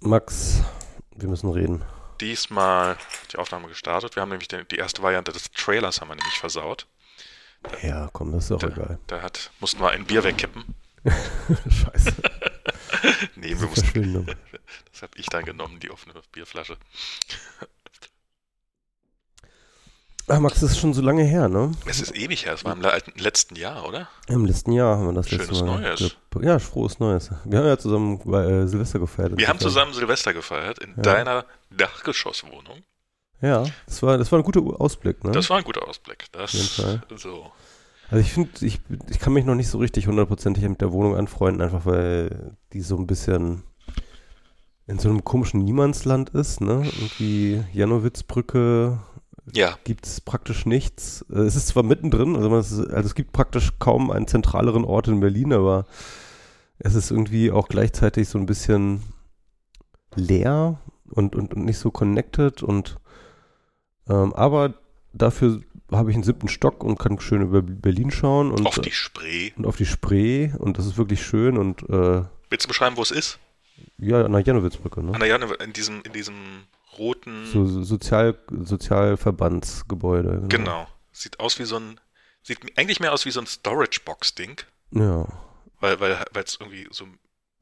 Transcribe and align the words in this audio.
Max, 0.00 0.62
wir 1.16 1.28
müssen 1.28 1.50
reden. 1.50 1.84
Diesmal 2.20 2.96
die 3.32 3.36
Aufnahme 3.36 3.68
gestartet. 3.68 4.16
Wir 4.16 4.22
haben 4.22 4.30
nämlich 4.30 4.48
die, 4.48 4.64
die 4.70 4.76
erste 4.76 5.02
Variante 5.02 5.32
des 5.32 5.50
Trailers 5.52 6.00
haben 6.00 6.08
wir 6.08 6.16
nämlich 6.16 6.38
versaut. 6.38 6.86
Ja, 7.82 8.08
komm, 8.12 8.32
das 8.32 8.44
ist 8.44 8.50
doch 8.50 8.58
Da, 8.60 8.68
egal. 8.68 8.98
da 9.08 9.22
hat, 9.22 9.50
mussten 9.60 9.80
wir 9.80 9.90
ein 9.90 10.04
Bier 10.04 10.22
wegkippen. 10.24 10.74
Scheiße. 11.04 12.14
Nee, 13.36 13.50
wir 13.60 13.68
mussten, 13.68 14.26
das 14.92 15.02
habe 15.02 15.12
ich 15.16 15.26
dann 15.26 15.44
genommen, 15.44 15.78
die 15.78 15.90
offene 15.90 16.14
Bierflasche. 16.32 16.76
Ah, 20.28 20.40
Max, 20.40 20.60
das 20.60 20.72
ist 20.72 20.78
schon 20.78 20.92
so 20.92 21.00
lange 21.00 21.22
her, 21.24 21.48
ne? 21.48 21.72
Es 21.86 22.00
ist 22.00 22.14
ewig 22.14 22.44
her, 22.44 22.52
es 22.54 22.64
war 22.64 22.74
im 22.74 22.82
le- 22.82 22.98
letzten 23.16 23.56
Jahr, 23.56 23.86
oder? 23.88 24.08
Im 24.28 24.44
letzten 24.44 24.72
Jahr 24.72 24.98
haben 24.98 25.06
wir 25.06 25.12
das 25.14 25.28
Schönes 25.28 25.48
letzte 25.48 25.64
Mal. 25.64 25.80
Neues. 25.80 26.16
Ja, 26.42 26.58
frohes 26.58 26.98
Neues. 27.00 27.30
Wir 27.44 27.58
haben 27.58 27.66
ja 27.66 27.78
zusammen 27.78 28.20
äh, 28.34 28.66
Silvester 28.66 28.98
gefeiert. 28.98 29.32
Wir 29.36 29.48
haben 29.48 29.58
zusammen 29.58 29.92
Silvester 29.94 30.34
gefeiert 30.34 30.78
in 30.80 30.90
Ja. 30.96 31.02
deiner 31.02 31.44
Dachgeschosswohnung. 31.70 32.82
Ja, 33.40 33.64
das 33.86 34.02
war, 34.02 34.18
das 34.18 34.30
war 34.32 34.38
ein 34.38 34.42
guter 34.44 34.60
Ausblick, 34.80 35.22
ne? 35.24 35.30
Das 35.32 35.48
war 35.48 35.58
ein 35.58 35.64
guter 35.64 35.86
Ausblick. 35.88 36.26
Das 36.32 36.52
jeden 36.52 36.66
Fall. 36.68 37.00
so. 37.16 37.50
Also 38.10 38.20
ich 38.22 38.32
finde, 38.32 38.50
ich, 38.66 38.80
ich 39.10 39.18
kann 39.20 39.32
mich 39.32 39.44
noch 39.44 39.54
nicht 39.54 39.68
so 39.68 39.78
richtig 39.78 40.06
hundertprozentig 40.08 40.62
mit 40.68 40.80
der 40.80 40.92
Wohnung 40.92 41.14
anfreunden, 41.16 41.62
einfach 41.62 41.86
weil 41.86 42.56
die 42.72 42.80
so 42.80 42.96
ein 42.96 43.06
bisschen 43.06 43.62
in 44.86 44.98
so 44.98 45.08
einem 45.08 45.22
komischen 45.24 45.62
Niemandsland 45.64 46.30
ist, 46.30 46.60
ne? 46.60 46.82
Irgendwie 46.84 47.62
Janowitzbrücke 47.72 48.98
Ja, 49.54 49.78
gibt 49.84 50.06
es 50.06 50.20
praktisch 50.20 50.66
nichts. 50.66 51.24
Äh, 51.30 51.40
Es 51.40 51.56
ist 51.56 51.68
zwar 51.68 51.82
mittendrin, 51.82 52.36
also, 52.36 52.56
ist, 52.58 52.72
also 52.90 53.06
es 53.06 53.14
gibt 53.14 53.32
praktisch 53.32 53.72
kaum 53.78 54.10
einen 54.10 54.26
zentraleren 54.26 54.84
Ort 54.84 55.08
in 55.08 55.20
Berlin, 55.20 55.52
aber 55.52 55.86
es 56.78 56.94
ist 56.94 57.10
irgendwie 57.10 57.50
auch 57.50 57.68
gleichzeitig 57.68 58.28
so 58.28 58.38
ein 58.38 58.46
bisschen 58.46 59.02
leer 60.14 60.80
und, 61.10 61.34
und, 61.36 61.54
und 61.54 61.64
nicht 61.64 61.78
so 61.78 61.90
connected 61.90 62.62
und 62.62 62.98
ähm, 64.08 64.32
aber 64.34 64.74
dafür 65.12 65.60
habe 65.92 66.10
ich 66.10 66.16
einen 66.16 66.24
siebten 66.24 66.48
Stock 66.48 66.84
und 66.84 66.98
kann 66.98 67.18
schön 67.20 67.42
über 67.42 67.62
Berlin 67.62 68.10
schauen 68.10 68.50
und 68.50 68.66
auf 68.66 68.78
die 68.78 68.90
Spree. 68.90 69.52
und 69.56 69.66
auf 69.66 69.76
die 69.76 69.86
Spree 69.86 70.50
und 70.58 70.78
das 70.78 70.86
ist 70.86 70.98
wirklich 70.98 71.22
schön 71.24 71.56
und 71.58 71.82
äh, 71.88 72.22
Willst 72.50 72.64
du 72.64 72.68
beschreiben, 72.68 72.96
wo 72.96 73.02
es 73.02 73.10
ist? 73.10 73.38
ja, 73.98 74.24
an 74.24 74.32
der 74.32 74.40
Janowitzbrücke, 74.42 75.02
ne? 75.02 75.12
An 75.14 75.20
der 75.20 75.28
Janne, 75.28 75.46
in 75.64 75.72
diesem, 75.72 76.02
in 76.02 76.12
diesem 76.12 76.34
roten. 76.98 77.46
So, 77.46 77.66
so 77.66 77.82
Sozial, 77.82 78.38
Sozialverbandsgebäude. 78.50 80.44
Genau. 80.48 80.86
Sieht 81.12 81.40
aus 81.40 81.58
wie 81.58 81.64
so 81.64 81.76
ein. 81.76 82.00
Sieht 82.42 82.58
eigentlich 82.78 83.00
mehr 83.00 83.12
aus 83.12 83.26
wie 83.26 83.30
so 83.30 83.40
ein 83.40 83.46
Storage-Box-Ding. 83.46 84.60
Ja. 84.92 85.26
Weil, 85.80 86.00
weil, 86.00 86.24
weil 86.32 86.44
es 86.44 86.56
irgendwie 86.60 86.86
so. 86.90 87.06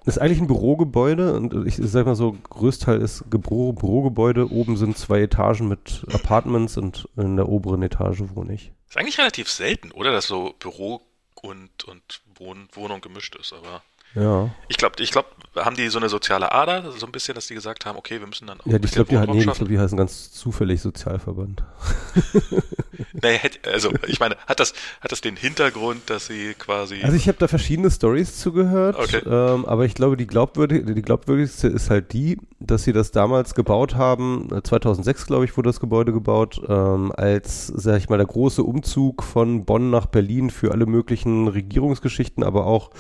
Ist 0.05 0.19
eigentlich 0.19 0.41
ein 0.41 0.47
Bürogebäude 0.47 1.35
und 1.35 1.67
ich 1.67 1.79
sag 1.83 2.07
mal 2.07 2.15
so, 2.15 2.37
größteil 2.51 3.01
ist 3.01 3.25
Gebüro, 3.29 3.73
Bürogebäude. 3.73 4.53
Oben 4.53 4.77
sind 4.77 4.97
zwei 4.97 5.23
Etagen 5.23 5.67
mit 5.67 6.07
Apartments 6.13 6.77
und 6.77 7.09
in 7.17 7.37
der 7.37 7.49
oberen 7.49 7.83
Etage 7.83 8.23
wohne 8.35 8.55
ich. 8.55 8.71
Ist 8.89 8.97
eigentlich 8.97 9.19
relativ 9.19 9.51
selten, 9.51 9.91
oder? 9.91 10.13
Dass 10.13 10.29
so 10.29 10.55
Büro 10.61 11.03
und, 11.35 11.85
und 11.85 12.23
Wohn, 12.37 12.69
Wohnung 12.73 13.01
gemischt 13.01 13.35
ist. 13.35 13.53
Aber 13.53 13.83
Ja. 14.17 14.51
ich 14.69 14.77
glaube, 14.79 14.97
ich 15.01 15.11
glaub, 15.13 15.27
haben 15.57 15.77
die 15.77 15.89
so 15.89 15.99
eine 15.99 16.09
soziale 16.09 16.53
Ader, 16.53 16.91
so 16.93 17.07
ein 17.07 17.13
bisschen, 17.13 17.35
dass 17.35 17.47
die 17.47 17.55
gesagt 17.55 17.87
haben, 17.87 17.97
okay, 17.97 18.19
wir 18.21 18.27
müssen 18.27 18.47
dann 18.47 18.61
auch 18.61 18.67
Ja, 18.67 18.79
ich 18.83 18.91
glaube, 18.91 19.09
die, 19.11 19.33
nee, 19.33 19.43
glaub, 19.45 19.69
die 19.69 19.79
heißen 19.79 19.97
ganz 19.97 20.33
zufällig 20.33 20.81
Sozialverband. 20.83 21.63
Hätte- 23.23 23.71
also 23.73 23.91
ich 24.07 24.21
meine, 24.21 24.37
hat 24.47 24.61
das, 24.61 24.73
hat 25.01 25.11
das 25.13 25.21
den 25.21 25.37
Hintergrund, 25.37 26.09
dass 26.11 26.27
sie 26.27 26.55
quasi. 26.59 27.01
Also 27.03 27.17
ich 27.17 27.27
habe 27.29 27.39
da 27.39 27.49
verschiedene 27.49 27.91
Stories 27.91 28.39
zugehört, 28.39 28.97
Okay. 28.99 29.21
ähm, 29.27 29.65
aber 29.67 29.85
ich 29.85 29.95
glaube, 29.95 30.17
die, 30.17 30.27
glaubwürdig, 30.27 30.85
die 30.87 31.03
glaubwürdigste 31.03 31.69
ist 31.69 31.91
halt 31.91 32.13
die, 32.13 32.39
dass 32.61 32.85
sie 32.85 32.93
das 32.93 33.11
damals 33.11 33.55
gebaut 33.55 33.95
haben, 33.97 34.49
äh, 34.55 34.63
2006 34.63 35.27
glaube 35.27 35.45
ich 35.45 35.57
wurde 35.57 35.69
das 35.71 35.81
Gebäude 35.81 36.13
gebaut, 36.13 36.61
ähm, 36.69 37.13
als, 37.17 37.67
sag 37.69 37.99
ich 37.99 38.09
mal, 38.09 38.17
der 38.19 38.27
große 38.27 38.63
Umzug 38.63 39.23
von 39.25 39.65
Bonn 39.65 39.91
nach 39.91 40.07
Berlin 40.07 40.51
für 40.51 40.71
alle 40.73 40.87
möglichen 40.87 41.49
Regierungsgeschichten, 41.49 42.45
aber 42.45 42.67
auch 42.67 42.91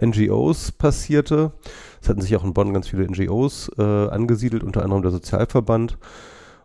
NGOs 0.00 0.65
passierte. 0.72 1.52
Es 2.00 2.08
hatten 2.08 2.20
sich 2.20 2.36
auch 2.36 2.44
in 2.44 2.54
Bonn 2.54 2.72
ganz 2.72 2.88
viele 2.88 3.06
NGOs 3.06 3.70
äh, 3.78 3.82
angesiedelt, 3.82 4.62
unter 4.62 4.82
anderem 4.82 5.02
der 5.02 5.10
Sozialverband. 5.10 5.98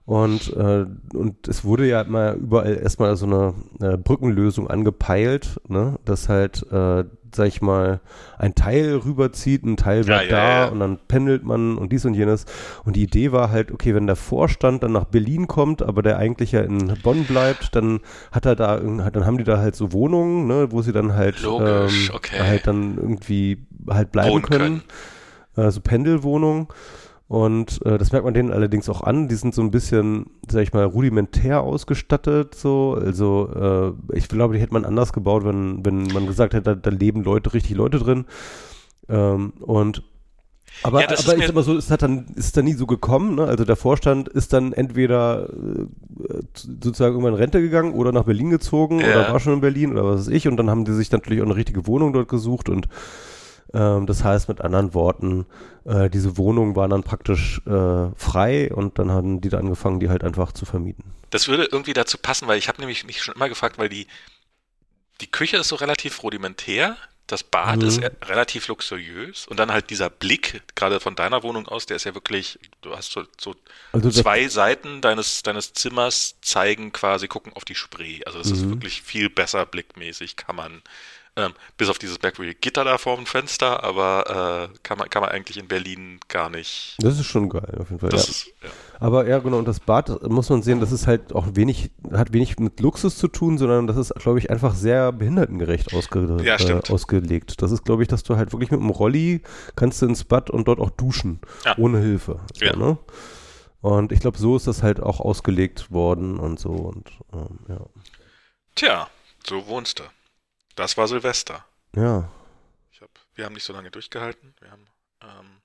Und, 0.06 0.54
äh, 0.58 0.86
und 1.16 1.48
es 1.48 1.64
wurde 1.64 1.88
ja 1.88 2.04
mal 2.04 2.36
überall 2.36 2.76
erstmal 2.76 3.16
so 3.16 3.26
eine, 3.26 3.54
äh, 3.80 3.98
Brückenlösung 3.98 4.70
angepeilt, 4.70 5.60
ne? 5.68 6.00
dass 6.06 6.28
halt, 6.28 6.66
äh, 6.72 7.06
sag 7.34 7.48
ich 7.48 7.62
mal, 7.62 8.02
ein 8.38 8.56
Teil 8.56 8.96
rüberzieht, 9.06 9.64
ein 9.64 9.78
Teil 9.78 10.00
Ja, 10.00 10.06
bleibt 10.06 10.32
ja, 10.32 10.38
da 10.38 10.66
ja. 10.66 10.68
und 10.68 10.80
dann 10.80 11.00
pendelt 11.08 11.44
man 11.44 11.78
und 11.78 11.94
dies 11.94 12.04
und 12.04 12.14
jenes. 12.14 12.46
Und 12.84 12.96
die 12.98 13.04
Idee 13.04 13.32
war 13.32 13.52
halt, 13.52 13.72
okay, 13.72 13.96
wenn 13.96 14.06
der 14.06 14.18
Vorstand 14.18 14.84
dann 14.84 14.92
nach 14.92 15.06
Berlin 15.06 15.48
kommt, 15.48 15.82
aber 15.82 16.02
der 16.02 16.18
eigentlich 16.18 16.52
ja 16.52 16.62
in 16.62 16.94
Bonn 17.04 17.24
bleibt, 17.24 17.76
dann 17.76 18.02
hat 18.32 18.46
er 18.46 18.56
da, 18.56 18.78
dann 18.80 19.26
haben 19.26 19.38
die 19.38 19.46
da 19.46 19.60
halt 19.60 19.76
so 19.76 19.94
Wohnungen, 19.94 20.46
ne, 20.48 20.72
wo 20.72 20.82
sie 20.82 20.92
dann 20.92 21.14
halt, 21.14 21.42
Logisch, 21.42 22.10
ähm, 22.10 22.16
okay. 22.16 22.40
halt 22.40 22.68
dann 22.68 22.98
irgendwie 22.98 23.66
halt 23.90 24.12
bleiben 24.12 24.42
können 24.42 24.82
können. 25.56 25.68
äh, 25.68 25.72
so 25.72 25.82
Pendelwohnungen. 25.82 26.68
Und 27.28 27.80
äh, 27.86 27.98
das 27.98 28.12
merkt 28.12 28.26
man 28.26 28.34
denen 28.34 28.52
allerdings 28.52 28.90
auch 28.90 29.02
an. 29.04 29.30
Die 29.30 29.36
sind 29.36 29.56
so 29.56 29.62
ein 29.62 29.72
bisschen, 29.72 30.26
sag 30.50 30.64
ich 30.64 30.74
mal, 30.74 30.84
rudimentär 30.84 31.62
ausgestattet. 31.62 32.56
So, 32.56 32.94
also 33.02 33.96
äh, 34.12 34.18
ich 34.18 34.28
glaube, 34.28 34.54
die 34.56 34.60
hätte 34.60 34.74
man 34.74 34.84
anders 34.84 35.14
gebaut, 35.14 35.46
wenn 35.46 35.86
wenn 35.86 36.08
man 36.08 36.28
gesagt 36.28 36.54
hätte, 36.54 36.76
da, 36.76 36.76
da 36.76 36.90
leben 36.90 37.24
Leute, 37.24 37.54
richtig 37.54 37.78
Leute 37.78 38.00
drin. 38.00 38.26
Ähm, 39.08 39.54
und 39.62 40.04
aber, 40.84 41.00
Ja, 41.02 41.06
aber 41.08 41.14
ist 41.14 41.28
ich 41.34 41.46
sag 41.46 41.56
mal 41.56 41.64
so, 41.64 41.78
es 41.78 41.90
hat 41.92 42.02
dann, 42.02 42.26
ist 42.36 42.58
dann 42.58 42.66
nie 42.66 42.74
so 42.74 42.86
gekommen. 42.86 43.36
Ne? 43.36 43.46
Also 43.46 43.64
der 43.64 43.76
Vorstand 43.78 44.28
ist 44.28 44.52
dann 44.52 44.74
entweder 44.74 45.50
äh, 45.50 45.86
sozusagen 46.54 47.14
irgendwann 47.14 47.34
in 47.34 47.40
Rente 47.40 47.62
gegangen 47.62 47.94
oder 47.94 48.12
nach 48.12 48.24
Berlin 48.24 48.50
gezogen 48.50 49.00
Ja. 49.00 49.08
oder 49.08 49.32
war 49.32 49.40
schon 49.40 49.54
in 49.54 49.62
Berlin 49.62 49.92
oder 49.94 50.04
was 50.06 50.22
weiß 50.22 50.28
ich. 50.30 50.50
Und 50.50 50.58
dann 50.58 50.70
haben 50.70 50.84
die 50.84 50.94
sich 50.94 51.12
natürlich 51.12 51.42
auch 51.42 51.46
eine 51.46 51.56
richtige 51.56 51.88
Wohnung 51.88 52.12
dort 52.12 52.28
gesucht 52.28 52.68
und 52.68 52.88
ähm, 53.74 54.06
das 54.08 54.24
heißt 54.24 54.50
mit 54.50 54.62
anderen 54.62 54.94
Worten, 54.94 55.46
äh, 55.86 56.10
diese 56.10 56.38
Wohnungen 56.38 56.76
waren 56.76 56.90
dann 56.92 57.04
praktisch 57.04 57.62
äh, 57.66 58.10
frei 58.16 58.74
und 58.74 59.00
dann 59.00 59.12
haben 59.12 59.42
die 59.42 59.50
da 59.50 59.58
angefangen, 59.60 60.00
die 60.00 60.10
halt 60.10 60.24
einfach 60.24 60.52
zu 60.52 60.66
vermieten. 60.66 61.06
Das 61.30 61.48
würde 61.48 61.64
irgendwie 61.72 61.94
dazu 61.94 62.18
passen, 62.18 62.48
weil 62.48 62.58
ich 62.60 62.68
habe 62.68 62.80
nämlich 62.82 63.06
mich 63.06 63.24
schon 63.24 63.36
immer 63.36 63.50
gefragt, 63.50 63.78
weil 63.78 63.90
die, 63.90 64.08
die 65.22 65.28
Küche 65.32 65.58
ist 65.58 65.68
so 65.70 65.76
relativ 65.76 66.24
rudimentär, 66.24 66.98
das 67.28 67.44
Bad 67.44 67.84
Mhm. 67.84 67.84
ist 67.84 68.04
e- 68.04 68.12
relativ 68.26 68.68
luxuriös 68.68 69.48
und 69.48 69.58
dann 69.60 69.72
halt 69.72 69.90
dieser 69.90 70.10
Blick, 70.10 70.64
gerade 70.76 71.00
von 71.00 71.16
deiner 71.16 71.44
Wohnung 71.44 71.68
aus, 71.68 71.86
der 71.86 71.96
ist 71.96 72.04
ja 72.06 72.14
wirklich, 72.16 72.60
du 72.82 72.96
hast 72.96 73.12
so, 73.12 73.24
so 73.40 73.56
Also 73.94 74.10
zwei 74.10 74.48
Seiten 74.50 75.00
deines, 75.02 75.44
deines 75.44 75.74
Zimmers 75.74 76.36
zeigen 76.42 76.92
quasi, 76.92 77.28
gucken 77.28 77.54
auf 77.54 77.64
die 77.64 77.76
Spree. 77.76 78.22
Also 78.26 78.40
das 78.40 78.52
ist 78.52 78.70
Mhm. 78.70 78.72
wirklich 78.72 79.02
viel 79.04 79.30
besser 79.30 79.66
blickmäßig, 79.66 80.36
kann 80.36 80.56
man, 80.58 80.82
ähm, 81.38 81.54
bis 81.78 81.88
auf 81.90 81.98
dieses 81.98 82.22
merkwürdige 82.22 82.60
Gitter 82.60 82.84
da 82.84 82.98
vor 82.98 83.16
dem 83.16 83.26
Fenster, 83.26 83.84
aber 83.84 84.70
äh, 84.74 84.78
kann, 84.84 84.98
man, 84.98 85.10
kann 85.10 85.22
man 85.22 85.30
eigentlich 85.32 85.58
in 85.58 85.68
Berlin 85.68 86.20
gar 86.28 86.50
nicht. 86.50 86.96
das 87.00 87.18
ist 87.20 87.26
schon 87.26 87.50
geil, 87.50 87.78
auf 87.80 87.90
jeden 87.90 88.00
Fall. 88.00 88.10
Ja. 88.12 88.18
ist, 88.18 88.48
ja. 88.62 88.70
Aber 89.00 89.26
ja, 89.28 89.40
genau, 89.40 89.58
und 89.58 89.68
das 89.68 89.80
Bad 89.80 90.22
muss 90.30 90.50
man 90.50 90.62
sehen, 90.62 90.80
das 90.82 90.92
ist 90.92 91.08
halt 91.08 91.34
auch 91.34 91.48
wenig, 91.54 91.92
hat 92.12 92.34
wenig 92.34 92.60
mit 92.60 92.80
Luxus 92.82 93.18
zu 93.18 93.28
tun, 93.30 93.58
sondern 93.58 93.88
das 93.88 93.96
ist, 93.98 94.14
glaube 94.16 94.40
ich, 94.40 94.50
einfach 94.50 94.76
sehr 94.76 95.12
behindertengerecht 95.14 95.94
ausge, 95.94 96.38
Ja, 96.44 96.58
äh, 96.58 96.82
ausgelegt. 96.92 97.62
Das 97.62 97.72
ist, 97.72 97.86
glaube 97.86 98.02
ich, 98.04 98.10
dass 98.10 98.24
du 98.24 98.36
halt 98.36 98.52
wirklich 98.52 98.72
mit 98.72 98.82
dem 98.82 98.90
Rolli 98.90 99.42
kannst 99.76 100.02
du 100.02 100.08
ins 100.08 100.26
Bad 100.26 100.50
und 100.50 100.68
dort 100.68 100.80
auch 100.80 100.92
duschen, 100.92 101.40
ohne 101.78 102.00
Hilfe. 102.00 102.42
So, 102.54 102.66
Ja. 102.66 102.76
ne? 102.76 102.98
Und 103.80 104.12
ich 104.12 104.20
glaube, 104.20 104.38
so 104.38 104.56
ist 104.56 104.68
das 104.68 104.84
halt 104.84 105.00
auch 105.00 105.20
ausgelegt 105.20 105.92
worden 105.92 106.40
und 106.40 106.60
so 106.60 106.70
und 106.70 107.10
ähm, 107.34 107.60
ja. 107.68 107.80
Tja, 108.76 109.08
so 109.48 109.66
wohnst 109.68 110.00
du. 110.00 110.04
Das 110.82 110.98
war 110.98 111.08
Silvester. 111.08 111.64
Ja. 111.96 112.28
Hab, 113.00 113.10
wir 113.36 113.46
haben 113.46 113.54
nicht 113.54 113.64
so 113.64 113.72
lange 113.72 113.92
durchgehalten. 113.92 114.56
Wir 114.60 114.72
haben, 114.72 114.88
ähm, 115.22 115.62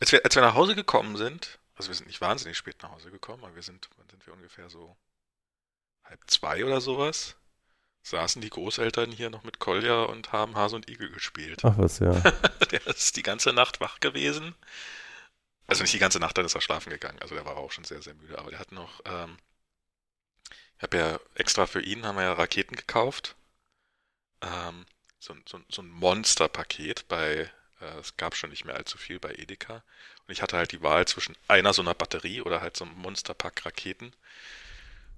als, 0.00 0.10
wir, 0.10 0.24
als 0.24 0.34
wir 0.34 0.42
nach 0.42 0.56
Hause 0.56 0.74
gekommen 0.74 1.16
sind, 1.16 1.60
also 1.76 1.90
wir 1.90 1.94
sind 1.94 2.08
nicht 2.08 2.20
wahnsinnig 2.20 2.56
spät 2.56 2.82
nach 2.82 2.90
Hause 2.90 3.12
gekommen, 3.12 3.44
aber 3.44 3.54
wir 3.54 3.62
sind, 3.62 3.88
wann 3.96 4.08
sind 4.08 4.26
wir 4.26 4.34
ungefähr 4.34 4.68
so 4.68 4.96
halb 6.02 6.18
zwei 6.26 6.64
oder 6.64 6.80
sowas, 6.80 7.36
saßen 8.02 8.42
die 8.42 8.50
Großeltern 8.50 9.12
hier 9.12 9.30
noch 9.30 9.44
mit 9.44 9.60
Kolja 9.60 10.02
und 10.02 10.32
haben 10.32 10.56
Hase 10.56 10.74
und 10.74 10.90
Igel 10.90 11.12
gespielt. 11.12 11.64
Ach 11.64 11.78
was, 11.78 12.00
ja. 12.00 12.12
Der 12.72 12.84
ist 12.88 13.16
die 13.16 13.22
ganze 13.22 13.52
Nacht 13.52 13.80
wach 13.80 14.00
gewesen. 14.00 14.56
Also 15.68 15.82
nicht 15.82 15.94
die 15.94 16.00
ganze 16.00 16.18
Nacht, 16.18 16.36
dann 16.36 16.46
ist 16.46 16.56
er 16.56 16.60
schlafen 16.60 16.90
gegangen. 16.90 17.20
Also 17.20 17.36
der 17.36 17.44
war 17.44 17.58
auch 17.58 17.70
schon 17.70 17.84
sehr, 17.84 18.02
sehr 18.02 18.14
müde. 18.14 18.40
Aber 18.40 18.50
der 18.50 18.58
hat 18.58 18.72
noch, 18.72 19.02
ähm, 19.04 19.36
ich 20.78 20.82
habe 20.82 20.96
ja 20.96 21.20
extra 21.36 21.68
für 21.68 21.80
ihn, 21.80 22.04
haben 22.04 22.16
wir 22.16 22.24
ja 22.24 22.32
Raketen 22.32 22.74
gekauft. 22.74 23.36
Ähm, 24.42 24.86
so, 25.18 25.32
ein- 25.34 25.42
so, 25.46 25.60
so 25.70 25.82
ein 25.82 25.88
Monsterpaket 25.90 27.08
bei, 27.08 27.50
äh, 27.80 27.98
es 28.00 28.16
gab 28.16 28.34
schon 28.36 28.50
nicht 28.50 28.64
mehr 28.64 28.76
allzu 28.76 28.98
viel 28.98 29.18
bei 29.20 29.34
Edeka. 29.34 29.82
Und 30.26 30.32
ich 30.32 30.42
hatte 30.42 30.56
halt 30.56 30.72
die 30.72 30.82
Wahl 30.82 31.06
zwischen 31.06 31.36
einer 31.48 31.72
so 31.72 31.82
einer 31.82 31.94
Batterie 31.94 32.40
oder 32.42 32.60
halt 32.60 32.76
so 32.76 32.84
einem 32.84 32.94
Monsterpack 32.98 33.64
Raketen. 33.66 34.12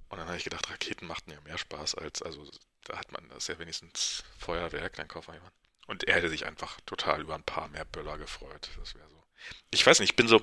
Und 0.09 0.19
dann 0.19 0.27
habe 0.29 0.37
ich 0.39 0.45
gedacht, 0.45 0.71
Raketen 0.71 1.07
machten 1.07 1.31
ja 1.31 1.41
mehr 1.43 1.59
Spaß 1.59 1.95
als, 1.97 2.23
also 2.23 2.49
da 2.85 2.99
hat 2.99 3.13
man, 3.13 3.29
das 3.31 3.47
ja 3.49 3.59
wenigstens 3.59 4.25
Feuerwerk, 4.39 4.97
dann 4.97 5.09
kaufen 5.09 5.29
wir 5.29 5.35
jemanden. 5.35 5.57
Und 5.87 6.05
er 6.05 6.17
hätte 6.17 6.29
sich 6.31 6.47
einfach 6.47 6.81
total 6.87 7.21
über 7.21 7.35
ein 7.35 7.43
paar 7.43 7.69
mehr 7.69 7.85
Böller 7.85 8.19
gefreut. 8.19 8.71
Das 8.79 8.95
wäre 8.95 9.09
so. 9.09 9.23
Ich 9.71 9.87
weiß 9.87 10.01
nicht, 10.01 10.11
ich 10.11 10.17
bin 10.17 10.29
so 10.29 10.43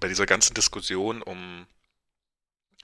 bei 0.00 0.08
dieser 0.08 0.26
ganzen 0.26 0.54
Diskussion 0.54 1.22
um, 1.22 1.66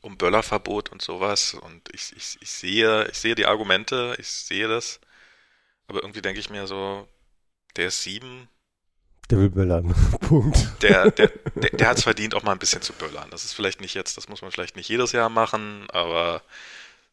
um 0.03 0.17
Böllerverbot 0.17 0.91
und 0.91 1.03
sowas 1.03 1.55
und 1.55 1.89
ich, 1.95 2.15
ich, 2.17 2.39
ich 2.41 2.51
sehe, 2.51 3.07
ich 3.09 3.19
sehe 3.19 3.35
die 3.35 3.47
Argumente, 3.47 4.17
ich 4.19 4.29
sehe 4.29 4.69
das, 4.69 5.01
aber 5.91 6.03
irgendwie 6.03 6.23
denke 6.23 6.39
ich 6.39 6.51
mir 6.51 6.67
so, 6.67 7.07
der 7.77 7.89
ist 7.89 8.03
sieben. 8.03 8.49
Der 9.29 9.39
will 9.39 9.51
böllern. 9.51 9.95
Punkt. 10.21 10.83
Der, 10.83 11.11
der, 11.11 11.31
der, 11.57 11.71
der 11.71 11.89
hat 11.89 11.99
es 11.99 12.05
verdient, 12.05 12.35
auch 12.35 12.45
mal 12.45 12.53
ein 12.53 12.59
bisschen 12.59 12.81
zu 12.81 12.93
böllern. 12.93 13.29
Das 13.31 13.45
ist 13.45 13.53
vielleicht 13.53 13.81
nicht 13.81 13.95
jetzt, 13.95 14.17
das 14.17 14.29
muss 14.29 14.41
man 14.41 14.53
vielleicht 14.53 14.77
nicht 14.77 14.89
jedes 14.89 15.13
Jahr 15.13 15.29
machen, 15.29 15.89
aber 15.91 16.43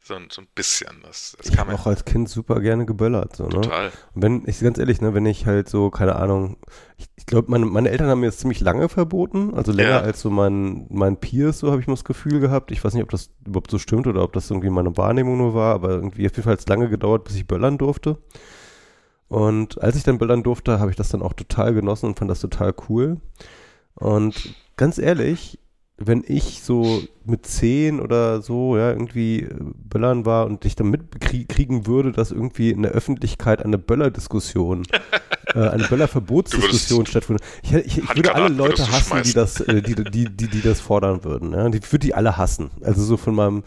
so, 0.04 0.14
ein, 0.14 0.28
so 0.30 0.42
ein 0.42 0.48
bisschen. 0.54 1.02
Das, 1.04 1.36
das 1.38 1.50
ich 1.50 1.58
habe 1.58 1.74
auch 1.74 1.88
als 1.88 2.06
Kind 2.06 2.30
super 2.30 2.60
gerne 2.60 2.86
geböllert. 2.86 3.36
So, 3.36 3.46
ne? 3.46 3.62
Total. 3.62 3.92
Und 4.14 4.22
wenn, 4.22 4.44
ich 4.48 4.60
ganz 4.60 4.78
ehrlich, 4.78 5.02
ne, 5.02 5.16
wenn 5.16 5.26
ich 5.26 5.48
halt 5.48 5.70
so, 5.70 5.90
keine 5.90 6.16
Ahnung, 6.16 6.58
ich, 6.98 7.08
ich 7.16 7.26
glaube, 7.26 7.50
meine, 7.50 7.66
meine 7.66 7.90
Eltern 7.90 8.08
haben 8.10 8.20
mir 8.20 8.28
das 8.28 8.38
ziemlich 8.38 8.60
lange 8.60 8.90
verboten, 8.90 9.56
also 9.56 9.72
länger 9.72 9.90
ja. 9.90 10.02
als 10.02 10.22
so 10.22 10.30
mein, 10.30 10.86
mein 10.90 11.20
Peers, 11.20 11.60
so 11.60 11.72
habe 11.72 11.82
ich 11.82 11.88
mal 11.88 11.94
das 11.94 12.06
Gefühl 12.06 12.40
gehabt. 12.40 12.72
Ich 12.72 12.84
weiß 12.84 12.94
nicht, 12.94 13.04
ob 13.04 13.10
das 13.10 13.32
überhaupt 13.46 13.72
so 13.72 13.80
stimmt 13.80 14.06
oder 14.06 14.24
ob 14.24 14.34
das 14.34 14.52
irgendwie 14.52 14.70
meine 14.70 14.96
Wahrnehmung 14.98 15.38
nur 15.38 15.56
war, 15.56 15.74
aber 15.74 15.90
irgendwie 15.90 16.28
auf 16.28 16.34
jeden 16.34 16.44
Fall 16.44 16.54
hat 16.54 16.60
es 16.60 16.68
lange 16.68 16.90
gedauert, 16.90 17.24
bis 17.24 17.36
ich 17.36 17.48
böllern 17.48 17.78
durfte. 17.78 18.18
Und 19.28 19.82
als 19.82 19.96
ich 19.96 20.04
dann 20.04 20.18
böllern 20.18 20.44
durfte, 20.44 20.80
habe 20.80 20.90
ich 20.90 20.96
das 20.98 21.10
dann 21.10 21.22
auch 21.22 21.34
total 21.34 21.74
genossen 21.74 22.08
und 22.08 22.20
fand 22.20 22.32
das 22.32 22.40
total 22.40 22.74
cool. 22.88 23.18
Und 23.96 24.56
ganz 24.78 24.98
ehrlich, 24.98 25.60
wenn 25.98 26.24
ich 26.26 26.62
so 26.62 27.02
mit 27.26 27.46
zehn 27.46 28.00
oder 28.00 28.42
so, 28.42 28.78
ja, 28.78 28.92
irgendwie 28.92 29.42
äh, 29.42 29.56
Böllern 29.60 30.26
war 30.26 30.46
und 30.46 30.64
ich 30.64 30.76
dann 30.76 30.92
mitkriegen 30.92 31.88
würde, 31.88 32.12
dass 32.12 32.32
irgendwie 32.32 32.70
in 32.70 32.84
der 32.84 32.92
Öffentlichkeit 32.92 33.66
eine 33.66 33.80
Böller-Diskussion, 33.80 34.84
äh, 35.54 35.70
eine 35.70 35.88
Böller-Verbotsdiskussion 35.88 37.06
stattfindet. 37.06 37.44
Ich, 37.64 37.74
ich, 37.74 37.98
ich 37.98 38.16
würde 38.16 38.36
alle 38.36 38.50
Leute 38.50 38.90
hassen, 38.92 39.22
die 39.24 39.34
das, 39.34 39.62
äh, 39.62 39.82
die, 39.82 39.96
die, 39.96 40.26
die, 40.30 40.48
die 40.48 40.62
das 40.62 40.82
fordern 40.82 41.24
würden. 41.24 41.54
Ja? 41.54 41.70
Die 41.70 41.82
würde 41.82 42.00
die 42.00 42.14
alle 42.14 42.38
hassen. 42.38 42.72
Also 42.82 43.04
so 43.04 43.18
von 43.18 43.36
meinem 43.36 43.64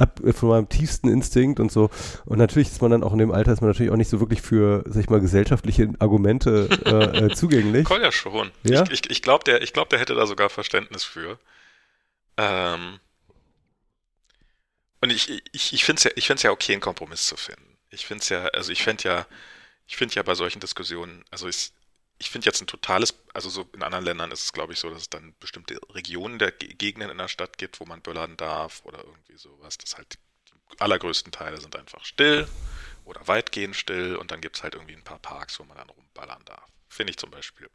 ab, 0.00 0.20
äh, 0.24 0.32
von 0.32 0.48
meinem 0.48 0.68
tiefsten 0.68 1.08
Instinkt 1.08 1.60
und 1.60 1.70
so. 1.70 1.90
Und 2.24 2.38
natürlich 2.38 2.68
ist 2.68 2.82
man 2.82 2.90
dann 2.90 3.04
auch 3.04 3.12
in 3.12 3.18
dem 3.18 3.30
Alter, 3.30 3.52
ist 3.52 3.60
man 3.60 3.70
natürlich 3.70 3.92
auch 3.92 3.96
nicht 3.96 4.10
so 4.10 4.20
wirklich 4.20 4.42
für, 4.42 4.82
sag 4.86 5.02
ich 5.02 5.10
mal, 5.10 5.20
gesellschaftliche 5.20 5.92
Argumente 5.98 6.68
äh, 6.84 7.26
äh, 7.26 7.28
zugänglich. 7.34 7.84
Koll 7.84 8.02
ja 8.02 8.10
schon. 8.10 8.50
Ja? 8.64 8.82
Ich, 8.84 8.92
ich, 8.92 9.10
ich 9.10 9.22
glaube, 9.22 9.44
der, 9.44 9.60
glaub, 9.60 9.90
der 9.90 9.98
hätte 9.98 10.14
da 10.14 10.26
sogar 10.26 10.48
Verständnis 10.48 11.04
für. 11.04 11.38
Ähm, 12.36 12.98
und 15.00 15.10
ich, 15.10 15.42
ich, 15.52 15.72
ich 15.72 15.84
finde 15.84 15.98
es 15.98 16.04
ja, 16.04 16.10
ich 16.14 16.26
find's 16.26 16.42
ja 16.42 16.50
okay, 16.50 16.72
einen 16.72 16.80
Kompromiss 16.80 17.26
zu 17.26 17.36
finden. 17.36 17.78
Ich 17.90 18.06
finde 18.06 18.22
es 18.22 18.28
ja, 18.28 18.44
also 18.46 18.70
ich 18.72 18.82
finde 18.82 19.04
ja, 19.04 19.26
ich 19.90 19.96
finde 19.96 20.14
ja 20.14 20.22
bei 20.22 20.36
solchen 20.36 20.60
Diskussionen, 20.60 21.24
also 21.32 21.48
ich, 21.48 21.72
ich 22.18 22.30
finde 22.30 22.46
jetzt 22.46 22.60
ein 22.60 22.68
totales, 22.68 23.12
also 23.34 23.50
so 23.50 23.68
in 23.74 23.82
anderen 23.82 24.04
Ländern 24.04 24.30
ist 24.30 24.44
es 24.44 24.52
glaube 24.52 24.72
ich 24.72 24.78
so, 24.78 24.88
dass 24.88 25.02
es 25.02 25.10
dann 25.10 25.34
bestimmte 25.40 25.80
Regionen 25.90 26.38
der 26.38 26.52
Gegenden 26.52 27.10
in 27.10 27.18
der 27.18 27.26
Stadt 27.26 27.58
gibt, 27.58 27.80
wo 27.80 27.86
man 27.86 28.00
böllern 28.00 28.36
darf 28.36 28.82
oder 28.84 29.02
irgendwie 29.02 29.36
sowas. 29.36 29.78
Das 29.78 29.96
halt 29.96 30.14
die 30.14 30.80
allergrößten 30.80 31.32
Teile 31.32 31.60
sind 31.60 31.74
einfach 31.74 32.04
still 32.04 32.46
oder 33.04 33.26
weitgehend 33.26 33.74
still 33.74 34.14
und 34.14 34.30
dann 34.30 34.40
gibt 34.40 34.56
es 34.56 34.62
halt 34.62 34.74
irgendwie 34.74 34.94
ein 34.94 35.02
paar 35.02 35.18
Parks, 35.18 35.58
wo 35.58 35.64
man 35.64 35.76
dann 35.76 35.90
rumballern 35.90 36.44
darf. 36.44 36.70
Finde 36.88 37.10
ich 37.10 37.16
zum 37.16 37.32
Beispiel 37.32 37.68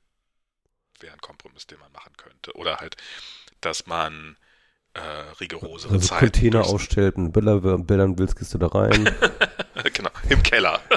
wäre 1.02 1.14
ein 1.14 1.20
Kompromiss, 1.20 1.68
den 1.68 1.80
man 1.80 1.92
machen 1.92 2.14
könnte. 2.16 2.56
Oder 2.56 2.78
halt, 2.78 2.96
dass 3.60 3.88
man 3.88 4.38
äh, 4.94 5.02
rigorosere 5.42 5.96
also 5.96 6.08
Zeiten. 6.08 6.32
Container 6.32 6.66
ausstellt, 6.66 7.18
einen 7.18 7.34
Biller, 7.34 7.60
Billern 7.60 8.18
willst, 8.18 8.38
gehst 8.38 8.54
du 8.54 8.58
da 8.58 8.68
rein. 8.68 9.14
genau, 9.94 10.12
im 10.30 10.44
Keller. 10.44 10.82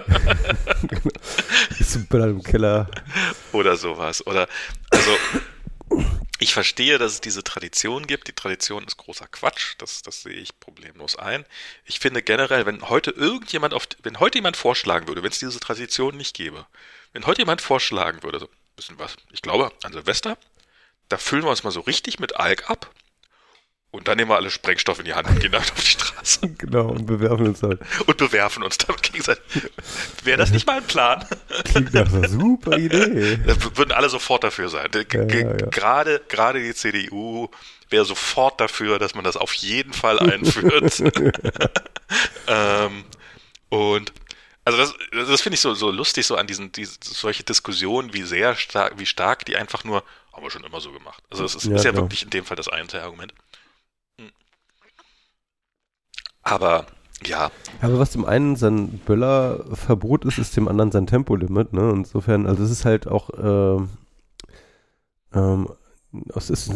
Biller 2.08 2.28
im 2.28 2.42
Keller. 2.42 2.90
Oder 3.52 3.76
sowas. 3.76 4.26
Oder, 4.26 4.48
also, 4.90 5.16
ich 6.38 6.52
verstehe, 6.54 6.98
dass 6.98 7.12
es 7.12 7.20
diese 7.20 7.42
Tradition 7.42 8.06
gibt. 8.06 8.28
Die 8.28 8.32
Tradition 8.32 8.84
ist 8.84 8.96
großer 8.96 9.26
Quatsch. 9.26 9.74
Das, 9.78 10.02
das 10.02 10.22
sehe 10.22 10.34
ich 10.34 10.58
problemlos 10.60 11.16
ein. 11.16 11.44
Ich 11.84 11.98
finde 11.98 12.22
generell, 12.22 12.66
wenn 12.66 12.88
heute 12.88 13.10
irgendjemand 13.10 13.74
auf, 13.74 13.88
wenn 14.02 14.20
heute 14.20 14.38
jemand 14.38 14.56
vorschlagen 14.56 15.08
würde, 15.08 15.22
wenn 15.22 15.30
es 15.30 15.38
diese 15.38 15.60
Tradition 15.60 16.16
nicht 16.16 16.34
gäbe, 16.36 16.66
wenn 17.12 17.26
heute 17.26 17.42
jemand 17.42 17.60
vorschlagen 17.60 18.22
würde, 18.22 18.38
so, 18.38 18.48
bisschen 18.76 18.98
was, 18.98 19.16
ich 19.32 19.42
glaube, 19.42 19.72
an 19.82 19.92
Silvester, 19.92 20.38
da 21.08 21.16
füllen 21.16 21.42
wir 21.42 21.50
uns 21.50 21.64
mal 21.64 21.70
so 21.70 21.80
richtig 21.80 22.20
mit 22.20 22.36
Alk 22.36 22.70
ab 22.70 22.90
und 23.90 24.06
dann 24.06 24.18
nehmen 24.18 24.30
wir 24.30 24.36
alle 24.36 24.50
Sprengstoff 24.50 24.98
in 24.98 25.06
die 25.06 25.14
Hand 25.14 25.28
und 25.28 25.40
gehen 25.40 25.52
dann 25.52 25.62
auf 25.62 25.72
die 25.74 25.86
Straße. 25.86 26.40
Genau, 26.58 26.88
und 26.88 27.06
bewerfen 27.06 27.46
uns 27.46 27.62
halt. 27.62 27.80
Und 28.06 28.16
bewerfen 28.18 28.62
uns 28.62 28.76
damit 28.78 29.02
gegenseitig. 29.02 29.42
Wäre 30.24 30.38
das 30.38 30.50
nicht 30.50 30.66
mal 30.66 30.78
ein 30.78 30.86
Plan? 30.86 31.24
Klingt 31.64 31.94
nach 31.94 32.12
einer 32.12 32.28
super 32.28 32.76
Idee. 32.76 33.38
Da 33.46 33.54
würden 33.76 33.92
alle 33.92 34.10
sofort 34.10 34.44
dafür 34.44 34.68
sein. 34.68 34.88
Ja, 34.94 35.22
ja. 35.22 35.52
Gerade, 35.70 36.20
gerade 36.28 36.62
die 36.62 36.74
CDU 36.74 37.48
wäre 37.88 38.04
sofort 38.04 38.60
dafür, 38.60 38.98
dass 38.98 39.14
man 39.14 39.24
das 39.24 39.36
auf 39.36 39.54
jeden 39.54 39.94
Fall 39.94 40.18
einführt. 40.18 41.00
ähm, 42.46 43.04
und 43.70 44.12
also 44.64 44.78
das, 44.78 44.94
das 45.12 45.40
finde 45.40 45.54
ich 45.54 45.60
so, 45.60 45.72
so 45.72 45.90
lustig, 45.90 46.26
so 46.26 46.36
an 46.36 46.46
diesen, 46.46 46.72
die, 46.72 46.84
solche 46.84 47.42
Diskussionen, 47.42 48.12
wie 48.12 48.22
sehr 48.22 48.54
stark, 48.54 48.98
wie 48.98 49.06
stark 49.06 49.46
die 49.46 49.56
einfach 49.56 49.84
nur, 49.84 50.04
haben 50.32 50.42
wir 50.42 50.50
schon 50.50 50.64
immer 50.64 50.80
so 50.80 50.92
gemacht. 50.92 51.22
Also 51.30 51.42
das 51.44 51.54
ist 51.54 51.64
ja, 51.64 51.76
ist 51.76 51.84
ja 51.84 51.94
wirklich 51.94 52.22
in 52.22 52.30
dem 52.30 52.44
Fall 52.44 52.56
das 52.56 52.68
einzige 52.68 53.02
Argument. 53.02 53.32
Aber 56.48 56.86
ja. 57.26 57.50
Aber 57.80 57.98
was 57.98 58.10
dem 58.12 58.24
einen 58.24 58.56
sein 58.56 58.98
Böller-Verbot 59.04 60.24
ist, 60.24 60.38
ist 60.38 60.56
dem 60.56 60.68
anderen 60.68 60.92
sein 60.92 61.06
Tempolimit. 61.06 61.72
Ne? 61.72 61.90
Insofern, 61.90 62.46
also 62.46 62.62
es 62.62 62.70
ist 62.70 62.84
halt 62.84 63.08
auch, 63.08 63.30
äh, 63.30 63.82
ähm, 65.34 65.68
das, 66.12 66.50
ist, 66.50 66.72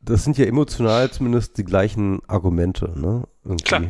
das 0.00 0.24
sind 0.24 0.38
ja 0.38 0.44
emotional 0.44 1.10
zumindest 1.10 1.58
die 1.58 1.64
gleichen 1.64 2.20
Argumente. 2.28 2.92
Ne? 2.98 3.24
Irgendwie. 3.44 3.64
Klar. 3.64 3.82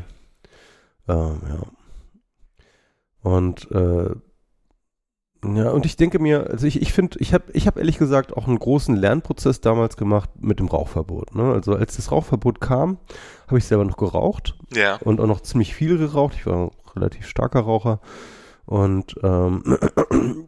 Ähm, 1.08 1.40
ja. 1.48 1.62
Und 3.22 3.70
äh, 3.72 4.10
ja, 5.52 5.70
und 5.70 5.84
ich 5.86 5.96
denke 5.96 6.18
mir, 6.18 6.48
also 6.50 6.66
ich, 6.66 6.80
ich 6.80 6.92
finde, 6.92 7.18
ich 7.20 7.34
habe 7.34 7.44
ich 7.52 7.66
hab 7.66 7.76
ehrlich 7.76 7.98
gesagt 7.98 8.36
auch 8.36 8.46
einen 8.46 8.58
großen 8.58 8.94
Lernprozess 8.94 9.60
damals 9.60 9.96
gemacht 9.96 10.30
mit 10.40 10.58
dem 10.58 10.68
Rauchverbot. 10.68 11.34
Ne? 11.34 11.52
Also 11.52 11.74
als 11.74 11.96
das 11.96 12.10
Rauchverbot 12.10 12.60
kam, 12.60 12.98
habe 13.46 13.58
ich 13.58 13.64
selber 13.64 13.84
noch 13.84 13.96
geraucht. 13.96 14.56
Ja. 14.72 14.96
Und 14.96 15.20
auch 15.20 15.26
noch 15.26 15.40
ziemlich 15.40 15.74
viel 15.74 15.98
geraucht. 15.98 16.34
Ich 16.36 16.46
war 16.46 16.56
ein 16.56 16.70
relativ 16.94 17.26
starker 17.26 17.60
Raucher. 17.60 18.00
Und, 18.66 19.16
ähm, 19.22 19.78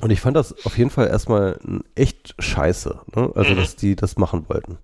und 0.00 0.10
ich 0.10 0.20
fand 0.20 0.36
das 0.36 0.64
auf 0.66 0.76
jeden 0.78 0.90
Fall 0.90 1.08
erstmal 1.08 1.60
echt 1.94 2.34
scheiße, 2.38 3.00
ne? 3.14 3.30
Also, 3.34 3.52
mhm. 3.52 3.56
dass 3.56 3.76
die 3.76 3.96
das 3.96 4.16
machen 4.16 4.48
wollten. 4.48 4.78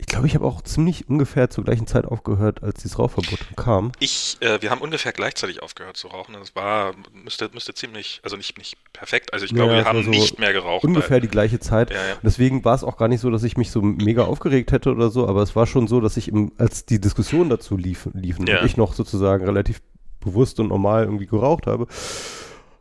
Ich 0.00 0.06
glaube, 0.06 0.28
ich 0.28 0.36
habe 0.36 0.44
auch 0.44 0.62
ziemlich 0.62 1.08
ungefähr 1.08 1.50
zur 1.50 1.64
gleichen 1.64 1.88
Zeit 1.88 2.04
aufgehört, 2.04 2.62
als 2.62 2.82
dieses 2.82 3.00
Rauchverbot 3.00 3.40
kam. 3.56 3.90
Ich, 3.98 4.36
äh, 4.40 4.62
wir 4.62 4.70
haben 4.70 4.80
ungefähr 4.80 5.12
gleichzeitig 5.12 5.60
aufgehört 5.60 5.96
zu 5.96 6.06
rauchen. 6.06 6.34
Das 6.38 6.54
war, 6.54 6.94
müsste, 7.12 7.50
müsste 7.52 7.74
ziemlich, 7.74 8.20
also 8.22 8.36
nicht, 8.36 8.58
nicht 8.58 8.76
perfekt. 8.92 9.32
Also 9.32 9.44
ich 9.44 9.52
glaube, 9.52 9.72
ja, 9.72 9.78
wir 9.78 9.84
haben 9.86 10.04
so 10.04 10.10
nicht 10.10 10.38
mehr 10.38 10.52
geraucht. 10.52 10.84
Ungefähr 10.84 11.18
die 11.18 11.26
gleiche 11.26 11.58
Zeit. 11.58 11.90
Ja, 11.90 11.96
ja. 11.96 12.16
Deswegen 12.22 12.64
war 12.64 12.76
es 12.76 12.84
auch 12.84 12.96
gar 12.96 13.08
nicht 13.08 13.20
so, 13.20 13.30
dass 13.30 13.42
ich 13.42 13.56
mich 13.56 13.72
so 13.72 13.82
mega 13.82 14.22
aufgeregt 14.22 14.70
hätte 14.70 14.92
oder 14.92 15.10
so, 15.10 15.26
aber 15.26 15.42
es 15.42 15.56
war 15.56 15.66
schon 15.66 15.88
so, 15.88 16.00
dass 16.00 16.16
ich, 16.16 16.28
im, 16.28 16.52
als 16.58 16.86
die 16.86 17.00
Diskussion 17.00 17.48
dazu 17.48 17.76
lief, 17.76 18.08
liefen 18.14 18.48
ich 18.64 18.76
noch 18.76 18.94
sozusagen 18.94 19.44
relativ 19.44 19.80
bewusst 20.20 20.60
und 20.60 20.68
normal 20.68 21.04
irgendwie 21.04 21.26
geraucht 21.26 21.66
habe, 21.66 21.86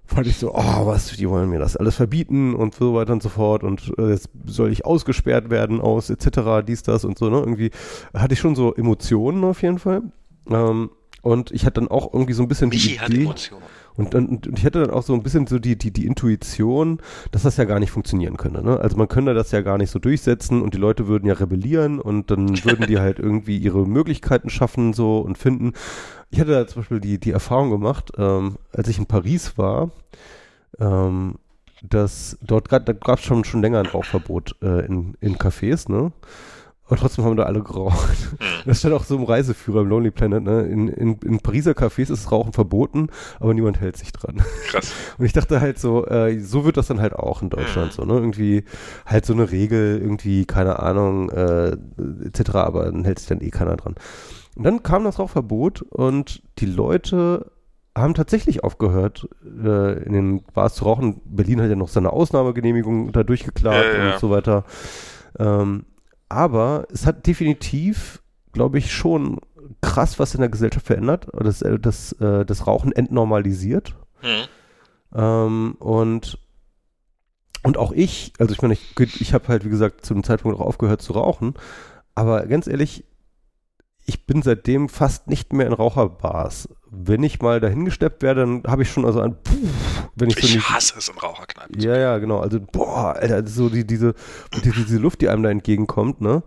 fand 0.07 0.27
ich 0.27 0.37
so, 0.37 0.53
oh, 0.53 0.85
was, 0.85 1.15
die 1.15 1.29
wollen 1.29 1.49
mir 1.49 1.59
das 1.59 1.77
alles 1.77 1.95
verbieten 1.95 2.55
und 2.55 2.73
so 2.73 2.95
weiter 2.95 3.13
und 3.13 3.21
so 3.21 3.29
fort 3.29 3.63
und 3.63 3.93
äh, 3.97 4.09
jetzt 4.09 4.29
soll 4.45 4.71
ich 4.71 4.85
ausgesperrt 4.85 5.49
werden 5.49 5.81
aus 5.81 6.09
etc., 6.09 6.65
dies, 6.65 6.83
das 6.83 7.05
und 7.05 7.17
so, 7.17 7.29
ne? 7.29 7.37
Irgendwie 7.37 7.71
hatte 8.13 8.33
ich 8.33 8.39
schon 8.39 8.55
so 8.55 8.73
Emotionen 8.73 9.43
auf 9.43 9.61
jeden 9.61 9.79
Fall. 9.79 10.01
Ähm, 10.49 10.89
und 11.21 11.51
ich 11.51 11.65
hatte 11.65 11.81
dann 11.81 11.89
auch 11.89 12.13
irgendwie 12.13 12.33
so 12.33 12.43
ein 12.43 12.47
bisschen 12.47 12.69
Michi 12.69 12.97
die 12.97 13.13
Idee, 13.13 13.23
Emotionen. 13.23 13.63
Und, 13.97 14.13
und, 14.13 14.47
und 14.47 14.59
ich 14.59 14.65
hatte 14.65 14.79
dann 14.79 14.91
auch 14.91 15.01
so 15.01 15.13
ein 15.13 15.23
bisschen 15.23 15.47
so 15.47 15.57
die, 15.57 15.75
die, 15.75 15.91
die 15.91 16.05
Intuition, 16.05 16.99
dass 17.31 17.41
das 17.41 17.57
ja 17.57 17.65
gar 17.65 17.79
nicht 17.79 17.89
funktionieren 17.89 18.37
könnte. 18.37 18.63
Ne? 18.63 18.79
Also 18.79 18.95
man 18.95 19.07
könnte 19.07 19.33
das 19.33 19.51
ja 19.51 19.61
gar 19.61 19.79
nicht 19.79 19.89
so 19.89 19.97
durchsetzen 19.97 20.61
und 20.61 20.75
die 20.75 20.77
Leute 20.77 21.07
würden 21.07 21.27
ja 21.27 21.33
rebellieren 21.33 21.99
und 21.99 22.29
dann 22.29 22.63
würden 22.63 22.85
die 22.87 22.99
halt 22.99 23.17
irgendwie 23.17 23.57
ihre 23.57 23.87
Möglichkeiten 23.87 24.49
schaffen 24.49 24.93
so 24.93 25.19
und 25.19 25.37
finden. 25.37 25.73
Ich 26.29 26.39
hatte 26.39 26.51
da 26.51 26.67
zum 26.67 26.81
Beispiel 26.81 26.99
die, 26.99 27.19
die 27.19 27.31
Erfahrung 27.31 27.69
gemacht, 27.69 28.11
ähm, 28.17 28.57
als 28.73 28.87
ich 28.89 28.97
in 28.97 29.05
Paris 29.05 29.57
war, 29.57 29.91
ähm, 30.79 31.35
dass 31.81 32.37
dort 32.41 32.71
da 32.71 32.79
gab 32.79 33.19
es 33.19 33.25
schon, 33.25 33.43
schon 33.43 33.61
länger 33.61 33.79
ein 33.79 33.85
Rauchverbot 33.85 34.55
äh, 34.61 34.85
in, 34.85 35.15
in 35.21 35.37
Cafés, 35.37 35.89
ne? 35.91 36.11
Aber 36.87 36.95
trotzdem 36.95 37.25
haben 37.25 37.35
da 37.35 37.43
alle 37.43 37.61
geraucht. 37.61 38.17
Mhm. 38.31 38.45
Das 38.65 38.79
stand 38.79 38.93
auch 38.93 39.03
so 39.03 39.17
im 39.17 39.23
Reiseführer 39.23 39.81
im 39.81 39.89
Lonely 39.89 40.11
Planet. 40.11 40.43
Ne? 40.43 40.61
In, 40.61 40.87
in, 40.87 41.17
in 41.19 41.39
Pariser 41.39 41.73
Cafés 41.73 42.11
ist 42.11 42.31
Rauchen 42.31 42.53
verboten, 42.53 43.09
aber 43.39 43.53
niemand 43.53 43.81
hält 43.81 43.97
sich 43.97 44.13
dran. 44.13 44.41
Krass. 44.67 44.93
Und 45.17 45.25
ich 45.25 45.33
dachte 45.33 45.59
halt 45.59 45.79
so, 45.79 46.05
äh, 46.05 46.39
so 46.39 46.63
wird 46.63 46.77
das 46.77 46.87
dann 46.87 47.01
halt 47.01 47.13
auch 47.13 47.41
in 47.41 47.49
Deutschland 47.49 47.91
mhm. 47.91 47.95
so. 47.95 48.05
Ne? 48.05 48.13
Irgendwie 48.13 48.63
halt 49.05 49.25
so 49.25 49.33
eine 49.33 49.51
Regel, 49.51 49.99
irgendwie, 50.01 50.45
keine 50.45 50.79
Ahnung, 50.79 51.29
äh, 51.29 51.75
etc., 52.25 52.55
aber 52.55 52.85
dann 52.85 53.03
hält 53.03 53.19
sich 53.19 53.27
dann 53.27 53.41
eh 53.41 53.49
keiner 53.49 53.75
dran. 53.75 53.95
Und 54.57 54.63
dann 54.63 54.81
kam 54.81 55.03
das 55.03 55.19
Rauchverbot 55.19 55.83
und 55.83 56.41
die 56.57 56.65
Leute 56.65 57.51
haben 57.95 58.15
tatsächlich 58.15 58.63
aufgehört, 58.63 59.29
äh, 59.43 60.03
in 60.03 60.13
den 60.13 60.43
Bars 60.53 60.75
zu 60.75 60.85
rauchen. 60.85 61.21
Berlin 61.25 61.61
hat 61.61 61.69
ja 61.69 61.75
noch 61.75 61.89
seine 61.89 62.11
Ausnahmegenehmigung 62.11 63.11
da 63.11 63.23
durchgeklagt 63.23 63.93
Ja, 63.93 64.03
ja, 64.03 64.13
und 64.13 64.19
so 64.19 64.31
weiter. 64.31 64.65
Ähm, 65.37 65.85
aber 66.27 66.87
es 66.91 67.05
hat 67.05 67.27
definitiv, 67.27 68.21
glaube 68.51 68.79
ich, 68.79 68.91
schon 68.91 69.39
krass 69.81 70.17
was 70.17 70.33
in 70.33 70.41
der 70.41 70.49
Gesellschaft 70.49 70.87
verändert. 70.87 71.27
Das, 71.33 71.61
äh, 71.61 71.77
das, 71.77 72.13
äh, 72.13 72.43
das 72.43 72.65
Rauchen 72.65 72.91
entnormalisiert. 72.91 73.95
Hm. 74.21 74.47
Ähm, 75.15 75.75
und, 75.77 76.39
und 77.61 77.77
auch 77.77 77.91
ich, 77.91 78.33
also 78.39 78.53
ich 78.53 78.61
meine, 78.63 78.73
ich, 78.73 79.21
ich 79.21 79.33
habe 79.35 79.47
halt, 79.49 79.65
wie 79.65 79.69
gesagt, 79.69 80.03
zu 80.03 80.15
dem 80.15 80.23
Zeitpunkt 80.23 80.59
auch 80.59 80.65
aufgehört 80.65 81.03
zu 81.03 81.13
rauchen. 81.13 81.53
Aber 82.15 82.45
ganz 82.47 82.65
ehrlich, 82.65 83.03
ich 84.09 84.25
bin 84.25 84.41
seitdem 84.41 84.87
fast 84.89 85.27
nicht 85.27 85.53
mehr 85.53 85.67
in 85.67 85.73
Raucherbars. 85.73 86.69
Wenn 86.89 87.21
ich 87.23 87.41
mal 87.41 87.59
dahin 87.59 87.83
gesteppt 87.83 88.23
werde, 88.23 88.41
dann 88.41 88.63
habe 88.65 88.81
ich 88.83 88.89
schon 88.89 89.03
also 89.05 89.19
ein 89.19 89.35
Puh, 89.43 89.53
wenn 90.15 90.29
ich 90.29 90.35
so 90.37 90.47
Ich 90.47 90.55
nicht. 90.55 90.69
hasse 90.69 90.95
es 90.97 91.09
in 91.09 91.17
Raucherkneipen. 91.17 91.79
Ja, 91.79 91.97
ja, 91.97 92.17
genau. 92.17 92.39
Also, 92.39 92.59
boah, 92.61 93.15
Alter, 93.17 93.45
so 93.45 93.67
die, 93.69 93.85
diese, 93.85 94.15
diese, 94.63 94.71
diese 94.85 94.97
Luft, 94.97 95.19
die 95.21 95.27
einem 95.27 95.43
da 95.43 95.49
entgegenkommt, 95.49 96.21
ne? 96.21 96.43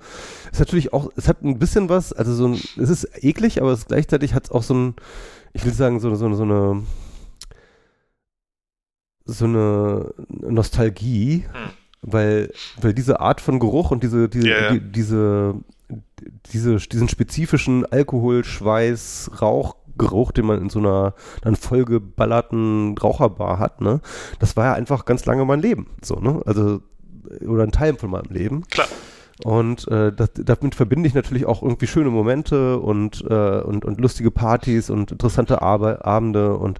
Ist 0.50 0.58
natürlich 0.60 0.94
auch, 0.94 1.10
es 1.16 1.28
hat 1.28 1.42
ein 1.42 1.58
bisschen 1.58 1.90
was, 1.90 2.14
also 2.14 2.32
so 2.34 2.48
ein, 2.48 2.54
es 2.54 2.88
ist 2.88 3.06
eklig, 3.22 3.60
aber 3.60 3.72
es 3.72 3.86
gleichzeitig 3.86 4.32
hat 4.32 4.44
es 4.44 4.50
auch 4.50 4.62
so 4.62 4.72
ein, 4.74 4.94
ich 5.52 5.64
will 5.66 5.74
sagen, 5.74 6.00
so, 6.00 6.14
so, 6.14 6.32
so 6.34 6.42
eine, 6.42 6.82
so 9.26 9.44
eine 9.44 10.12
Nostalgie, 10.28 11.44
Hm. 11.52 11.70
weil, 12.02 12.50
weil 12.80 12.94
diese 12.94 13.20
Art 13.20 13.42
von 13.42 13.58
Geruch 13.58 13.90
und 13.90 14.02
diese, 14.02 14.28
diese, 14.30 14.48
ja. 14.48 14.72
Die, 14.72 14.80
diese, 14.80 15.54
diese, 16.52 16.76
diesen 16.76 17.08
spezifischen 17.08 17.84
Alkohol, 17.86 18.44
Schweiß, 18.44 19.30
Rauchgeruch, 19.40 20.32
den 20.32 20.46
man 20.46 20.60
in 20.60 20.70
so 20.70 20.78
einer 20.78 21.14
dann 21.42 21.56
vollgeballerten 21.56 22.96
Raucherbar 22.98 23.58
hat, 23.58 23.80
ne? 23.80 24.00
Das 24.38 24.56
war 24.56 24.66
ja 24.66 24.72
einfach 24.74 25.04
ganz 25.04 25.24
lange 25.26 25.44
mein 25.44 25.60
Leben, 25.60 25.88
so, 26.02 26.16
ne? 26.16 26.42
Also, 26.46 26.80
oder 27.46 27.62
ein 27.62 27.72
Teil 27.72 27.94
von 27.96 28.10
meinem 28.10 28.30
Leben. 28.30 28.62
Klar. 28.68 28.88
Und 29.44 29.88
äh, 29.88 30.12
das, 30.12 30.30
damit 30.34 30.74
verbinde 30.74 31.06
ich 31.06 31.14
natürlich 31.14 31.46
auch 31.46 31.62
irgendwie 31.62 31.86
schöne 31.86 32.10
Momente 32.10 32.78
und, 32.78 33.24
äh, 33.28 33.60
und, 33.60 33.84
und 33.84 34.00
lustige 34.00 34.30
Partys 34.30 34.90
und 34.90 35.12
interessante 35.12 35.62
Arbe 35.62 36.04
Abende 36.04 36.56
und, 36.56 36.78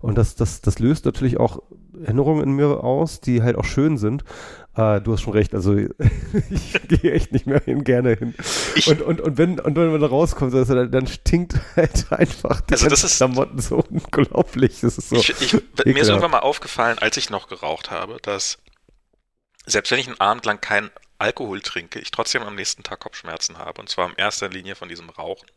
und 0.00 0.16
das, 0.16 0.34
das, 0.34 0.62
das 0.62 0.78
löst 0.78 1.04
natürlich 1.04 1.38
auch 1.38 1.60
Erinnerungen 2.02 2.42
in 2.42 2.52
mir 2.52 2.82
aus, 2.82 3.20
die 3.20 3.42
halt 3.42 3.56
auch 3.56 3.64
schön 3.64 3.98
sind. 3.98 4.24
Äh, 4.78 5.00
du 5.00 5.12
hast 5.12 5.22
schon 5.22 5.32
recht, 5.32 5.54
also 5.54 5.74
ich 6.50 6.72
gehe 6.86 7.12
echt 7.12 7.32
nicht 7.32 7.46
mehr 7.46 7.60
hin, 7.60 7.82
gerne 7.82 8.14
hin. 8.14 8.34
Ich- 8.76 8.86
und, 8.86 9.02
und, 9.02 9.20
und, 9.20 9.36
wenn, 9.36 9.58
und 9.58 9.74
wenn 9.74 9.90
man 9.90 10.00
da 10.00 10.06
rauskommt, 10.06 10.54
also 10.54 10.72
dann, 10.72 10.92
dann 10.92 11.06
stinkt 11.08 11.54
halt 11.76 12.12
einfach 12.12 12.60
die 12.60 12.74
Also 12.74 12.88
das 12.88 13.02
ist- 13.02 13.16
Klamotten 13.16 13.58
so 13.58 13.82
unglaublich. 13.90 14.80
Das 14.80 14.96
ist 14.96 15.08
so. 15.08 15.16
Ich, 15.16 15.30
ich, 15.40 15.52
mir 15.84 15.96
ist 16.00 16.08
irgendwann 16.08 16.30
mal 16.30 16.38
aufgefallen, 16.40 16.98
als 17.00 17.16
ich 17.16 17.28
noch 17.28 17.48
geraucht 17.48 17.90
habe, 17.90 18.18
dass 18.22 18.58
selbst 19.66 19.90
wenn 19.90 19.98
ich 19.98 20.06
einen 20.06 20.20
Abend 20.20 20.46
lang 20.46 20.60
keinen 20.60 20.90
Alkohol 21.18 21.60
trinke, 21.60 21.98
ich 21.98 22.12
trotzdem 22.12 22.42
am 22.42 22.54
nächsten 22.54 22.84
Tag 22.84 23.00
Kopfschmerzen 23.00 23.58
habe. 23.58 23.80
Und 23.80 23.88
zwar 23.88 24.08
in 24.08 24.14
erster 24.16 24.48
Linie 24.48 24.76
von 24.76 24.88
diesem 24.88 25.10
Rauchen. 25.10 25.48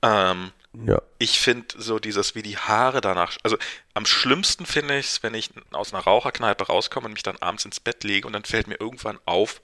Ähm, 0.00 0.52
ja. 0.74 1.02
ich 1.18 1.38
finde 1.38 1.74
so 1.78 1.98
dieses, 1.98 2.34
wie 2.34 2.42
die 2.42 2.56
Haare 2.56 3.00
danach, 3.00 3.36
also 3.42 3.56
am 3.94 4.06
schlimmsten 4.06 4.66
finde 4.66 4.98
ich 4.98 5.06
es, 5.06 5.22
wenn 5.22 5.34
ich 5.34 5.50
aus 5.72 5.92
einer 5.92 6.02
Raucherkneipe 6.02 6.66
rauskomme 6.66 7.06
und 7.06 7.12
mich 7.12 7.22
dann 7.22 7.36
abends 7.38 7.64
ins 7.64 7.80
Bett 7.80 8.04
lege 8.04 8.26
und 8.26 8.32
dann 8.32 8.44
fällt 8.44 8.68
mir 8.68 8.80
irgendwann 8.80 9.18
auf, 9.24 9.60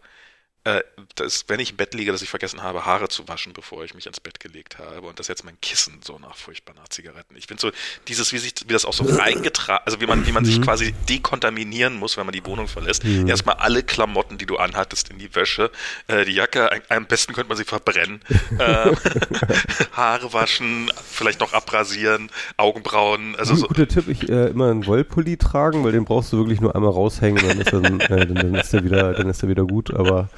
äh, 0.68 0.82
dass, 1.14 1.44
wenn 1.48 1.60
ich 1.60 1.70
im 1.70 1.76
Bett 1.76 1.94
liege, 1.94 2.12
dass 2.12 2.20
ich 2.20 2.28
vergessen 2.28 2.62
habe, 2.62 2.84
Haare 2.84 3.08
zu 3.08 3.26
waschen, 3.26 3.52
bevor 3.52 3.84
ich 3.84 3.94
mich 3.94 4.06
ins 4.06 4.20
Bett 4.20 4.38
gelegt 4.38 4.78
habe 4.78 5.06
und 5.06 5.18
das 5.18 5.28
jetzt 5.28 5.44
mein 5.44 5.58
Kissen 5.60 6.00
so 6.04 6.18
nach 6.18 6.36
furchtbar 6.36 6.74
nach 6.74 6.88
Zigaretten. 6.88 7.36
Ich 7.36 7.46
finde 7.46 7.60
so 7.60 7.70
dieses, 8.06 8.32
wie 8.32 8.38
sich, 8.38 8.54
wie 8.66 8.72
das 8.72 8.84
auch 8.84 8.92
so 8.92 9.04
reingetragen, 9.04 9.82
also 9.86 10.00
wie 10.00 10.06
man, 10.06 10.26
wie 10.26 10.32
man 10.32 10.44
sich 10.44 10.60
quasi 10.60 10.92
dekontaminieren 11.08 11.94
muss, 11.96 12.16
wenn 12.16 12.26
man 12.26 12.32
die 12.32 12.44
Wohnung 12.44 12.68
verlässt. 12.68 13.04
Erstmal 13.04 13.56
alle 13.56 13.82
Klamotten, 13.82 14.36
die 14.36 14.46
du 14.46 14.56
anhattest, 14.56 15.10
in 15.10 15.18
die 15.18 15.34
Wäsche, 15.34 15.70
äh, 16.06 16.24
die 16.24 16.32
Jacke, 16.32 16.70
ein, 16.70 16.82
am 16.88 17.06
besten 17.06 17.32
könnte 17.32 17.48
man 17.48 17.56
sie 17.56 17.64
verbrennen, 17.64 18.20
ähm, 18.58 18.96
Haare 19.92 20.32
waschen, 20.32 20.90
vielleicht 21.10 21.40
noch 21.40 21.52
abrasieren, 21.52 22.30
Augenbrauen, 22.56 23.36
also 23.36 23.54
Gut, 23.54 23.60
so. 23.60 23.68
guter 23.68 23.88
Tipp, 23.88 24.08
ich 24.08 24.28
äh, 24.28 24.48
immer 24.48 24.70
einen 24.70 24.86
Wollpulli 24.86 25.36
tragen, 25.36 25.84
weil 25.84 25.92
den 25.92 26.04
brauchst 26.04 26.32
du 26.32 26.38
wirklich 26.38 26.60
nur 26.60 26.74
einmal 26.74 26.90
raushängen, 26.90 27.46
dann 27.46 27.60
ist, 27.60 27.72
dann, 27.72 28.00
äh, 28.00 28.26
dann, 28.26 28.34
dann 28.34 28.54
ist 28.54 28.72
der 28.72 28.84
wieder, 28.84 29.14
dann 29.14 29.28
ist 29.30 29.42
der 29.42 29.48
wieder 29.48 29.64
gut, 29.64 29.94
aber 29.94 30.28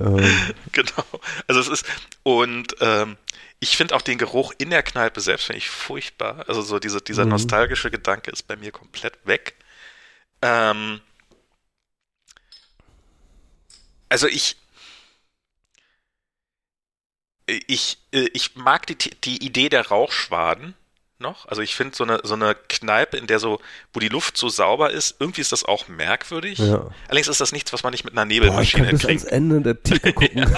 ähm, 0.00 0.54
Genau. 0.72 1.04
Also 1.46 1.60
es 1.60 1.68
ist, 1.68 1.86
und 2.22 2.76
ähm, 2.80 3.16
ich 3.60 3.76
finde 3.76 3.94
auch 3.94 4.02
den 4.02 4.18
Geruch 4.18 4.52
in 4.58 4.70
der 4.70 4.82
Kneipe 4.82 5.20
selbst 5.20 5.46
finde 5.46 5.58
ich 5.58 5.70
furchtbar. 5.70 6.44
Also 6.48 6.62
so 6.62 6.78
diese, 6.78 7.00
dieser 7.00 7.24
Mhm. 7.24 7.30
nostalgische 7.30 7.90
Gedanke 7.90 8.30
ist 8.30 8.44
bei 8.44 8.56
mir 8.56 8.72
komplett 8.72 9.14
weg. 9.26 9.54
Ähm, 10.42 11.00
also 14.08 14.26
ich, 14.28 14.56
ich, 17.46 17.98
äh, 18.12 18.28
ich 18.32 18.56
mag 18.56 18.86
die, 18.86 18.96
die 18.96 19.44
Idee 19.44 19.68
der 19.68 19.88
Rauchschwaden 19.88 20.74
noch. 21.18 21.46
Also 21.46 21.62
ich 21.62 21.74
finde 21.74 21.96
so 21.96 22.04
eine, 22.04 22.20
so 22.24 22.34
eine 22.34 22.54
Kneipe, 22.68 23.16
in 23.16 23.26
der 23.26 23.38
so, 23.38 23.60
wo 23.92 24.00
die 24.00 24.08
Luft 24.08 24.36
so 24.36 24.48
sauber 24.48 24.90
ist, 24.90 25.16
irgendwie 25.18 25.40
ist 25.40 25.52
das 25.52 25.64
auch 25.64 25.88
merkwürdig. 25.88 26.58
ja. 26.58 26.90
Allerdings 27.08 27.28
ist 27.28 27.40
das 27.40 27.52
nichts, 27.52 27.72
was 27.72 27.82
man 27.82 27.92
nicht 27.92 28.04
mit 28.04 28.12
einer 28.16 28.22
Boah, 28.22 28.30
ich 28.30 28.40
Nebelmaschine 28.40 28.86
kann 28.86 28.96
bis 28.96 29.06
ans. 29.06 29.24
Ende 29.24 29.60
der 29.60 29.82
Theke 29.82 30.12
gucken. 30.14 30.44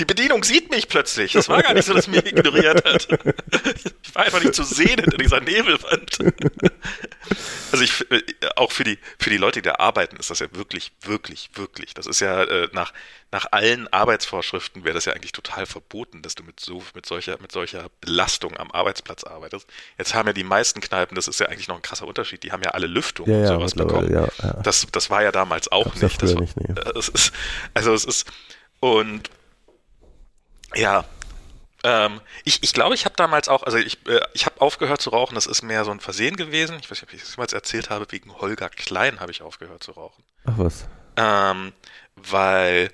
Die 0.00 0.06
Bedienung 0.06 0.42
sieht 0.44 0.70
mich 0.70 0.88
plötzlich. 0.88 1.32
Das 1.34 1.50
war 1.50 1.62
gar 1.62 1.74
nicht 1.74 1.84
so, 1.84 1.92
dass 1.92 2.08
mich 2.08 2.24
ignoriert 2.24 2.84
hat. 2.84 3.06
Ich 4.02 4.16
war 4.16 4.24
einfach 4.24 4.42
nicht 4.42 4.56
zu 4.56 4.64
sehen 4.64 4.98
hinter 4.98 5.18
dieser 5.18 5.40
Nebelwand. 5.40 6.18
Also 7.70 7.84
ich, 7.84 8.10
äh, 8.10 8.22
auch 8.56 8.72
für 8.72 8.82
die, 8.82 8.98
für 9.20 9.30
die 9.30 9.36
Leute, 9.36 9.62
die 9.62 9.68
da 9.68 9.76
arbeiten, 9.76 10.16
ist 10.16 10.30
das 10.30 10.40
ja 10.40 10.48
wirklich, 10.52 10.90
wirklich, 11.02 11.50
wirklich. 11.54 11.94
Das 11.94 12.06
ist 12.06 12.18
ja 12.18 12.42
äh, 12.42 12.68
nach, 12.72 12.92
nach 13.30 13.46
allen 13.52 13.86
Arbeitsvorschriften 13.92 14.82
wäre 14.82 14.94
das 14.94 15.04
ja 15.04 15.12
eigentlich 15.12 15.30
total 15.30 15.66
verboten, 15.66 16.22
dass 16.22 16.34
du 16.34 16.42
mit 16.42 16.58
so, 16.58 16.82
mit 16.94 17.06
solcher, 17.06 17.38
mit 17.40 17.52
solcher 17.52 17.86
Belastung 18.00 18.56
am 18.56 18.72
Arbeitsplatz 18.72 19.22
arbeitest. 19.22 19.68
Jetzt 19.96 20.14
haben 20.14 20.26
ja 20.26 20.32
die 20.32 20.42
meisten 20.42 20.80
Kneipen, 20.80 21.14
das 21.14 21.28
ist 21.28 21.38
ja 21.38 21.46
eigentlich 21.46 21.68
noch 21.68 21.76
ein 21.76 21.82
krasser 21.82 22.08
Unterschied, 22.08 22.42
die 22.42 22.50
haben 22.50 22.62
ja 22.64 22.70
alle 22.70 22.88
Lüftung 22.88 23.28
ja, 23.28 23.36
und 23.36 23.42
ja, 23.42 23.48
sowas 23.48 23.74
bekommen. 23.74 24.12
ja, 24.12 24.26
ja. 24.42 24.52
Das, 24.64 24.88
das 24.90 25.10
war 25.10 25.22
ja 25.22 25.30
damals 25.30 25.70
auch 25.70 25.84
Gab's 25.84 26.00
ja 26.00 26.08
nicht. 26.08 26.22
Das 26.22 26.34
war, 26.34 26.40
nicht, 26.40 26.56
nee. 26.56 26.74
äh, 26.74 26.98
es 26.98 27.08
ist, 27.08 27.32
also 27.74 27.94
es 27.94 28.04
ist, 28.04 28.26
und 28.80 29.30
ja, 30.74 31.04
ähm, 31.82 32.20
ich, 32.44 32.62
ich 32.62 32.72
glaube, 32.74 32.94
ich 32.94 33.04
habe 33.04 33.14
damals 33.16 33.48
auch, 33.48 33.62
also 33.62 33.78
ich, 33.78 34.06
äh, 34.06 34.20
ich 34.34 34.44
habe 34.46 34.60
aufgehört 34.60 35.00
zu 35.00 35.10
rauchen, 35.10 35.34
das 35.34 35.46
ist 35.46 35.62
mehr 35.62 35.84
so 35.84 35.90
ein 35.90 36.00
Versehen 36.00 36.36
gewesen. 36.36 36.76
Ich 36.80 36.90
weiß 36.90 37.00
nicht, 37.00 37.04
ob 37.04 37.14
ich 37.14 37.20
das 37.20 37.36
jemals 37.36 37.52
erzählt 37.52 37.90
habe, 37.90 38.06
wegen 38.10 38.34
Holger 38.34 38.68
Klein 38.68 39.20
habe 39.20 39.32
ich 39.32 39.42
aufgehört 39.42 39.82
zu 39.82 39.92
rauchen. 39.92 40.22
Ach 40.44 40.54
was. 40.56 40.86
Ähm, 41.16 41.72
weil 42.16 42.90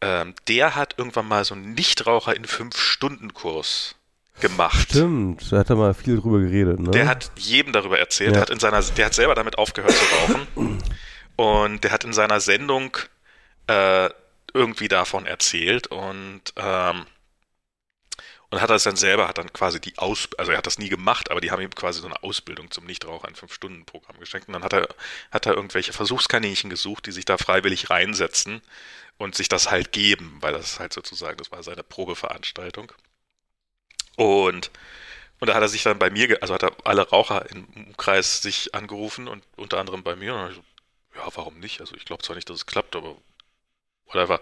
ähm, 0.00 0.34
der 0.48 0.76
hat 0.76 0.94
irgendwann 0.96 1.26
mal 1.26 1.44
so 1.44 1.54
einen 1.54 1.74
Nichtraucher 1.74 2.36
in 2.36 2.44
Fünf-Stunden-Kurs 2.44 3.96
gemacht. 4.40 4.90
Stimmt, 4.90 5.50
da 5.50 5.58
hat 5.58 5.70
er 5.70 5.76
mal 5.76 5.94
viel 5.94 6.20
drüber 6.20 6.40
geredet, 6.40 6.78
ne? 6.80 6.90
Der 6.90 7.08
hat 7.08 7.32
jedem 7.36 7.72
darüber 7.72 7.98
erzählt. 7.98 8.30
Ja. 8.30 8.34
Der 8.34 8.42
hat 8.42 8.50
in 8.50 8.60
seiner, 8.60 8.80
der 8.80 9.06
hat 9.06 9.14
selber 9.14 9.34
damit 9.34 9.58
aufgehört 9.58 9.92
zu 9.92 10.04
rauchen. 10.14 10.78
Und 11.36 11.82
der 11.82 11.90
hat 11.90 12.04
in 12.04 12.12
seiner 12.12 12.38
Sendung 12.38 12.96
äh, 13.66 14.08
irgendwie 14.54 14.88
davon 14.88 15.26
erzählt 15.26 15.88
und 15.88 16.42
ähm, 16.56 17.06
und 18.50 18.60
hat 18.60 18.70
das 18.70 18.84
dann 18.84 18.94
selber, 18.94 19.26
hat 19.26 19.38
dann 19.38 19.52
quasi 19.52 19.80
die 19.80 19.98
Aus, 19.98 20.28
also 20.38 20.52
er 20.52 20.58
hat 20.58 20.66
das 20.66 20.78
nie 20.78 20.88
gemacht, 20.88 21.30
aber 21.32 21.40
die 21.40 21.50
haben 21.50 21.60
ihm 21.60 21.74
quasi 21.74 22.00
so 22.00 22.06
eine 22.06 22.22
Ausbildung 22.22 22.70
zum 22.70 22.84
Nichtraucher 22.84 23.26
in 23.26 23.34
Fünf-Stunden-Programm 23.34 24.20
geschenkt. 24.20 24.46
Und 24.46 24.54
dann 24.54 24.62
hat 24.62 24.72
er, 24.72 24.88
hat 25.32 25.46
er 25.46 25.54
irgendwelche 25.54 25.92
Versuchskaninchen 25.92 26.70
gesucht, 26.70 27.06
die 27.06 27.12
sich 27.12 27.24
da 27.24 27.36
freiwillig 27.36 27.90
reinsetzen 27.90 28.62
und 29.18 29.34
sich 29.34 29.48
das 29.48 29.72
halt 29.72 29.90
geben, 29.90 30.38
weil 30.40 30.52
das 30.52 30.78
halt 30.78 30.92
sozusagen, 30.92 31.36
das 31.38 31.50
war 31.50 31.64
seine 31.64 31.82
Probeveranstaltung. 31.82 32.92
Und 34.16 34.70
und 35.40 35.48
da 35.48 35.54
hat 35.54 35.62
er 35.62 35.68
sich 35.68 35.82
dann 35.82 35.98
bei 35.98 36.10
mir, 36.10 36.38
also 36.42 36.54
hat 36.54 36.62
er 36.62 36.72
alle 36.84 37.08
Raucher 37.08 37.50
im 37.50 37.64
Umkreis 37.74 38.40
sich 38.40 38.74
angerufen 38.74 39.28
und 39.28 39.44
unter 39.56 39.78
anderem 39.78 40.02
bei 40.02 40.16
mir. 40.16 40.34
Und 40.34 40.40
dann 40.40 40.50
ich 40.50 40.56
so, 40.56 40.64
ja, 41.16 41.28
warum 41.34 41.58
nicht? 41.60 41.80
Also 41.80 41.94
ich 41.96 42.04
glaube 42.04 42.22
zwar 42.22 42.36
nicht, 42.36 42.48
dass 42.48 42.56
es 42.56 42.66
klappt, 42.66 42.96
aber 42.96 43.16
whatever. 44.06 44.40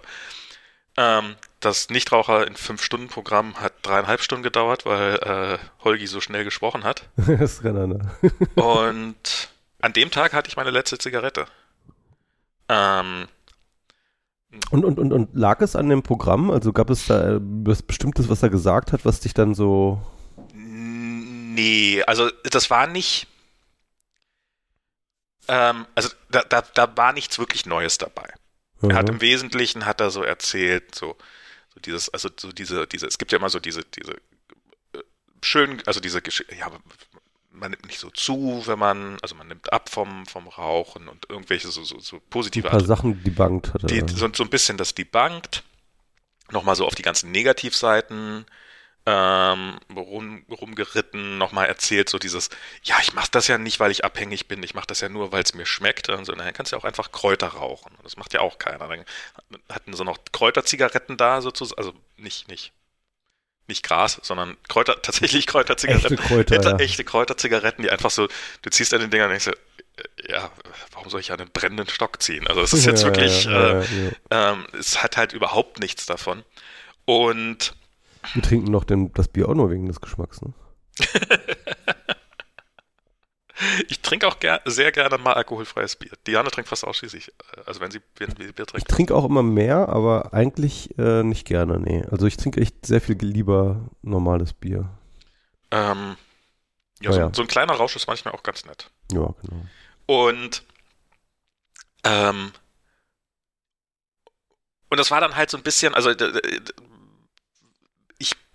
Ähm, 0.96 1.36
das 1.60 1.88
Nichtraucher 1.90 2.46
in 2.46 2.54
fünf 2.56 2.82
Stunden 2.82 3.08
Programm 3.08 3.56
hat 3.60 3.72
dreieinhalb 3.82 4.20
Stunden 4.20 4.42
gedauert, 4.42 4.84
weil 4.84 5.14
äh, 5.16 5.58
Holgi 5.84 6.06
so 6.06 6.20
schnell 6.20 6.44
gesprochen 6.44 6.84
hat. 6.84 7.08
das 7.16 7.62
kann 7.62 7.76
er, 7.76 7.86
ne? 7.86 8.10
Und 8.56 9.48
an 9.80 9.92
dem 9.92 10.10
Tag 10.10 10.32
hatte 10.34 10.48
ich 10.48 10.56
meine 10.56 10.70
letzte 10.70 10.98
Zigarette. 10.98 11.46
Ähm, 12.68 13.26
Und, 14.70 14.84
und, 14.84 14.98
und, 14.98 15.12
und 15.12 15.30
lag 15.34 15.60
es 15.62 15.76
an 15.76 15.88
dem 15.88 16.02
Programm? 16.02 16.50
Also 16.50 16.72
gab 16.72 16.90
es 16.90 17.06
da 17.06 17.36
äh, 17.36 17.40
was 17.40 17.82
Bestimmtes, 17.82 18.28
was 18.28 18.42
er 18.42 18.50
gesagt 18.50 18.92
hat, 18.92 19.04
was 19.04 19.20
dich 19.20 19.32
dann 19.34 19.54
so. 19.54 20.00
Nee, 20.54 22.02
also 22.06 22.30
das 22.44 22.70
war 22.70 22.86
nicht. 22.86 23.26
Ähm, 25.48 25.86
also 25.94 26.08
da, 26.30 26.42
da, 26.42 26.62
da 26.62 26.96
war 26.96 27.12
nichts 27.12 27.38
wirklich 27.38 27.66
Neues 27.66 27.98
dabei. 27.98 28.32
Er 28.82 28.94
hat 28.96 29.08
Mhm. 29.08 29.14
im 29.14 29.20
Wesentlichen 29.20 29.86
hat 29.86 30.00
er 30.00 30.10
so 30.10 30.22
erzählt, 30.22 30.94
so, 30.94 31.16
so 31.74 31.80
dieses, 31.80 32.08
also 32.08 32.28
so 32.38 32.52
diese, 32.52 32.86
diese, 32.86 33.06
es 33.06 33.18
gibt 33.18 33.32
ja 33.32 33.38
immer 33.38 33.50
so 33.50 33.60
diese, 33.60 33.82
diese 33.84 34.12
äh, 34.12 34.98
schön, 35.42 35.82
also 35.86 36.00
diese 36.00 36.20
Geschichte, 36.22 36.54
ja, 36.54 36.70
man 37.50 37.70
nimmt 37.70 37.86
nicht 37.86 37.98
so 38.00 38.10
zu, 38.10 38.62
wenn 38.66 38.78
man, 38.78 39.18
also 39.22 39.34
man 39.34 39.46
nimmt 39.48 39.72
ab 39.72 39.88
vom, 39.88 40.26
vom 40.26 40.48
Rauchen 40.48 41.08
und 41.08 41.28
irgendwelche 41.30 41.68
so, 41.68 41.84
so, 41.84 42.00
so 42.00 42.20
positive 42.30 42.68
Ein 42.68 42.78
paar 42.78 42.84
Sachen 42.86 43.22
debunked 43.22 43.74
hat 43.74 43.84
er. 43.84 43.88
die, 43.88 44.12
so, 44.12 44.28
so 44.32 44.42
ein 44.42 44.50
bisschen 44.50 44.76
das 44.78 44.94
debunked, 44.94 45.62
nochmal 46.50 46.74
so 46.76 46.86
auf 46.86 46.94
die 46.94 47.02
ganzen 47.02 47.30
Negativseiten 47.30 48.46
ähm, 49.04 49.78
rum, 49.94 50.44
rumgeritten, 50.48 51.36
nochmal 51.38 51.66
erzählt, 51.66 52.08
so 52.08 52.18
dieses, 52.18 52.50
ja, 52.84 52.96
ich 53.02 53.14
mache 53.14 53.30
das 53.32 53.48
ja 53.48 53.58
nicht, 53.58 53.80
weil 53.80 53.90
ich 53.90 54.04
abhängig 54.04 54.46
bin, 54.46 54.62
ich 54.62 54.74
mache 54.74 54.86
das 54.86 55.00
ja 55.00 55.08
nur, 55.08 55.32
weil 55.32 55.42
es 55.42 55.54
mir 55.54 55.66
schmeckt. 55.66 56.08
Und 56.08 56.24
so, 56.24 56.32
dann 56.32 56.52
kannst 56.52 56.72
du 56.72 56.76
ja 56.76 56.80
auch 56.80 56.84
einfach 56.84 57.10
Kräuter 57.10 57.48
rauchen. 57.48 57.92
Das 58.04 58.16
macht 58.16 58.32
ja 58.32 58.40
auch 58.40 58.58
keiner. 58.58 58.86
Dann 58.88 59.04
hatten 59.68 59.94
sie 59.94 60.04
noch 60.04 60.18
Kräuterzigaretten 60.32 61.16
da, 61.16 61.40
sozusagen, 61.40 61.78
also 61.78 61.94
nicht, 62.16 62.48
nicht, 62.48 62.72
nicht 63.66 63.82
Gras, 63.82 64.20
sondern 64.22 64.56
Kräuter, 64.68 65.02
tatsächlich 65.02 65.46
Kräuterzigaretten. 65.48 66.16
Echte 66.16 66.16
Kräuter, 66.16 66.54
echte, 66.54 66.68
ja. 66.68 66.76
echte 66.76 67.04
Kräuterzigaretten, 67.04 67.82
die 67.82 67.90
einfach 67.90 68.10
so, 68.10 68.28
du 68.62 68.70
ziehst 68.70 68.94
an 68.94 69.00
den 69.00 69.10
Dinger 69.10 69.24
und 69.24 69.30
denkst, 69.30 69.48
äh, 69.48 70.32
ja, 70.32 70.50
warum 70.92 71.10
soll 71.10 71.20
ich 71.20 71.32
an 71.32 71.40
einen 71.40 71.50
brennenden 71.50 71.88
Stock 71.88 72.22
ziehen? 72.22 72.46
Also 72.46 72.62
es 72.62 72.72
ist 72.72 72.84
jetzt 72.86 73.02
Ja, 73.02 73.04
wirklich, 73.04 73.46
ja, 73.46 73.80
äh, 73.82 74.12
ähm, 74.30 74.66
es 74.78 75.02
hat 75.02 75.16
halt 75.16 75.32
überhaupt 75.32 75.80
nichts 75.80 76.06
davon. 76.06 76.44
Und 77.04 77.74
Wir 78.34 78.42
trinken 78.42 78.70
noch 78.70 78.84
den, 78.84 79.12
das 79.12 79.28
Bier 79.28 79.48
auch 79.48 79.54
nur 79.54 79.70
wegen 79.70 79.86
des 79.86 80.00
Geschmacks, 80.00 80.40
ne? 80.42 80.52
ich 83.88 84.00
trinke 84.00 84.26
auch 84.26 84.40
ger 84.40 84.60
sehr 84.64 84.90
gerne 84.92 85.18
mal 85.18 85.34
alkoholfreies 85.34 85.96
Bier. 85.96 86.10
Diana 86.26 86.50
trinkt 86.50 86.68
fast 86.68 86.84
ausschließlich, 86.84 87.28
äh, 87.28 87.32
also 87.66 87.80
wenn 87.80 87.90
sie, 87.90 88.00
wenn 88.16 88.30
sie 88.30 88.52
Bier 88.52 88.64
Ich 88.64 88.66
trinkt. 88.72 88.88
trinke 88.90 89.14
auch 89.14 89.24
immer 89.24 89.42
mehr, 89.42 89.88
aber 89.88 90.32
eigentlich 90.32 90.96
äh, 90.98 91.22
nicht 91.22 91.46
gerne, 91.46 91.78
nee. 91.78 92.04
Also 92.10 92.26
ich 92.26 92.36
trinke 92.36 92.60
echt 92.60 92.86
sehr 92.86 93.00
viel 93.00 93.16
lieber 93.18 93.88
normales 94.02 94.52
Bier. 94.52 94.88
Ähm, 95.70 96.16
ja, 97.00 97.10
Ah, 97.10 97.12
so, 97.12 97.18
ja. 97.20 97.30
so 97.34 97.42
ein 97.42 97.48
kleiner 97.48 97.74
Rausch 97.74 97.96
ist 97.96 98.06
manchmal 98.06 98.34
auch 98.34 98.42
ganz 98.42 98.64
nett. 98.64 98.90
Ja, 99.12 99.34
genau. 99.42 99.66
Und 100.06 100.64
ähm, 102.04 102.52
und 104.88 104.98
das 105.00 105.10
war 105.10 105.20
dann 105.20 105.36
halt 105.36 105.50
so 105.50 105.56
ein 105.56 105.62
bisschen, 105.62 105.94
also 105.94 106.10
ich 106.10 106.18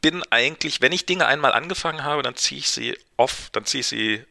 bin 0.01 0.23
eigentlich, 0.29 0.81
wenn 0.81 0.91
ich 0.91 1.05
Dinge 1.05 1.25
einmal 1.27 1.53
angefangen 1.53 2.03
habe, 2.03 2.21
dann 2.23 2.35
ziehe 2.35 2.59
ich 2.59 2.69
sie 2.69 2.97
off, 3.17 3.49
dann 3.51 3.65
ziehe 3.65 3.81
ich 3.81 3.87
sie, 3.87 4.23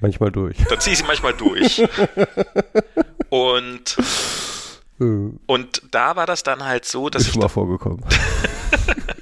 Manchmal 0.00 0.30
durch. 0.30 0.56
dann 0.68 0.80
ziehe 0.80 0.92
ich 0.92 0.98
sie 0.98 1.04
manchmal 1.06 1.32
durch. 1.34 1.82
Und 3.30 3.96
Äh, 5.00 5.04
und 5.46 5.82
da 5.90 6.16
war 6.16 6.26
das 6.26 6.42
dann 6.42 6.64
halt 6.64 6.84
so, 6.86 7.10
dass 7.10 7.22
ist 7.22 7.28
ich 7.28 7.32
schon 7.34 7.42
mal 7.42 7.48
vorgekommen. 7.48 8.02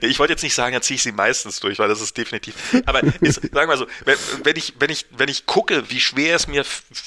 Ich 0.00 0.18
wollte 0.18 0.32
jetzt 0.32 0.42
nicht 0.42 0.54
sagen, 0.54 0.72
dann 0.72 0.82
ziehe 0.82 0.96
ich 0.96 1.02
sie 1.02 1.12
meistens 1.12 1.60
durch, 1.60 1.78
weil 1.78 1.88
das 1.88 2.00
ist 2.00 2.16
definitiv. 2.16 2.54
Aber 2.86 3.02
ist, 3.20 3.36
sagen 3.42 3.52
wir 3.52 3.66
mal 3.66 3.78
so, 3.78 3.86
wenn, 4.04 4.18
wenn 4.44 4.56
ich, 4.56 4.74
wenn 4.78 4.90
ich, 4.90 5.06
wenn 5.10 5.28
ich 5.28 5.46
gucke, 5.46 5.90
wie 5.90 6.00
schwer 6.00 6.36
es 6.36 6.46
mir 6.46 6.64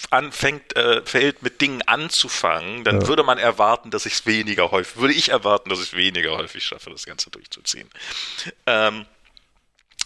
anfängt, 0.09 0.75
äh, 0.75 1.03
fällt, 1.05 1.41
mit 1.41 1.61
Dingen 1.61 1.81
anzufangen, 1.83 2.83
dann 2.83 3.01
Ja. 3.01 3.07
würde 3.07 3.23
man 3.23 3.37
erwarten, 3.37 3.91
dass 3.91 4.05
ich 4.05 4.13
es 4.13 4.25
weniger 4.25 4.71
häufig, 4.71 4.97
würde 4.97 5.13
ich 5.13 5.29
erwarten, 5.29 5.69
dass 5.69 5.79
ich 5.79 5.87
es 5.87 5.93
weniger 5.93 6.37
häufig 6.37 6.63
schaffe, 6.63 6.89
das 6.89 7.05
Ganze 7.05 7.29
durchzuziehen. 7.29 7.89
Ähm, 8.65 9.05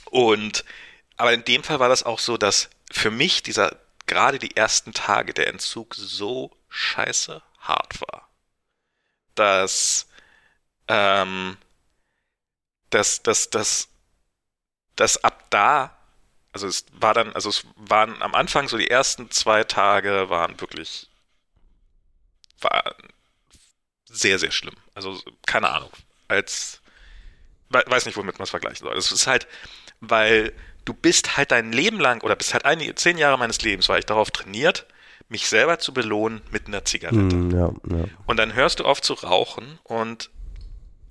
und 0.06 0.64
aber 1.18 1.34
in 1.34 1.46
dem 1.46 1.64
Fall 1.64 1.80
war 1.80 1.90
das 1.90 2.04
auch 2.04 2.20
so, 2.20 2.38
dass 2.38 2.70
für 2.92 3.12
mich 3.12 3.44
dieser 3.44 3.78
gerade 4.06 4.40
die 4.40 4.56
ersten 4.56 4.94
Tage 4.94 5.34
der 5.34 5.48
Entzug 5.48 5.96
so 5.96 6.52
scheiße 6.70 7.42
hart 7.60 8.02
war, 8.02 8.28
dass 9.36 10.08
ähm, 10.88 11.58
dass, 12.94 13.24
dass, 13.24 13.50
dass, 13.50 13.88
dass 14.96 15.24
ab 15.24 15.46
da, 15.50 15.98
also 16.52 16.68
es 16.68 16.86
war 16.94 17.14
dann, 17.14 17.34
also 17.34 17.50
es 17.50 17.66
waren 17.76 18.22
am 18.22 18.36
Anfang 18.36 18.68
so 18.68 18.78
die 18.78 18.90
ersten 18.90 19.32
zwei 19.32 19.64
Tage 19.64 20.30
waren 20.30 20.60
wirklich, 20.62 21.10
war 22.62 22.96
sehr, 24.06 24.40
sehr 24.40 24.52
schlimm. 24.52 24.76
Also 24.94 25.20
keine 25.46 25.70
Ahnung, 25.70 25.90
als, 26.28 26.82
we- 27.70 27.84
weiß 27.86 28.06
nicht, 28.06 28.18
womit 28.18 28.38
man 28.38 28.44
es 28.44 28.52
vergleichen 28.52 28.86
soll. 28.86 28.96
Es 28.98 29.12
ist 29.12 29.28
halt, 29.28 29.48
weil 30.00 30.54
du 30.86 30.94
bist 30.94 31.38
halt 31.38 31.52
dein 31.52 31.72
Leben 31.72 32.00
lang, 32.00 32.22
oder 32.22 32.36
bist 32.36 32.54
halt 32.54 32.66
einige, 32.66 32.94
zehn 32.96 33.18
Jahre 33.18 33.38
meines 33.38 33.62
Lebens, 33.62 33.90
war 33.90 33.98
ich 33.98 34.06
darauf 34.06 34.32
trainiert, 34.32 34.86
mich 35.30 35.48
selber 35.48 35.80
zu 35.80 35.94
belohnen 35.94 36.42
mit 36.52 36.68
einer 36.68 36.86
Zigarette. 36.86 37.36
Hm, 37.36 37.52
ja, 37.52 37.72
ja. 37.98 38.06
Und 38.28 38.38
dann 38.38 38.54
hörst 38.54 38.80
du 38.80 38.86
auf 38.86 39.02
zu 39.02 39.14
rauchen 39.14 39.80
und 39.84 40.30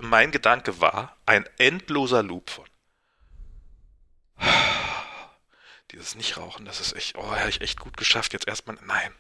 mein 0.03 0.33
Gedanke 0.33 0.81
war 0.81 1.17
ein 1.27 1.49
endloser 1.59 2.23
Loop 2.23 2.51
von 2.51 2.67
dieses 5.93 6.17
Nicht-Rauchen, 6.17 6.65
das 6.65 6.81
ist 6.81 6.95
echt, 6.95 7.17
oh, 7.17 7.37
habe 7.37 7.49
ich 7.49 7.61
echt 7.61 7.79
gut 7.79 7.97
geschafft, 7.97 8.33
jetzt 8.33 8.49
erstmal, 8.49 8.77
nein. 8.85 9.15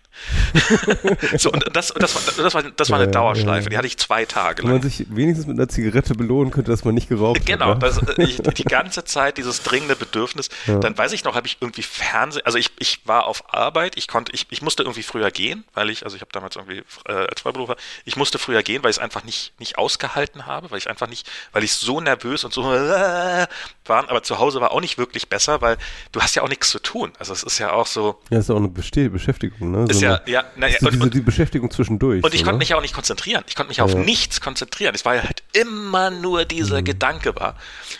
so, 1.38 1.50
und 1.50 1.64
das, 1.74 1.92
das, 1.94 2.14
war, 2.14 2.44
das, 2.44 2.54
war, 2.54 2.62
das 2.62 2.90
war 2.90 2.98
eine 2.98 3.06
ja, 3.06 3.10
Dauerschleife, 3.10 3.64
ja. 3.64 3.70
die 3.70 3.76
hatte 3.78 3.86
ich 3.86 3.96
zwei 3.98 4.24
Tage 4.24 4.62
Wenn 4.62 4.70
man 4.70 4.80
lang. 4.82 4.90
sich 4.90 5.06
wenigstens 5.10 5.46
mit 5.46 5.58
einer 5.58 5.68
Zigarette 5.68 6.14
belohnen 6.14 6.50
könnte, 6.52 6.70
dass 6.70 6.84
man 6.84 6.94
nicht 6.94 7.08
geraucht 7.08 7.44
Genau, 7.46 7.68
hat. 7.68 7.82
das, 7.82 7.98
äh, 7.98 8.22
ich, 8.22 8.36
die 8.56 8.64
ganze 8.64 9.04
Zeit 9.04 9.38
dieses 9.38 9.62
dringende 9.62 9.96
Bedürfnis. 9.96 10.48
Ja. 10.66 10.78
Dann 10.78 10.96
weiß 10.96 11.12
ich 11.12 11.24
noch, 11.24 11.34
habe 11.34 11.46
ich 11.46 11.58
irgendwie 11.60 11.82
Fernsehen, 11.82 12.42
also 12.44 12.58
ich, 12.58 12.70
ich 12.78 13.00
war 13.06 13.26
auf 13.26 13.52
Arbeit, 13.54 13.96
ich 13.96 14.08
konnte, 14.08 14.32
ich, 14.32 14.46
ich 14.50 14.62
musste 14.62 14.82
irgendwie 14.82 15.02
früher 15.02 15.30
gehen, 15.30 15.64
weil 15.74 15.90
ich, 15.90 16.04
also 16.04 16.16
ich 16.16 16.20
habe 16.22 16.32
damals 16.32 16.56
irgendwie 16.56 16.82
äh, 17.06 17.12
als 17.12 17.40
Freiberufler, 17.40 17.76
ich 18.04 18.16
musste 18.16 18.38
früher 18.38 18.62
gehen, 18.62 18.82
weil 18.82 18.90
ich 18.90 18.96
es 18.96 19.02
einfach 19.02 19.24
nicht, 19.24 19.52
nicht 19.58 19.78
ausgehalten 19.78 20.46
habe, 20.46 20.70
weil 20.70 20.78
ich 20.78 20.88
einfach 20.88 21.08
nicht, 21.08 21.28
weil 21.52 21.64
ich 21.64 21.72
so 21.74 22.00
nervös 22.00 22.44
und 22.44 22.52
so 22.52 22.62
äh, 22.72 23.46
waren, 23.86 24.08
aber 24.08 24.22
zu 24.22 24.38
Hause 24.38 24.60
war 24.60 24.72
auch 24.72 24.80
nicht 24.80 24.98
wirklich 24.98 25.28
besser, 25.28 25.60
weil 25.60 25.76
du 26.12 26.20
hast 26.20 26.34
ja 26.34 26.42
auch 26.42 26.48
nichts 26.48 26.70
zu 26.70 26.78
tun. 26.78 27.12
Also 27.18 27.32
es 27.32 27.42
ist 27.42 27.58
ja 27.58 27.72
auch 27.72 27.86
so, 27.86 28.20
Ja, 28.30 28.38
ist 28.38 28.48
ja 28.48 28.54
auch 28.54 28.58
eine 28.58 28.68
Beste 28.68 29.10
Beschäftigung, 29.10 29.70
ne? 29.70 29.86
ist 29.88 30.00
so 30.00 30.01
ja, 30.02 30.20
ja, 30.26 30.44
naja, 30.56 30.76
so 30.80 30.86
und, 30.86 30.92
diese, 30.94 31.02
und, 31.04 31.14
die 31.14 31.20
Beschäftigung 31.20 31.70
zwischendurch. 31.70 32.22
und 32.24 32.34
ich 32.34 32.40
so, 32.40 32.44
konnte 32.44 32.56
ne? 32.56 32.58
mich 32.58 32.74
auch 32.74 32.80
nicht 32.80 32.94
konzentrieren. 32.94 33.44
Ich 33.46 33.54
konnte 33.56 33.68
mich 33.68 33.80
auf 33.80 33.92
Ja. 33.94 33.98
nichts 34.00 34.40
konzentrieren. 34.40 34.94
Es 34.94 35.04
war 35.04 35.14
halt 35.22 35.42
immer 35.52 36.10
nur 36.10 36.44
dieser 36.44 36.80
Mhm. 36.80 36.84
Gedanke 36.84 37.34
war. 37.36 37.56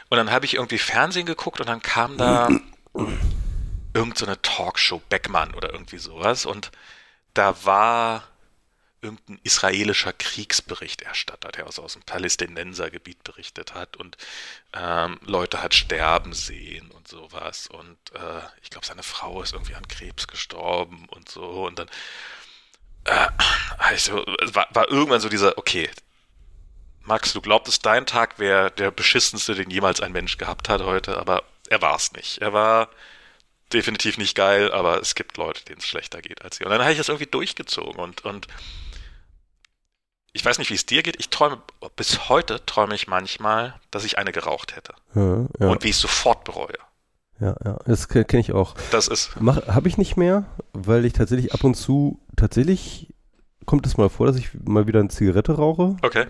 Und 0.09 0.17
dann 0.19 0.31
habe 0.31 0.45
ich 0.45 0.55
irgendwie 0.55 0.79
Fernsehen 0.79 1.27
geguckt 1.27 1.61
und 1.61 1.69
dann 1.69 1.81
kam 1.83 2.17
da 2.17 2.49
irgend 3.95 4.19
so 4.19 4.27
eine 4.27 4.41
Talkshow, 4.43 5.01
Beckmann 5.09 5.55
oder 5.55 5.73
irgendwie 5.73 5.99
sowas. 5.99 6.47
Und 6.47 6.71
da 7.35 7.55
war 7.65 8.25
irgendein 9.03 9.41
israelischer 9.43 10.13
Kriegsberichterstatter, 10.13 11.51
der 11.51 11.67
aus, 11.67 11.79
aus 11.79 11.95
dem 11.95 12.03
Palästinensergebiet 12.03 13.25
berichtet 13.25 13.75
hat 13.75 13.97
und 13.97 14.17
ähm, 14.73 15.19
Leute 15.23 15.63
hat 15.63 15.75
sterben 15.75 16.33
sehen 16.33 16.91
und 16.93 17.09
sowas. 17.09 17.67
Und 17.67 17.99
äh, 18.15 18.41
ich 18.63 18.71
glaube, 18.71 18.87
seine 18.87 19.03
Frau 19.03 19.43
ist 19.43 19.53
irgendwie 19.53 19.75
an 19.75 19.89
Krebs 19.89 20.29
gestorben 20.29 21.07
und 21.11 21.29
so. 21.29 21.67
Und 21.67 21.79
dann 21.79 21.89
äh, 23.05 23.29
also, 23.79 24.25
war, 24.53 24.69
war 24.71 24.89
irgendwann 24.89 25.21
so 25.21 25.29
dieser, 25.29 25.59
okay, 25.59 25.91
Max, 27.05 27.33
du 27.33 27.41
glaubtest, 27.41 27.85
dein 27.85 28.07
Tag 28.07 28.39
wäre 28.39 28.71
der 28.71 28.93
beschissenste, 28.93 29.55
den 29.57 29.71
jemals 29.71 30.01
ein 30.01 30.13
Mensch 30.13 30.39
gehabt 30.39 30.69
hat 30.69 30.83
heute, 30.83 31.19
aber 31.19 31.43
er 31.69 31.83
war 31.83 31.97
es 31.97 32.13
nicht. 32.13 32.39
Er 32.39 32.53
war 32.53 32.89
definitiv 33.73 34.19
nicht 34.19 34.37
geil, 34.37 34.71
aber 34.71 35.01
es 35.01 35.15
gibt 35.15 35.37
Leute, 35.37 35.65
denen 35.65 35.81
es 35.81 35.87
schlechter 35.87 36.23
geht 36.23 36.43
als 36.43 36.57
sie. 36.57 36.65
Und 36.65 36.71
dann 36.71 36.81
habe 36.81 36.93
ich 36.93 36.99
das 36.99 37.09
irgendwie 37.09 37.31
durchgezogen 37.31 38.01
und, 38.01 38.25
und 38.25 38.47
ich 40.33 40.45
weiß 40.45 40.59
nicht, 40.59 40.71
wie 40.71 40.75
es 40.75 40.87
dir 40.87 41.03
geht. 41.03 41.17
Ich 41.19 41.29
träume, 41.29 41.59
bis 41.97 42.29
heute 42.29 42.65
träume 42.65 42.95
ich 42.95 43.07
manchmal, 43.09 43.75
dass 43.91 44.05
ich 44.05 44.19
eine 44.19 44.33
geraucht 44.33 44.77
hätte. 44.77 44.95
Ja, 45.15 45.47
ja, 45.61 45.69
Und 45.69 45.85
wie 45.85 45.89
ich 45.89 45.97
es 45.97 46.01
sofort 46.01 46.45
bereue. 46.45 46.79
ja, 47.41 47.55
ja. 47.65 47.79
Das 47.87 48.09
kenne 48.09 48.25
kenn 48.25 48.41
ich 48.41 48.53
auch. 48.53 48.75
Das 48.91 49.09
ist, 49.09 49.37
Habe 49.37 49.89
ich 49.89 49.99
nicht 49.99 50.17
mehr, 50.17 50.45
weil 50.73 51.05
ich 51.05 51.13
tatsächlich 51.13 51.53
ab 51.53 51.65
und 51.65 51.75
zu, 51.75 52.19
tatsächlich 52.37 53.13
kommt 53.67 53.87
es 53.87 53.97
mal 53.97 54.09
vor, 54.09 54.27
dass 54.27 54.37
ich 54.37 54.51
mal 54.65 54.87
wieder 54.87 55.01
eine 55.01 55.09
Zigarette 55.11 55.53
rauche. 55.53 55.97
okay. 56.03 56.27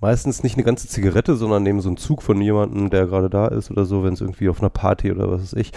Meistens 0.00 0.42
nicht 0.42 0.54
eine 0.54 0.64
ganze 0.64 0.86
Zigarette, 0.86 1.34
sondern 1.36 1.62
neben 1.62 1.80
so 1.80 1.88
einen 1.88 1.96
Zug 1.96 2.22
von 2.22 2.38
jemandem, 2.40 2.90
der 2.90 3.06
gerade 3.06 3.30
da 3.30 3.46
ist 3.46 3.70
oder 3.70 3.86
so, 3.86 4.04
wenn 4.04 4.12
es 4.12 4.20
irgendwie 4.20 4.50
auf 4.50 4.60
einer 4.60 4.68
Party 4.68 5.10
oder 5.10 5.30
was 5.30 5.40
weiß 5.40 5.52
ich. 5.54 5.72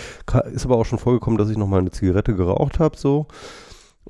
Ist 0.51 0.65
aber 0.65 0.75
auch 0.75 0.85
schon 0.85 0.99
vorgekommen, 0.99 1.37
dass 1.37 1.49
ich 1.49 1.55
nochmal 1.55 1.79
eine 1.79 1.91
Zigarette 1.91 2.35
geraucht 2.35 2.79
habe, 2.79 2.97
so. 2.97 3.27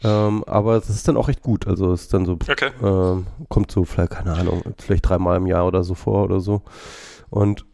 Ähm, 0.04 0.44
aber 0.46 0.76
das 0.80 0.90
ist 0.90 1.08
dann 1.08 1.18
auch 1.18 1.30
echt 1.30 1.42
gut. 1.42 1.68
Also 1.68 1.92
es 1.92 2.04
ist 2.04 2.14
dann 2.14 2.26
so, 2.26 2.34
Okay. 2.34 2.72
ähm, 2.84 3.28
kommt 3.50 3.72
so 3.72 3.84
vielleicht, 3.84 4.12
keine 4.12 4.34
Ahnung, 4.34 4.62
vielleicht 4.80 5.08
dreimal 5.08 5.38
im 5.38 5.48
Jahr 5.48 5.66
oder 5.66 5.84
so 5.84 5.96
vor 5.96 6.24
oder 6.24 6.40
so. 6.40 6.62
Und 7.30 7.66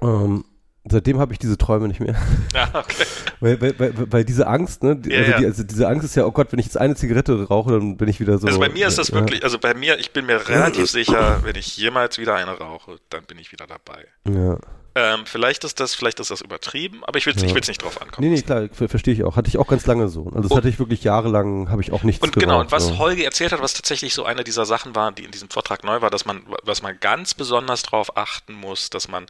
ähm, 0.00 0.44
Seitdem 0.86 1.18
habe 1.18 1.32
ich 1.32 1.38
diese 1.38 1.56
Träume 1.56 1.88
nicht 1.88 2.00
mehr. 2.00 2.14
Ja, 2.52 2.68
okay. 2.74 3.06
weil, 3.40 3.60
weil, 3.60 3.78
weil, 3.78 4.12
weil 4.12 4.24
diese 4.24 4.46
Angst, 4.46 4.82
ne? 4.82 5.00
Ja, 5.06 5.18
also, 5.18 5.32
die, 5.38 5.46
also, 5.46 5.62
diese 5.64 5.88
Angst 5.88 6.04
ist 6.04 6.14
ja, 6.14 6.26
oh 6.26 6.30
Gott, 6.30 6.52
wenn 6.52 6.58
ich 6.58 6.66
jetzt 6.66 6.76
eine 6.76 6.94
Zigarette 6.94 7.42
rauche, 7.48 7.72
dann 7.72 7.96
bin 7.96 8.08
ich 8.08 8.20
wieder 8.20 8.36
so. 8.38 8.46
Also 8.46 8.60
bei 8.60 8.68
mir 8.68 8.86
ist 8.86 8.98
das 8.98 9.10
wirklich, 9.12 9.42
also 9.44 9.58
bei 9.58 9.72
mir, 9.72 9.98
ich 9.98 10.12
bin 10.12 10.26
mir 10.26 10.46
relativ 10.46 10.90
sicher, 10.90 11.40
wenn 11.42 11.56
ich 11.56 11.76
jemals 11.78 12.18
wieder 12.18 12.34
eine 12.34 12.52
rauche, 12.52 12.96
dann 13.08 13.24
bin 13.24 13.38
ich 13.38 13.50
wieder 13.50 13.66
dabei. 13.66 14.06
Ja. 14.28 14.58
Ähm, 14.96 15.26
vielleicht 15.26 15.64
ist 15.64 15.80
das, 15.80 15.94
vielleicht 15.94 16.20
ist 16.20 16.30
das 16.30 16.40
übertrieben, 16.40 17.02
aber 17.04 17.18
ich 17.18 17.26
will 17.26 17.34
es 17.34 17.42
ja. 17.42 17.52
nicht 17.52 17.82
drauf 17.82 18.00
ankommen. 18.00 18.28
Nee, 18.28 18.34
nee, 18.34 18.42
klar, 18.42 18.68
verstehe 18.72 19.12
ich 19.12 19.24
auch. 19.24 19.34
Hatte 19.34 19.48
ich 19.48 19.58
auch 19.58 19.66
ganz 19.66 19.86
lange 19.86 20.08
so. 20.08 20.26
Also 20.26 20.42
das 20.42 20.50
und, 20.52 20.56
hatte 20.58 20.68
ich 20.68 20.78
wirklich 20.78 21.02
jahrelang, 21.02 21.68
habe 21.68 21.82
ich 21.82 21.90
auch 21.90 22.04
nichts 22.04 22.22
Und 22.22 22.32
geraucht, 22.32 22.44
genau, 22.44 22.60
und 22.60 22.70
was 22.70 22.86
so. 22.86 22.98
Holger 22.98 23.24
erzählt 23.24 23.50
hat, 23.50 23.60
was 23.60 23.74
tatsächlich 23.74 24.14
so 24.14 24.24
eine 24.24 24.44
dieser 24.44 24.66
Sachen 24.66 24.94
war, 24.94 25.10
die 25.10 25.24
in 25.24 25.32
diesem 25.32 25.50
Vortrag 25.50 25.82
neu 25.82 26.00
war, 26.00 26.10
dass 26.10 26.26
man, 26.26 26.42
was 26.62 26.82
man 26.82 26.96
ganz 27.00 27.34
besonders 27.34 27.82
drauf 27.82 28.16
achten 28.16 28.54
muss, 28.54 28.88
dass 28.88 29.08
man, 29.08 29.26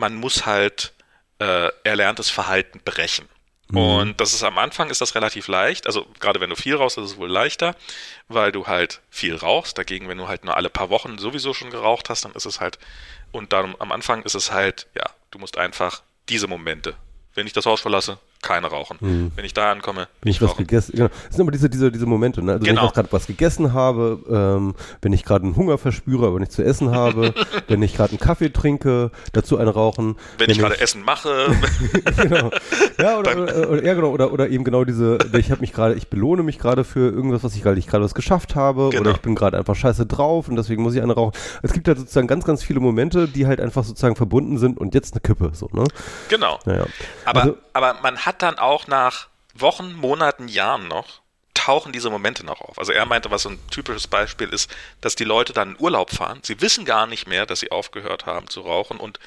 man 0.00 0.16
muss 0.16 0.46
halt 0.46 0.92
äh, 1.38 1.68
erlerntes 1.84 2.30
Verhalten 2.30 2.80
brechen. 2.84 3.28
Mhm. 3.68 3.78
Und 3.78 4.20
das 4.20 4.32
ist 4.32 4.42
am 4.42 4.58
Anfang 4.58 4.90
ist 4.90 5.00
das 5.00 5.14
relativ 5.14 5.46
leicht. 5.46 5.86
Also 5.86 6.06
gerade 6.18 6.40
wenn 6.40 6.50
du 6.50 6.56
viel 6.56 6.74
rauchst, 6.74 6.98
ist 6.98 7.04
es 7.04 7.16
wohl 7.18 7.30
leichter, 7.30 7.76
weil 8.26 8.50
du 8.50 8.66
halt 8.66 9.00
viel 9.10 9.36
rauchst. 9.36 9.78
Dagegen, 9.78 10.08
wenn 10.08 10.18
du 10.18 10.26
halt 10.26 10.44
nur 10.44 10.56
alle 10.56 10.70
paar 10.70 10.90
Wochen 10.90 11.18
sowieso 11.18 11.54
schon 11.54 11.70
geraucht 11.70 12.08
hast, 12.08 12.24
dann 12.24 12.32
ist 12.32 12.46
es 12.46 12.60
halt, 12.60 12.78
und 13.30 13.52
dann 13.52 13.76
am 13.78 13.92
Anfang 13.92 14.22
ist 14.22 14.34
es 14.34 14.50
halt, 14.50 14.88
ja, 14.96 15.04
du 15.30 15.38
musst 15.38 15.56
einfach 15.56 16.02
diese 16.28 16.48
Momente. 16.48 16.96
Wenn 17.34 17.46
ich 17.46 17.52
das 17.52 17.66
Haus 17.66 17.80
verlasse, 17.80 18.18
keine 18.42 18.68
rauchen. 18.68 18.96
Mhm. 19.00 19.32
Wenn 19.36 19.44
ich 19.44 19.52
da 19.52 19.70
ankomme, 19.70 20.08
wenn 20.22 20.30
ich 20.30 20.40
was 20.40 20.56
gegessen. 20.56 20.92
Genau. 20.96 21.08
Das 21.08 21.36
sind 21.36 21.40
immer 21.40 21.50
diese, 21.50 21.68
diese, 21.68 21.92
diese 21.92 22.06
Momente, 22.06 22.42
ne? 22.42 22.52
Also 22.52 22.64
genau. 22.64 22.68
wenn 22.68 22.74
ich 22.74 22.80
genau. 22.80 22.92
gerade 22.92 23.12
was 23.12 23.26
gegessen 23.26 23.72
habe, 23.72 24.18
ähm, 24.30 24.74
wenn 25.02 25.12
ich 25.12 25.24
gerade 25.24 25.44
einen 25.44 25.56
Hunger 25.56 25.76
verspüre, 25.78 26.26
aber 26.26 26.40
nichts 26.40 26.56
zu 26.56 26.64
essen 26.64 26.90
habe, 26.90 27.34
wenn 27.68 27.82
ich 27.82 27.94
gerade 27.94 28.10
einen 28.10 28.18
Kaffee 28.18 28.50
trinke, 28.50 29.10
dazu 29.32 29.58
einen 29.58 29.68
rauchen. 29.68 30.16
Wenn, 30.38 30.46
wenn 30.46 30.50
ich 30.50 30.58
gerade 30.58 30.80
Essen 30.80 31.02
mache. 31.02 31.54
genau. 32.16 32.50
Ja, 32.98 33.18
oder, 33.18 33.36
oder, 33.36 33.70
oder, 33.70 33.84
ja, 33.84 33.94
genau, 33.94 34.10
oder, 34.10 34.32
oder 34.32 34.48
eben 34.48 34.64
genau 34.64 34.84
diese, 34.84 35.18
ich 35.36 35.50
habe 35.50 35.60
mich 35.60 35.72
gerade, 35.72 35.94
ich 35.94 36.08
belohne 36.08 36.42
mich 36.42 36.58
gerade 36.58 36.84
für 36.84 37.10
irgendwas, 37.10 37.44
was 37.44 37.54
ich 37.54 37.62
gerade, 37.62 37.78
ich 37.78 37.86
gerade 37.86 38.04
was 38.04 38.14
geschafft 38.14 38.54
habe, 38.54 38.88
genau. 38.90 39.02
oder 39.02 39.10
ich 39.12 39.20
bin 39.20 39.34
gerade 39.34 39.58
einfach 39.58 39.74
scheiße 39.74 40.06
drauf 40.06 40.48
und 40.48 40.56
deswegen 40.56 40.82
muss 40.82 40.94
ich 40.94 41.02
eine 41.02 41.14
rauchen. 41.14 41.32
Es 41.62 41.72
gibt 41.72 41.88
halt 41.88 41.98
sozusagen 41.98 42.26
ganz, 42.26 42.44
ganz 42.44 42.62
viele 42.62 42.80
Momente, 42.80 43.28
die 43.28 43.46
halt 43.46 43.60
einfach 43.60 43.84
sozusagen 43.84 44.16
verbunden 44.16 44.58
sind 44.58 44.78
und 44.78 44.94
jetzt 44.94 45.12
eine 45.12 45.20
Kippe, 45.20 45.50
so, 45.52 45.68
ne? 45.72 45.84
Genau. 46.28 46.58
Naja. 46.64 46.86
Aber, 47.24 47.40
also, 47.42 47.58
aber 47.72 47.96
man 48.02 48.18
hat 48.18 48.29
dann 48.38 48.58
auch 48.58 48.86
nach 48.86 49.28
Wochen, 49.54 49.94
Monaten, 49.94 50.48
Jahren 50.48 50.88
noch, 50.88 51.20
tauchen 51.54 51.92
diese 51.92 52.10
Momente 52.10 52.44
noch 52.44 52.60
auf. 52.60 52.78
Also 52.78 52.92
er 52.92 53.04
meinte, 53.06 53.30
was 53.30 53.42
so 53.42 53.50
ein 53.50 53.58
typisches 53.70 54.06
Beispiel 54.06 54.48
ist, 54.48 54.74
dass 55.00 55.14
die 55.14 55.24
Leute 55.24 55.52
dann 55.52 55.72
in 55.72 55.80
Urlaub 55.80 56.10
fahren, 56.10 56.40
sie 56.42 56.60
wissen 56.60 56.84
gar 56.84 57.06
nicht 57.06 57.26
mehr, 57.26 57.46
dass 57.46 57.60
sie 57.60 57.70
aufgehört 57.70 58.26
haben 58.26 58.48
zu 58.48 58.62
rauchen 58.62 58.98
und 58.98 59.18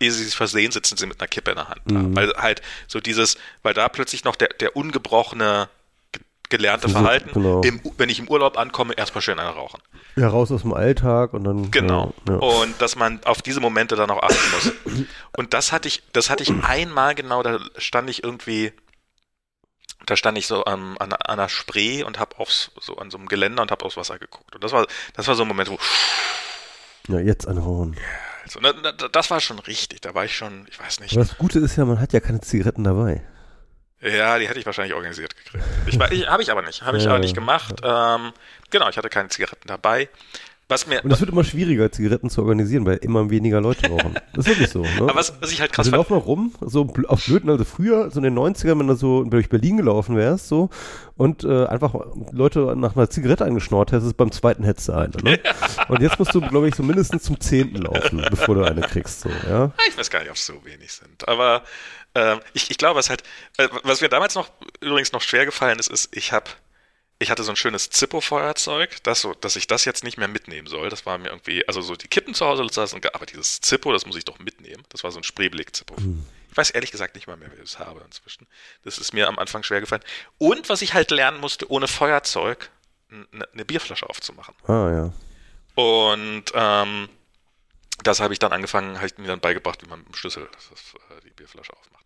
ehe 0.00 0.12
sie 0.12 0.24
sich 0.24 0.36
versehen, 0.36 0.72
sitzen 0.72 0.96
sie 0.96 1.06
mit 1.06 1.20
einer 1.20 1.28
Kippe 1.28 1.50
in 1.50 1.56
der 1.56 1.68
Hand. 1.68 1.90
Mhm. 1.90 2.16
Weil 2.16 2.32
halt 2.36 2.62
so 2.86 3.00
dieses, 3.00 3.36
weil 3.62 3.74
da 3.74 3.88
plötzlich 3.88 4.24
noch 4.24 4.36
der, 4.36 4.48
der 4.48 4.76
ungebrochene 4.76 5.68
gelernte 6.48 6.88
Verhalten, 6.88 7.30
genau. 7.32 7.60
im, 7.62 7.80
wenn 7.96 8.08
ich 8.08 8.18
im 8.18 8.28
Urlaub 8.28 8.56
ankomme, 8.56 8.94
erstmal 8.94 9.22
schön 9.22 9.38
eine 9.38 9.50
rauchen. 9.50 9.80
Ja, 10.16 10.28
raus 10.28 10.50
aus 10.50 10.62
dem 10.62 10.72
Alltag 10.72 11.34
und 11.34 11.44
dann. 11.44 11.70
Genau. 11.70 12.14
Ja, 12.26 12.34
ja. 12.34 12.38
Und 12.40 12.80
dass 12.80 12.96
man 12.96 13.20
auf 13.24 13.42
diese 13.42 13.60
Momente 13.60 13.96
dann 13.96 14.10
auch 14.10 14.22
achten 14.22 14.50
muss. 14.52 15.06
Und 15.36 15.54
das 15.54 15.72
hatte 15.72 15.88
ich, 15.88 16.02
das 16.12 16.30
hatte 16.30 16.42
ich 16.42 16.52
einmal 16.64 17.14
genau, 17.14 17.42
da 17.42 17.58
stand 17.76 18.10
ich 18.10 18.24
irgendwie, 18.24 18.72
da 20.06 20.16
stand 20.16 20.38
ich 20.38 20.46
so 20.46 20.64
an, 20.64 20.96
an, 20.98 21.12
an 21.12 21.20
einer 21.20 21.48
Spree 21.48 22.02
und 22.02 22.18
habe 22.18 22.38
aufs, 22.38 22.70
so 22.80 22.96
an 22.96 23.10
so 23.10 23.18
einem 23.18 23.28
Geländer 23.28 23.62
und 23.62 23.70
habe 23.70 23.84
aufs 23.84 23.96
Wasser 23.96 24.18
geguckt. 24.18 24.54
Und 24.54 24.64
das 24.64 24.72
war, 24.72 24.86
das 25.14 25.28
war 25.28 25.34
so 25.34 25.42
ein 25.42 25.48
Moment, 25.48 25.70
wo. 25.70 25.78
Ja, 27.08 27.20
jetzt 27.20 27.46
eine 27.46 27.60
Rauchen. 27.60 27.96
Also, 28.44 28.60
das 29.08 29.30
war 29.30 29.40
schon 29.40 29.58
richtig. 29.58 30.00
Da 30.00 30.14
war 30.14 30.24
ich 30.24 30.36
schon, 30.36 30.66
ich 30.70 30.80
weiß 30.80 31.00
nicht. 31.00 31.12
Aber 31.12 31.24
das 31.24 31.36
Gute 31.36 31.58
ist 31.58 31.76
ja, 31.76 31.84
man 31.84 32.00
hat 32.00 32.12
ja 32.12 32.20
keine 32.20 32.40
Zigaretten 32.40 32.84
dabei. 32.84 33.22
Ja, 34.00 34.38
die 34.38 34.48
hätte 34.48 34.60
ich 34.60 34.66
wahrscheinlich 34.66 34.94
organisiert 34.94 35.34
gekriegt. 35.36 35.64
Ich, 35.86 35.94
ich, 35.94 36.28
habe 36.28 36.42
ich 36.42 36.50
aber 36.50 36.62
nicht. 36.62 36.82
Habe 36.82 36.98
ich 36.98 37.04
ja, 37.04 37.10
aber 37.10 37.18
nicht 37.18 37.34
gemacht. 37.34 37.80
Ähm, 37.82 38.32
genau, 38.70 38.88
ich 38.88 38.96
hatte 38.96 39.08
keine 39.08 39.28
Zigaretten 39.28 39.66
dabei. 39.66 40.08
Was 40.70 40.86
mir, 40.86 41.02
und 41.02 41.10
es 41.10 41.18
wird 41.18 41.30
immer 41.30 41.44
schwieriger, 41.44 41.90
Zigaretten 41.90 42.28
zu 42.28 42.42
organisieren, 42.42 42.84
weil 42.84 42.98
immer 42.98 43.30
weniger 43.30 43.58
Leute 43.58 43.88
rauchen. 43.88 44.14
Das 44.34 44.46
ist 44.46 44.48
wirklich 44.48 44.68
so. 44.68 44.82
Ne? 44.82 44.90
Aber 44.98 45.14
was, 45.14 45.32
was 45.40 45.50
ich 45.50 45.62
halt 45.62 45.72
krass 45.72 45.86
also, 45.86 45.92
fand. 45.92 45.98
lauf 45.98 46.10
mal 46.10 46.18
rum, 46.18 46.54
so 46.60 46.92
auf 47.08 47.24
Blöden, 47.24 47.48
also 47.48 47.64
früher, 47.64 48.10
so 48.10 48.18
in 48.18 48.24
den 48.24 48.38
90ern, 48.38 48.78
wenn 48.78 48.86
du 48.86 48.94
so 48.94 49.24
durch 49.24 49.48
Berlin 49.48 49.78
gelaufen 49.78 50.14
wärst, 50.14 50.48
so, 50.48 50.68
und 51.16 51.42
äh, 51.42 51.64
einfach 51.64 51.94
Leute 52.32 52.74
nach 52.76 52.96
einer 52.96 53.08
Zigarette 53.08 53.46
eingeschnort 53.46 53.92
hättest, 53.92 54.18
beim 54.18 54.30
zweiten 54.30 54.62
hättest 54.62 54.88
du 54.88 54.92
eine. 54.92 55.16
Ne? 55.22 55.40
und 55.88 56.02
jetzt 56.02 56.18
musst 56.18 56.34
du, 56.34 56.42
glaube 56.42 56.68
ich, 56.68 56.74
so 56.74 56.82
mindestens 56.82 57.22
zum 57.22 57.40
zehnten 57.40 57.78
laufen, 57.78 58.22
bevor 58.28 58.54
du 58.54 58.64
eine 58.64 58.82
kriegst. 58.82 59.22
So, 59.22 59.30
ja? 59.48 59.72
Ich 59.88 59.96
weiß 59.96 60.10
gar 60.10 60.20
nicht, 60.20 60.28
ob 60.28 60.36
es 60.36 60.44
so 60.44 60.62
wenig 60.64 60.92
sind. 60.92 61.26
Aber 61.26 61.62
ähm, 62.14 62.40
ich, 62.52 62.70
ich 62.70 62.78
glaube, 62.78 62.98
was 62.98 63.10
halt, 63.10 63.22
äh, 63.56 63.68
was 63.82 64.00
mir 64.00 64.08
damals 64.08 64.34
noch 64.34 64.50
übrigens 64.80 65.12
noch 65.12 65.22
schwer 65.22 65.44
gefallen 65.46 65.78
ist, 65.78 65.88
ist, 65.88 66.16
ich 66.16 66.32
habe 66.32 66.50
ich 67.20 67.30
hatte 67.30 67.42
so 67.42 67.50
ein 67.50 67.56
schönes 67.56 67.90
Zippo-Feuerzeug, 67.90 69.02
das 69.02 69.20
so, 69.20 69.34
dass 69.34 69.56
ich 69.56 69.66
das 69.66 69.84
jetzt 69.84 70.04
nicht 70.04 70.18
mehr 70.18 70.28
mitnehmen 70.28 70.68
soll. 70.68 70.88
Das 70.88 71.04
war 71.04 71.18
mir 71.18 71.28
irgendwie, 71.28 71.66
also 71.66 71.80
so 71.80 71.96
die 71.96 72.06
Kippen 72.06 72.32
zu 72.32 72.46
Hause, 72.46 72.64
aber 73.12 73.26
dieses 73.26 73.60
Zippo, 73.60 73.92
das 73.92 74.06
muss 74.06 74.16
ich 74.16 74.24
doch 74.24 74.38
mitnehmen. 74.38 74.84
Das 74.90 75.02
war 75.02 75.10
so 75.10 75.18
ein 75.18 75.24
Spreeblick-Zippo. 75.24 75.96
Hm. 75.96 76.24
Ich 76.50 76.56
weiß 76.56 76.70
ehrlich 76.70 76.92
gesagt 76.92 77.16
nicht 77.16 77.26
mal 77.26 77.36
mehr, 77.36 77.50
wie 77.50 77.56
ich 77.56 77.62
es 77.62 77.78
habe 77.80 78.00
inzwischen. 78.04 78.46
Das 78.84 78.98
ist 78.98 79.12
mir 79.12 79.26
am 79.26 79.38
Anfang 79.38 79.64
schwer 79.64 79.80
gefallen. 79.80 80.02
Und 80.38 80.68
was 80.68 80.80
ich 80.80 80.94
halt 80.94 81.10
lernen 81.10 81.40
musste, 81.40 81.70
ohne 81.70 81.88
Feuerzeug 81.88 82.70
eine, 83.10 83.48
eine 83.52 83.64
Bierflasche 83.64 84.08
aufzumachen. 84.08 84.54
Ah, 84.66 84.90
ja. 84.90 85.12
Und 85.74 86.44
ähm, 86.54 87.08
das 88.04 88.20
habe 88.20 88.32
ich 88.32 88.38
dann 88.38 88.52
angefangen, 88.52 88.96
habe 88.96 89.06
ich 89.06 89.18
mir 89.18 89.26
dann 89.26 89.40
beigebracht, 89.40 89.82
wie 89.82 89.88
man 89.88 90.00
mit 90.00 90.08
dem 90.08 90.14
Schlüssel 90.14 90.48
das, 90.52 90.94
äh, 90.94 91.20
die 91.24 91.30
Bierflasche 91.30 91.72
aufmacht. 91.72 91.97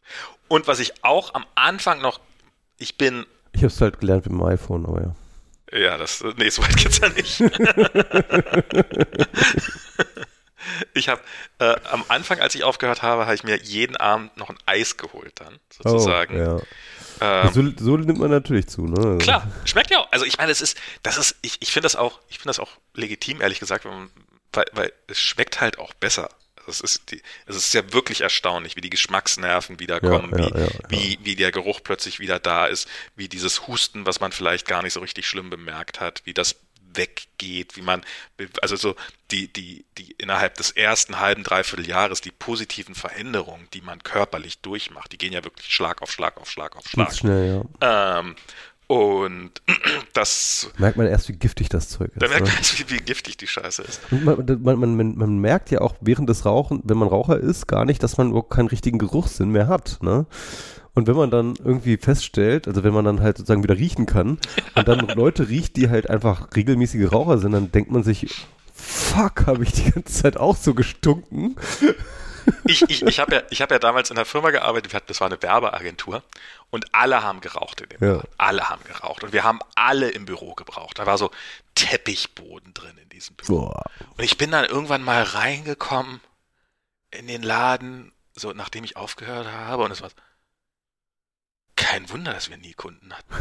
Und 0.48 0.66
was 0.66 0.80
ich 0.80 1.04
auch 1.04 1.34
am 1.34 1.46
Anfang 1.54 2.00
noch, 2.00 2.18
ich 2.78 2.98
bin. 2.98 3.26
Ich 3.52 3.62
habe 3.62 3.72
es 3.72 3.80
halt 3.80 4.00
gelernt 4.00 4.26
mit 4.26 4.32
dem 4.32 4.42
iPhone, 4.42 4.86
aber 4.86 5.02
ja. 5.02 5.14
Ja, 5.72 5.96
das, 5.96 6.22
nee, 6.36 6.50
so 6.50 6.62
weit 6.62 6.76
geht's 6.82 6.98
ja 6.98 7.08
nicht. 7.08 7.40
ich 10.94 11.08
habe 11.08 11.20
äh, 11.58 11.74
am 11.90 12.04
Anfang, 12.08 12.38
als 12.40 12.54
ich 12.54 12.62
aufgehört 12.64 13.02
habe, 13.02 13.22
habe 13.22 13.34
ich 13.34 13.44
mir 13.44 13.56
jeden 13.62 13.96
Abend 13.96 14.36
noch 14.36 14.50
ein 14.50 14.58
Eis 14.66 14.98
geholt 14.98 15.32
dann, 15.36 15.58
sozusagen. 15.70 16.34
Oh, 16.34 16.60
ja. 17.20 17.44
Ähm, 17.44 17.52
so, 17.52 17.62
so, 17.84 17.96
nimmt 17.96 18.18
man 18.18 18.30
natürlich 18.30 18.66
zu, 18.68 18.82
ne? 18.82 18.98
Also 18.98 19.18
klar, 19.18 19.50
schmeckt 19.64 19.90
ja 19.90 20.00
auch. 20.00 20.12
Also 20.12 20.26
ich 20.26 20.36
meine, 20.38 20.52
es 20.52 20.60
ist, 20.60 20.78
das 21.02 21.16
ist, 21.16 21.36
ich, 21.40 21.56
ich 21.60 21.72
finde 21.72 21.86
das 21.86 21.96
auch, 21.96 22.20
ich 22.28 22.36
finde 22.38 22.48
das 22.48 22.58
auch 22.58 22.72
legitim, 22.94 23.40
ehrlich 23.40 23.60
gesagt, 23.60 23.86
weil, 24.52 24.64
weil 24.72 24.92
es 25.06 25.20
schmeckt 25.20 25.60
halt 25.60 25.78
auch 25.78 25.94
besser. 25.94 26.28
Es 26.66 26.80
ist, 26.80 27.10
die, 27.10 27.22
es 27.46 27.56
ist 27.56 27.74
ja 27.74 27.92
wirklich 27.92 28.20
erstaunlich, 28.20 28.76
wie 28.76 28.80
die 28.80 28.90
Geschmacksnerven 28.90 29.80
wiederkommen, 29.80 30.32
ja, 30.38 30.48
ja, 30.48 30.54
wie, 30.56 30.60
ja, 30.60 30.68
wie, 30.88 31.18
wie 31.22 31.36
der 31.36 31.52
Geruch 31.52 31.80
plötzlich 31.82 32.20
wieder 32.20 32.38
da 32.38 32.66
ist, 32.66 32.88
wie 33.16 33.28
dieses 33.28 33.66
Husten, 33.66 34.06
was 34.06 34.20
man 34.20 34.32
vielleicht 34.32 34.66
gar 34.66 34.82
nicht 34.82 34.92
so 34.92 35.00
richtig 35.00 35.26
schlimm 35.26 35.50
bemerkt 35.50 36.00
hat, 36.00 36.22
wie 36.24 36.34
das 36.34 36.56
weggeht, 36.94 37.76
wie 37.76 37.82
man, 37.82 38.02
also 38.60 38.76
so 38.76 38.94
die, 39.30 39.52
die, 39.52 39.84
die 39.98 40.12
innerhalb 40.12 40.54
des 40.56 40.70
ersten 40.70 41.20
halben, 41.20 41.42
dreiviertel 41.42 41.86
Jahres 41.86 42.20
die 42.20 42.30
positiven 42.30 42.94
Veränderungen, 42.94 43.68
die 43.72 43.80
man 43.80 44.02
körperlich 44.02 44.58
durchmacht, 44.58 45.12
die 45.12 45.18
gehen 45.18 45.32
ja 45.32 45.44
wirklich 45.44 45.72
Schlag 45.72 46.02
auf 46.02 46.12
Schlag 46.12 46.36
auf 46.38 46.50
Schlag 46.50 46.76
auf 46.76 46.86
Schlag. 46.86 47.14
Schnell, 47.14 47.64
ja. 47.80 48.18
Ähm, 48.18 48.36
und 48.92 49.50
das. 50.12 50.70
Merkt 50.76 50.98
man 50.98 51.06
erst, 51.06 51.30
wie 51.30 51.32
giftig 51.32 51.70
das 51.70 51.88
Zeug 51.88 52.10
ist. 52.14 52.20
Da 52.20 52.28
merkt 52.28 52.46
man 52.46 52.54
erst, 52.54 52.78
wie, 52.78 52.94
wie 52.94 52.98
giftig 52.98 53.38
die 53.38 53.46
Scheiße 53.46 53.80
ist. 53.80 54.00
Man, 54.10 54.44
man, 54.62 54.96
man, 54.96 55.16
man, 55.16 55.38
merkt 55.38 55.70
ja 55.70 55.80
auch 55.80 55.94
während 56.02 56.28
des 56.28 56.44
Rauchen, 56.44 56.82
wenn 56.84 56.98
man 56.98 57.08
Raucher 57.08 57.38
ist, 57.38 57.66
gar 57.66 57.86
nicht, 57.86 58.02
dass 58.02 58.18
man 58.18 58.28
überhaupt 58.28 58.50
keinen 58.50 58.68
richtigen 58.68 58.98
Geruchssinn 58.98 59.48
mehr 59.48 59.66
hat. 59.66 59.98
Ne? 60.02 60.26
Und 60.92 61.06
wenn 61.06 61.16
man 61.16 61.30
dann 61.30 61.54
irgendwie 61.64 61.96
feststellt, 61.96 62.68
also 62.68 62.84
wenn 62.84 62.92
man 62.92 63.06
dann 63.06 63.20
halt 63.22 63.38
sozusagen 63.38 63.62
wieder 63.62 63.78
riechen 63.78 64.04
kann 64.04 64.38
und 64.74 64.86
dann 64.86 65.08
Leute 65.08 65.48
riecht, 65.48 65.76
die 65.76 65.88
halt 65.88 66.10
einfach 66.10 66.54
regelmäßige 66.54 67.10
Raucher 67.10 67.38
sind, 67.38 67.52
dann 67.52 67.72
denkt 67.72 67.90
man 67.90 68.02
sich, 68.02 68.46
fuck, 68.74 69.46
habe 69.46 69.64
ich 69.64 69.72
die 69.72 69.90
ganze 69.90 70.22
Zeit 70.22 70.36
auch 70.36 70.56
so 70.56 70.74
gestunken 70.74 71.56
ich, 72.64 72.82
ich, 72.82 73.02
ich 73.02 73.18
habe 73.20 73.34
ja, 73.50 73.58
hab 73.60 73.70
ja 73.70 73.78
damals 73.78 74.10
in 74.10 74.16
der 74.16 74.24
Firma 74.24 74.50
gearbeitet, 74.50 74.92
das 75.06 75.20
war 75.20 75.26
eine 75.28 75.40
Werbeagentur 75.42 76.22
und 76.70 76.94
alle 76.94 77.22
haben 77.22 77.40
geraucht 77.40 77.80
in 77.80 77.88
dem 77.90 78.00
ja. 78.00 78.14
Laden. 78.14 78.28
Alle 78.38 78.68
haben 78.68 78.84
geraucht 78.84 79.24
und 79.24 79.32
wir 79.32 79.44
haben 79.44 79.60
alle 79.74 80.10
im 80.10 80.24
Büro 80.24 80.54
gebraucht. 80.54 80.98
Da 80.98 81.06
war 81.06 81.18
so 81.18 81.30
Teppichboden 81.74 82.74
drin 82.74 82.96
in 82.98 83.08
diesem 83.08 83.36
Büro. 83.36 83.66
Boah. 83.66 83.82
Und 84.16 84.24
ich 84.24 84.38
bin 84.38 84.50
dann 84.50 84.64
irgendwann 84.64 85.02
mal 85.02 85.22
reingekommen 85.22 86.20
in 87.10 87.26
den 87.26 87.42
Laden, 87.42 88.12
so 88.34 88.52
nachdem 88.52 88.84
ich 88.84 88.96
aufgehört 88.96 89.46
habe 89.48 89.84
und 89.84 89.90
es 89.90 90.00
war 90.00 90.10
kein 91.76 92.08
Wunder, 92.10 92.32
dass 92.32 92.48
wir 92.48 92.56
nie 92.56 92.74
Kunden 92.74 93.12
hatten. 93.12 93.34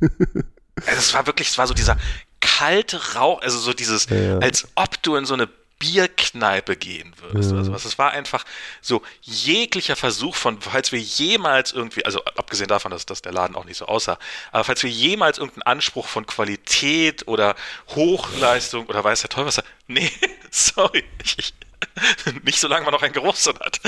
also 0.86 0.98
es 0.98 1.14
war 1.14 1.26
wirklich, 1.26 1.48
es 1.48 1.58
war 1.58 1.66
so 1.66 1.74
dieser 1.74 1.96
kalte 2.40 3.14
Rauch, 3.14 3.40
also 3.42 3.58
so 3.58 3.72
dieses, 3.72 4.08
ja. 4.08 4.38
als 4.38 4.68
ob 4.74 5.02
du 5.02 5.16
in 5.16 5.24
so 5.24 5.34
eine 5.34 5.48
Bierkneipe 5.84 6.76
gehen 6.76 7.12
würdest 7.20 7.50
mhm. 7.50 7.56
oder 7.56 7.64
sowas. 7.66 7.84
Es 7.84 7.98
war 7.98 8.12
einfach 8.12 8.44
so 8.80 9.02
jeglicher 9.20 9.96
Versuch 9.96 10.34
von, 10.34 10.60
falls 10.60 10.92
wir 10.92 10.98
jemals 10.98 11.72
irgendwie, 11.72 12.04
also 12.06 12.24
abgesehen 12.24 12.68
davon, 12.68 12.90
dass, 12.90 13.04
dass 13.04 13.20
der 13.20 13.32
Laden 13.32 13.54
auch 13.54 13.66
nicht 13.66 13.76
so 13.76 13.86
aussah, 13.86 14.18
aber 14.50 14.64
falls 14.64 14.82
wir 14.82 14.90
jemals 14.90 15.38
irgendeinen 15.38 15.64
Anspruch 15.64 16.06
von 16.06 16.24
Qualität 16.26 17.28
oder 17.28 17.54
Hochleistung 17.90 18.86
oder 18.86 19.04
weiß 19.04 19.20
der 19.20 19.30
Teufel 19.30 19.46
was, 19.46 19.62
nee, 19.86 20.10
sorry, 20.50 21.04
ich, 21.22 21.52
Nicht 22.44 22.58
solange 22.60 22.84
man 22.84 22.92
noch 22.92 23.02
einen 23.02 23.12
Geruchssinn 23.12 23.58
hat. 23.58 23.80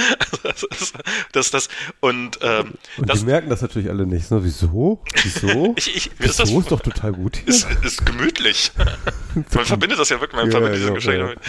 Also 0.43 0.67
das, 0.69 0.93
das, 1.33 1.51
das, 1.51 1.69
und 2.01 2.39
ähm, 2.43 2.75
und 2.97 3.09
das, 3.09 3.21
die 3.21 3.27
merken 3.27 3.51
das 3.51 3.63
natürlich 3.63 3.89
alle 3.89 4.07
nicht. 4.07 4.27
So, 4.27 4.45
wieso? 4.45 5.03
Wieso? 5.23 5.75
ich, 5.77 5.97
ich, 5.97 6.11
Wieso 6.19 6.31
ist 6.31 6.41
das 6.41 6.51
ist 6.51 6.71
doch 6.71 6.81
total 6.81 7.13
gut 7.13 7.37
hier. 7.37 7.49
ist, 7.49 7.67
ist 7.83 8.07
gemütlich. 8.07 8.73
man 9.55 9.65
verbindet 9.65 9.99
das 9.99 10.09
ja 10.09 10.21
wirklich, 10.21 10.41
man 10.41 10.51
Ja, 10.51 10.53
verbindet 10.53 10.79
diese 10.79 10.89
ja, 10.89 10.95
Geschenke 10.95 11.31
ja. 11.35 11.41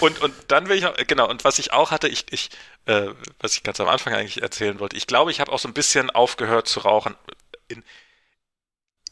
Und, 0.00 0.20
und 0.20 0.34
dann 0.48 0.68
will 0.68 0.76
ich 0.76 0.86
auch, 0.86 0.94
genau, 1.06 1.28
und 1.28 1.44
was 1.44 1.58
ich 1.58 1.72
auch 1.72 1.90
hatte, 1.90 2.08
ich, 2.08 2.26
ich 2.30 2.50
äh, 2.86 3.08
was 3.40 3.54
ich 3.54 3.62
ganz 3.62 3.80
am 3.80 3.88
Anfang 3.88 4.14
eigentlich 4.14 4.42
erzählen 4.42 4.80
wollte, 4.80 4.96
ich 4.96 5.06
glaube, 5.06 5.30
ich 5.30 5.40
habe 5.40 5.52
auch 5.52 5.58
so 5.58 5.68
ein 5.68 5.74
bisschen 5.74 6.10
aufgehört 6.10 6.68
zu 6.68 6.80
rauchen 6.80 7.14
in, 7.68 7.82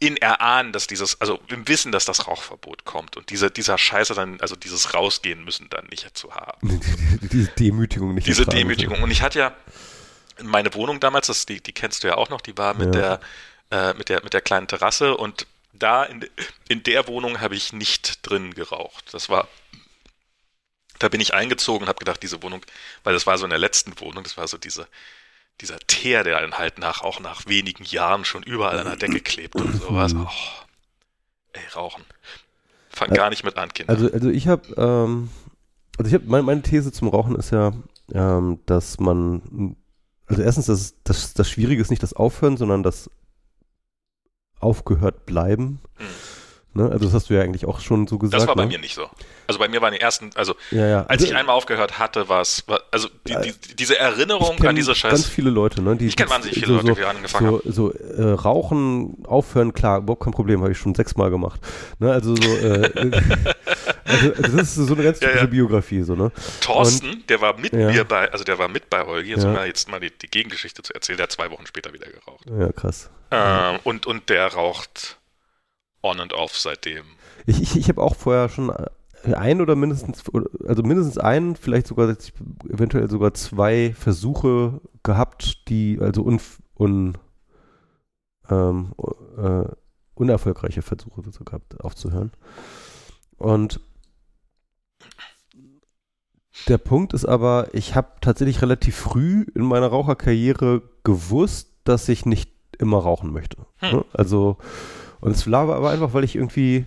in 0.01 0.17
Erahnen, 0.17 0.73
dass 0.73 0.87
dieses, 0.87 1.21
also 1.21 1.39
im 1.49 1.69
Wissen, 1.69 1.93
dass 1.93 2.07
das 2.07 2.27
Rauchverbot 2.27 2.85
kommt 2.87 3.17
und 3.19 3.29
diese, 3.31 3.51
dieser 3.51 3.77
Scheiße 3.77 4.15
dann, 4.15 4.41
also 4.41 4.57
dieses 4.57 4.95
Rausgehen 4.95 5.45
müssen 5.45 5.69
dann 5.69 5.87
nicht 5.87 6.17
zu 6.17 6.35
haben. 6.35 6.81
Diese 7.31 7.49
Demütigung 7.51 8.15
nicht. 8.15 8.27
Diese. 8.27 8.47
Demütigung. 8.47 9.03
Und 9.03 9.11
ich 9.11 9.21
hatte 9.21 9.39
ja 9.39 9.57
meine 10.43 10.73
Wohnung 10.75 11.01
damals, 11.01 11.27
das, 11.27 11.45
die, 11.45 11.61
die 11.61 11.73
kennst 11.73 12.03
du 12.03 12.09
ja 12.09 12.17
auch 12.17 12.31
noch, 12.31 12.41
die 12.41 12.57
war 12.57 12.73
mit 12.75 12.95
Ja. 12.95 13.19
der, 13.71 13.91
äh, 13.91 13.95
mit 13.95 14.09
der, 14.09 14.25
mit 14.25 14.33
der 14.33 14.41
kleinen 14.41 14.67
Terrasse 14.69 15.17
und 15.17 15.47
da 15.75 16.03
in, 16.05 16.27
in 16.69 16.83
der 16.83 17.07
Wohnung 17.07 17.41
habe 17.41 17.55
ich 17.55 17.75
nicht 17.75 18.21
drin 18.23 18.55
geraucht. 18.55 19.05
Das 19.13 19.29
war, 19.29 19.49
da 20.99 21.09
bin 21.09 21.21
ich 21.21 21.35
eingezogen 21.35 21.83
und 21.83 21.89
habe 21.89 21.99
gedacht, 21.99 22.23
diese 22.23 22.43
Wohnung, 22.43 22.65
weil 23.05 23.13
das 23.13 23.27
war 23.27 23.37
so 23.37 23.45
in 23.45 23.51
der 23.51 23.59
letzten 23.59 23.99
Wohnung, 24.01 24.25
das 24.25 24.39
war 24.39 24.49
so 24.49 24.57
diese, 24.57 24.89
dieser 25.61 25.79
Teer, 25.79 26.25
der 26.25 26.41
dann 26.41 26.55
halt 26.55 26.79
nach, 26.79 27.03
auch 27.03 27.21
nach 27.21 27.47
wenigen 27.47 27.85
Jahren 27.85 28.25
schon 28.25 28.43
überall 28.43 28.79
an 28.79 28.87
der 28.87 28.97
Decke 28.97 29.21
klebt 29.21 29.57
und 29.57 29.75
sowas. 29.75 30.15
Mhm. 30.15 30.27
Oh, 30.27 30.65
ey, 31.53 31.63
rauchen. 31.75 32.05
Fang 32.89 33.11
gar 33.11 33.31
nicht 33.31 33.45
mit 33.45 33.57
an, 33.57 33.73
Kinder. 33.73 33.93
Also, 33.93 34.11
also 34.11 34.31
ich 34.31 34.49
habe, 34.49 34.63
ähm, 34.77 35.31
also 35.99 36.09
ich 36.09 36.15
habe, 36.15 36.25
meine, 36.27 36.43
meine 36.43 36.63
These 36.63 36.93
zum 36.93 37.09
Rauchen 37.09 37.37
ist 37.37 37.51
ja, 37.51 37.73
ähm, 38.13 38.61
dass 38.67 38.99
man, 38.99 39.77
also 40.27 40.43
erstens, 40.43 40.67
dass 40.67 40.95
das, 41.05 41.35
das 41.35 41.49
Schwierige 41.49 41.81
ist 41.81 41.91
nicht 41.91 42.03
das 42.03 42.15
Aufhören, 42.15 42.57
sondern 42.57 42.83
das 42.83 43.11
Aufgehört 44.59 45.27
bleiben. 45.27 45.81
Hm. 45.97 46.07
Ne? 46.73 46.85
Also 46.89 47.07
das 47.07 47.15
hast 47.15 47.31
du 47.31 47.35
ja 47.35 47.43
eigentlich 47.43 47.65
auch 47.67 47.81
schon 47.81 48.07
so 48.07 48.17
gesagt. 48.17 48.43
das 48.43 48.47
war 48.49 48.55
bei 48.55 48.63
ne? 48.65 48.69
mir 48.69 48.79
nicht 48.79 48.95
so. 48.95 49.09
Also 49.49 49.59
bei 49.59 49.67
mir 49.67 49.83
waren 49.83 49.93
die 49.93 50.01
ersten, 50.01 50.31
also 50.37 50.55
Ja, 50.71 50.87
ja. 50.87 51.07
Als 51.07 51.23
ich 51.23 51.31
Also, 51.31 51.41
einmal 51.41 51.57
aufgehört 51.57 51.99
hatte, 51.99 52.29
war 52.29 52.41
es, 52.43 52.65
also 52.93 53.09
die, 53.27 53.33
Ja, 53.33 53.41
die, 53.41 53.53
diese 53.75 53.99
Erinnerung 53.99 54.65
an 54.65 54.77
diese 54.77 54.89
Ganz 54.93 54.99
Scheiß. 54.99 55.27
viele 55.27 55.51
Leute, 55.51 55.83
ne? 55.83 55.97
Die, 55.97 56.07
Ich 56.07 56.17
kenn 56.17 56.29
die 56.29 56.33
wahnsinnig 56.33 56.59
viele 56.61 56.69
so, 56.69 56.75
Leute, 56.75 56.87
so, 56.87 56.95
die 56.95 57.05
angefangen 57.05 57.61
so, 57.65 57.91
so 57.91 57.93
äh, 57.93 58.23
Rauchen, 58.35 59.25
aufhören, 59.27 59.73
klar, 59.73 59.99
überhaupt 59.99 60.23
kein 60.23 60.33
Problem, 60.33 60.61
habe 60.63 60.71
ich 60.71 60.79
schon 60.79 60.95
sechsmal 60.95 61.31
gemacht. 61.31 61.61
Ne? 61.99 62.13
Also 62.13 62.37
so, 62.37 62.57
äh, 62.59 62.89
also, 64.05 64.33
also 64.43 64.57
das 64.57 64.77
ist 64.77 64.87
so 64.87 64.95
eine 64.95 65.03
ganz 65.03 65.19
typische 65.19 65.39
ja. 65.39 65.47
Biografie, 65.47 66.03
so, 66.03 66.15
ne? 66.15 66.31
Thorsten, 66.61 67.25
der 67.29 67.41
war 67.41 67.59
mit 67.59 67.73
mir 67.73 68.05
bei, 68.05 68.31
also 68.31 68.45
der 68.45 68.59
war 68.59 68.69
mit 68.69 68.89
bei 68.91 69.05
Holgi, 69.05 69.31
jetzt 69.31 69.43
Ja. 69.43 69.49
um 69.49 69.55
mal 69.57 69.67
jetzt 69.67 69.89
mal 69.89 69.99
die, 69.99 70.11
die 70.17 70.29
Gegengeschichte 70.29 70.83
zu 70.83 70.95
erzählen, 70.95 71.17
der 71.17 71.25
hat 71.25 71.33
zwei 71.33 71.51
Wochen 71.51 71.67
später 71.67 71.93
wieder 71.93 72.07
geraucht. 72.07 72.45
Ja, 72.49 72.71
krass. 72.73 73.11
Ähm, 73.33 73.79
und, 73.85 74.07
und 74.07 74.29
der 74.29 74.47
raucht 74.55 75.17
on 76.03 76.21
and 76.21 76.33
off 76.33 76.57
seitdem. 76.57 77.05
Ich, 77.47 77.61
ich, 77.61 77.77
ich 77.77 77.89
habe 77.89 78.03
auch 78.03 78.17
vorher 78.17 78.49
schon 78.49 78.73
ein 79.25 79.61
oder 79.61 79.77
mindestens, 79.77 80.23
also 80.67 80.83
mindestens 80.83 81.19
einen, 81.19 81.57
vielleicht 81.57 81.87
sogar 81.87 82.17
eventuell 82.69 83.09
sogar 83.11 83.35
zwei 83.35 83.93
Versuche 83.95 84.81
gehabt, 85.03 85.69
die 85.69 85.99
also 86.01 86.23
un, 86.23 86.41
un, 86.79 87.19
ähm, 88.49 88.93
äh, 89.37 89.69
unerfolgreiche 90.15 90.83
Versuche 90.83 91.23
dazu 91.23 91.45
gehabt, 91.45 91.81
aufzuhören. 91.81 92.33
Und 93.37 93.81
der 96.69 96.79
Punkt 96.79 97.15
ist 97.15 97.25
aber, 97.25 97.69
ich 97.73 97.95
habe 97.95 98.13
tatsächlich 98.21 98.61
relativ 98.63 98.97
früh 98.97 99.47
in 99.55 99.63
meiner 99.63 99.89
Raucherkarriere 99.89 100.83
gewusst, 101.05 101.71
dass 101.85 102.09
ich 102.09 102.27
nicht 102.27 102.51
immer 102.79 102.99
rauchen 102.99 103.33
möchte. 103.33 103.67
Hm. 103.79 103.91
Ne? 103.91 104.05
Also, 104.13 104.59
und 105.21 105.33
es 105.33 105.51
war 105.51 105.69
aber 105.69 105.91
einfach, 105.91 106.15
weil 106.15 106.25
ich 106.25 106.37
irgendwie 106.37 106.87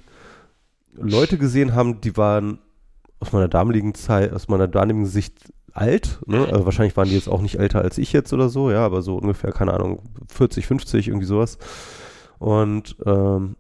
Leute 0.96 1.38
gesehen 1.38 1.74
haben, 1.74 2.02
die 2.02 2.18
waren 2.18 2.60
aus 3.20 3.32
meiner 3.32 3.48
damaligen 3.48 3.96
Zeit, 3.96 4.34
aus 4.34 4.48
meiner 4.48 4.68
damaligen 4.68 5.06
Sicht 5.06 5.36
alt. 5.72 6.20
Ne? 6.26 6.48
Also 6.52 6.66
wahrscheinlich 6.66 6.96
waren 6.98 7.08
die 7.08 7.16
jetzt 7.16 7.30
auch 7.30 7.42
nicht 7.42 7.60
älter 7.60 7.82
als 7.82 7.98
ich 7.98 8.14
jetzt 8.14 8.34
oder 8.34 8.50
so, 8.50 8.72
ja, 8.72 8.86
aber 8.86 9.02
so 9.02 9.18
ungefähr, 9.18 9.52
keine 9.52 9.74
Ahnung, 9.74 10.02
40, 10.32 10.66
50, 10.68 11.08
irgendwie 11.08 11.26
sowas. 11.26 11.58
Und, 12.40 12.96
ähm, 13.06 13.56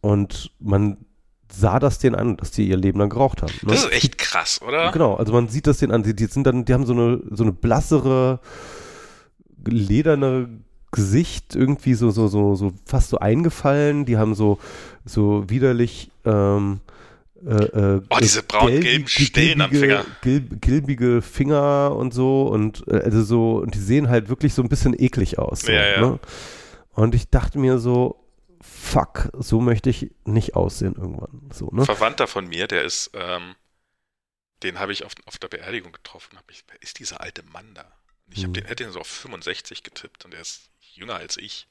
und 0.00 0.52
man 0.58 0.98
sah 1.52 1.78
das 1.78 1.98
denen 1.98 2.14
an, 2.14 2.36
dass 2.36 2.52
die 2.52 2.68
ihr 2.68 2.76
Leben 2.76 2.98
lang 2.98 3.10
geraucht 3.10 3.42
haben. 3.42 3.52
Ne? 3.62 3.72
Das 3.72 3.84
ist 3.84 3.92
echt 3.92 4.18
krass, 4.18 4.60
oder? 4.62 4.92
Genau, 4.92 5.16
also 5.16 5.32
man 5.32 5.48
sieht 5.48 5.66
das 5.66 5.78
denen 5.78 5.92
an. 5.92 6.02
Die, 6.02 6.14
die 6.14 6.26
sind 6.26 6.46
dann, 6.46 6.64
die 6.64 6.72
haben 6.72 6.86
so 6.86 6.92
eine, 6.92 7.20
so 7.30 7.42
eine 7.42 7.52
blassere, 7.52 8.40
lederne 9.66 10.62
Gesicht 10.92 11.54
irgendwie 11.54 11.94
so, 11.94 12.10
so, 12.10 12.28
so, 12.28 12.54
so 12.56 12.72
fast 12.86 13.10
so 13.10 13.18
eingefallen. 13.18 14.04
Die 14.06 14.16
haben 14.16 14.34
so, 14.34 14.58
so 15.04 15.48
widerlich, 15.48 16.10
ähm, 16.24 16.80
äh, 17.46 17.54
äh, 17.54 18.02
Oh, 18.10 18.18
diese 18.20 18.42
braun-gelben 18.42 19.06
Stellen 19.08 19.60
am 19.62 19.70
gilbige- 19.70 19.80
Finger. 19.80 20.04
Gilb, 20.22 20.60
gilbige 20.60 21.22
Finger 21.22 21.94
und 21.96 22.12
so 22.12 22.42
und 22.48 22.86
äh, 22.88 22.96
also 23.02 23.22
so, 23.22 23.56
und 23.58 23.74
die 23.74 23.78
sehen 23.78 24.08
halt 24.08 24.28
wirklich 24.28 24.52
so 24.52 24.62
ein 24.62 24.68
bisschen 24.68 24.94
eklig 24.98 25.38
aus. 25.38 25.60
So, 25.60 25.72
Ja, 25.72 25.86
ja. 25.86 26.00
Ne? 26.00 26.18
Und 26.92 27.14
ich 27.14 27.30
dachte 27.30 27.58
mir 27.58 27.78
so, 27.78 28.22
fuck, 28.60 29.30
so 29.38 29.60
möchte 29.60 29.88
ich 29.88 30.10
nicht 30.24 30.54
aussehen 30.54 30.96
irgendwann. 30.96 31.48
So, 31.52 31.70
ne? 31.72 31.84
Verwandter 31.86 32.26
von 32.26 32.46
mir, 32.48 32.66
der 32.66 32.82
ist, 32.84 33.10
ähm, 33.14 33.54
den 34.62 34.78
habe 34.78 34.92
ich 34.92 35.04
auf, 35.06 35.12
auf 35.24 35.38
der 35.38 35.48
Beerdigung 35.48 35.92
getroffen. 35.92 36.36
Ich, 36.50 36.64
ist 36.80 36.98
dieser 36.98 37.22
alte 37.22 37.42
Mann 37.44 37.64
da? 37.74 37.84
Ich 38.32 38.40
hab 38.44 38.48
Hm. 38.48 38.52
den, 38.54 38.64
hätte 38.66 38.84
den 38.84 38.92
so 38.92 39.00
auf 39.00 39.06
65 39.06 39.82
getippt 39.82 40.24
und 40.24 40.32
der 40.32 40.40
ist 40.40 40.70
jünger 40.94 41.16
als 41.16 41.36
ich. 41.36 41.66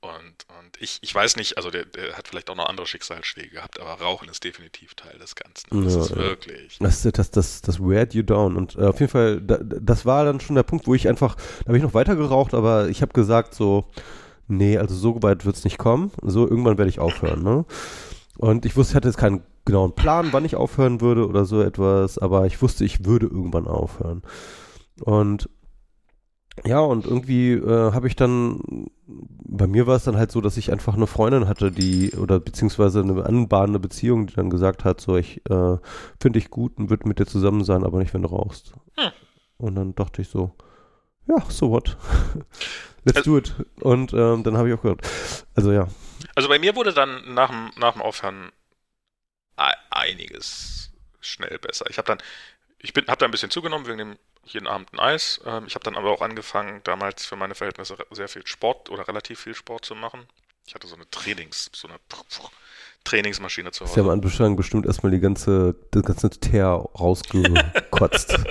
Und, 0.00 0.46
und 0.58 0.80
ich, 0.82 0.98
ich 1.00 1.14
weiß 1.14 1.36
nicht, 1.36 1.56
also 1.56 1.70
der, 1.70 1.84
der 1.84 2.16
hat 2.16 2.26
vielleicht 2.26 2.50
auch 2.50 2.56
noch 2.56 2.68
andere 2.68 2.88
Schicksalsschläge 2.88 3.50
gehabt, 3.50 3.78
aber 3.78 4.02
Rauchen 4.02 4.28
ist 4.28 4.42
definitiv 4.42 4.94
Teil 4.96 5.16
des 5.18 5.36
Ganzen. 5.36 5.84
Das 5.84 5.94
Ja, 5.94 6.00
ist 6.02 6.16
wirklich. 6.16 6.78
Das, 6.80 7.02
das, 7.02 7.30
das, 7.30 7.60
das 7.62 7.78
weird 7.78 8.12
you 8.12 8.22
down. 8.24 8.56
Und 8.56 8.74
äh, 8.74 8.80
auf 8.86 8.98
jeden 8.98 9.12
Fall, 9.12 9.40
da, 9.40 9.58
das 9.62 10.04
war 10.04 10.24
dann 10.24 10.40
schon 10.40 10.56
der 10.56 10.64
Punkt, 10.64 10.88
wo 10.88 10.94
ich 10.96 11.06
einfach, 11.08 11.36
da 11.36 11.66
habe 11.68 11.76
ich 11.76 11.84
noch 11.84 11.94
weiter 11.94 12.16
geraucht, 12.16 12.52
aber 12.52 12.88
ich 12.88 13.00
habe 13.00 13.12
gesagt 13.12 13.54
so, 13.54 13.92
nee, 14.48 14.76
also 14.76 14.96
so 14.96 15.22
weit 15.22 15.44
wird 15.44 15.54
es 15.54 15.62
nicht 15.62 15.78
kommen. 15.78 16.10
So, 16.20 16.48
irgendwann 16.48 16.78
werde 16.78 16.90
ich 16.90 16.98
aufhören. 16.98 17.44
Ne? 17.44 17.64
Und 18.38 18.66
ich 18.66 18.74
wusste, 18.76 18.92
ich 18.92 18.96
hatte 18.96 19.06
jetzt 19.08 19.18
keinen 19.18 19.44
genauen 19.64 19.94
Plan, 19.94 20.32
wann 20.32 20.44
ich 20.44 20.56
aufhören 20.56 21.00
würde 21.00 21.28
oder 21.28 21.44
so 21.44 21.62
etwas, 21.62 22.18
aber 22.18 22.46
ich 22.46 22.60
wusste, 22.60 22.84
ich 22.84 23.04
würde 23.04 23.26
irgendwann 23.26 23.68
aufhören. 23.68 24.22
Und 25.00 25.48
ja, 26.64 26.80
und 26.80 27.06
irgendwie 27.06 27.52
äh, 27.52 27.92
habe 27.92 28.06
ich 28.08 28.16
dann, 28.16 28.88
bei 29.06 29.66
mir 29.66 29.86
war 29.86 29.96
es 29.96 30.04
dann 30.04 30.16
halt 30.16 30.30
so, 30.30 30.40
dass 30.40 30.56
ich 30.56 30.70
einfach 30.70 30.94
eine 30.94 31.06
Freundin 31.06 31.48
hatte, 31.48 31.70
die, 31.72 32.12
oder 32.12 32.40
beziehungsweise 32.40 33.00
eine 33.00 33.24
anbahnende 33.24 33.80
Beziehung, 33.80 34.26
die 34.26 34.34
dann 34.34 34.50
gesagt 34.50 34.84
hat, 34.84 35.00
so, 35.00 35.16
ich 35.16 35.38
äh, 35.50 35.76
finde 36.20 36.38
ich 36.38 36.50
gut 36.50 36.76
und 36.76 36.90
würde 36.90 37.08
mit 37.08 37.18
dir 37.18 37.26
zusammen 37.26 37.64
sein, 37.64 37.84
aber 37.84 37.98
nicht, 37.98 38.12
wenn 38.14 38.22
du 38.22 38.28
rauchst. 38.28 38.72
Hm. 38.98 39.10
Und 39.58 39.74
dann 39.76 39.94
dachte 39.94 40.22
ich 40.22 40.28
so, 40.28 40.54
ja, 41.26 41.36
so 41.48 41.70
what? 41.70 41.96
Let's 43.04 43.18
Also- 43.18 43.30
do 43.32 43.38
it. 43.38 43.54
Und 43.80 44.12
ähm, 44.12 44.42
dann 44.42 44.56
habe 44.56 44.68
ich 44.68 44.74
auch 44.74 44.82
gehört. 44.82 45.02
Also 45.54 45.72
ja. 45.72 45.88
Also 46.34 46.48
bei 46.48 46.58
mir 46.58 46.76
wurde 46.76 46.92
dann 46.92 47.34
nach 47.34 47.50
dem, 47.50 47.70
nach 47.78 47.94
dem 47.94 48.02
Aufhören 48.02 48.50
e- 49.58 49.72
einiges 49.90 50.92
schnell 51.20 51.58
besser. 51.58 51.86
Ich 51.90 51.98
habe 51.98 52.06
dann, 52.06 52.18
ich 52.78 52.92
bin, 52.92 53.06
habe 53.06 53.18
da 53.18 53.24
ein 53.26 53.30
bisschen 53.32 53.50
zugenommen 53.50 53.86
wegen 53.86 53.98
dem 53.98 54.16
jeden 54.44 54.66
Abend 54.66 54.92
ein 54.92 54.98
Eis. 54.98 55.40
Ähm, 55.46 55.64
ich 55.66 55.74
habe 55.74 55.84
dann 55.84 55.96
aber 55.96 56.10
auch 56.10 56.22
angefangen, 56.22 56.80
damals 56.84 57.24
für 57.24 57.36
meine 57.36 57.54
Verhältnisse 57.54 57.96
sehr 58.10 58.28
viel 58.28 58.46
Sport 58.46 58.90
oder 58.90 59.06
relativ 59.08 59.40
viel 59.40 59.54
Sport 59.54 59.84
zu 59.84 59.94
machen. 59.94 60.26
Ich 60.66 60.74
hatte 60.74 60.86
so 60.86 60.94
eine 60.94 61.08
Trainings, 61.10 61.70
so 61.74 61.88
eine 61.88 61.98
Trainingsmaschine 63.04 63.72
zu 63.72 63.84
Sie 63.86 63.92
haben 64.00 64.06
Hause. 64.06 64.12
an 64.12 64.22
Anfang 64.22 64.56
bestimmt 64.56 64.86
erstmal 64.86 65.10
die 65.12 65.20
ganze, 65.20 65.74
das 65.90 66.02
ganze 66.02 66.30
Teer 66.30 66.66
rausgekotzt. 66.98 68.36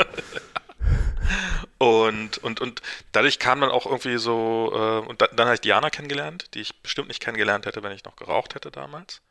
Und, 1.78 2.38
und, 2.40 2.62
und 2.62 2.82
dadurch 3.12 3.40
kam 3.40 3.62
dann 3.62 3.72
auch 3.72 3.88
irgendwie 3.88 4.18
so, 4.20 4.72
äh, 4.72 5.08
und 5.10 5.20
da, 5.20 5.28
dann 5.28 5.48
habe 5.48 5.56
ich 5.56 5.62
Diana 5.62 5.90
kennengelernt, 5.90 6.54
die 6.54 6.60
ich 6.62 6.80
bestimmt 6.84 7.08
nicht 7.08 7.22
kennengelernt 7.22 7.66
hätte, 7.66 7.82
wenn 7.82 7.92
ich 7.92 8.04
noch 8.04 8.16
geraucht 8.16 8.54
hätte 8.54 8.70
damals. 8.70 9.22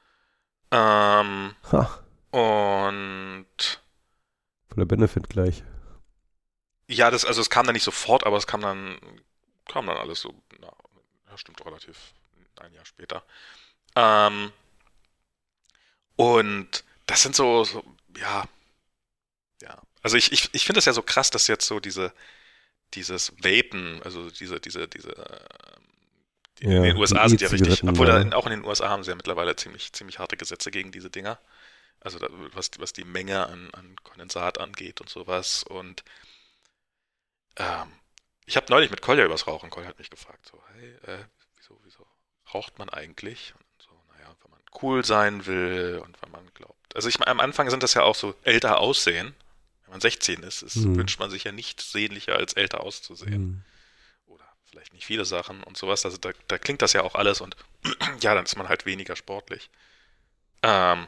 Ähm, 0.73 1.55
ha, 1.71 2.01
und 2.33 3.47
voller 4.69 4.87
Benefit 4.87 5.29
gleich. 5.29 5.63
Ja, 6.91 7.11
das, 7.11 7.25
also 7.25 7.41
es 7.41 7.51
kam 7.51 7.67
dann 7.67 7.75
nicht 7.75 7.85
sofort, 7.85 8.27
aber 8.27 8.37
es 8.37 8.47
kam 8.47 8.61
dann, 8.63 8.99
kam 9.69 9.87
dann 9.87 9.97
alles 9.97 10.21
so, 10.21 10.35
na, 10.61 10.73
ja, 11.31 11.39
stimmt 11.39 11.65
relativ 11.65 11.97
ein 12.57 12.73
Jahr 12.75 12.85
später. 12.85 13.25
Ähm, 13.97 14.53
und 16.17 16.85
das 17.07 17.23
sind 17.23 17.35
so, 17.37 17.65
so 17.65 17.85
ja, 18.17 18.45
ja. 19.63 19.81
Also 20.03 20.17
ich, 20.17 20.33
ich, 20.33 20.49
ich 20.53 20.65
finde 20.65 20.79
es 20.79 20.85
ja 20.85 20.93
so 20.93 21.03
krass, 21.03 21.31
dass 21.31 21.47
jetzt 21.47 21.67
so 21.67 21.81
diese, 21.81 22.13
dieses 22.95 23.33
Vapen, 23.43 24.03
also 24.05 24.31
diese, 24.31 24.61
diese, 24.61 24.89
diese, 24.89 25.11
ähm, 25.11 25.85
die 26.61 26.67
in 26.67 26.83
Ja, 26.83 26.83
den 26.85 26.97
USA 26.97 27.29
sind 27.29 27.41
ja 27.41 27.49
richtig, 27.49 27.85
obwohl 27.87 28.07
da 28.07 28.19
ja. 28.19 28.21
in, 28.21 28.33
auch 28.35 28.47
in 28.47 28.53
den 28.53 28.65
USA 28.65 28.89
haben 28.89 29.05
sie 29.05 29.11
ja 29.11 29.17
mittlerweile 29.17 29.57
ziemlich, 29.57 29.93
ziemlich 29.93 30.19
harte 30.19 30.37
Gesetze 30.37 30.71
gegen 30.71 30.93
diese 30.93 31.11
Dinger. 31.11 31.39
Also 32.01 32.19
da, 32.19 32.29
was, 32.55 32.71
was 32.79 32.93
die 32.93 33.05
Menge 33.05 33.47
an, 33.47 33.71
an 33.73 33.97
Kondensat 34.05 34.59
angeht 34.61 35.01
und 35.01 35.11
sowas. 35.11 35.65
Und 35.65 36.05
ähm, 37.57 37.93
ich 38.47 38.57
habe 38.57 38.67
neulich 38.71 38.91
mit 38.91 39.03
Kolja 39.03 39.25
übers 39.25 39.47
Rauchen. 39.47 39.71
Kolja 39.71 39.89
hat 39.89 39.99
mich 39.99 40.11
gefragt, 40.11 40.47
so, 40.47 40.61
hey, 40.75 40.91
äh, 41.07 41.25
wieso, 41.57 41.79
wieso 41.85 42.07
raucht 42.53 42.79
man 42.79 42.89
eigentlich? 42.89 43.55
Und 43.57 43.83
so, 43.83 43.91
naja, 44.13 44.35
wenn 44.43 44.51
man 44.51 44.61
cool 44.83 45.05
sein 45.05 45.47
will 45.47 46.03
und 46.05 46.21
wenn 46.23 46.31
man 46.33 46.51
glaubt. 46.55 46.97
Also 46.97 47.09
ich 47.09 47.21
am 47.21 47.41
Anfang 47.41 47.71
sind 47.71 47.83
das 47.83 47.95
ja 47.95 48.03
auch 48.03 48.17
so 48.17 48.35
älter 48.43 48.79
aussehen. 48.79 49.35
Wenn 49.83 49.91
man 49.91 50.01
16 50.01 50.43
ist, 50.43 50.63
ist 50.63 50.77
mhm. 50.77 50.97
wünscht 50.97 51.21
man 51.21 51.31
sich 51.31 51.45
ja 51.45 51.53
nicht 51.53 51.81
sehnlicher 51.81 52.37
als 52.37 52.55
älter 52.55 52.81
auszusehen. 52.81 53.43
Mhm. 53.43 53.65
Oder 54.27 54.45
vielleicht 54.65 54.93
nicht 54.93 55.07
viele 55.07 55.25
Sachen 55.25 55.63
und 55.63 55.77
sowas. 55.77 56.05
Also 56.05 56.17
da, 56.17 56.31
da 56.49 56.59
klingt 56.59 56.83
das 56.83 56.93
ja 56.93 57.03
auch 57.03 57.15
alles 57.15 57.41
und 57.41 57.57
ja, 58.21 58.35
dann 58.35 58.45
ist 58.45 58.57
man 58.57 58.69
halt 58.69 58.87
weniger 58.87 59.17
sportlich. 59.17 59.71
Ähm, 60.63 61.07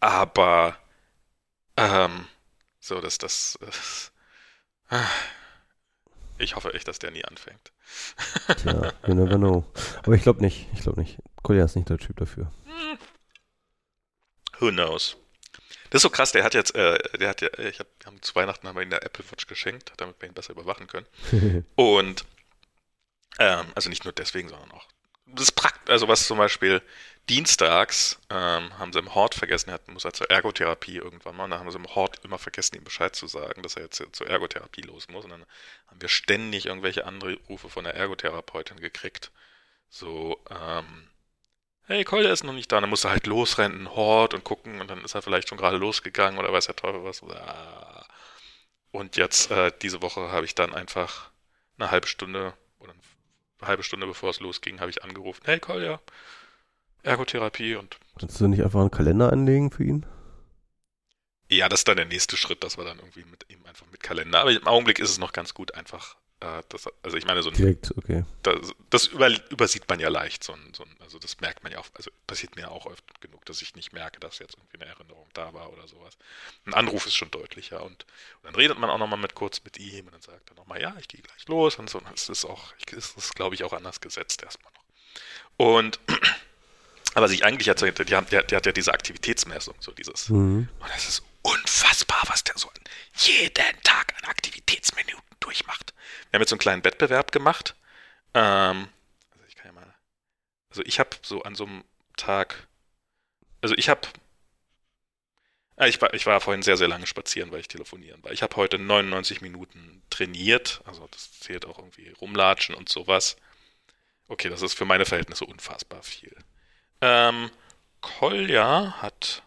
aber 0.00 0.78
ähm, 1.76 2.26
so, 2.80 3.00
dass 3.00 3.18
das, 3.18 3.58
das 3.60 4.12
ich 6.38 6.56
hoffe 6.56 6.74
echt, 6.74 6.88
dass 6.88 6.98
der 6.98 7.10
nie 7.10 7.24
anfängt. 7.24 7.72
Tja, 8.58 8.92
you 9.06 9.14
never 9.14 9.36
know. 9.36 9.64
Aber 10.02 10.14
ich 10.14 10.22
glaube 10.22 10.42
nicht. 10.42 10.68
Ich 10.74 10.80
glaube 10.80 11.00
nicht. 11.00 11.18
Kolja 11.42 11.64
ist 11.64 11.76
nicht 11.76 11.88
der 11.88 11.98
Typ 11.98 12.16
dafür. 12.16 12.50
Who 14.58 14.70
knows? 14.70 15.16
Das 15.90 16.00
ist 16.00 16.02
so 16.02 16.10
krass, 16.10 16.32
der 16.32 16.42
hat 16.42 16.54
jetzt, 16.54 16.74
äh, 16.74 16.98
der 17.18 17.28
hat 17.28 17.40
ja, 17.40 17.48
ich 17.58 17.78
hab, 17.78 17.86
wir 18.00 18.06
haben 18.06 18.20
zu 18.20 18.34
Weihnachten 18.34 18.66
haben 18.66 18.74
wir 18.74 18.82
ihn 18.82 18.90
der 18.90 19.04
Apple 19.04 19.24
Watch 19.30 19.46
geschenkt, 19.46 19.92
damit 19.98 20.20
wir 20.20 20.28
ihn 20.28 20.34
besser 20.34 20.52
überwachen 20.52 20.88
können. 20.88 21.06
Und 21.76 22.24
ähm, 23.38 23.66
also 23.74 23.88
nicht 23.88 24.04
nur 24.04 24.12
deswegen, 24.12 24.48
sondern 24.48 24.72
auch 24.72 24.86
das 25.26 25.48
ist 25.48 25.52
praktisch, 25.52 25.92
also 25.92 26.08
was 26.08 26.26
zum 26.26 26.38
Beispiel 26.38 26.82
dienstags 27.28 28.20
ähm, 28.30 28.78
haben 28.78 28.92
sie 28.92 28.98
im 28.98 29.14
Hort 29.14 29.34
vergessen, 29.34 29.70
er 29.70 29.80
muss 29.88 30.04
er 30.04 30.12
zur 30.12 30.30
Ergotherapie 30.30 30.96
irgendwann 30.96 31.36
mal, 31.36 31.44
und 31.44 31.50
dann 31.50 31.60
haben 31.60 31.70
sie 31.70 31.78
im 31.78 31.94
Hort 31.94 32.24
immer 32.24 32.38
vergessen, 32.38 32.76
ihm 32.76 32.84
Bescheid 32.84 33.16
zu 33.16 33.26
sagen, 33.26 33.62
dass 33.62 33.76
er 33.76 33.82
jetzt 33.82 34.02
zur 34.12 34.26
Ergotherapie 34.28 34.82
los 34.82 35.08
muss. 35.08 35.24
Und 35.24 35.30
dann 35.30 35.46
haben 35.88 36.00
wir 36.00 36.08
ständig 36.08 36.66
irgendwelche 36.66 37.04
Anrufe 37.04 37.68
von 37.68 37.84
der 37.84 37.94
Ergotherapeutin 37.94 38.78
gekriegt. 38.78 39.32
So, 39.88 40.40
ähm, 40.50 41.08
hey, 41.86 42.04
Kolja 42.04 42.32
ist 42.32 42.44
noch 42.44 42.52
nicht 42.52 42.70
da, 42.72 42.80
dann 42.80 42.90
muss 42.90 43.04
er 43.04 43.10
halt 43.10 43.26
losrennen, 43.26 43.94
Hort 43.94 44.34
und 44.34 44.44
gucken 44.44 44.80
und 44.80 44.88
dann 44.88 45.04
ist 45.04 45.14
er 45.14 45.22
vielleicht 45.22 45.48
schon 45.48 45.58
gerade 45.58 45.76
losgegangen 45.76 46.38
oder 46.38 46.52
weiß 46.52 46.66
der 46.66 46.76
Teufel 46.76 47.04
was. 47.04 47.22
Und 48.90 49.16
jetzt, 49.16 49.50
äh, 49.50 49.72
diese 49.82 50.02
Woche 50.02 50.32
habe 50.32 50.44
ich 50.44 50.54
dann 50.54 50.74
einfach 50.74 51.30
eine 51.78 51.90
halbe 51.90 52.06
Stunde 52.06 52.54
oder 52.78 52.92
eine 53.60 53.68
halbe 53.68 53.82
Stunde 53.82 54.06
bevor 54.06 54.30
es 54.30 54.40
losging, 54.40 54.80
habe 54.80 54.90
ich 54.90 55.04
angerufen, 55.04 55.42
hey 55.44 55.60
Kolja, 55.60 56.00
Ergotherapie 57.06 57.76
und. 57.76 57.98
Kannst 58.18 58.40
du 58.40 58.48
nicht 58.48 58.62
einfach 58.62 58.80
einen 58.80 58.90
Kalender 58.90 59.32
anlegen 59.32 59.70
für 59.70 59.84
ihn? 59.84 60.06
Ja, 61.48 61.68
das 61.68 61.80
ist 61.80 61.88
dann 61.88 61.96
der 61.96 62.06
nächste 62.06 62.36
Schritt, 62.36 62.64
dass 62.64 62.76
wir 62.76 62.84
dann 62.84 62.98
irgendwie 62.98 63.24
mit 63.24 63.46
ihm 63.48 63.64
einfach 63.66 63.86
mit 63.92 64.02
Kalender. 64.02 64.40
Aber 64.40 64.50
im 64.50 64.66
Augenblick 64.66 64.98
ist 64.98 65.10
es 65.10 65.18
noch 65.18 65.32
ganz 65.32 65.54
gut, 65.54 65.74
einfach. 65.74 66.16
Äh, 66.40 66.62
das, 66.68 66.88
also 67.02 67.16
ich 67.16 67.24
meine, 67.24 67.42
so 67.42 67.50
ein, 67.50 67.54
Direkt, 67.54 67.96
okay. 67.96 68.24
Das, 68.42 68.72
das 68.90 69.06
über, 69.06 69.30
übersieht 69.50 69.88
man 69.88 70.00
ja 70.00 70.08
leicht. 70.08 70.42
So 70.42 70.54
ein, 70.54 70.74
so 70.74 70.82
ein, 70.82 70.90
also 71.00 71.20
das 71.20 71.40
merkt 71.40 71.62
man 71.62 71.72
ja 71.72 71.78
auch. 71.78 71.86
Also 71.94 72.10
passiert 72.26 72.56
mir 72.56 72.70
auch 72.70 72.86
oft 72.86 73.20
genug, 73.20 73.44
dass 73.44 73.62
ich 73.62 73.76
nicht 73.76 73.92
merke, 73.92 74.18
dass 74.18 74.40
jetzt 74.40 74.56
irgendwie 74.58 74.82
eine 74.82 74.90
Erinnerung 74.90 75.28
da 75.34 75.54
war 75.54 75.72
oder 75.72 75.86
sowas. 75.86 76.18
Ein 76.66 76.74
Anruf 76.74 77.06
ist 77.06 77.14
schon 77.14 77.30
deutlicher 77.30 77.84
und, 77.84 78.04
und 78.42 78.44
dann 78.44 78.54
redet 78.56 78.78
man 78.78 78.90
auch 78.90 78.98
nochmal 78.98 79.20
mit 79.20 79.36
kurz 79.36 79.62
mit 79.62 79.78
ihm 79.78 80.06
und 80.06 80.14
dann 80.14 80.22
sagt 80.22 80.50
er 80.50 80.56
nochmal, 80.56 80.80
ja, 80.80 80.96
ich 80.98 81.06
gehe 81.06 81.22
gleich 81.22 81.46
los 81.46 81.76
und 81.76 81.88
so. 81.88 81.98
Und 81.98 82.10
das 82.12 82.28
ist 82.28 82.44
auch, 82.44 82.72
das 82.92 83.12
ist, 83.12 83.36
glaube 83.36 83.54
ich, 83.54 83.62
auch 83.62 83.72
anders 83.72 84.00
gesetzt 84.00 84.42
erstmal 84.42 84.72
noch. 84.72 84.84
Und 85.58 86.00
aber 87.16 87.24
was 87.24 87.32
ich 87.32 87.46
eigentlich 87.46 87.66
erzählte, 87.66 88.04
die, 88.04 88.14
haben, 88.14 88.26
die, 88.26 88.38
die 88.46 88.54
hat 88.54 88.66
ja 88.66 88.72
diese 88.72 88.92
Aktivitätsmessung, 88.92 89.74
so 89.80 89.90
dieses. 89.90 90.28
Mhm. 90.28 90.68
Und 90.78 90.90
es 90.94 91.08
ist 91.08 91.22
unfassbar, 91.40 92.22
was 92.26 92.44
der 92.44 92.58
so 92.58 92.70
jeden 93.14 93.82
Tag 93.84 94.14
an 94.18 94.28
Aktivitätsminuten 94.28 95.36
durchmacht. 95.40 95.94
Wir 96.28 96.36
haben 96.36 96.42
jetzt 96.42 96.50
so 96.50 96.56
einen 96.56 96.60
kleinen 96.60 96.84
Wettbewerb 96.84 97.32
gemacht. 97.32 97.74
Ähm, 98.34 98.88
also 99.30 99.46
ich 99.48 99.56
kann 99.56 99.68
ja 99.68 99.72
mal. 99.72 99.94
Also 100.68 100.82
ich 100.84 101.00
habe 101.00 101.08
so 101.22 101.42
an 101.42 101.54
so 101.54 101.64
einem 101.64 101.84
Tag. 102.18 102.68
Also 103.62 103.74
ich 103.78 103.88
habe. 103.88 104.06
Ah, 105.76 105.86
ich 105.86 106.02
war, 106.02 106.12
ich 106.12 106.26
war 106.26 106.42
vorhin 106.42 106.62
sehr, 106.62 106.76
sehr 106.76 106.88
lange 106.88 107.06
spazieren, 107.06 107.50
weil 107.50 107.60
ich 107.60 107.68
telefonieren 107.68 108.22
war. 108.24 108.32
Ich 108.32 108.42
habe 108.42 108.56
heute 108.56 108.78
99 108.78 109.40
Minuten 109.40 110.02
trainiert. 110.10 110.82
Also 110.84 111.08
das 111.12 111.40
zählt 111.40 111.64
auch 111.64 111.78
irgendwie 111.78 112.10
rumlatschen 112.10 112.74
und 112.74 112.90
sowas. 112.90 113.36
Okay, 114.28 114.50
das 114.50 114.60
ist 114.60 114.74
für 114.74 114.84
meine 114.84 115.06
Verhältnisse 115.06 115.46
unfassbar 115.46 116.02
viel. 116.02 116.36
Ähm, 117.00 117.50
Kolja 118.00 118.96
hat 119.02 119.42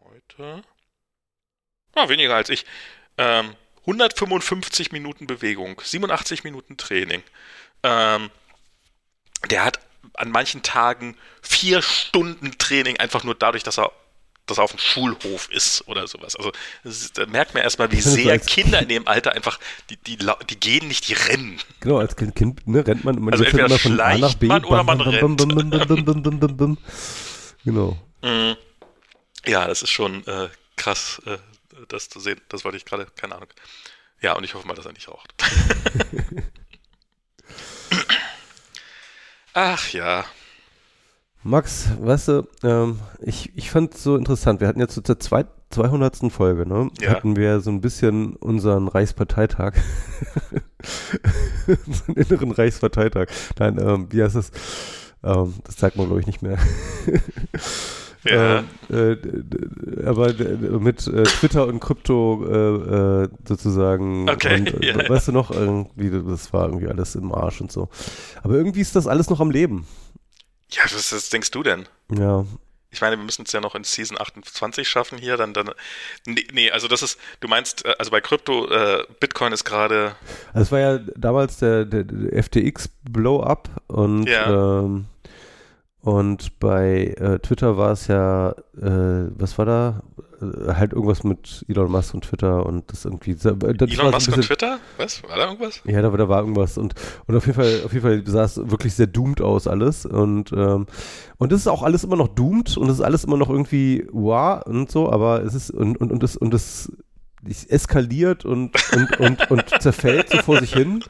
heute, 0.00 0.62
ah, 1.94 2.08
weniger 2.08 2.34
als 2.34 2.48
ich, 2.48 2.64
ähm, 3.18 3.54
155 3.86 4.92
Minuten 4.92 5.26
Bewegung, 5.26 5.80
87 5.82 6.44
Minuten 6.44 6.76
Training. 6.76 7.22
Ähm, 7.82 8.30
der 9.50 9.64
hat 9.64 9.80
an 10.14 10.30
manchen 10.30 10.62
Tagen 10.62 11.16
vier 11.42 11.82
Stunden 11.82 12.56
Training 12.58 12.98
einfach 12.98 13.24
nur 13.24 13.34
dadurch, 13.34 13.62
dass 13.62 13.78
er 13.78 13.92
das 14.46 14.58
auf 14.58 14.70
dem 14.72 14.78
Schulhof 14.78 15.48
ist 15.50 15.88
oder 15.88 16.06
sowas. 16.06 16.36
Also 16.36 16.52
da 17.14 17.26
merkt 17.26 17.54
man 17.54 17.62
erstmal, 17.62 17.90
wie 17.92 18.00
sehr 18.00 18.38
Kinder 18.38 18.80
in 18.80 18.88
dem 18.88 19.08
Alter 19.08 19.32
einfach, 19.32 19.58
die, 19.90 19.96
die, 19.96 20.18
die 20.18 20.60
gehen 20.60 20.88
nicht, 20.88 21.08
die 21.08 21.14
rennen. 21.14 21.58
Genau, 21.80 21.98
als 21.98 22.16
Kind 22.16 22.66
ne, 22.66 22.86
rennt 22.86 23.04
man, 23.04 23.18
man 23.20 23.32
also 23.32 23.44
entweder 23.44 23.66
immer 23.66 23.78
von 23.78 24.00
A 24.00 24.18
nach 24.18 24.34
B, 24.34 24.46
man 24.46 24.64
oder 24.64 24.84
man 24.84 25.00
rennt. 25.00 25.20
Genau. 27.64 27.96
Ja, 29.46 29.66
das 29.66 29.82
ist 29.82 29.90
schon 29.90 30.26
äh, 30.26 30.48
krass, 30.76 31.20
äh, 31.26 31.38
das 31.88 32.08
zu 32.08 32.20
sehen. 32.20 32.40
Das 32.48 32.64
wollte 32.64 32.76
ich 32.76 32.84
gerade, 32.84 33.06
keine 33.16 33.34
Ahnung. 33.36 33.48
Ja, 34.20 34.34
und 34.34 34.44
ich 34.44 34.54
hoffe 34.54 34.66
mal, 34.66 34.74
dass 34.74 34.86
er 34.86 34.92
nicht 34.92 35.08
raucht. 35.08 35.34
Ach 39.52 39.92
ja. 39.92 40.24
Max, 41.46 41.90
weißt 42.00 42.28
du, 42.28 42.48
ähm, 42.62 43.00
ich, 43.20 43.52
ich 43.54 43.70
fand 43.70 43.94
es 43.94 44.02
so 44.02 44.16
interessant. 44.16 44.62
Wir 44.62 44.68
hatten 44.68 44.80
jetzt 44.80 44.94
zur 44.94 45.20
zwei, 45.20 45.44
200. 45.70 46.32
Folge, 46.32 46.66
ne? 46.66 46.88
Ja. 47.02 47.10
Hatten 47.10 47.36
wir 47.36 47.60
so 47.60 47.70
ein 47.70 47.82
bisschen 47.82 48.34
unseren 48.36 48.88
Reichsparteitag. 48.88 49.74
unseren 51.86 52.14
inneren 52.14 52.50
Reichsparteitag. 52.50 53.28
Nein, 53.58 53.78
ähm, 53.78 54.06
wie 54.10 54.22
heißt 54.22 54.36
das? 54.36 54.52
Ähm, 55.22 55.52
das 55.64 55.76
zeigt 55.76 55.96
man, 55.96 56.06
glaube 56.06 56.20
ich, 56.20 56.26
nicht 56.26 56.40
mehr. 56.40 56.56
ja. 58.24 58.64
Äh, 58.90 59.12
äh, 59.12 60.06
aber 60.06 60.32
mit 60.80 61.06
äh, 61.06 61.24
Twitter 61.24 61.66
und 61.66 61.78
Krypto 61.80 62.46
äh, 62.46 63.24
äh, 63.24 63.28
sozusagen. 63.46 64.30
Okay. 64.30 64.60
Und, 64.60 64.82
äh, 64.82 64.86
ja. 65.02 65.08
Weißt 65.10 65.28
du 65.28 65.32
noch, 65.32 65.50
irgendwie, 65.50 66.10
das 66.10 66.54
war 66.54 66.68
irgendwie 66.68 66.88
alles 66.88 67.16
im 67.16 67.34
Arsch 67.34 67.60
und 67.60 67.70
so. 67.70 67.90
Aber 68.42 68.54
irgendwie 68.54 68.80
ist 68.80 68.96
das 68.96 69.06
alles 69.06 69.28
noch 69.28 69.40
am 69.40 69.50
Leben. 69.50 69.86
Ja, 70.70 70.82
was, 70.84 71.12
was 71.12 71.28
denkst 71.30 71.50
du 71.50 71.62
denn? 71.62 71.88
Ja. 72.10 72.44
Ich 72.90 73.00
meine, 73.00 73.16
wir 73.16 73.24
müssen 73.24 73.44
es 73.44 73.52
ja 73.52 73.60
noch 73.60 73.74
in 73.74 73.82
Season 73.82 74.20
28 74.20 74.88
schaffen 74.88 75.18
hier, 75.18 75.36
dann, 75.36 75.52
dann, 75.52 75.70
nee, 76.26 76.46
nee, 76.52 76.70
also 76.70 76.86
das 76.86 77.02
ist, 77.02 77.18
du 77.40 77.48
meinst, 77.48 77.84
äh, 77.84 77.94
also 77.98 78.12
bei 78.12 78.20
Krypto, 78.20 78.70
äh, 78.70 79.04
Bitcoin 79.18 79.52
ist 79.52 79.64
gerade. 79.64 80.14
Also 80.52 80.62
es 80.62 80.72
war 80.72 80.78
ja 80.78 80.98
damals 81.16 81.58
der, 81.58 81.84
der, 81.84 82.04
der 82.04 82.42
FTX 82.42 82.88
Blow-up 83.02 83.68
und, 83.88 84.26
ja. 84.26 84.80
ähm, 84.80 85.06
und 86.04 86.58
bei 86.60 87.14
äh, 87.16 87.38
Twitter 87.38 87.78
war 87.78 87.92
es 87.92 88.08
ja, 88.08 88.50
äh, 88.76 89.30
was 89.38 89.56
war 89.56 89.64
da? 89.64 90.02
Äh, 90.38 90.74
halt 90.74 90.92
irgendwas 90.92 91.24
mit 91.24 91.64
Elon 91.66 91.90
Musk 91.90 92.12
und 92.12 92.24
Twitter 92.24 92.66
und 92.66 92.92
das 92.92 93.06
irgendwie. 93.06 93.34
Das 93.34 93.46
Elon 93.46 94.10
Musk 94.10 94.26
bisschen, 94.26 94.34
und 94.34 94.42
Twitter? 94.42 94.80
Was? 94.98 95.22
War 95.22 95.36
da 95.38 95.44
irgendwas? 95.46 95.80
Ja, 95.86 96.02
da, 96.02 96.10
da 96.10 96.28
war 96.28 96.40
irgendwas 96.40 96.76
und, 96.76 96.92
und 97.26 97.34
auf 97.34 97.46
jeden 97.46 97.56
Fall, 97.56 97.80
auf 97.86 97.94
jeden 97.94 98.02
Fall 98.02 98.22
sah 98.26 98.44
es 98.44 98.58
wirklich 98.58 98.92
sehr 98.92 99.06
doomed 99.06 99.40
aus 99.40 99.66
alles 99.66 100.04
und, 100.04 100.52
ähm, 100.52 100.84
und 101.38 101.52
das 101.52 101.60
ist 101.60 101.68
auch 101.68 101.82
alles 101.82 102.04
immer 102.04 102.16
noch 102.16 102.28
doomed 102.28 102.76
und 102.76 102.90
es 102.90 102.96
ist 102.98 103.02
alles 103.02 103.24
immer 103.24 103.38
noch 103.38 103.48
irgendwie 103.48 104.06
wow 104.12 104.62
und 104.66 104.90
so, 104.90 105.10
aber 105.10 105.42
es 105.42 105.54
ist 105.54 105.70
und, 105.70 105.96
und, 105.96 106.12
und 106.12 106.22
das, 106.22 106.36
und 106.36 106.52
das 106.52 106.92
eskaliert 107.68 108.44
und, 108.44 108.74
und, 108.94 109.20
und, 109.20 109.50
und 109.50 109.64
zerfällt 109.80 110.28
so 110.28 110.36
vor 110.38 110.60
sich 110.60 110.74
hin, 110.74 111.02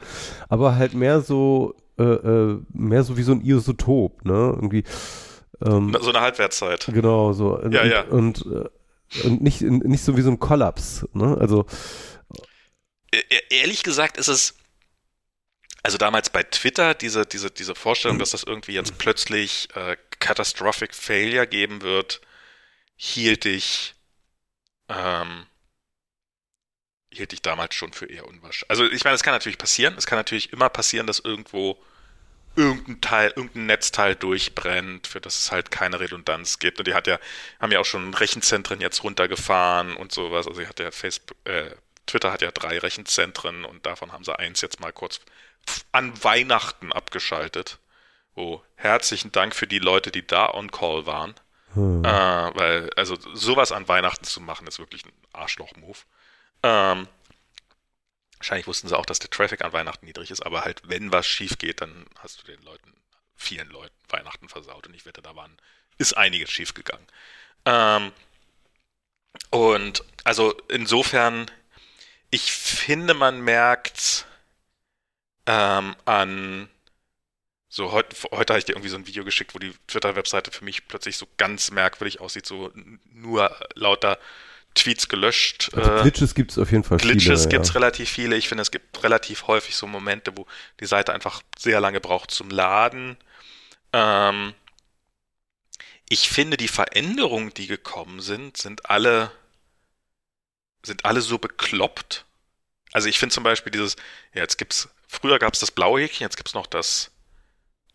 aber 0.47 0.77
halt 0.77 0.93
mehr 0.93 1.19
so 1.19 1.75
äh, 1.97 2.03
äh, 2.03 2.59
mehr 2.73 3.03
so 3.03 3.17
wie 3.17 3.23
so 3.23 3.31
ein 3.31 3.41
Isotop, 3.41 4.25
ne? 4.25 4.53
Irgendwie. 4.55 4.83
Ähm, 5.65 5.95
so 6.01 6.09
eine 6.09 6.21
Halbwertszeit. 6.21 6.89
Genau, 6.91 7.33
so. 7.33 7.59
Ja, 7.69 7.81
und, 7.81 7.89
ja. 7.89 8.01
Und, 8.03 8.45
und, 8.45 8.65
äh, 8.65 9.27
und 9.27 9.41
nicht, 9.41 9.61
nicht 9.61 10.03
so 10.03 10.17
wie 10.17 10.21
so 10.21 10.29
ein 10.29 10.39
Kollaps, 10.39 11.07
ne? 11.13 11.37
Also. 11.39 11.65
Ehrlich 13.49 13.83
gesagt 13.83 14.17
ist 14.17 14.27
es, 14.27 14.55
also 15.83 15.97
damals 15.97 16.29
bei 16.29 16.43
Twitter, 16.43 16.95
diese, 16.95 17.25
diese, 17.25 17.49
diese 17.49 17.75
Vorstellung, 17.75 18.19
dass 18.19 18.31
das 18.31 18.43
irgendwie 18.43 18.73
jetzt 18.73 18.97
plötzlich 18.97 19.69
äh, 19.75 19.95
Catastrophic 20.19 20.93
Failure 20.93 21.47
geben 21.47 21.81
wird, 21.81 22.19
hielt 22.97 23.45
ich 23.45 23.95
ähm, 24.89 25.45
hielt 27.15 27.33
ich 27.33 27.41
damals 27.41 27.75
schon 27.75 27.93
für 27.93 28.05
eher 28.05 28.27
unwahrscheinlich. 28.27 28.69
Also 28.69 28.85
ich 28.85 29.03
meine, 29.03 29.15
es 29.15 29.23
kann 29.23 29.33
natürlich 29.33 29.57
passieren. 29.57 29.95
Es 29.97 30.05
kann 30.05 30.17
natürlich 30.17 30.53
immer 30.53 30.69
passieren, 30.69 31.07
dass 31.07 31.19
irgendwo 31.19 31.77
irgendein 32.55 33.01
Teil, 33.01 33.33
irgendein 33.35 33.65
Netzteil 33.65 34.15
durchbrennt, 34.15 35.07
für 35.07 35.19
das 35.19 35.39
es 35.39 35.51
halt 35.51 35.71
keine 35.71 35.99
Redundanz 35.99 36.59
gibt. 36.59 36.79
Und 36.79 36.87
die 36.87 36.93
hat 36.93 37.07
ja, 37.07 37.19
haben 37.59 37.71
ja 37.71 37.79
auch 37.79 37.85
schon 37.85 38.13
Rechenzentren 38.13 38.81
jetzt 38.81 39.03
runtergefahren 39.03 39.95
und 39.95 40.11
sowas. 40.11 40.47
Also 40.47 40.65
hat 40.65 40.79
ja 40.79 40.91
Facebook, 40.91 41.37
äh, 41.45 41.71
Twitter 42.05 42.31
hat 42.31 42.41
ja 42.41 42.51
drei 42.51 42.77
Rechenzentren 42.77 43.65
und 43.65 43.85
davon 43.85 44.11
haben 44.11 44.23
sie 44.23 44.37
eins 44.37 44.61
jetzt 44.61 44.79
mal 44.79 44.93
kurz 44.93 45.19
an 45.91 46.23
Weihnachten 46.23 46.93
abgeschaltet. 46.93 47.79
Oh, 48.35 48.61
herzlichen 48.75 49.31
Dank 49.31 49.55
für 49.55 49.67
die 49.67 49.79
Leute, 49.79 50.11
die 50.11 50.25
da 50.25 50.53
on 50.53 50.71
call 50.71 51.05
waren. 51.05 51.35
Hm. 51.73 52.03
Äh, 52.05 52.09
weil, 52.09 52.89
also 52.95 53.17
sowas 53.33 53.71
an 53.71 53.87
Weihnachten 53.87 54.25
zu 54.25 54.39
machen, 54.41 54.67
ist 54.67 54.79
wirklich 54.79 55.05
ein 55.05 55.11
Arschloch-Move. 55.33 55.97
Ähm, 56.65 57.07
wahrscheinlich 58.39 58.65
wussten 58.65 58.87
sie 58.87 58.97
auch, 58.97 59.05
dass 59.05 59.19
der 59.19 59.29
Traffic 59.29 59.63
an 59.63 59.71
Weihnachten 59.71 60.07
niedrig 60.07 60.31
ist, 60.31 60.43
aber 60.43 60.63
halt, 60.63 60.81
wenn 60.85 61.11
was 61.11 61.27
schief 61.27 61.59
geht, 61.59 61.81
dann 61.81 62.07
hast 62.17 62.41
du 62.41 62.51
den 62.51 62.59
Leuten, 62.63 62.91
vielen 63.35 63.69
Leuten 63.69 63.93
Weihnachten 64.09 64.49
versaut. 64.49 64.87
Und 64.87 64.95
ich 64.95 65.05
wette, 65.05 65.21
da 65.21 65.35
waren, 65.35 65.55
ist 65.99 66.17
einiges 66.17 66.49
schief 66.49 66.73
gegangen. 66.73 67.05
Ähm, 67.65 68.11
und 69.51 70.03
also 70.23 70.57
insofern, 70.67 71.51
ich 72.31 72.51
finde, 72.51 73.13
man 73.13 73.41
merkt 73.41 74.25
ähm, 75.45 75.95
an 76.05 76.67
so 77.69 77.91
heute, 77.91 78.15
heute 78.31 78.53
habe 78.53 78.59
ich 78.59 78.65
dir 78.65 78.73
irgendwie 78.73 78.89
so 78.89 78.95
ein 78.95 79.05
Video 79.05 79.23
geschickt, 79.23 79.53
wo 79.53 79.59
die 79.59 79.73
Twitter-Webseite 79.87 80.49
für 80.49 80.63
mich 80.63 80.87
plötzlich 80.87 81.17
so 81.17 81.27
ganz 81.37 81.69
merkwürdig 81.69 82.21
aussieht, 82.21 82.47
so 82.47 82.71
nur 83.11 83.55
lauter 83.75 84.17
Tweets 84.75 85.07
gelöscht. 85.07 85.71
Also 85.73 85.91
äh, 85.91 86.01
Glitches 86.03 86.35
gibt 86.35 86.51
es 86.51 86.57
auf 86.57 86.71
jeden 86.71 86.83
Fall 86.83 86.97
Glitches 86.97 87.23
viele. 87.23 87.35
Glitches 87.35 87.49
gibt 87.49 87.63
es 87.63 87.69
ja. 87.69 87.73
relativ 87.73 88.09
viele. 88.09 88.35
Ich 88.35 88.47
finde, 88.47 88.61
es 88.61 88.71
gibt 88.71 89.03
relativ 89.03 89.47
häufig 89.47 89.75
so 89.75 89.87
Momente, 89.87 90.33
wo 90.35 90.45
die 90.79 90.85
Seite 90.85 91.13
einfach 91.13 91.41
sehr 91.57 91.79
lange 91.79 92.01
braucht 92.01 92.29
zum 92.29 92.49
Laden. 92.49 93.17
Ähm, 93.93 94.53
ich 96.09 96.29
finde, 96.29 96.57
die 96.57 96.67
Veränderungen, 96.67 97.53
die 97.53 97.67
gekommen 97.67 98.19
sind, 98.19 98.57
sind 98.57 98.89
alle, 98.89 99.31
sind 100.83 101.05
alle 101.05 101.21
so 101.21 101.39
bekloppt. 101.39 102.25
Also 102.91 103.09
ich 103.09 103.17
finde 103.17 103.33
zum 103.33 103.43
Beispiel 103.43 103.71
dieses, 103.71 103.95
ja, 104.33 104.41
jetzt 104.41 104.57
gibt's, 104.57 104.89
früher 105.07 105.39
gab 105.39 105.53
es 105.53 105.59
das 105.61 105.71
blaue 105.71 106.01
Häkchen, 106.01 106.25
jetzt 106.25 106.37
gibt 106.37 106.49
es 106.49 106.53
noch 106.53 106.67
das 106.67 107.11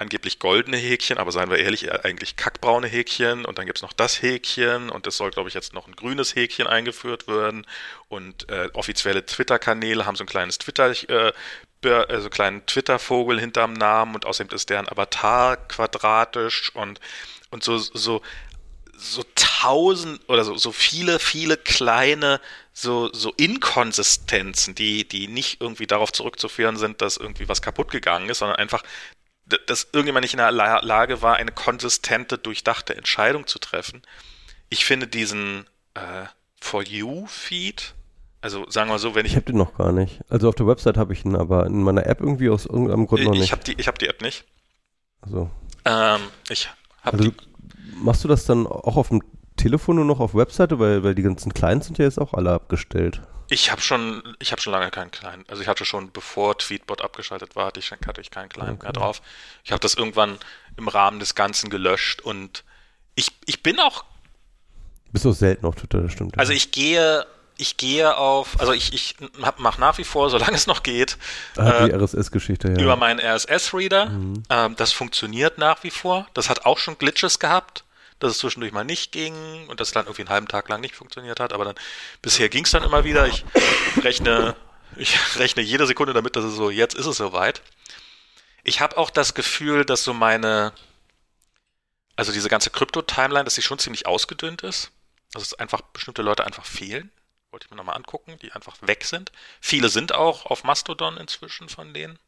angeblich 0.00 0.38
goldene 0.38 0.78
Häkchen, 0.78 1.18
aber 1.18 1.30
seien 1.30 1.50
wir 1.50 1.58
ehrlich, 1.58 1.92
eigentlich 2.04 2.36
kackbraune 2.36 2.88
Häkchen. 2.88 3.44
Und 3.44 3.58
dann 3.58 3.66
gibt's 3.66 3.82
noch 3.82 3.92
das 3.92 4.22
Häkchen 4.22 4.88
und 4.88 5.06
es 5.06 5.16
soll, 5.16 5.30
glaube 5.30 5.48
ich, 5.48 5.54
jetzt 5.54 5.74
noch 5.74 5.86
ein 5.86 5.94
grünes 5.94 6.34
Häkchen 6.34 6.66
eingeführt 6.66 7.28
werden. 7.28 7.66
Und 8.08 8.48
äh, 8.48 8.70
offizielle 8.72 9.26
Twitter-Kanäle 9.26 10.06
haben 10.06 10.16
so 10.16 10.24
ein 10.24 10.28
kleines 10.28 10.58
Twitter, 10.58 10.90
äh, 11.10 11.32
also 12.08 12.30
kleinen 12.30 12.64
Twitter-Vogel 12.66 13.38
hinterm 13.38 13.74
Namen 13.74 14.14
und 14.14 14.24
außerdem 14.24 14.54
ist 14.54 14.70
deren 14.70 14.88
Avatar 14.88 15.56
quadratisch 15.56 16.74
und, 16.74 16.98
und 17.50 17.62
so, 17.62 17.76
so, 17.76 18.22
so 18.96 19.22
tausend 19.34 20.20
oder 20.28 20.44
so, 20.44 20.56
so 20.56 20.72
viele, 20.72 21.18
viele 21.18 21.56
kleine 21.56 22.40
so, 22.72 23.12
so 23.12 23.32
Inkonsistenzen, 23.36 24.74
die, 24.74 25.06
die 25.06 25.28
nicht 25.28 25.60
irgendwie 25.60 25.86
darauf 25.86 26.12
zurückzuführen 26.12 26.76
sind, 26.76 27.02
dass 27.02 27.16
irgendwie 27.18 27.48
was 27.48 27.60
kaputt 27.62 27.90
gegangen 27.90 28.28
ist, 28.30 28.38
sondern 28.38 28.58
einfach 28.58 28.82
dass 29.66 29.88
irgendjemand 29.92 30.24
nicht 30.24 30.34
in 30.34 30.38
der 30.38 30.52
Lage 30.52 31.22
war, 31.22 31.36
eine 31.36 31.52
konsistente, 31.52 32.38
durchdachte 32.38 32.96
Entscheidung 32.96 33.46
zu 33.46 33.58
treffen. 33.58 34.02
Ich 34.68 34.84
finde 34.84 35.06
diesen 35.06 35.66
äh, 35.94 36.26
For 36.60 36.82
You-Feed, 36.82 37.94
also 38.42 38.68
sagen 38.70 38.90
wir 38.90 38.98
so, 38.98 39.14
wenn 39.14 39.26
ich. 39.26 39.32
Ich 39.32 39.36
habe 39.36 39.46
den 39.46 39.58
noch 39.58 39.76
gar 39.76 39.92
nicht. 39.92 40.20
Also 40.28 40.48
auf 40.48 40.54
der 40.54 40.66
Website 40.66 40.96
habe 40.96 41.12
ich 41.12 41.24
ihn, 41.24 41.36
aber 41.36 41.66
in 41.66 41.82
meiner 41.82 42.06
App 42.06 42.20
irgendwie 42.20 42.48
aus 42.48 42.66
irgendeinem 42.66 43.06
Grund 43.06 43.24
noch 43.24 43.32
nicht. 43.32 43.44
Ich 43.44 43.52
habe 43.52 43.64
die, 43.64 43.74
hab 43.74 43.98
die 43.98 44.06
App 44.06 44.22
nicht. 44.22 44.44
Also. 45.20 45.50
Ähm, 45.84 46.20
ich 46.48 46.68
habe 47.02 47.18
also, 47.18 47.32
Machst 48.02 48.24
du 48.24 48.28
das 48.28 48.46
dann 48.46 48.66
auch 48.66 48.96
auf 48.96 49.08
dem 49.08 49.22
Telefon 49.56 49.96
nur 49.96 50.06
noch 50.06 50.20
auf 50.20 50.34
Webseite, 50.34 50.78
weil, 50.78 51.02
weil 51.04 51.14
die 51.14 51.22
ganzen 51.22 51.52
Clients 51.52 51.86
sind 51.86 51.98
ja 51.98 52.06
jetzt 52.06 52.18
auch 52.18 52.32
alle 52.32 52.52
abgestellt. 52.52 53.20
Ich 53.50 53.72
habe 53.72 53.80
schon, 53.80 54.22
ich 54.38 54.52
habe 54.52 54.62
schon 54.62 54.72
lange 54.72 54.90
keinen 54.90 55.10
Client. 55.10 55.50
Also 55.50 55.60
ich 55.60 55.68
hatte 55.68 55.84
schon, 55.84 56.12
bevor 56.12 56.56
Tweetbot 56.56 57.02
abgeschaltet 57.02 57.56
war, 57.56 57.66
hatte 57.66 57.80
ich, 57.80 57.90
hatte 57.90 58.20
ich 58.20 58.30
keinen 58.30 58.48
Client 58.48 58.74
okay. 58.74 58.84
mehr 58.84 58.92
drauf. 58.92 59.20
Ich 59.64 59.72
habe 59.72 59.80
das 59.80 59.94
irgendwann 59.94 60.38
im 60.76 60.86
Rahmen 60.86 61.18
des 61.18 61.34
Ganzen 61.34 61.68
gelöscht 61.68 62.20
und 62.20 62.62
ich, 63.16 63.32
ich 63.46 63.62
bin 63.62 63.80
auch. 63.80 64.04
Bist 65.10 65.24
du 65.24 65.32
selten 65.32 65.66
auf 65.66 65.74
Twitter, 65.74 66.00
das 66.00 66.12
stimmt. 66.12 66.38
Also 66.38 66.52
ich 66.52 66.70
gehe, 66.70 67.26
ich 67.56 67.76
gehe 67.76 68.16
auf, 68.16 68.60
also 68.60 68.72
ich, 68.72 68.94
ich 68.94 69.16
mache 69.58 69.80
nach 69.80 69.98
wie 69.98 70.04
vor, 70.04 70.30
solange 70.30 70.54
es 70.54 70.68
noch 70.68 70.84
geht, 70.84 71.18
ah, 71.56 71.86
die 71.86 71.90
äh, 71.90 71.96
RSS-Geschichte, 71.96 72.68
ja. 72.68 72.80
über 72.80 72.94
meinen 72.94 73.18
RSS-Reader. 73.18 74.06
Mhm. 74.10 74.42
Ähm, 74.48 74.76
das 74.76 74.92
funktioniert 74.92 75.58
nach 75.58 75.82
wie 75.82 75.90
vor. 75.90 76.28
Das 76.34 76.48
hat 76.48 76.66
auch 76.66 76.78
schon 76.78 76.98
Glitches 76.98 77.40
gehabt 77.40 77.82
dass 78.20 78.32
es 78.32 78.38
zwischendurch 78.38 78.72
mal 78.72 78.84
nicht 78.84 79.12
ging 79.12 79.68
und 79.68 79.80
dass 79.80 79.88
es 79.88 79.94
dann 79.94 80.06
irgendwie 80.06 80.22
einen 80.22 80.30
halben 80.30 80.48
Tag 80.48 80.68
lang 80.68 80.80
nicht 80.80 80.94
funktioniert 80.94 81.40
hat. 81.40 81.52
Aber 81.52 81.64
dann 81.64 81.74
bisher 82.22 82.48
ging 82.48 82.64
es 82.64 82.70
dann 82.70 82.84
immer 82.84 83.04
wieder. 83.04 83.26
Ich 83.26 83.44
rechne, 84.02 84.54
ich 84.96 85.16
rechne 85.38 85.62
jede 85.62 85.86
Sekunde 85.86 86.12
damit, 86.12 86.36
dass 86.36 86.44
es 86.44 86.54
so, 86.54 86.70
jetzt 86.70 86.94
ist 86.94 87.06
es 87.06 87.16
soweit. 87.16 87.62
Ich 88.62 88.80
habe 88.80 88.98
auch 88.98 89.10
das 89.10 89.34
Gefühl, 89.34 89.84
dass 89.84 90.04
so 90.04 90.12
meine, 90.12 90.72
also 92.16 92.32
diese 92.32 92.48
ganze 92.48 92.70
Krypto-Timeline, 92.70 93.44
dass 93.44 93.54
sie 93.54 93.62
schon 93.62 93.78
ziemlich 93.78 94.06
ausgedünnt 94.06 94.62
ist. 94.62 94.90
Dass 95.32 95.42
es 95.42 95.54
einfach 95.54 95.80
bestimmte 95.80 96.22
Leute 96.22 96.44
einfach 96.44 96.66
fehlen. 96.66 97.10
Wollte 97.50 97.66
ich 97.66 97.70
mir 97.70 97.76
nochmal 97.76 97.96
angucken, 97.96 98.38
die 98.42 98.52
einfach 98.52 98.76
weg 98.82 99.04
sind. 99.04 99.32
Viele 99.60 99.88
sind 99.88 100.12
auch 100.12 100.46
auf 100.46 100.62
Mastodon 100.62 101.16
inzwischen 101.16 101.68
von 101.68 101.94
denen. 101.94 102.18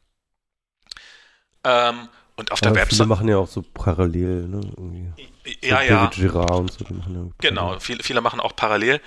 Ähm, 1.63 2.09
und 2.35 2.51
auf 2.51 2.59
ja, 2.61 2.69
der 2.69 2.75
Website. 2.75 2.97
Viele 2.97 3.07
machen 3.07 3.27
ja 3.27 3.37
auch 3.37 3.47
so 3.47 3.61
parallel, 3.61 4.47
ne? 4.47 4.61
Irgendwie. 4.75 5.13
Ja, 5.61 5.79
so 5.79 5.83
ja. 5.83 6.05
Girard 6.07 6.51
und 6.51 6.71
so, 6.71 6.83
die 6.85 6.93
machen 6.93 7.15
ja 7.15 7.49
genau, 7.49 7.79
viele, 7.79 8.03
viele 8.03 8.21
machen 8.21 8.39
auch 8.39 8.55
parallel. 8.55 9.01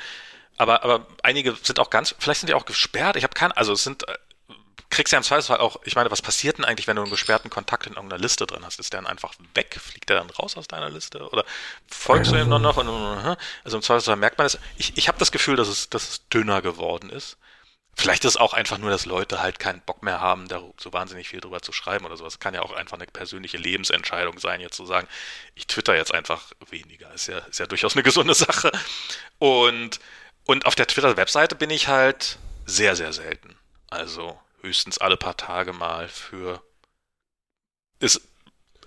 Aber, 0.59 0.83
aber 0.85 1.07
einige 1.23 1.55
sind 1.63 1.79
auch 1.81 1.91
ganz, 1.91 2.15
vielleicht 2.19 2.41
sind 2.41 2.49
die 2.49 2.55
auch 2.55 2.65
gesperrt. 2.65 3.17
Ich 3.17 3.25
habe 3.25 3.35
keine, 3.35 3.57
also 3.57 3.73
es 3.73 3.85
sind, 3.85 4.09
äh, 4.09 4.15
kriegst 4.89 5.13
ja 5.13 5.19
im 5.19 5.25
Zweifelsfall 5.25 5.59
auch, 5.59 5.81
ich 5.85 5.97
meine, 5.97 6.11
was 6.11 6.23
passiert 6.23 6.59
denn 6.59 6.65
eigentlich, 6.65 6.87
wenn 6.87 6.97
du 6.97 7.03
einen 7.03 7.11
gesperrten 7.11 7.51
Kontakt 7.51 7.87
in 7.87 7.95
irgendeiner 7.95 8.23
Liste 8.23 8.47
drin 8.47 8.65
hast? 8.65 8.79
Ist 8.79 8.93
der 8.93 9.03
dann 9.03 9.11
einfach 9.11 9.35
weg? 9.55 9.79
Fliegt 9.79 10.09
der 10.09 10.17
dann 10.17 10.31
raus 10.31 10.57
aus 10.57 10.69
deiner 10.69 10.89
Liste? 10.89 11.29
Oder 11.31 11.45
folgst 11.89 12.33
du 12.33 12.37
ihm 12.37 12.49
noch 12.49 12.59
noch? 12.59 12.77
Und, 12.77 12.89
also 13.65 13.77
im 13.77 13.83
Zweifelsfall 13.83 14.17
merkt 14.17 14.39
man 14.39 14.47
es. 14.47 14.59
Ich, 14.79 14.97
ich 14.97 15.09
habe 15.09 15.19
das 15.19 15.33
Gefühl, 15.33 15.57
dass 15.57 15.69
es, 15.69 15.91
dass 15.91 16.09
es 16.09 16.29
dünner 16.29 16.63
geworden 16.63 17.11
ist. 17.11 17.37
Vielleicht 17.99 18.27
ist 18.27 18.33
es 18.33 18.37
auch 18.37 18.53
einfach 18.53 18.77
nur, 18.77 18.91
dass 18.91 19.07
Leute 19.07 19.41
halt 19.41 19.59
keinen 19.59 19.81
Bock 19.81 20.03
mehr 20.03 20.21
haben, 20.21 20.49
da 20.49 20.63
so 20.77 20.93
wahnsinnig 20.93 21.29
viel 21.29 21.41
drüber 21.41 21.63
zu 21.63 21.73
schreiben 21.73 22.05
oder 22.05 22.19
sowas. 22.19 22.39
Kann 22.39 22.53
ja 22.53 22.61
auch 22.61 22.73
einfach 22.73 22.99
eine 22.99 23.07
persönliche 23.07 23.57
Lebensentscheidung 23.57 24.39
sein, 24.39 24.61
jetzt 24.61 24.77
zu 24.77 24.85
sagen, 24.85 25.09
ich 25.55 25.67
twitter 25.67 25.97
jetzt 25.97 26.13
einfach 26.13 26.53
weniger. 26.69 27.13
Ist 27.15 27.29
ja, 27.29 27.39
ist 27.39 27.59
ja 27.59 27.67
durchaus 27.67 27.95
eine 27.95 28.03
gesunde 28.03 28.35
Sache. 28.35 28.71
Und, 29.39 29.99
und 30.45 30.67
auf 30.67 30.75
der 30.75 30.87
Twitter-Webseite 30.87 31.55
bin 31.55 31.71
ich 31.71 31.89
halt 31.89 32.39
sehr, 32.67 32.97
sehr 32.97 33.15
selten. 33.15 33.57
Also 33.89 34.39
höchstens 34.61 34.99
alle 34.99 35.17
paar 35.17 35.39
Tage 35.39 35.73
mal 35.73 36.09
für. 36.09 36.63
Es, 37.99 38.21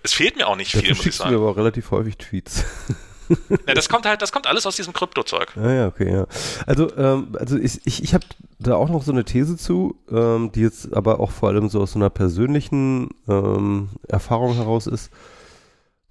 es 0.04 0.12
fehlt 0.12 0.36
mir 0.36 0.46
auch 0.46 0.56
nicht 0.56 0.70
viel, 0.70 0.94
muss 0.94 1.04
ich 1.04 1.16
sagen. 1.16 1.30
mir 1.30 1.38
aber 1.38 1.56
relativ 1.56 1.90
häufig 1.90 2.16
Tweets. 2.16 2.64
ja, 3.66 3.74
das 3.74 3.88
kommt 3.88 4.06
halt, 4.06 4.22
das 4.22 4.32
kommt 4.32 4.46
alles 4.46 4.66
aus 4.66 4.76
diesem 4.76 4.92
Kryptozeug. 4.92 5.52
Ja, 5.56 5.72
ja, 5.72 5.86
okay, 5.86 6.12
ja. 6.12 6.26
Also, 6.66 6.94
ähm, 6.96 7.36
also 7.38 7.56
ich, 7.56 7.80
ich, 7.86 8.02
ich 8.02 8.14
habe 8.14 8.24
da 8.58 8.74
auch 8.74 8.88
noch 8.88 9.02
so 9.02 9.12
eine 9.12 9.24
These 9.24 9.56
zu, 9.56 9.96
ähm, 10.10 10.52
die 10.52 10.60
jetzt 10.60 10.92
aber 10.92 11.20
auch 11.20 11.30
vor 11.30 11.48
allem 11.48 11.68
so 11.68 11.80
aus 11.80 11.92
so 11.92 11.98
einer 11.98 12.10
persönlichen 12.10 13.10
ähm, 13.28 13.90
Erfahrung 14.08 14.54
heraus 14.54 14.86
ist. 14.86 15.10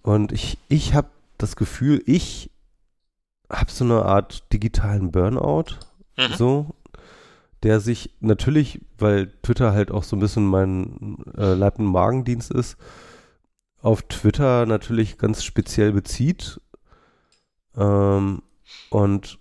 Und 0.01 0.31
ich, 0.31 0.57
ich 0.69 0.93
habe 0.93 1.09
das 1.37 1.55
Gefühl, 1.55 2.01
ich 2.05 2.51
habe 3.51 3.71
so 3.71 3.83
eine 3.83 4.05
Art 4.05 4.51
digitalen 4.53 5.11
Burnout, 5.11 5.75
mhm. 6.17 6.33
so, 6.37 6.75
der 7.63 7.79
sich 7.79 8.11
natürlich, 8.19 8.81
weil 8.97 9.31
Twitter 9.43 9.73
halt 9.73 9.91
auch 9.91 10.03
so 10.03 10.15
ein 10.15 10.19
bisschen 10.19 10.45
mein 10.45 11.17
äh, 11.37 11.53
Leib- 11.53 11.79
und 11.79 11.85
Magendienst 11.85 12.51
ist, 12.51 12.77
auf 13.81 14.03
Twitter 14.03 14.65
natürlich 14.65 15.17
ganz 15.17 15.43
speziell 15.43 15.91
bezieht 15.91 16.59
ähm, 17.79 18.41
und 18.89 19.39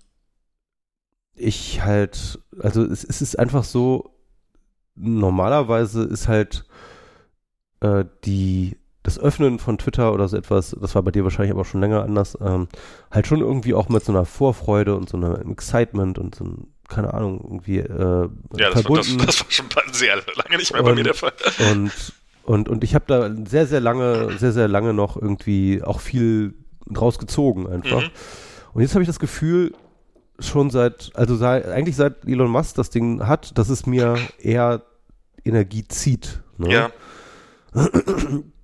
ich 1.34 1.82
halt, 1.82 2.40
also 2.60 2.84
es, 2.84 3.04
es, 3.04 3.20
ist 3.20 3.38
einfach 3.38 3.64
so, 3.64 4.14
normalerweise 4.94 6.04
ist 6.04 6.28
halt 6.28 6.64
äh, 7.80 8.04
die, 8.24 8.76
das 9.02 9.18
Öffnen 9.18 9.58
von 9.58 9.78
Twitter 9.78 10.12
oder 10.12 10.28
so 10.28 10.36
etwas, 10.36 10.76
das 10.80 10.94
war 10.94 11.02
bei 11.02 11.10
dir 11.10 11.24
wahrscheinlich 11.24 11.52
aber 11.52 11.64
schon 11.64 11.80
länger 11.80 12.02
anders, 12.02 12.38
ähm, 12.40 12.68
halt 13.10 13.26
schon 13.26 13.40
irgendwie 13.40 13.74
auch 13.74 13.88
mit 13.88 14.04
so 14.04 14.12
einer 14.12 14.24
Vorfreude 14.24 14.96
und 14.96 15.08
so 15.08 15.16
einem 15.16 15.50
Excitement 15.52 16.18
und 16.18 16.34
so 16.34 16.44
ein, 16.44 16.74
keine 16.88 17.14
Ahnung, 17.14 17.40
irgendwie 17.42 17.78
äh, 17.78 18.28
Ja, 18.56 18.70
das. 18.70 18.88
War, 18.88 18.96
das, 18.96 19.16
das 19.16 19.40
war 19.40 19.50
schon 19.50 19.66
sehr 19.92 20.16
lange 20.16 20.56
nicht 20.56 20.72
mehr 20.72 20.82
und, 20.82 20.88
bei 20.88 20.94
mir 20.94 21.04
der 21.04 21.14
Fall. 21.14 21.32
Und, 21.70 21.92
und, 22.44 22.68
und 22.68 22.82
ich 22.82 22.94
habe 22.94 23.04
da 23.06 23.30
sehr, 23.46 23.66
sehr 23.66 23.80
lange, 23.80 24.38
sehr, 24.38 24.52
sehr 24.52 24.68
lange 24.68 24.94
noch 24.94 25.16
irgendwie 25.20 25.82
auch 25.82 26.00
viel 26.00 26.54
draus 26.94 27.18
gezogen 27.18 27.68
einfach. 27.68 28.02
Mhm. 28.02 28.10
Und 28.74 28.82
jetzt 28.82 28.94
habe 28.94 29.02
ich 29.02 29.08
das 29.08 29.18
Gefühl, 29.18 29.72
schon 30.38 30.70
seit, 30.70 31.10
also 31.14 31.36
sei, 31.36 31.64
eigentlich 31.72 31.96
seit 31.96 32.24
Elon 32.24 32.50
Musk 32.50 32.76
das 32.76 32.90
Ding 32.90 33.26
hat, 33.26 33.58
dass 33.58 33.68
es 33.70 33.86
mir 33.86 34.16
eher 34.38 34.82
Energie 35.44 35.86
zieht. 35.88 36.42
Ne? 36.58 36.72
Ja. 36.72 36.90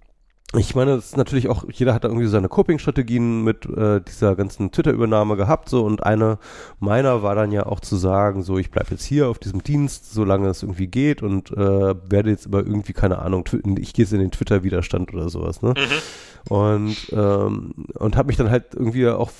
ich 0.56 0.74
meine, 0.74 0.92
es 0.92 1.06
ist 1.06 1.16
natürlich 1.16 1.48
auch, 1.48 1.64
jeder 1.72 1.94
hat 1.94 2.04
da 2.04 2.08
irgendwie 2.08 2.26
seine 2.26 2.48
Coping-Strategien 2.48 3.42
mit 3.42 3.66
äh, 3.66 4.00
dieser 4.00 4.36
ganzen 4.36 4.70
Twitter-Übernahme 4.70 5.36
gehabt, 5.36 5.68
so 5.68 5.84
und 5.84 6.04
eine 6.04 6.38
meiner 6.80 7.22
war 7.22 7.34
dann 7.34 7.52
ja 7.52 7.66
auch 7.66 7.80
zu 7.80 7.96
sagen, 7.96 8.42
so 8.42 8.58
ich 8.58 8.70
bleibe 8.70 8.90
jetzt 8.90 9.04
hier 9.04 9.28
auf 9.28 9.38
diesem 9.38 9.62
Dienst, 9.62 10.12
solange 10.12 10.48
es 10.48 10.62
irgendwie 10.62 10.86
geht 10.86 11.22
und 11.22 11.50
äh, 11.50 11.56
werde 11.56 12.30
jetzt 12.30 12.46
aber 12.46 12.58
irgendwie, 12.58 12.92
keine 12.92 13.18
Ahnung, 13.18 13.48
ich 13.78 13.92
gehe 13.92 14.04
jetzt 14.04 14.12
in 14.12 14.20
den 14.20 14.30
Twitter-Widerstand 14.30 15.12
oder 15.14 15.28
sowas, 15.28 15.62
ne? 15.62 15.74
Mhm. 15.76 16.52
Und, 16.52 16.96
ähm, 17.12 17.74
und 17.94 18.16
habe 18.16 18.26
mich 18.26 18.36
dann 18.36 18.50
halt 18.50 18.74
irgendwie 18.74 19.08
auch 19.08 19.30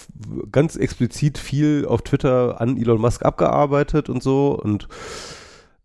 ganz 0.50 0.76
explizit 0.76 1.36
viel 1.38 1.84
auf 1.86 2.02
Twitter 2.02 2.60
an 2.60 2.78
Elon 2.78 3.00
Musk 3.00 3.24
abgearbeitet 3.24 4.08
und 4.08 4.22
so 4.22 4.58
und 4.58 4.88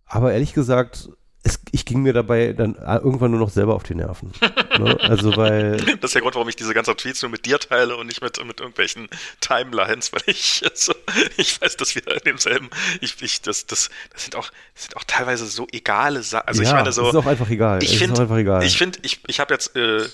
aber 0.05 0.33
ehrlich 0.33 0.53
gesagt, 0.53 1.09
es, 1.43 1.59
ich 1.71 1.85
ging 1.85 2.01
mir 2.01 2.11
dabei 2.11 2.53
dann 2.53 2.75
irgendwann 2.75 3.31
nur 3.31 3.39
noch 3.39 3.49
selber 3.49 3.75
auf 3.75 3.83
die 3.83 3.95
Nerven. 3.95 4.33
ne? 4.77 4.97
Also 5.01 5.35
weil. 5.37 5.77
Das 5.99 6.09
ist 6.09 6.15
der 6.15 6.21
Grund, 6.21 6.35
warum 6.35 6.49
ich 6.49 6.55
diese 6.55 6.73
ganzen 6.73 6.95
Tweets 6.95 7.21
nur 7.21 7.31
mit 7.31 7.45
dir 7.45 7.59
teile 7.59 7.95
und 7.95 8.07
nicht 8.07 8.21
mit, 8.21 8.43
mit 8.45 8.59
irgendwelchen 8.59 9.07
Timelines, 9.39 10.11
weil 10.11 10.21
ich 10.25 10.61
also, 10.69 10.93
ich 11.37 11.61
weiß, 11.61 11.77
dass 11.77 11.95
wir 11.95 12.05
in 12.07 12.19
demselben, 12.25 12.69
ich, 13.01 13.21
ich, 13.21 13.41
das, 13.41 13.65
das, 13.65 13.89
das 14.13 14.23
sind 14.23 14.35
auch, 14.35 14.49
das 14.73 14.83
sind 14.83 14.97
auch 14.97 15.03
teilweise 15.05 15.45
so 15.45 15.67
egale 15.71 16.23
Sachen. 16.23 16.47
Also 16.47 16.61
ja, 16.61 16.69
ich 16.69 16.75
meine 16.75 16.91
so. 16.91 17.09
Ist 17.09 17.15
auch 17.15 17.25
einfach 17.25 17.49
egal. 17.49 17.81
Ich 17.83 17.97
finde, 17.97 18.61
ich 18.63 18.77
finde, 18.77 18.99
ich, 19.01 19.21
ich 19.27 19.39
habe 19.39 19.53
jetzt 19.53 19.75
äh, 19.75 20.07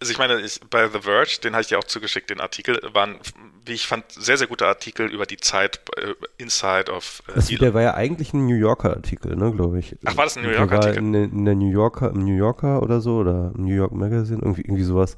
also 0.00 0.12
ich 0.12 0.18
meine, 0.18 0.40
ich, 0.40 0.60
bei 0.70 0.88
The 0.88 1.00
Verge, 1.00 1.40
den 1.42 1.54
habe 1.54 1.62
ich 1.62 1.68
dir 1.68 1.78
auch 1.78 1.84
zugeschickt, 1.84 2.30
den 2.30 2.40
Artikel, 2.40 2.80
waren, 2.92 3.18
wie 3.64 3.72
ich 3.72 3.86
fand, 3.86 4.04
sehr, 4.12 4.36
sehr 4.36 4.46
gute 4.46 4.66
Artikel 4.66 5.10
über 5.10 5.26
die 5.26 5.38
Zeit 5.38 5.80
äh, 5.96 6.14
Inside 6.36 6.92
of 6.92 7.22
äh, 7.28 7.32
das, 7.34 7.48
Der 7.48 7.74
war 7.74 7.82
ja 7.82 7.94
eigentlich 7.94 8.32
ein 8.32 8.46
New 8.46 8.54
Yorker 8.54 8.90
Artikel, 8.90 9.34
ne, 9.34 9.52
glaube 9.52 9.80
ich. 9.80 9.96
Ach, 10.04 10.16
war 10.16 10.24
das 10.24 10.36
ein 10.36 10.44
New 10.44 10.50
Yorker 10.50 10.76
Artikel? 10.76 10.98
In, 10.98 11.14
in, 11.14 11.44
der 11.44 11.56
New 11.56 11.70
Yorker, 11.70 12.10
im 12.10 12.24
New 12.24 12.36
Yorker 12.36 12.80
oder 12.82 13.00
so, 13.00 13.16
oder 13.16 13.52
New 13.56 13.74
York 13.74 13.92
Magazine, 13.92 14.40
irgendwie, 14.40 14.62
irgendwie 14.62 14.84
sowas. 14.84 15.16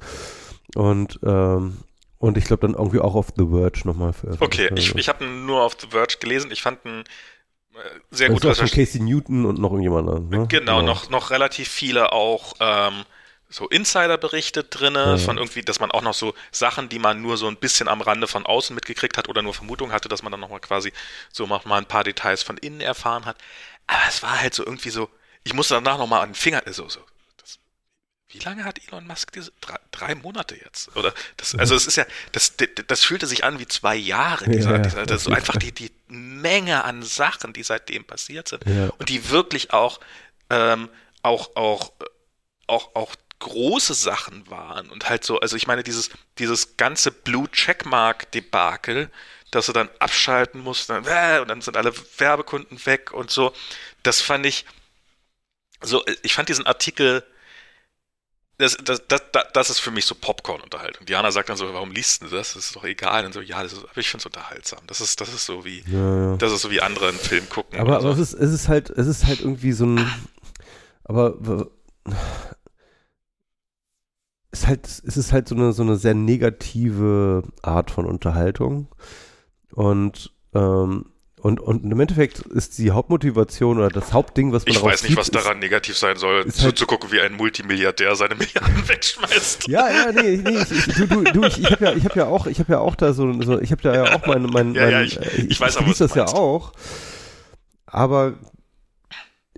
Und, 0.75 1.19
ähm, 1.23 1.77
und 2.17 2.37
ich 2.37 2.45
glaube 2.45 2.61
dann 2.67 2.75
irgendwie 2.75 2.99
auch 2.99 3.13
auf 3.13 3.27
The 3.35 3.45
Verge 3.47 3.81
nochmal 3.85 4.13
veröffentlicht. 4.13 4.71
Okay, 4.71 4.79
ich, 4.79 4.95
ich 4.95 5.09
habe 5.09 5.25
nur 5.25 5.61
auf 5.61 5.77
The 5.79 5.87
Verge 5.91 6.17
gelesen. 6.19 6.49
Ich 6.51 6.63
fand 6.63 6.83
einen 6.85 7.01
äh, 7.01 7.77
sehr 8.09 8.29
gut. 8.29 8.43
Das 8.43 8.59
Casey 8.59 8.99
Newton 8.99 9.45
und 9.45 9.59
noch 9.59 9.71
irgendjemand. 9.71 10.31
Ne? 10.31 10.47
Genau, 10.47 10.79
ja. 10.79 10.85
noch, 10.85 11.11
noch 11.11 11.29
relativ 11.29 11.67
viele 11.67 12.11
auch 12.11 12.53
ähm, 12.59 13.03
so 13.51 13.67
Insider-Berichte 13.67 14.63
drinne, 14.63 15.17
mhm. 15.17 15.19
von 15.19 15.37
irgendwie, 15.37 15.61
dass 15.61 15.79
man 15.79 15.91
auch 15.91 16.01
noch 16.01 16.13
so 16.13 16.33
Sachen, 16.51 16.87
die 16.89 16.99
man 16.99 17.21
nur 17.21 17.37
so 17.37 17.47
ein 17.47 17.57
bisschen 17.57 17.87
am 17.87 18.01
Rande 18.01 18.27
von 18.27 18.45
außen 18.45 18.73
mitgekriegt 18.73 19.17
hat 19.17 19.27
oder 19.27 19.41
nur 19.41 19.53
Vermutungen 19.53 19.93
hatte, 19.93 20.07
dass 20.07 20.23
man 20.23 20.31
dann 20.31 20.39
nochmal 20.39 20.61
quasi 20.61 20.93
so 21.31 21.45
mal 21.45 21.61
ein 21.65 21.85
paar 21.85 22.05
Details 22.05 22.43
von 22.43 22.57
innen 22.57 22.81
erfahren 22.81 23.25
hat. 23.25 23.37
Aber 23.87 24.01
es 24.07 24.23
war 24.23 24.39
halt 24.39 24.53
so 24.53 24.65
irgendwie 24.65 24.89
so, 24.89 25.09
ich 25.43 25.53
musste 25.53 25.73
danach 25.73 25.97
nochmal 25.97 26.21
an 26.21 26.29
den 26.29 26.35
Finger, 26.35 26.63
so, 26.67 26.87
so, 26.87 27.01
das, 27.37 27.59
wie 28.29 28.39
lange 28.39 28.63
hat 28.63 28.79
Elon 28.87 29.05
Musk 29.05 29.33
diese, 29.33 29.51
drei, 29.59 29.77
drei 29.91 30.15
Monate 30.15 30.55
jetzt? 30.55 30.95
Oder, 30.95 31.13
das, 31.35 31.53
also 31.55 31.75
es 31.75 31.87
ist 31.87 31.97
ja, 31.97 32.05
das, 32.31 32.53
das 32.87 33.03
fühlte 33.03 33.27
sich 33.27 33.43
an 33.43 33.59
wie 33.59 33.67
zwei 33.67 33.95
Jahre, 33.95 34.49
dieser, 34.49 34.71
ja, 34.71 34.77
dieser, 34.77 35.05
das 35.05 35.25
so 35.25 35.31
einfach 35.31 35.57
die, 35.57 35.73
die 35.73 35.91
Menge 36.07 36.85
an 36.85 37.03
Sachen, 37.03 37.51
die 37.51 37.63
seitdem 37.63 38.05
passiert 38.05 38.47
sind 38.47 38.65
ja. 38.65 38.89
und 38.97 39.09
die 39.09 39.29
wirklich 39.29 39.73
auch, 39.73 39.99
ähm, 40.49 40.87
auch, 41.21 41.55
auch, 41.55 41.91
auch, 42.67 42.95
auch 42.95 43.15
große 43.41 43.93
Sachen 43.93 44.49
waren 44.49 44.89
und 44.89 45.09
halt 45.09 45.25
so, 45.25 45.39
also 45.39 45.57
ich 45.57 45.67
meine, 45.67 45.83
dieses, 45.83 46.09
dieses 46.37 46.77
ganze 46.77 47.11
Blue 47.11 47.49
Checkmark 47.51 48.31
Debakel, 48.31 49.11
dass 49.51 49.65
du 49.65 49.73
dann 49.73 49.89
abschalten 49.99 50.61
musst 50.61 50.89
dann, 50.89 51.05
äh, 51.05 51.39
und 51.41 51.49
dann 51.49 51.61
sind 51.61 51.75
alle 51.75 51.93
Werbekunden 52.17 52.85
weg 52.85 53.11
und 53.11 53.29
so, 53.29 53.53
das 54.03 54.21
fand 54.21 54.45
ich 54.45 54.65
so, 55.81 56.03
ich 56.23 56.33
fand 56.33 56.47
diesen 56.47 56.65
Artikel, 56.67 57.23
das, 58.57 58.77
das, 58.83 59.01
das, 59.07 59.21
das 59.53 59.69
ist 59.71 59.79
für 59.79 59.89
mich 59.89 60.05
so 60.05 60.13
Popcorn-Unterhaltung. 60.13 61.07
Diana 61.07 61.31
sagt 61.31 61.49
dann 61.49 61.57
so, 61.57 61.73
warum 61.73 61.91
liest 61.91 62.21
du 62.21 62.27
das? 62.27 62.53
Das 62.53 62.65
ist 62.65 62.75
doch 62.75 62.83
egal. 62.83 63.25
Und 63.25 63.33
so, 63.33 63.41
ja, 63.41 63.63
das 63.63 63.73
ist, 63.73 63.83
aber 63.83 63.97
ich 63.97 64.07
finde 64.07 64.21
es 64.21 64.25
unterhaltsam. 64.27 64.81
Das 64.85 65.01
ist, 65.01 65.19
das 65.19 65.33
ist 65.33 65.47
so 65.47 65.65
wie, 65.65 65.83
ja, 65.87 66.31
ja. 66.31 66.37
das 66.37 66.51
ist 66.51 66.61
so 66.61 66.69
wie 66.69 66.79
andere 66.79 67.07
einen 67.07 67.17
Film 67.17 67.49
gucken. 67.49 67.79
Aber, 67.79 67.97
aber 67.97 68.15
so. 68.15 68.21
es, 68.21 68.33
ist, 68.33 68.39
es 68.39 68.53
ist 68.53 68.67
halt, 68.67 68.91
es 68.91 69.07
ist 69.07 69.25
halt 69.25 69.39
irgendwie 69.39 69.71
so 69.71 69.87
ein, 69.87 70.07
aber 71.03 71.67
ist 74.51 74.67
halt, 74.67 74.85
es 74.85 75.17
ist 75.17 75.31
halt 75.31 75.47
so 75.47 75.55
eine, 75.55 75.73
so 75.73 75.83
eine 75.83 75.95
sehr 75.95 76.13
negative 76.13 77.43
Art 77.61 77.91
von 77.91 78.05
Unterhaltung. 78.05 78.87
Und, 79.73 80.31
ähm, 80.53 81.05
und, 81.41 81.59
und 81.59 81.91
im 81.91 81.99
Endeffekt 81.99 82.39
ist 82.39 82.77
die 82.77 82.91
Hauptmotivation 82.91 83.79
oder 83.79 83.89
das 83.89 84.13
Hauptding, 84.13 84.51
was 84.51 84.65
man 84.65 84.75
Ich 84.75 84.83
weiß 84.83 85.03
nicht, 85.03 85.11
sieht, 85.11 85.17
was 85.17 85.31
daran 85.31 85.57
ist, 85.57 85.63
negativ 85.63 85.97
sein 85.97 86.17
soll, 86.17 86.51
so 86.51 86.65
halt, 86.65 86.77
zu 86.77 86.85
gucken, 86.85 87.11
wie 87.11 87.21
ein 87.21 87.33
Multimilliardär 87.33 88.15
seine 88.15 88.35
Milliarden 88.35 88.87
wegschmeißt. 88.87 89.67
Ja, 89.67 89.89
ja, 89.89 90.11
nee, 90.11 90.37
nee, 90.37 90.59
ich, 90.59 90.87
ich, 90.87 90.95
du, 90.95 91.07
du, 91.07 91.23
du, 91.23 91.43
ich, 91.45 91.57
ich 91.59 91.71
habe 91.71 91.85
ja, 91.85 91.93
ich 91.93 92.03
habe 92.05 92.19
ja 92.19 92.25
auch, 92.27 92.45
ich 92.45 92.59
habe 92.59 92.73
ja 92.73 92.79
auch 92.79 92.95
da 92.95 93.13
so, 93.13 93.41
so 93.41 93.59
ich 93.59 93.71
habe 93.71 93.81
da 93.81 93.95
ja 93.95 94.15
auch 94.15 94.27
mein, 94.27 94.43
mein, 94.43 94.75
ja, 94.75 94.83
mein 94.83 94.91
ja, 94.91 95.01
ich, 95.01 95.19
ich, 95.19 95.51
ich 95.51 95.61
weiß 95.61 95.77
aber, 95.77 95.87
was 95.87 95.97
das 95.97 96.13
ja 96.13 96.27
auch. 96.27 96.73
Aber 97.87 98.35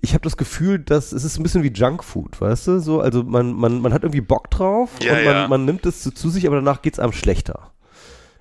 ich 0.04 0.14
habe 0.14 0.24
das 0.24 0.36
Gefühl, 0.36 0.80
dass 0.80 1.14
es 1.14 1.24
ist 1.24 1.40
ein 1.40 1.44
bisschen 1.44 1.64
wie 1.64 1.72
Junkfood, 1.72 2.42
weißt 2.42 2.68
du? 2.68 2.80
So, 2.80 3.00
also 3.00 3.24
man, 3.24 3.54
man, 3.54 3.80
man 3.80 3.94
hat 3.94 4.04
irgendwie 4.04 4.20
Bock 4.20 4.52
drauf 4.52 4.90
ja, 5.02 5.14
und 5.14 5.24
man, 5.24 5.34
ja. 5.34 5.48
man 5.48 5.64
nimmt 5.64 5.86
es 5.86 6.02
zu, 6.02 6.12
zu 6.12 6.30
sich, 6.30 6.46
aber 6.46 6.58
danach 6.58 6.82
geht's 6.82 7.00
einem 7.00 7.14
schlechter. 7.14 7.72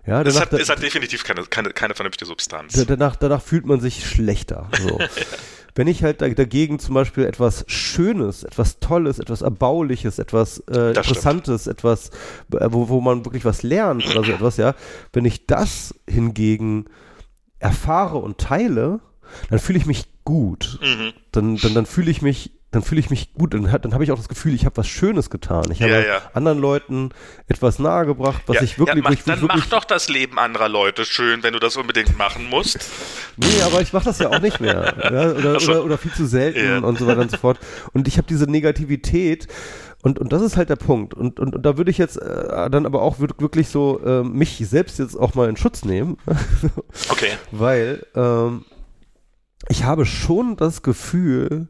Ja, 0.04 0.24
danach, 0.24 0.26
es, 0.26 0.40
hat, 0.40 0.52
es 0.54 0.68
hat 0.68 0.82
definitiv 0.82 1.22
keine, 1.22 1.44
keine, 1.44 1.70
keine 1.70 1.94
vernünftige 1.94 2.26
Substanz. 2.26 2.72
Danach, 2.72 3.14
danach 3.14 3.40
fühlt 3.40 3.64
man 3.64 3.80
sich 3.80 4.04
schlechter. 4.04 4.68
So. 4.82 4.98
Wenn 5.76 5.86
ich 5.86 6.02
halt 6.02 6.20
dagegen 6.20 6.80
zum 6.80 6.96
Beispiel 6.96 7.24
etwas 7.24 7.64
Schönes, 7.68 8.42
etwas 8.42 8.80
Tolles, 8.80 9.20
etwas 9.20 9.42
Erbauliches, 9.42 10.18
etwas 10.18 10.58
äh, 10.68 10.88
Interessantes, 10.88 11.62
stimmt. 11.62 11.78
etwas, 11.78 12.10
äh, 12.54 12.66
wo, 12.70 12.88
wo 12.88 13.00
man 13.00 13.24
wirklich 13.24 13.44
was 13.44 13.62
lernt 13.62 14.04
oder 14.10 14.24
so 14.24 14.32
etwas, 14.32 14.56
ja, 14.56 14.74
wenn 15.12 15.24
ich 15.24 15.46
das 15.46 15.94
hingegen 16.10 16.86
erfahre 17.60 18.18
und 18.18 18.38
teile, 18.38 18.98
dann 19.48 19.60
fühle 19.60 19.78
ich 19.78 19.86
mich 19.86 20.11
gut. 20.24 20.78
Mhm. 20.82 21.12
Dann, 21.32 21.56
dann, 21.56 21.74
dann 21.74 21.86
fühle 21.86 22.10
ich 22.10 22.22
mich 22.22 22.52
dann 22.72 22.82
fühle 22.82 23.00
ich 23.00 23.10
mich 23.10 23.34
gut. 23.34 23.52
Dann, 23.52 23.64
dann 23.64 23.92
habe 23.92 24.02
ich 24.02 24.12
auch 24.12 24.16
das 24.16 24.28
Gefühl, 24.30 24.54
ich 24.54 24.64
habe 24.64 24.78
was 24.78 24.88
Schönes 24.88 25.28
getan. 25.28 25.70
Ich 25.70 25.82
habe 25.82 25.92
ja. 25.92 26.22
anderen 26.32 26.58
Leuten 26.58 27.10
etwas 27.46 27.78
nahegebracht, 27.78 28.42
was 28.46 28.56
ja, 28.56 28.62
ich 28.62 28.78
wirklich. 28.78 28.96
Ja, 28.96 29.02
mach, 29.02 29.10
wirklich, 29.10 29.24
dann 29.26 29.42
wirklich, 29.42 29.64
mach 29.64 29.70
doch 29.70 29.84
das 29.84 30.08
Leben 30.08 30.38
anderer 30.38 30.70
Leute 30.70 31.04
schön, 31.04 31.42
wenn 31.42 31.52
du 31.52 31.58
das 31.58 31.76
unbedingt 31.76 32.16
machen 32.16 32.48
musst. 32.48 32.78
Nee, 33.36 33.60
aber 33.62 33.82
ich 33.82 33.92
mache 33.92 34.06
das 34.06 34.18
ja 34.18 34.30
auch 34.30 34.40
nicht 34.40 34.60
mehr. 34.60 34.94
ja, 35.02 35.32
oder, 35.32 35.60
so. 35.60 35.70
oder, 35.70 35.84
oder, 35.84 35.98
viel 35.98 36.12
zu 36.12 36.26
selten 36.26 36.82
und 36.82 36.98
so 36.98 37.06
weiter 37.06 37.20
und 37.20 37.30
so 37.30 37.36
fort. 37.36 37.58
Und 37.92 38.08
ich 38.08 38.16
habe 38.16 38.26
diese 38.26 38.50
Negativität. 38.50 39.48
Und, 40.02 40.18
und 40.18 40.32
das 40.32 40.42
ist 40.42 40.56
halt 40.56 40.70
der 40.70 40.76
Punkt. 40.76 41.14
Und, 41.14 41.38
und, 41.38 41.54
und 41.54 41.64
da 41.64 41.76
würde 41.76 41.90
ich 41.90 41.98
jetzt 41.98 42.16
äh, 42.16 42.70
dann 42.70 42.86
aber 42.86 43.02
auch 43.02 43.20
wirklich 43.20 43.68
so 43.68 44.00
äh, 44.04 44.24
mich 44.24 44.56
selbst 44.66 44.98
jetzt 44.98 45.14
auch 45.14 45.34
mal 45.34 45.48
in 45.48 45.56
Schutz 45.56 45.84
nehmen. 45.84 46.16
okay. 47.10 47.32
Weil 47.52 48.04
ähm, 48.16 48.64
ich 49.68 49.84
habe 49.84 50.06
schon 50.06 50.56
das 50.56 50.82
Gefühl, 50.82 51.68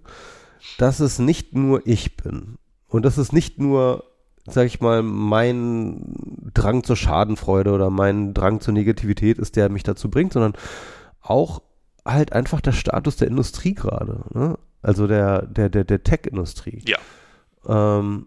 dass 0.79 1.01
es 1.01 1.19
nicht 1.19 1.55
nur 1.55 1.87
ich 1.87 2.17
bin 2.17 2.59
und 2.89 3.05
dass 3.05 3.19
es 3.19 3.33
nicht 3.33 3.59
nur, 3.59 4.05
sag 4.47 4.67
ich 4.67 4.81
mal, 4.81 5.03
mein 5.03 6.15
Drang 6.55 6.85
zur 6.85 6.97
Schadenfreude 6.97 7.73
oder 7.73 7.91
mein 7.91 8.35
Drang 8.35 8.61
zur 8.61 8.75
Negativität 8.75 9.39
ist, 9.39 9.57
der 9.57 9.69
mich 9.69 9.83
dazu 9.83 10.11
bringt, 10.11 10.33
sondern 10.33 10.55
auch 11.21 11.63
halt 12.05 12.33
einfach 12.33 12.61
der 12.61 12.73
Status 12.73 13.17
der 13.17 13.29
Industrie 13.29 13.75
gerade, 13.75 14.25
ne? 14.33 14.59
also 14.83 15.07
der, 15.07 15.43
der, 15.43 15.69
der, 15.69 15.85
der 15.85 16.03
Tech-Industrie. 16.03 16.83
Ja. 16.87 16.99
Ähm, 17.69 18.27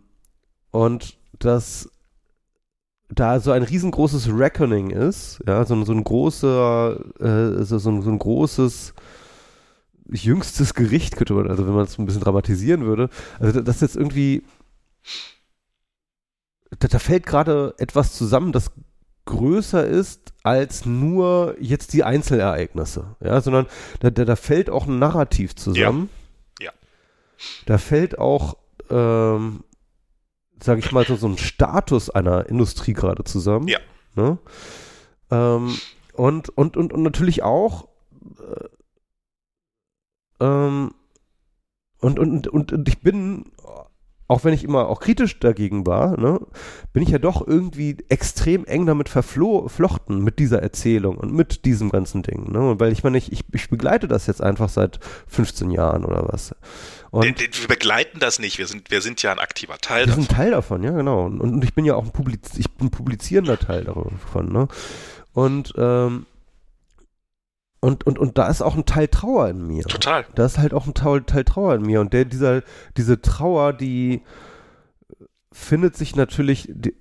und 0.72 1.18
dass 1.39 1.89
da 3.09 3.39
so 3.39 3.51
ein 3.51 3.63
riesengroßes 3.63 4.30
Reckoning 4.30 4.89
ist, 4.89 5.39
ja, 5.45 5.63
so, 5.66 5.84
so 5.84 5.93
ein 5.93 6.03
großer, 6.03 6.99
äh, 7.20 7.63
so, 7.63 7.78
so, 7.78 7.89
ein, 7.89 8.01
so 8.01 8.09
ein 8.09 8.20
großes 8.20 8.93
jüngstes 10.12 10.74
Gericht, 10.74 11.16
könnte 11.16 11.34
man, 11.34 11.49
also 11.49 11.66
wenn 11.66 11.74
man 11.74 11.86
es 11.86 11.97
ein 11.97 12.06
bisschen 12.06 12.22
dramatisieren 12.22 12.86
würde. 12.86 13.10
Also 13.39 13.62
das 13.62 13.78
ist 13.78 13.82
jetzt 13.82 13.95
irgendwie, 13.95 14.43
da, 16.80 16.88
da 16.88 16.99
fällt 16.99 17.26
gerade 17.26 17.74
etwas 17.78 18.14
zusammen, 18.14 18.51
das 18.51 18.72
größer 19.26 19.86
ist 19.86 20.34
als 20.43 20.86
nur 20.86 21.56
jetzt 21.60 21.93
die 21.93 22.03
Einzelereignisse, 22.03 23.16
ja, 23.20 23.41
sondern 23.41 23.66
da, 23.99 24.12
da, 24.12 24.26
da 24.26 24.36
fällt 24.36 24.70
auch 24.70 24.88
ein 24.88 24.99
Narrativ 24.99 25.56
zusammen. 25.56 26.10
Ja. 26.60 26.68
ja. 26.68 26.72
Da 27.66 27.78
fällt 27.80 28.20
auch, 28.20 28.58
ähm, 28.89 29.64
sage 30.62 30.80
ich 30.80 30.91
mal, 30.91 31.06
so, 31.06 31.16
so 31.16 31.28
ein 31.28 31.39
Status 31.39 32.12
einer 32.12 32.47
Industrie 32.47 32.93
gerade 32.93 33.24
zusammen. 33.24 33.68
Ja. 33.68 33.80
Ne? 34.16 34.38
Ähm, 35.32 35.76
und, 36.14 36.49
und, 36.49 36.78
und, 36.78 36.93
und 36.93 37.01
natürlich 37.01 37.41
auch 37.41 37.88
äh, 38.39 38.66
ähm, 40.39 40.93
und, 41.99 42.19
und, 42.19 42.47
und, 42.47 42.71
und 42.71 42.88
ich 42.88 42.99
bin 42.99 43.51
auch 44.27 44.43
wenn 44.43 44.53
ich 44.53 44.63
immer 44.63 44.88
auch 44.88 44.99
kritisch 44.99 45.39
dagegen 45.39 45.86
war, 45.86 46.19
ne, 46.19 46.39
bin 46.93 47.03
ich 47.03 47.09
ja 47.09 47.19
doch 47.19 47.45
irgendwie 47.45 47.97
extrem 48.09 48.65
eng 48.65 48.86
damit 48.86 49.07
verflochten 49.07 50.23
mit 50.23 50.39
dieser 50.39 50.63
Erzählung 50.63 51.17
und 51.17 51.31
mit 51.31 51.65
diesem 51.65 51.91
ganzen 51.91 52.23
Ding. 52.23 52.51
Ne? 52.51 52.79
Weil 52.79 52.91
ich 52.91 53.03
meine, 53.03 53.19
ich, 53.19 53.31
ich 53.31 53.69
begleite 53.69 54.07
das 54.07 54.25
jetzt 54.25 54.41
einfach 54.41 54.69
seit 54.69 54.99
15 55.27 55.69
Jahren 55.69 56.05
oder 56.05 56.27
was. 56.27 56.55
Und 57.11 57.39
wir 57.39 57.67
begleiten 57.67 58.19
das 58.19 58.39
nicht, 58.39 58.57
wir 58.57 58.67
sind, 58.67 58.89
wir 58.89 59.01
sind 59.01 59.21
ja 59.21 59.31
ein 59.31 59.39
aktiver 59.39 59.77
Teil 59.77 60.01
wir 60.01 60.07
davon. 60.07 60.23
Wir 60.23 60.27
sind 60.27 60.36
Teil 60.36 60.51
davon, 60.51 60.83
ja, 60.83 60.91
genau. 60.91 61.25
Und, 61.25 61.39
und 61.39 61.63
ich 61.63 61.75
bin 61.75 61.86
ja 61.86 61.95
auch 61.95 62.05
ein, 62.05 62.11
Publiz 62.11 62.57
ich 62.57 62.71
bin 62.71 62.89
publizierender 62.89 63.59
Teil 63.59 63.83
davon. 63.83 64.51
Ne? 64.51 64.67
Und 65.33 65.73
ähm, 65.77 66.25
und, 67.86 68.07
und, 68.07 68.17
und 68.17 68.38
da 68.39 68.47
ist 68.47 68.63
auch 68.63 68.75
ein 68.75 68.88
Teil 68.88 69.07
Trauer 69.07 69.47
in 69.47 69.67
mir. 69.67 69.83
Total. 69.83 70.25
Da 70.33 70.45
ist 70.45 70.57
halt 70.57 70.73
auch 70.73 70.88
ein 70.88 70.95
Teil, 70.95 71.21
Teil 71.21 71.43
Trauer 71.43 71.75
in 71.75 71.83
mir. 71.83 72.01
Und 72.01 72.13
der, 72.13 72.25
dieser, 72.25 72.63
diese 72.97 73.21
Trauer, 73.21 73.73
die 73.73 74.23
findet 75.51 75.95
sich 75.95 76.15
natürlich. 76.15 76.67
Die, 76.73 76.95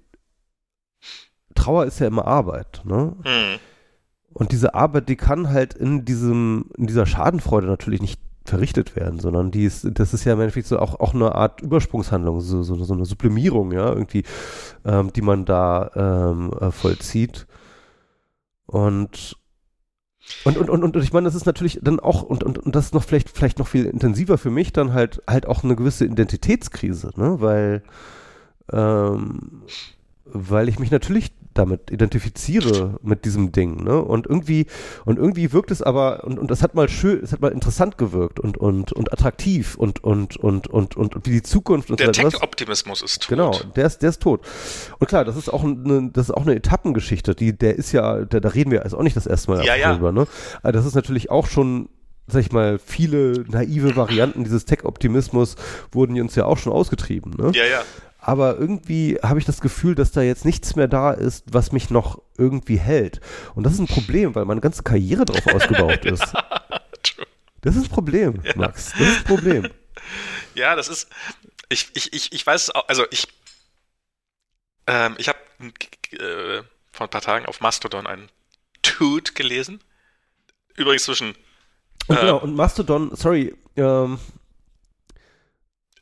Trauer 1.54 1.86
ist 1.86 2.00
ja 2.00 2.06
immer 2.06 2.26
Arbeit, 2.26 2.82
ne? 2.84 3.16
Hm. 3.24 3.58
Und 4.34 4.52
diese 4.52 4.74
Arbeit, 4.74 5.08
die 5.08 5.16
kann 5.16 5.48
halt 5.48 5.72
in 5.72 6.04
diesem, 6.04 6.66
in 6.76 6.86
dieser 6.86 7.06
Schadenfreude 7.06 7.66
natürlich 7.66 8.02
nicht 8.02 8.20
verrichtet 8.44 8.94
werden, 8.94 9.20
sondern 9.20 9.50
die 9.50 9.64
ist, 9.64 9.88
das 9.90 10.12
ist 10.12 10.24
ja 10.24 10.34
im 10.34 10.40
Endeffekt 10.40 10.66
so 10.66 10.78
auch, 10.78 11.00
auch 11.00 11.14
eine 11.14 11.34
Art 11.34 11.62
Übersprungshandlung, 11.62 12.42
so, 12.42 12.62
so, 12.62 12.74
so 12.74 12.92
eine 12.92 13.06
Sublimierung, 13.06 13.72
ja, 13.72 13.88
irgendwie, 13.88 14.24
ähm, 14.84 15.14
die 15.14 15.22
man 15.22 15.46
da 15.46 15.90
ähm, 15.94 16.52
äh, 16.60 16.70
vollzieht. 16.70 17.46
Und 18.66 19.38
und, 20.44 20.58
und, 20.58 20.70
und, 20.70 20.96
und 20.96 21.02
ich 21.02 21.12
meine, 21.12 21.26
das 21.26 21.34
ist 21.34 21.46
natürlich 21.46 21.80
dann 21.82 22.00
auch, 22.00 22.22
und, 22.22 22.42
und, 22.44 22.58
und 22.58 22.74
das 22.74 22.86
ist 22.86 22.94
noch 22.94 23.04
vielleicht, 23.04 23.30
vielleicht 23.30 23.58
noch 23.58 23.68
viel 23.68 23.86
intensiver 23.86 24.38
für 24.38 24.50
mich, 24.50 24.72
dann 24.72 24.92
halt, 24.92 25.22
halt 25.28 25.46
auch 25.46 25.64
eine 25.64 25.76
gewisse 25.76 26.04
Identitätskrise, 26.04 27.10
ne? 27.16 27.40
Weil, 27.40 27.82
ähm, 28.72 29.62
weil 30.24 30.68
ich 30.68 30.78
mich 30.78 30.90
natürlich 30.90 31.32
damit 31.54 31.90
identifiziere 31.90 32.98
mit 33.02 33.24
diesem 33.24 33.52
Ding, 33.52 33.82
ne? 33.82 34.02
Und 34.02 34.26
irgendwie 34.26 34.66
und 35.04 35.18
irgendwie 35.18 35.52
wirkt 35.52 35.70
es 35.70 35.82
aber 35.82 36.24
und, 36.24 36.38
und 36.38 36.50
das 36.50 36.62
hat 36.62 36.74
mal 36.74 36.88
schön, 36.88 37.20
es 37.22 37.32
hat 37.32 37.40
mal 37.40 37.52
interessant 37.52 37.96
gewirkt 37.96 38.40
und 38.40 38.58
und 38.58 38.92
und 38.92 39.12
attraktiv 39.12 39.76
und 39.76 40.02
und 40.02 40.36
und 40.36 40.66
und 40.66 40.96
und, 40.96 41.16
und 41.16 41.26
wie 41.26 41.30
die 41.30 41.42
Zukunft 41.42 41.90
und 41.90 42.00
der 42.00 42.08
so 42.08 42.12
Tech-Optimismus 42.12 43.02
ist 43.02 43.22
tot. 43.22 43.28
Genau, 43.28 43.52
der 43.76 43.86
ist 43.86 44.02
der 44.02 44.10
ist 44.10 44.20
tot. 44.20 44.40
Und 44.98 45.06
klar, 45.06 45.24
das 45.24 45.36
ist 45.36 45.48
auch 45.48 45.64
eine 45.64 46.10
das 46.12 46.28
ist 46.28 46.34
auch 46.34 46.42
eine 46.42 46.56
Etappengeschichte, 46.56 47.34
die 47.34 47.56
der 47.56 47.76
ist 47.76 47.92
ja, 47.92 48.24
der, 48.24 48.40
da 48.40 48.48
reden 48.48 48.70
wir 48.70 48.82
also 48.82 48.98
auch 48.98 49.02
nicht 49.02 49.16
das 49.16 49.26
erste 49.26 49.52
Mal 49.52 49.64
ja, 49.64 49.76
darüber, 49.76 50.08
ja. 50.08 50.12
ne? 50.12 50.26
Aber 50.62 50.72
das 50.72 50.84
ist 50.84 50.94
natürlich 50.94 51.30
auch 51.30 51.46
schon 51.46 51.88
sag 52.26 52.40
ich 52.40 52.52
mal, 52.52 52.78
viele 52.78 53.44
naive 53.48 53.96
Varianten 53.96 54.44
dieses 54.44 54.64
Tech-Optimismus 54.64 55.56
wurden 55.92 56.18
uns 56.18 56.34
ja 56.34 56.46
auch 56.46 56.56
schon 56.56 56.72
ausgetrieben. 56.72 57.34
Ne? 57.36 57.52
Ja, 57.54 57.64
ja 57.66 57.82
aber 58.26 58.58
irgendwie 58.58 59.18
habe 59.22 59.38
ich 59.38 59.44
das 59.44 59.60
Gefühl, 59.60 59.94
dass 59.94 60.10
da 60.10 60.22
jetzt 60.22 60.46
nichts 60.46 60.76
mehr 60.76 60.88
da 60.88 61.12
ist, 61.12 61.44
was 61.52 61.72
mich 61.72 61.90
noch 61.90 62.22
irgendwie 62.38 62.78
hält. 62.78 63.20
Und 63.54 63.64
das 63.64 63.74
ist 63.74 63.80
ein 63.80 63.86
Problem, 63.86 64.34
weil 64.34 64.46
meine 64.46 64.62
ganze 64.62 64.82
Karriere 64.82 65.26
darauf 65.26 65.46
ausgebaut 65.54 66.06
ist. 66.06 66.32
Das 67.60 67.76
ist 67.76 67.84
ein 67.84 67.90
Problem, 67.90 68.40
ja. 68.42 68.52
Max. 68.56 68.92
Das 68.92 69.00
ist 69.00 69.18
ein 69.18 69.24
Problem. 69.24 69.70
Ja, 70.54 70.76
das 70.76 70.86
ist. 70.86 71.08
Ich, 71.68 71.88
ich, 71.94 72.12
ich, 72.12 72.32
ich 72.32 72.46
weiß 72.46 72.64
es 72.64 72.70
auch, 72.70 72.86
also 72.86 73.06
ich. 73.10 73.26
Ähm, 74.86 75.16
ich 75.18 75.28
habe 75.28 75.38
äh, 76.12 76.62
vor 76.92 77.06
ein 77.08 77.10
paar 77.10 77.22
Tagen 77.22 77.46
auf 77.46 77.60
Mastodon 77.60 78.06
einen 78.06 78.28
Toot 78.82 79.34
gelesen. 79.34 79.80
Übrigens 80.76 81.04
zwischen. 81.04 81.34
Und 82.06 82.20
genau, 82.20 82.36
und 82.38 82.54
Mastodon, 82.54 83.16
sorry, 83.16 83.52
ähm, 83.76 84.20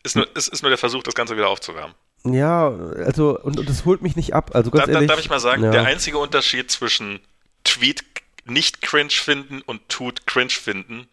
ist 0.02 0.16
nur, 0.16 0.36
ist, 0.36 0.48
ist 0.48 0.62
nur 0.62 0.68
der 0.68 0.78
Versuch, 0.78 1.02
das 1.02 1.14
Ganze 1.14 1.34
wieder 1.34 1.48
aufzuwärmen. 1.48 1.94
Ja, 2.24 2.68
also, 2.68 3.38
und, 3.40 3.58
und 3.58 3.68
das 3.68 3.84
holt 3.84 4.02
mich 4.02 4.14
nicht 4.14 4.34
ab. 4.34 4.52
Also 4.54 4.70
ganz 4.70 4.86
da, 4.86 4.92
ehrlich. 4.92 5.08
Darf 5.08 5.18
ich 5.18 5.28
mal 5.28 5.40
sagen, 5.40 5.64
ja. 5.64 5.70
der 5.70 5.84
einzige 5.84 6.18
Unterschied 6.18 6.70
zwischen 6.70 7.20
Tweet 7.64 8.04
nicht 8.44 8.82
cringe 8.82 9.10
finden 9.10 9.60
und 9.62 9.88
Tut 9.88 10.26
cringe 10.26 10.50
finden 10.50 11.08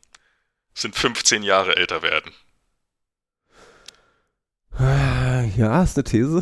sind 0.73 0.95
15 0.95 1.43
Jahre 1.43 1.75
älter 1.75 2.01
werden. 2.01 2.31
Ja, 5.57 5.83
ist 5.83 5.97
eine 5.97 6.05
These. 6.05 6.41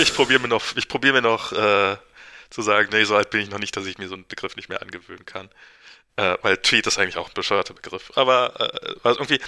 ich 0.00 0.14
probiere 0.14 0.40
mir 0.40 0.48
noch, 0.48 0.64
ich 0.76 0.88
probiere 0.88 1.14
mir 1.14 1.22
noch 1.22 1.52
äh, 1.52 1.96
zu 2.48 2.62
sagen, 2.62 2.88
nee, 2.92 3.04
so 3.04 3.14
alt 3.16 3.28
bin 3.30 3.42
ich 3.42 3.50
noch 3.50 3.58
nicht, 3.58 3.76
dass 3.76 3.84
ich 3.84 3.98
mir 3.98 4.08
so 4.08 4.14
einen 4.14 4.26
Begriff 4.26 4.56
nicht 4.56 4.70
mehr 4.70 4.80
angewöhnen 4.80 5.26
kann. 5.26 5.50
Äh, 6.16 6.38
weil 6.42 6.56
Tweet 6.56 6.86
ist 6.86 6.98
eigentlich 6.98 7.18
auch 7.18 7.28
ein 7.28 7.34
bescheuerter 7.34 7.74
Begriff. 7.74 8.12
Aber 8.14 8.58
äh, 8.60 8.94
also 9.02 9.20
irgendwie, 9.20 9.40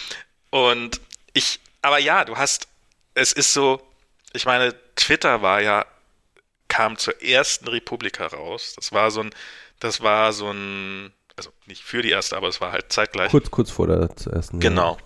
und 0.51 1.01
ich, 1.33 1.61
aber 1.83 1.99
ja, 1.99 2.25
du 2.25 2.37
hast, 2.37 2.69
es 3.15 3.33
ist 3.33 3.53
so, 3.53 3.81
ich 4.33 4.47
meine, 4.47 4.75
Twitter 4.97 5.43
war 5.43 5.61
ja, 5.61 5.87
kam 6.69 6.97
zur 6.97 7.21
ersten 7.23 7.69
Republik 7.69 8.19
heraus. 8.19 8.75
Das 8.77 8.93
war 8.93 9.11
so 9.11 9.21
ein, 9.21 9.31
das 9.81 10.03
war 10.03 10.33
so 10.33 10.51
ein, 10.51 11.13
also 11.37 11.51
nicht 11.67 11.83
für 11.83 12.03
die 12.03 12.11
erste, 12.11 12.37
aber 12.37 12.49
es 12.49 12.61
war 12.61 12.73
halt 12.73 12.93
zeitgleich. 12.93 13.31
Kurz, 13.31 13.51
kurz 13.51 13.71
vor 13.71 13.87
der 13.87 14.09
ersten. 14.33 14.61
Genau. 14.61 14.99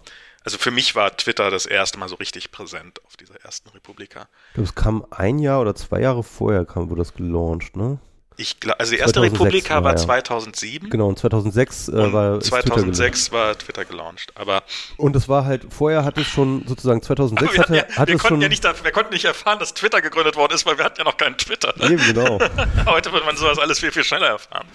Also 0.44 0.58
für 0.58 0.70
mich 0.70 0.94
war 0.94 1.16
Twitter 1.16 1.50
das 1.50 1.64
erste 1.64 1.98
Mal 1.98 2.08
so 2.08 2.16
richtig 2.16 2.50
präsent 2.50 3.02
auf 3.06 3.16
dieser 3.16 3.36
ersten 3.42 3.70
Republika. 3.70 4.28
Ich 4.48 4.54
glaube, 4.54 4.68
es 4.68 4.74
kam 4.74 5.06
ein 5.10 5.38
Jahr 5.38 5.60
oder 5.62 5.74
zwei 5.74 6.00
Jahre 6.00 6.22
vorher, 6.22 6.66
kam, 6.66 6.90
wurde 6.90 7.00
das 7.00 7.14
gelauncht, 7.14 7.76
ne? 7.76 7.98
Ich 8.36 8.58
glaub, 8.58 8.80
also 8.80 8.90
die 8.92 8.98
erste 8.98 9.20
2006, 9.20 9.40
Republika 9.40 9.84
war 9.84 9.92
ja. 9.92 9.96
2007. 9.96 10.90
Genau, 10.90 11.08
und 11.08 11.18
2006 11.18 11.88
äh, 11.88 12.12
war 12.12 12.40
2006 12.40 13.26
Twitter 13.26 13.36
war 13.36 13.58
Twitter 13.58 13.84
gelauncht, 13.84 14.32
aber 14.34 14.64
und 14.96 15.14
es 15.14 15.28
war 15.28 15.44
halt 15.44 15.66
vorher 15.70 16.04
hat 16.04 16.18
es 16.18 16.26
schon 16.26 16.66
sozusagen 16.66 17.00
2006 17.00 17.58
hatte, 17.58 17.76
ja, 17.76 17.84
hat 17.96 18.08
wir 18.08 18.16
es 18.16 18.22
konnten 18.22 18.34
schon 18.34 18.40
ja 18.40 18.48
nicht, 18.48 18.64
wir 18.64 18.90
konnten 18.90 19.12
nicht 19.12 19.24
erfahren, 19.24 19.60
dass 19.60 19.72
Twitter 19.74 20.02
gegründet 20.02 20.34
worden 20.34 20.52
ist, 20.52 20.66
weil 20.66 20.76
wir 20.78 20.84
hatten 20.84 20.98
ja 20.98 21.04
noch 21.04 21.16
keinen 21.16 21.38
Twitter. 21.38 21.72
Eben 21.88 22.02
genau. 22.04 22.40
Heute 22.86 23.12
wird 23.12 23.24
man 23.24 23.36
sowas 23.36 23.58
alles 23.58 23.78
viel 23.78 23.92
viel 23.92 24.04
schneller 24.04 24.28
erfahren. 24.28 24.66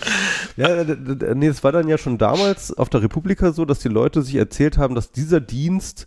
Ja, 0.55 0.83
nee, 1.33 1.47
es 1.47 1.61
war 1.63 1.73
dann 1.73 1.89
ja 1.89 1.97
schon 1.97 2.17
damals 2.17 2.75
auf 2.77 2.89
der 2.89 3.01
Republika 3.01 3.51
so, 3.51 3.65
dass 3.65 3.79
die 3.79 3.89
Leute 3.89 4.21
sich 4.21 4.35
erzählt 4.35 4.77
haben, 4.77 4.95
dass 4.95 5.11
dieser 5.11 5.41
Dienst 5.41 6.05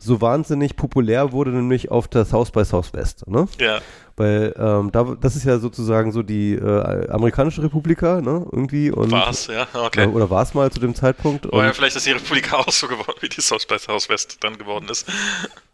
so 0.00 0.20
wahnsinnig 0.20 0.76
populär 0.76 1.32
wurde, 1.32 1.50
nämlich 1.50 1.90
auf 1.90 2.08
der 2.08 2.24
South 2.24 2.50
by 2.50 2.64
Southwest. 2.64 3.26
Ne? 3.26 3.46
Ja. 3.58 3.80
Weil 4.20 4.54
ähm, 4.58 4.92
da, 4.92 5.16
das 5.18 5.34
ist 5.34 5.44
ja 5.44 5.58
sozusagen 5.58 6.12
so 6.12 6.22
die 6.22 6.52
äh, 6.52 7.08
amerikanische 7.08 7.62
Republika, 7.62 8.20
ne? 8.20 8.46
Irgendwie. 8.52 8.92
War 8.94 9.30
es, 9.30 9.46
ja, 9.46 9.66
okay. 9.72 10.08
Oder, 10.08 10.14
oder 10.14 10.30
war 10.30 10.42
es 10.42 10.52
mal 10.52 10.70
zu 10.70 10.78
dem 10.78 10.94
Zeitpunkt. 10.94 11.46
Oder 11.46 11.64
ja, 11.64 11.72
vielleicht 11.72 11.96
ist 11.96 12.04
die 12.04 12.10
Republika 12.12 12.56
auch 12.58 12.70
so 12.70 12.86
geworden, 12.86 13.16
wie 13.20 13.30
die 13.30 13.40
South 13.40 13.64
by 13.64 13.78
Southwest 13.78 14.36
dann 14.44 14.58
geworden 14.58 14.88
ist. 14.90 15.06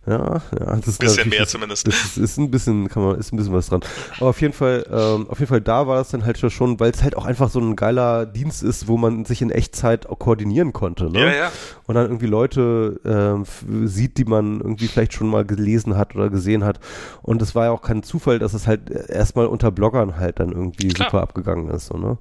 Ja, 0.07 0.41
ja. 0.59 0.77
Das 0.77 0.87
ist 0.87 1.01
ein 1.01 1.07
bisschen 1.07 1.29
mehr 1.31 1.47
zumindest. 1.49 1.89
Das 1.89 1.95
ist, 2.05 2.17
ist, 2.17 2.39
ein 2.39 2.51
bisschen, 2.51 2.89
kann 2.89 3.03
man, 3.03 3.19
ist 3.19 3.33
ein 3.33 3.37
bisschen 3.37 3.53
was 3.53 3.69
dran. 3.69 3.81
Aber 4.19 4.29
auf 4.31 4.41
jeden 4.41 4.53
Fall, 4.53 4.87
ähm, 4.89 5.29
auf 5.29 5.41
jeden 5.41 5.49
Fall 5.49 5.61
da 5.61 5.89
war 5.89 5.97
das 5.97 6.11
dann 6.11 6.25
halt 6.25 6.39
schon, 6.39 6.79
weil 6.79 6.93
es 6.93 7.03
halt 7.03 7.17
auch 7.17 7.25
einfach 7.25 7.51
so 7.51 7.59
ein 7.59 7.75
geiler 7.75 8.25
Dienst 8.25 8.63
ist, 8.63 8.87
wo 8.87 8.97
man 8.97 9.25
sich 9.25 9.43
in 9.43 9.51
Echtzeit 9.51 10.07
auch 10.07 10.19
koordinieren 10.21 10.73
konnte, 10.73 11.11
ne? 11.11 11.21
Ja, 11.21 11.35
ja. 11.35 11.53
Und 11.87 11.97
dann 11.97 12.07
irgendwie 12.07 12.27
Leute 12.27 13.01
ähm, 13.05 13.45
sieht, 13.89 14.19
die 14.19 14.25
man 14.25 14.61
irgendwie 14.61 14.87
vielleicht 14.87 15.13
schon 15.13 15.27
mal 15.27 15.45
gelesen 15.45 15.97
hat 15.97 16.15
oder 16.15 16.31
gesehen 16.31 16.63
hat. 16.63 16.79
Und 17.23 17.43
es 17.43 17.57
war 17.57 17.65
ja 17.65 17.71
auch 17.73 17.83
kein 17.83 18.05
Zufall, 18.05 18.36
dass 18.39 18.55
es 18.55 18.66
halt 18.66 18.91
erstmal 18.91 19.47
unter 19.47 19.70
Bloggern 19.70 20.16
halt 20.16 20.41
dann 20.41 20.53
irgendwie 20.53 20.89
Klar. 20.89 21.11
super 21.11 21.22
abgegangen 21.22 21.70
ist, 21.70 21.87
so, 21.87 21.97
ne? 21.97 22.18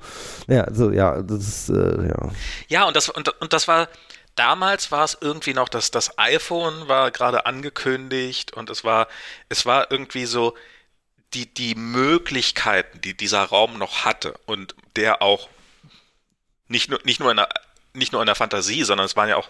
Ja, 0.48 0.64
also, 0.64 0.92
ja, 0.92 1.22
das 1.22 1.48
ist, 1.48 1.70
äh, 1.70 2.08
ja. 2.08 2.32
Ja, 2.68 2.84
und 2.86 2.96
das, 2.96 3.10
und, 3.10 3.30
und 3.42 3.54
das 3.54 3.68
war, 3.68 3.88
damals 4.36 4.92
war 4.92 5.04
es 5.04 5.18
irgendwie 5.20 5.54
noch, 5.54 5.70
dass 5.70 5.92
das 5.92 6.18
iPhone 6.18 6.88
war 6.88 7.12
gerade 7.12 7.46
angekündigt 7.46 8.54
und 8.54 8.70
es 8.70 8.84
war, 8.84 9.08
es 9.50 9.66
war 9.66 9.92
irgendwie 9.92 10.26
so 10.26 10.54
die, 11.34 11.54
die 11.54 11.76
Möglichkeiten, 11.76 13.02
die 13.02 13.16
dieser 13.16 13.44
Raum 13.44 13.78
noch 13.78 14.06
hatte 14.06 14.36
und 14.46 14.76
der 14.96 15.22
auch 15.22 15.50
nicht 16.68 16.90
nur, 16.90 17.00
nicht 17.04 17.20
nur 17.20 17.32
in 17.32 17.38
der, 17.38 17.50
nicht 17.94 18.12
nur 18.12 18.22
in 18.22 18.26
der 18.26 18.36
Fantasie, 18.36 18.84
sondern 18.84 19.06
es 19.06 19.16
waren 19.16 19.30
ja 19.30 19.38
auch 19.38 19.50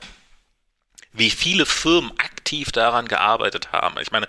wie 1.18 1.30
viele 1.30 1.66
Firmen 1.66 2.12
aktiv 2.20 2.72
daran 2.72 3.08
gearbeitet 3.08 3.72
haben. 3.72 4.00
Ich 4.00 4.12
meine, 4.12 4.28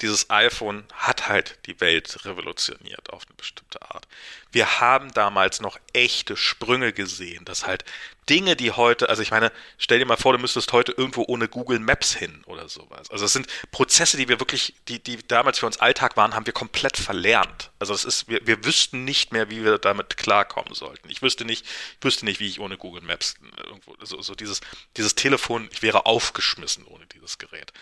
dieses 0.00 0.30
iPhone 0.30 0.84
hat 0.94 1.28
halt 1.28 1.58
die 1.66 1.80
Welt 1.80 2.24
revolutioniert 2.24 3.10
auf 3.10 3.24
eine 3.26 3.34
bestimmte 3.36 3.82
Art. 3.82 4.06
Wir 4.50 4.80
haben 4.80 5.12
damals 5.12 5.60
noch 5.60 5.78
echte 5.92 6.36
Sprünge 6.36 6.92
gesehen, 6.92 7.44
dass 7.44 7.66
halt 7.66 7.84
Dinge, 8.28 8.56
die 8.56 8.72
heute, 8.72 9.08
also 9.08 9.22
ich 9.22 9.30
meine, 9.30 9.52
stell 9.78 9.98
dir 9.98 10.06
mal 10.06 10.16
vor, 10.16 10.32
du 10.32 10.38
müsstest 10.38 10.72
heute 10.72 10.92
irgendwo 10.92 11.24
ohne 11.26 11.48
Google 11.48 11.78
Maps 11.78 12.14
hin 12.14 12.42
oder 12.46 12.68
sowas. 12.68 13.10
Also 13.10 13.24
es 13.24 13.32
sind 13.32 13.46
Prozesse, 13.70 14.16
die 14.16 14.28
wir 14.28 14.40
wirklich, 14.40 14.74
die, 14.88 15.02
die 15.02 15.18
damals 15.26 15.58
für 15.58 15.66
uns 15.66 15.78
Alltag 15.80 16.16
waren, 16.16 16.34
haben 16.34 16.46
wir 16.46 16.52
komplett 16.52 16.96
verlernt. 16.96 17.70
Also 17.78 17.94
es 17.94 18.04
ist, 18.04 18.28
wir, 18.28 18.46
wir 18.46 18.64
wüssten 18.64 19.04
nicht 19.04 19.32
mehr, 19.32 19.50
wie 19.50 19.64
wir 19.64 19.78
damit 19.78 20.16
klarkommen 20.16 20.74
sollten. 20.74 21.10
Ich 21.10 21.22
wüsste 21.22 21.44
nicht, 21.44 21.64
ich 21.98 22.04
wüsste 22.04 22.24
nicht, 22.24 22.40
wie 22.40 22.48
ich 22.48 22.60
ohne 22.60 22.76
Google 22.76 23.02
Maps 23.02 23.34
irgendwo, 23.64 23.96
so, 24.02 24.20
so 24.20 24.34
dieses, 24.34 24.60
dieses 24.96 25.14
Telefon, 25.14 25.68
ich 25.72 25.82
wäre 25.82 26.06
aufgeschmissen 26.06 26.84
ohne 26.84 27.06
dieses 27.06 27.38
Gerät. 27.38 27.72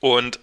Und 0.00 0.40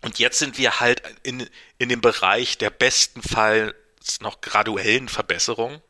und 0.00 0.18
jetzt 0.18 0.38
sind 0.38 0.58
wir 0.58 0.80
halt 0.80 1.02
in, 1.24 1.48
in 1.78 1.88
dem 1.88 2.00
Bereich 2.00 2.56
der 2.56 2.70
besten 2.70 3.20
Fall 3.20 3.74
noch 4.20 4.40
graduellen 4.40 5.08
Verbesserung 5.08 5.82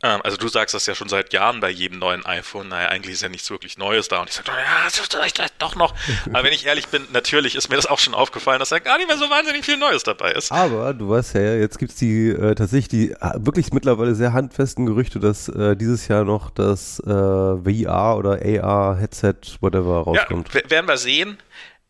Ähm, 0.00 0.20
also 0.22 0.36
du 0.36 0.46
sagst 0.46 0.74
das 0.74 0.86
ja 0.86 0.94
schon 0.94 1.08
seit 1.08 1.32
Jahren 1.32 1.58
bei 1.58 1.70
jedem 1.70 1.98
neuen 1.98 2.24
iPhone. 2.24 2.68
Naja, 2.68 2.88
eigentlich 2.88 3.14
ist 3.14 3.22
ja 3.22 3.28
nichts 3.28 3.50
wirklich 3.50 3.78
Neues 3.78 4.06
da. 4.06 4.20
Und 4.20 4.28
ich 4.28 4.36
sage, 4.36 4.48
ja, 4.48 4.84
das 4.84 5.00
ist 5.00 5.12
vielleicht 5.12 5.40
doch 5.58 5.74
noch. 5.74 5.92
Aber 6.32 6.44
wenn 6.44 6.52
ich 6.52 6.66
ehrlich 6.66 6.86
bin, 6.86 7.02
natürlich 7.12 7.56
ist 7.56 7.68
mir 7.68 7.74
das 7.74 7.86
auch 7.86 7.98
schon 7.98 8.14
aufgefallen, 8.14 8.60
dass 8.60 8.68
da 8.68 8.78
gar 8.78 8.98
nicht 8.98 9.08
mehr 9.08 9.18
so 9.18 9.28
wahnsinnig 9.28 9.64
viel 9.64 9.76
Neues 9.76 10.04
dabei 10.04 10.32
ist. 10.32 10.52
Aber 10.52 10.94
du 10.94 11.08
weißt 11.08 11.34
ja, 11.34 11.54
jetzt 11.56 11.78
gibt's 11.80 11.96
die 11.96 12.28
äh, 12.28 12.54
tatsächlich 12.54 12.88
die 12.88 13.16
wirklich 13.34 13.72
mittlerweile 13.72 14.14
sehr 14.14 14.32
handfesten 14.32 14.86
Gerüchte, 14.86 15.18
dass 15.18 15.48
äh, 15.48 15.74
dieses 15.74 16.06
Jahr 16.06 16.24
noch 16.24 16.50
das 16.50 17.00
äh, 17.00 17.04
VR 17.08 18.16
oder 18.16 18.38
AR-Headset, 18.40 19.58
whatever, 19.60 20.02
rauskommt. 20.02 20.54
Ja, 20.54 20.70
werden 20.70 20.86
wir 20.86 20.96
sehen. 20.96 21.38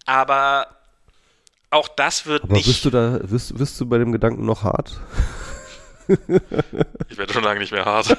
Aber 0.07 0.78
auch 1.71 1.89
das 1.89 2.27
wird 2.27 2.45
Aber 2.45 2.55
nicht. 2.55 2.67
Bist 2.67 2.85
du 2.85 2.91
da, 2.91 3.19
wirst, 3.23 3.59
wirst 3.59 3.81
du 3.81 3.87
bei 3.87 3.99
dem 3.99 4.13
Gedanken 4.13 4.45
noch 4.45 4.63
hart? 4.63 5.01
ich 6.09 7.19
werde 7.19 7.33
schon 7.33 7.45
lange 7.45 7.61
nicht 7.61 7.73
mehr 7.73 7.85
hart. 7.85 8.17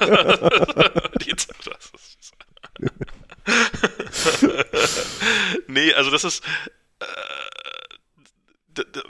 Nee, 5.66 5.94
also 5.94 6.10
das 6.10 6.24
ist. 6.24 6.44
Äh, 7.00 7.04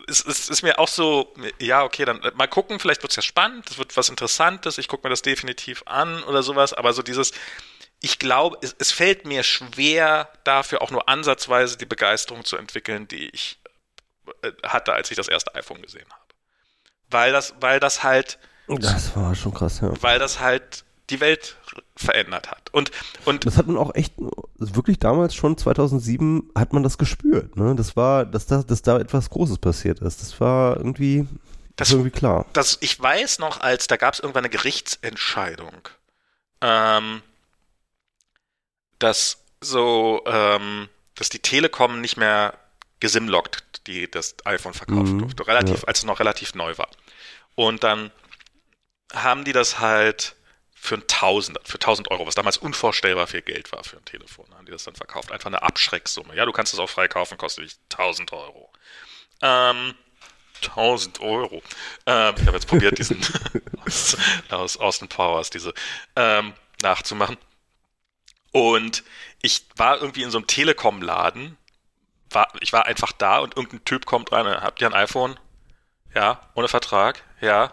es, 0.08 0.24
es 0.24 0.48
ist 0.48 0.62
mir 0.62 0.78
auch 0.78 0.88
so, 0.88 1.32
ja, 1.60 1.84
okay, 1.84 2.04
dann 2.04 2.20
mal 2.34 2.48
gucken, 2.48 2.80
vielleicht 2.80 3.02
wird 3.02 3.12
es 3.12 3.16
ja 3.16 3.22
spannend, 3.22 3.70
es 3.70 3.78
wird 3.78 3.96
was 3.96 4.08
Interessantes, 4.08 4.78
ich 4.78 4.88
gucke 4.88 5.06
mir 5.06 5.10
das 5.10 5.22
definitiv 5.22 5.82
an 5.86 6.22
oder 6.24 6.42
sowas, 6.42 6.72
aber 6.72 6.92
so 6.92 7.02
dieses, 7.02 7.32
ich 8.00 8.18
glaube, 8.18 8.56
es, 8.62 8.74
es, 8.78 8.90
fällt 8.90 9.26
mir 9.26 9.42
schwer, 9.42 10.32
dafür 10.44 10.80
auch 10.82 10.90
nur 10.90 11.08
ansatzweise 11.08 11.76
die 11.76 11.86
Begeisterung 11.86 12.44
zu 12.44 12.56
entwickeln, 12.56 13.06
die 13.06 13.28
ich 13.28 13.59
äh, 13.59 13.59
hatte, 14.64 14.92
als 14.92 15.10
ich 15.10 15.16
das 15.16 15.28
erste 15.28 15.54
iPhone 15.54 15.82
gesehen 15.82 16.08
habe. 16.10 16.22
Weil 17.10 17.32
das, 17.32 17.54
weil 17.60 17.80
das 17.80 18.02
halt. 18.02 18.38
Das 18.68 19.16
war 19.16 19.34
schon 19.34 19.52
krass, 19.52 19.80
ja. 19.80 19.92
Weil 20.00 20.18
das 20.18 20.40
halt 20.40 20.84
die 21.10 21.20
Welt 21.20 21.56
verändert 21.96 22.50
hat. 22.50 22.70
Und, 22.72 22.90
und 23.24 23.44
das 23.44 23.56
hat 23.56 23.66
man 23.66 23.76
auch 23.76 23.94
echt, 23.94 24.14
wirklich 24.56 24.98
damals 24.98 25.34
schon 25.34 25.56
2007 25.56 26.50
hat 26.54 26.72
man 26.72 26.82
das 26.82 26.98
gespürt. 26.98 27.56
Ne? 27.56 27.74
Das 27.74 27.96
war, 27.96 28.24
dass 28.24 28.46
da, 28.46 28.62
dass 28.62 28.82
da 28.82 28.98
etwas 28.98 29.28
Großes 29.30 29.58
passiert 29.58 30.00
ist. 30.00 30.22
Das 30.22 30.40
war 30.40 30.76
irgendwie, 30.76 31.26
das, 31.76 31.88
das 31.88 31.90
irgendwie 31.92 32.10
klar. 32.10 32.46
Das, 32.52 32.78
ich 32.80 33.00
weiß 33.00 33.40
noch, 33.40 33.60
als 33.60 33.86
da 33.86 33.96
gab 33.96 34.14
es 34.14 34.20
irgendwann 34.20 34.44
eine 34.44 34.50
Gerichtsentscheidung, 34.50 35.88
ähm, 36.60 37.22
dass 38.98 39.38
so, 39.60 40.22
ähm, 40.26 40.88
dass 41.16 41.28
die 41.28 41.40
Telekom 41.40 42.00
nicht 42.00 42.16
mehr 42.16 42.54
gesimlockt, 43.00 43.86
die 43.86 44.10
das 44.10 44.36
iPhone 44.44 44.74
verkaufen 44.74 45.14
mhm, 45.14 45.18
durfte, 45.20 45.46
relativ, 45.46 45.82
ja. 45.82 45.88
als 45.88 46.00
es 46.00 46.04
noch 46.04 46.20
relativ 46.20 46.54
neu 46.54 46.76
war. 46.78 46.90
Und 47.54 47.82
dann 47.82 48.10
haben 49.12 49.44
die 49.44 49.52
das 49.52 49.80
halt 49.80 50.36
für 50.74 50.94
ein 50.94 51.06
Tausender, 51.06 51.60
für 51.64 51.74
1000 51.74 52.10
Euro, 52.10 52.26
was 52.26 52.34
damals 52.34 52.56
unvorstellbar 52.56 53.26
viel 53.26 53.42
Geld 53.42 53.70
war 53.72 53.84
für 53.84 53.98
ein 53.98 54.04
Telefon, 54.06 54.46
haben 54.54 54.64
die 54.64 54.72
das 54.72 54.84
dann 54.84 54.94
verkauft. 54.94 55.30
Einfach 55.30 55.48
eine 55.48 55.62
Abschrecksumme. 55.62 56.34
Ja, 56.34 56.46
du 56.46 56.52
kannst 56.52 56.72
es 56.72 56.78
auch 56.78 56.88
frei 56.88 57.06
kaufen, 57.06 57.36
kostet 57.36 57.64
dich 57.64 57.76
1000 57.90 58.32
Euro. 58.32 58.72
Ähm, 59.42 59.94
1000 60.62 61.20
Euro. 61.20 61.62
Ähm, 62.06 62.34
ich 62.38 62.46
habe 62.46 62.56
jetzt 62.56 62.66
probiert, 62.66 62.98
diesen 62.98 63.20
aus, 63.84 64.16
aus 64.48 64.76
Austin 64.78 65.08
Powers, 65.08 65.50
diese 65.50 65.74
ähm, 66.16 66.54
nachzumachen. 66.82 67.36
Und 68.52 69.04
ich 69.42 69.66
war 69.76 70.00
irgendwie 70.00 70.22
in 70.22 70.30
so 70.30 70.38
einem 70.38 70.46
Telekom-Laden. 70.46 71.56
War, 72.30 72.48
ich 72.60 72.72
war 72.72 72.86
einfach 72.86 73.12
da 73.12 73.38
und 73.38 73.56
irgendein 73.56 73.84
Typ 73.84 74.06
kommt 74.06 74.32
rein. 74.32 74.46
Habt 74.46 74.80
ihr 74.80 74.86
ein 74.86 74.94
iPhone? 74.94 75.38
Ja, 76.14 76.40
ohne 76.54 76.68
Vertrag? 76.68 77.22
Ja. 77.40 77.72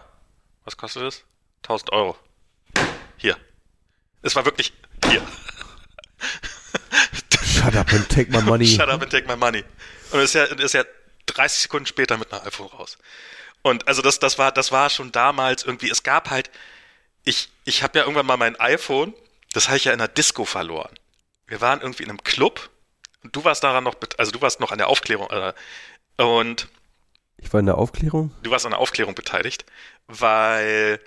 Was 0.64 0.76
kostet 0.76 1.02
es? 1.04 1.24
1000 1.62 1.92
Euro. 1.92 2.16
Hier. 3.16 3.36
Es 4.22 4.36
war 4.36 4.44
wirklich 4.44 4.72
hier. 5.04 5.22
Shut 7.44 7.76
up 7.76 7.92
and 7.92 8.08
take 8.08 8.30
my 8.30 8.42
money. 8.42 8.66
Shut 8.66 8.88
up 8.88 9.02
and 9.02 9.10
take 9.10 9.26
my 9.26 9.36
money. 9.36 9.64
Und 10.10 10.20
ist 10.20 10.34
ja, 10.34 10.44
ist 10.44 10.74
ja 10.74 10.84
30 11.26 11.60
Sekunden 11.60 11.86
später 11.86 12.16
mit 12.16 12.32
einem 12.32 12.46
iPhone 12.46 12.68
raus. 12.68 12.98
Und 13.62 13.86
also 13.88 14.02
das, 14.02 14.18
das 14.18 14.38
war, 14.38 14.52
das 14.52 14.72
war 14.72 14.90
schon 14.90 15.12
damals 15.12 15.64
irgendwie, 15.64 15.90
es 15.90 16.02
gab 16.02 16.30
halt, 16.30 16.50
ich, 17.24 17.50
ich 17.64 17.82
habe 17.82 17.98
ja 17.98 18.04
irgendwann 18.04 18.26
mal 18.26 18.36
mein 18.36 18.58
iPhone, 18.60 19.14
das 19.52 19.68
habe 19.68 19.76
ich 19.76 19.84
ja 19.84 19.92
in 19.92 20.00
einer 20.00 20.08
Disco 20.08 20.44
verloren. 20.44 20.94
Wir 21.46 21.60
waren 21.60 21.80
irgendwie 21.80 22.02
in 22.04 22.10
einem 22.10 22.22
Club 22.22 22.70
und 23.24 23.34
du 23.34 23.44
warst 23.44 23.64
daran 23.64 23.84
noch, 23.84 23.94
also 24.16 24.32
du 24.32 24.40
warst 24.40 24.60
noch 24.60 24.72
an 24.72 24.78
der 24.78 24.88
Aufklärung, 24.88 25.28
äh, 25.30 25.52
und 26.22 26.68
ich 27.38 27.52
war 27.52 27.60
in 27.60 27.66
der 27.66 27.78
Aufklärung? 27.78 28.32
Du 28.42 28.50
warst 28.50 28.66
an 28.66 28.72
der 28.72 28.80
Aufklärung 28.80 29.14
beteiligt, 29.14 29.64
weil 30.08 31.00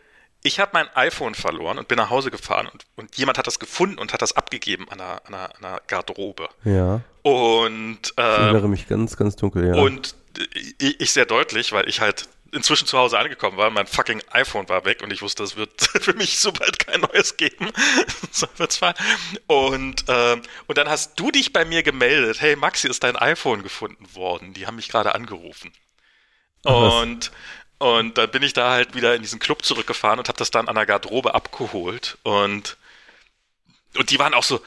ich 0.43 0.59
habe 0.59 0.71
mein 0.73 0.87
iPhone 0.95 1.35
verloren 1.35 1.77
und 1.77 1.87
bin 1.87 1.97
nach 1.97 2.09
Hause 2.09 2.31
gefahren 2.31 2.67
und, 2.67 2.85
und 2.95 3.15
jemand 3.17 3.37
hat 3.37 3.47
das 3.47 3.59
gefunden 3.59 3.99
und 3.99 4.13
hat 4.13 4.21
das 4.21 4.35
abgegeben 4.35 4.87
an 4.89 4.99
einer, 4.99 5.21
an 5.25 5.33
einer, 5.33 5.55
an 5.55 5.65
einer 5.65 5.81
Garderobe. 5.87 6.49
Ja. 6.63 7.01
Und 7.21 8.13
äh, 8.17 8.21
ich 8.21 8.39
erinnere 8.39 8.69
mich 8.69 8.87
ganz, 8.87 9.17
ganz 9.17 9.35
dunkel, 9.35 9.67
ja. 9.67 9.75
Und 9.75 10.15
ich, 10.79 10.99
ich 10.99 11.11
sehr 11.11 11.25
deutlich, 11.25 11.73
weil 11.73 11.87
ich 11.87 11.99
halt 11.99 12.27
inzwischen 12.51 12.85
zu 12.85 12.97
Hause 12.97 13.17
angekommen 13.17 13.57
war, 13.57 13.69
mein 13.69 13.87
fucking 13.87 14.21
iPhone 14.31 14.67
war 14.69 14.85
weg 14.85 15.01
und 15.01 15.11
ich 15.11 15.21
wusste, 15.21 15.43
es 15.43 15.55
wird 15.55 15.81
für 16.01 16.13
mich 16.13 16.39
sobald 16.39 16.79
kein 16.79 17.01
neues 17.01 17.37
geben. 17.37 17.71
so 18.31 18.47
wird's 18.57 18.77
fallen. 18.77 18.95
Und, 19.47 20.05
ähm, 20.07 20.41
und 20.67 20.77
dann 20.77 20.89
hast 20.89 21.19
du 21.19 21.31
dich 21.31 21.53
bei 21.53 21.65
mir 21.65 21.83
gemeldet, 21.83 22.41
hey 22.41 22.55
Maxi, 22.55 22.87
ist 22.87 23.03
dein 23.03 23.15
iPhone 23.15 23.63
gefunden 23.63 24.13
worden? 24.15 24.53
Die 24.53 24.67
haben 24.67 24.75
mich 24.75 24.89
gerade 24.89 25.15
angerufen. 25.15 25.71
Und, 26.63 27.31
und 27.79 28.17
dann 28.17 28.31
bin 28.31 28.43
ich 28.43 28.53
da 28.53 28.71
halt 28.71 28.93
wieder 28.93 29.15
in 29.15 29.21
diesen 29.21 29.39
Club 29.39 29.65
zurückgefahren 29.65 30.19
und 30.19 30.27
habe 30.27 30.37
das 30.37 30.51
dann 30.51 30.67
an 30.67 30.75
der 30.75 30.85
Garderobe 30.85 31.33
abgeholt. 31.33 32.17
Und, 32.23 32.77
und 33.97 34.11
die 34.11 34.19
waren 34.19 34.33
auch 34.33 34.43
so, 34.43 34.61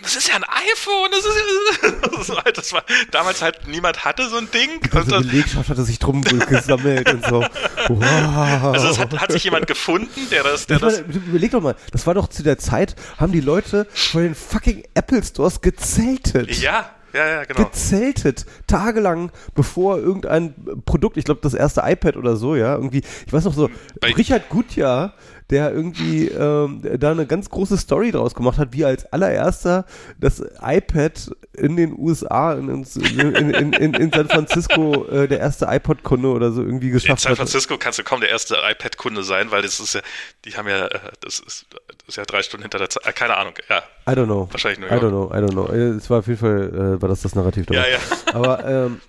das 0.00 0.16
ist 0.16 0.28
ja 0.28 0.36
ein 0.36 0.44
iPhone, 0.44 1.10
das 1.10 1.24
ist, 1.24 2.28
das 2.28 2.36
halt, 2.44 2.56
das 2.56 2.72
war 2.72 2.82
damals 3.10 3.42
halt 3.42 3.68
niemand 3.68 4.04
hatte 4.04 4.28
so 4.28 4.36
ein 4.36 4.48
Ding. 4.50 4.80
Die 4.80 4.96
und 4.96 5.08
Belegschaft 5.08 5.68
hatte 5.68 5.84
sich 5.84 5.98
drum 5.98 6.22
gesammelt 6.22 7.12
und 7.12 7.26
so. 7.26 7.44
Wow. 7.88 8.74
Also 8.74 8.88
es 8.88 8.98
hat, 8.98 9.12
hat 9.18 9.32
sich 9.32 9.44
jemand 9.44 9.66
gefunden, 9.66 10.28
der 10.30 10.44
das, 10.44 10.66
der 10.66 10.78
das. 10.78 11.02
Meine, 11.02 11.12
überleg 11.14 11.50
doch 11.50 11.60
mal, 11.60 11.76
das 11.90 12.06
war 12.06 12.14
doch 12.14 12.28
zu 12.28 12.42
der 12.42 12.58
Zeit, 12.58 12.96
haben 13.18 13.32
die 13.32 13.40
Leute 13.40 13.86
vor 13.92 14.22
den 14.22 14.34
fucking 14.34 14.84
Apple 14.94 15.22
Stores 15.22 15.60
gezeltet. 15.60 16.56
Ja, 16.56 16.90
ja, 17.12 17.26
ja, 17.28 17.44
genau. 17.44 17.64
Gezeltet, 17.64 18.46
tagelang, 18.66 19.30
bevor 19.54 19.98
irgendein 19.98 20.54
Produkt, 20.86 21.18
ich 21.18 21.24
glaube 21.24 21.40
das 21.42 21.52
erste 21.52 21.82
iPad 21.84 22.16
oder 22.16 22.36
so, 22.36 22.56
ja, 22.56 22.74
irgendwie, 22.74 23.02
ich 23.26 23.32
weiß 23.32 23.44
noch 23.44 23.54
so, 23.54 23.68
Bei 24.00 24.12
Richard 24.12 24.48
Gutjahr, 24.48 25.14
der 25.50 25.72
irgendwie 25.72 26.28
ähm, 26.28 26.82
da 26.98 27.10
eine 27.10 27.26
ganz 27.26 27.50
große 27.50 27.76
Story 27.76 28.12
draus 28.12 28.34
gemacht 28.34 28.58
hat, 28.58 28.72
wie 28.72 28.84
als 28.84 29.04
allererster 29.12 29.84
das 30.18 30.42
iPad 30.60 31.30
in 31.54 31.76
den 31.76 31.98
USA, 31.98 32.54
in, 32.54 32.68
in, 32.70 33.72
in, 33.72 33.94
in, 33.94 34.12
San 34.12 34.28
Francisco 34.28 35.04
äh, 35.06 35.28
der 35.28 35.40
erste 35.40 35.66
iPod-Kunde 35.66 36.28
oder 36.28 36.52
so 36.52 36.62
irgendwie 36.62 36.90
geschafft 36.90 37.24
hat. 37.24 37.30
In 37.30 37.36
San 37.36 37.36
Francisco 37.36 37.74
hat. 37.74 37.80
kannst 37.80 37.98
du 37.98 38.04
kaum 38.04 38.20
der 38.20 38.30
erste 38.30 38.56
iPad-Kunde 38.56 39.22
sein, 39.22 39.50
weil 39.50 39.62
das 39.62 39.80
ist 39.80 39.94
ja, 39.94 40.00
die 40.44 40.56
haben 40.56 40.68
ja, 40.68 40.86
äh, 40.86 40.98
das 41.20 41.38
ist, 41.40 41.66
das 41.70 42.08
ist 42.08 42.16
ja 42.16 42.24
drei 42.24 42.42
Stunden 42.42 42.62
hinter 42.62 42.78
der 42.78 42.88
Zeit, 42.88 43.06
äh, 43.06 43.12
keine 43.12 43.36
Ahnung, 43.36 43.54
ja. 43.68 43.82
I 44.08 44.16
don't 44.16 44.24
know. 44.24 44.48
Wahrscheinlich 44.50 44.80
York. 44.80 45.02
I 45.02 45.04
don't 45.04 45.10
know, 45.10 45.30
I 45.32 45.38
don't 45.38 45.52
know. 45.52 45.66
Äh, 45.68 45.96
es 45.96 46.10
war 46.10 46.20
auf 46.20 46.26
jeden 46.26 46.40
Fall, 46.40 46.96
äh, 46.96 47.02
war 47.02 47.08
das 47.08 47.22
das 47.22 47.34
Narrativ 47.34 47.66
dabei. 47.66 47.90
Ja, 47.90 47.96
ja. 47.96 48.34
Aber 48.34 48.64
ähm, 48.64 49.00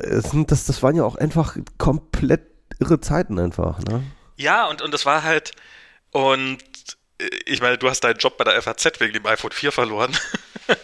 es 0.00 0.30
sind, 0.30 0.50
das, 0.50 0.64
das 0.66 0.82
waren 0.82 0.96
ja 0.96 1.04
auch 1.04 1.16
einfach 1.16 1.56
komplett 1.78 2.42
irre 2.78 3.00
Zeiten 3.00 3.38
einfach, 3.38 3.78
ne? 3.84 4.02
Ja, 4.36 4.66
und, 4.66 4.82
und 4.82 4.92
das 4.92 5.06
war 5.06 5.22
halt, 5.22 5.52
und 6.10 6.58
äh, 7.18 7.28
ich 7.46 7.60
meine, 7.60 7.78
du 7.78 7.88
hast 7.88 8.00
deinen 8.00 8.18
Job 8.18 8.36
bei 8.36 8.44
der 8.44 8.60
FAZ 8.60 9.00
wegen 9.00 9.12
dem 9.12 9.26
iPhone 9.26 9.52
4 9.52 9.72
verloren. 9.72 10.16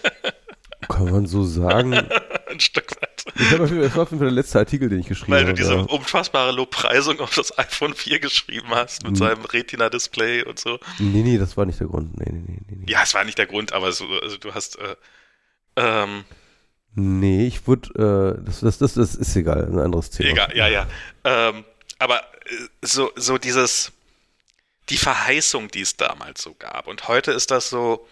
Kann 0.88 1.10
man 1.10 1.26
so 1.26 1.44
sagen. 1.44 1.94
Ein 1.94 2.60
Stück 2.60 3.00
weit. 3.00 3.24
Ich 3.36 3.48
das 3.50 3.60
war 3.60 4.02
auf 4.02 4.10
jeden 4.10 4.18
Fall 4.18 4.18
der 4.18 4.30
letzte 4.30 4.58
Artikel, 4.58 4.88
den 4.88 5.00
ich 5.00 5.06
geschrieben 5.06 5.32
habe. 5.32 5.46
Weil 5.46 5.54
du 5.54 5.54
diese 5.54 5.74
ja. 5.74 5.80
unfassbare 5.80 6.52
Lobpreisung 6.52 7.20
auf 7.20 7.34
das 7.34 7.56
iPhone 7.58 7.94
4 7.94 8.18
geschrieben 8.18 8.68
hast, 8.70 9.04
mit 9.04 9.12
mhm. 9.12 9.16
seinem 9.16 9.44
Retina-Display 9.44 10.44
und 10.44 10.58
so. 10.58 10.78
Nee, 10.98 11.22
nee, 11.22 11.38
das 11.38 11.56
war 11.56 11.64
nicht 11.64 11.80
der 11.80 11.86
Grund. 11.86 12.18
Nee, 12.18 12.30
nee, 12.30 12.42
nee, 12.66 12.76
nee. 12.76 12.92
Ja, 12.92 13.02
es 13.04 13.14
war 13.14 13.24
nicht 13.24 13.38
der 13.38 13.46
Grund, 13.46 13.72
aber 13.72 13.92
so, 13.92 14.06
also 14.20 14.36
du 14.36 14.54
hast, 14.54 14.78
äh, 14.78 14.96
ähm, 15.76 16.24
Nee, 16.94 17.46
ich 17.46 17.66
würde, 17.66 18.36
äh, 18.38 18.44
das, 18.44 18.60
das, 18.60 18.78
das, 18.78 18.94
das 18.94 19.14
ist 19.14 19.34
egal, 19.34 19.64
ein 19.64 19.78
anderes 19.78 20.10
Thema. 20.10 20.30
Egal, 20.30 20.52
ja, 20.54 20.68
ja. 20.68 20.86
Ähm, 21.24 21.64
aber 21.98 22.20
so, 22.82 23.12
so 23.16 23.38
dieses, 23.38 23.92
die 24.88 24.96
Verheißung, 24.96 25.68
die 25.68 25.82
es 25.82 25.96
damals 25.96 26.42
so 26.42 26.54
gab. 26.54 26.86
Und 26.86 27.08
heute 27.08 27.32
ist 27.32 27.50
das 27.50 27.68
so, 27.68 28.08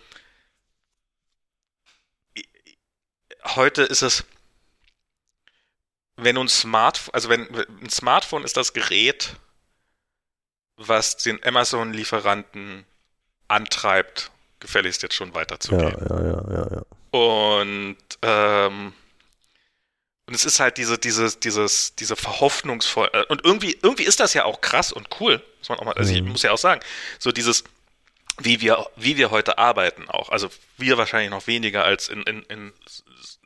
heute 3.44 3.82
ist 3.82 4.02
es, 4.02 4.24
wenn 6.16 6.36
ein 6.36 6.48
Smartphone, 6.48 7.14
also 7.14 7.28
wenn 7.28 7.48
ein 7.54 7.90
Smartphone 7.90 8.44
ist 8.44 8.56
das 8.56 8.72
Gerät, 8.72 9.36
was 10.76 11.16
den 11.16 11.42
Amazon-Lieferanten 11.44 12.86
antreibt, 13.48 14.30
gefälligst 14.60 15.02
jetzt 15.02 15.14
schon 15.14 15.34
weiterzugeben. 15.34 15.94
Ja, 16.08 16.20
ja, 16.20 16.30
ja, 16.30 16.52
ja, 16.52 16.76
ja. 16.76 17.18
Und 17.18 17.98
ähm, 18.22 18.92
und 20.30 20.36
es 20.36 20.44
ist 20.44 20.60
halt 20.60 20.76
diese, 20.76 20.96
diese, 20.96 21.36
dieses, 21.36 21.96
diese 21.96 22.14
verhoffnungsvoll. 22.14 23.10
Äh, 23.12 23.24
und 23.24 23.44
irgendwie, 23.44 23.76
irgendwie 23.82 24.04
ist 24.04 24.20
das 24.20 24.32
ja 24.32 24.44
auch 24.44 24.60
krass 24.60 24.92
und 24.92 25.08
cool. 25.18 25.42
Muss 25.58 25.68
man 25.68 25.80
auch 25.80 25.84
mal, 25.84 25.94
also 25.94 26.12
ich 26.12 26.22
mhm. 26.22 26.28
muss 26.28 26.42
ja 26.42 26.52
auch 26.52 26.58
sagen, 26.58 26.80
so 27.18 27.32
dieses, 27.32 27.64
wie 28.38 28.60
wir, 28.60 28.86
wie 28.94 29.16
wir 29.16 29.32
heute 29.32 29.58
arbeiten 29.58 30.08
auch. 30.08 30.28
Also 30.28 30.48
wir 30.76 30.96
wahrscheinlich 30.96 31.30
noch 31.30 31.48
weniger 31.48 31.84
als 31.84 32.08
in, 32.08 32.22
in, 32.22 32.42
in 32.44 32.72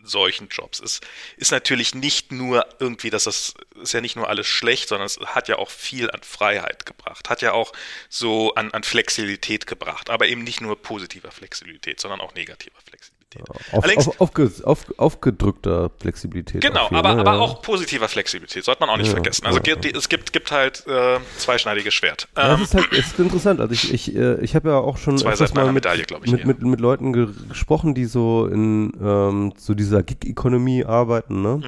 solchen 0.02 0.48
Jobs. 0.48 0.78
Es 0.78 1.00
ist 1.38 1.52
natürlich 1.52 1.94
nicht 1.94 2.32
nur 2.32 2.66
irgendwie, 2.78 3.08
dass 3.08 3.24
das 3.24 3.54
ist 3.80 3.94
ja 3.94 4.02
nicht 4.02 4.16
nur 4.16 4.28
alles 4.28 4.46
schlecht, 4.46 4.90
sondern 4.90 5.06
es 5.06 5.18
hat 5.18 5.48
ja 5.48 5.56
auch 5.56 5.70
viel 5.70 6.10
an 6.10 6.22
Freiheit 6.22 6.84
gebracht, 6.84 7.30
hat 7.30 7.40
ja 7.40 7.52
auch 7.52 7.72
so 8.10 8.54
an, 8.56 8.72
an 8.72 8.84
Flexibilität 8.84 9.66
gebracht, 9.66 10.10
aber 10.10 10.26
eben 10.26 10.44
nicht 10.44 10.60
nur 10.60 10.80
positiver 10.80 11.30
Flexibilität, 11.30 11.98
sondern 11.98 12.20
auch 12.20 12.34
negativer 12.34 12.78
Flexibilität. 12.86 13.23
Auf, 13.72 13.84
Allerdings, 13.84 14.08
auf, 14.20 14.64
auf, 14.64 14.98
aufgedrückter 14.98 15.90
Flexibilität. 15.98 16.62
Genau, 16.62 16.88
aber, 16.90 17.14
ne? 17.14 17.20
aber 17.20 17.40
auch 17.40 17.62
positiver 17.62 18.08
Flexibilität, 18.08 18.64
sollte 18.64 18.80
man 18.80 18.90
auch 18.90 18.96
nicht 18.96 19.08
ja, 19.08 19.14
vergessen. 19.14 19.46
Also 19.46 19.60
ja, 19.64 19.76
es 19.76 20.08
gibt, 20.08 20.32
gibt 20.32 20.50
halt 20.50 20.84
äh, 20.86 21.18
zweischneidiges 21.38 21.94
Schwert. 21.94 22.28
Ja, 22.36 22.54
ähm, 22.54 22.62
es 22.62 22.68
ist 22.68 22.74
halt 22.74 22.92
ist 22.92 23.18
interessant. 23.18 23.60
Also 23.60 23.72
ich, 23.72 23.92
ich, 23.92 24.14
äh, 24.14 24.40
ich 24.40 24.54
habe 24.54 24.70
ja 24.70 24.76
auch 24.76 24.96
schon 24.96 25.18
zwei 25.18 25.34
Seiten 25.34 25.56
mal 25.56 25.66
mit, 25.66 25.74
Medaille, 25.74 26.04
ich, 26.22 26.32
mit, 26.32 26.44
mit, 26.44 26.62
mit, 26.62 26.80
Leuten 26.80 27.12
ge 27.12 27.28
gesprochen, 27.48 27.94
die 27.94 28.04
so 28.04 28.46
in 28.46 28.92
ähm, 29.02 29.52
so 29.56 29.74
dieser 29.74 30.02
Gig-Economy 30.02 30.84
arbeiten, 30.84 31.42
ne? 31.42 31.56
Mhm. 31.56 31.64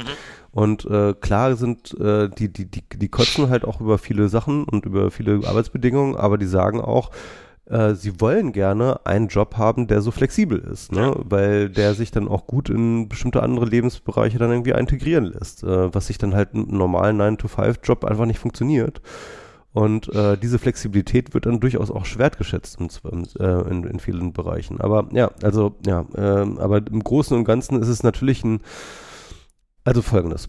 Und 0.57 0.87
äh, 0.87 1.13
klar 1.13 1.55
sind 1.57 1.93
äh, 2.01 2.31
die, 2.31 2.51
die, 2.51 2.65
die, 2.65 2.83
die 2.91 3.09
kotzen 3.09 3.51
halt 3.51 3.67
auch 3.67 3.83
über 3.83 3.99
viele 3.99 4.31
Sachen 4.31 4.65
und 4.65 4.87
über 4.87 5.11
viele 5.11 5.47
Arbeitsbedingungen, 5.47 6.17
aber 6.17 6.39
die 6.39 6.47
sagen 6.47 6.81
auch, 6.81 7.11
äh, 7.69 7.95
sie 7.95 8.21
wollen 8.21 8.53
gerne 8.53 9.05
einen 9.05 9.29
Job 9.29 9.57
haben, 9.57 9.87
der 9.87 10.01
so 10.01 10.11
flexibel 10.11 10.59
ist, 10.59 10.93
ne? 10.93 11.01
Ja. 11.01 11.17
weil 11.25 11.69
der 11.69 11.95
sich 11.95 12.11
dann 12.11 12.29
auch 12.29 12.47
gut 12.47 12.71
in 12.71 13.09
bestimmte 13.09 13.43
andere 13.43 13.67
Lebensbereiche 13.67 14.39
dann 14.39 14.51
irgendwie 14.51 14.71
integrieren 14.71 15.25
lässt, 15.25 15.65
äh, 15.65 15.93
was 15.95 16.07
sich 16.07 16.19
dann 16.19 16.35
halt 16.35 16.51
im 16.55 16.69
normalen 16.69 17.21
9-to-5-Job 17.21 18.05
einfach 18.05 18.27
nicht 18.27 18.39
funktioniert. 18.39 19.01
Und 19.73 20.09
äh, 20.15 20.39
diese 20.39 20.59
Flexibilität 20.59 21.35
wird 21.35 21.45
dann 21.45 21.61
durchaus 21.61 21.91
auch 21.91 22.07
wertgeschätzt 22.17 22.79
in, 22.81 22.89
äh, 23.39 23.69
in, 23.69 23.85
in 23.85 24.01
vielen 24.01 24.33
Bereichen. 24.33 24.81
Aber 24.81 25.09
ja, 25.13 25.31
also 25.43 25.75
ja, 25.85 26.07
äh, 26.15 26.47
aber 26.59 26.79
im 26.79 27.05
Großen 27.05 27.37
und 27.37 27.45
Ganzen 27.45 27.83
ist 27.83 27.89
es 27.89 28.03
natürlich 28.03 28.43
ein, 28.43 28.61
also 29.85 30.01
folgendes. 30.01 30.47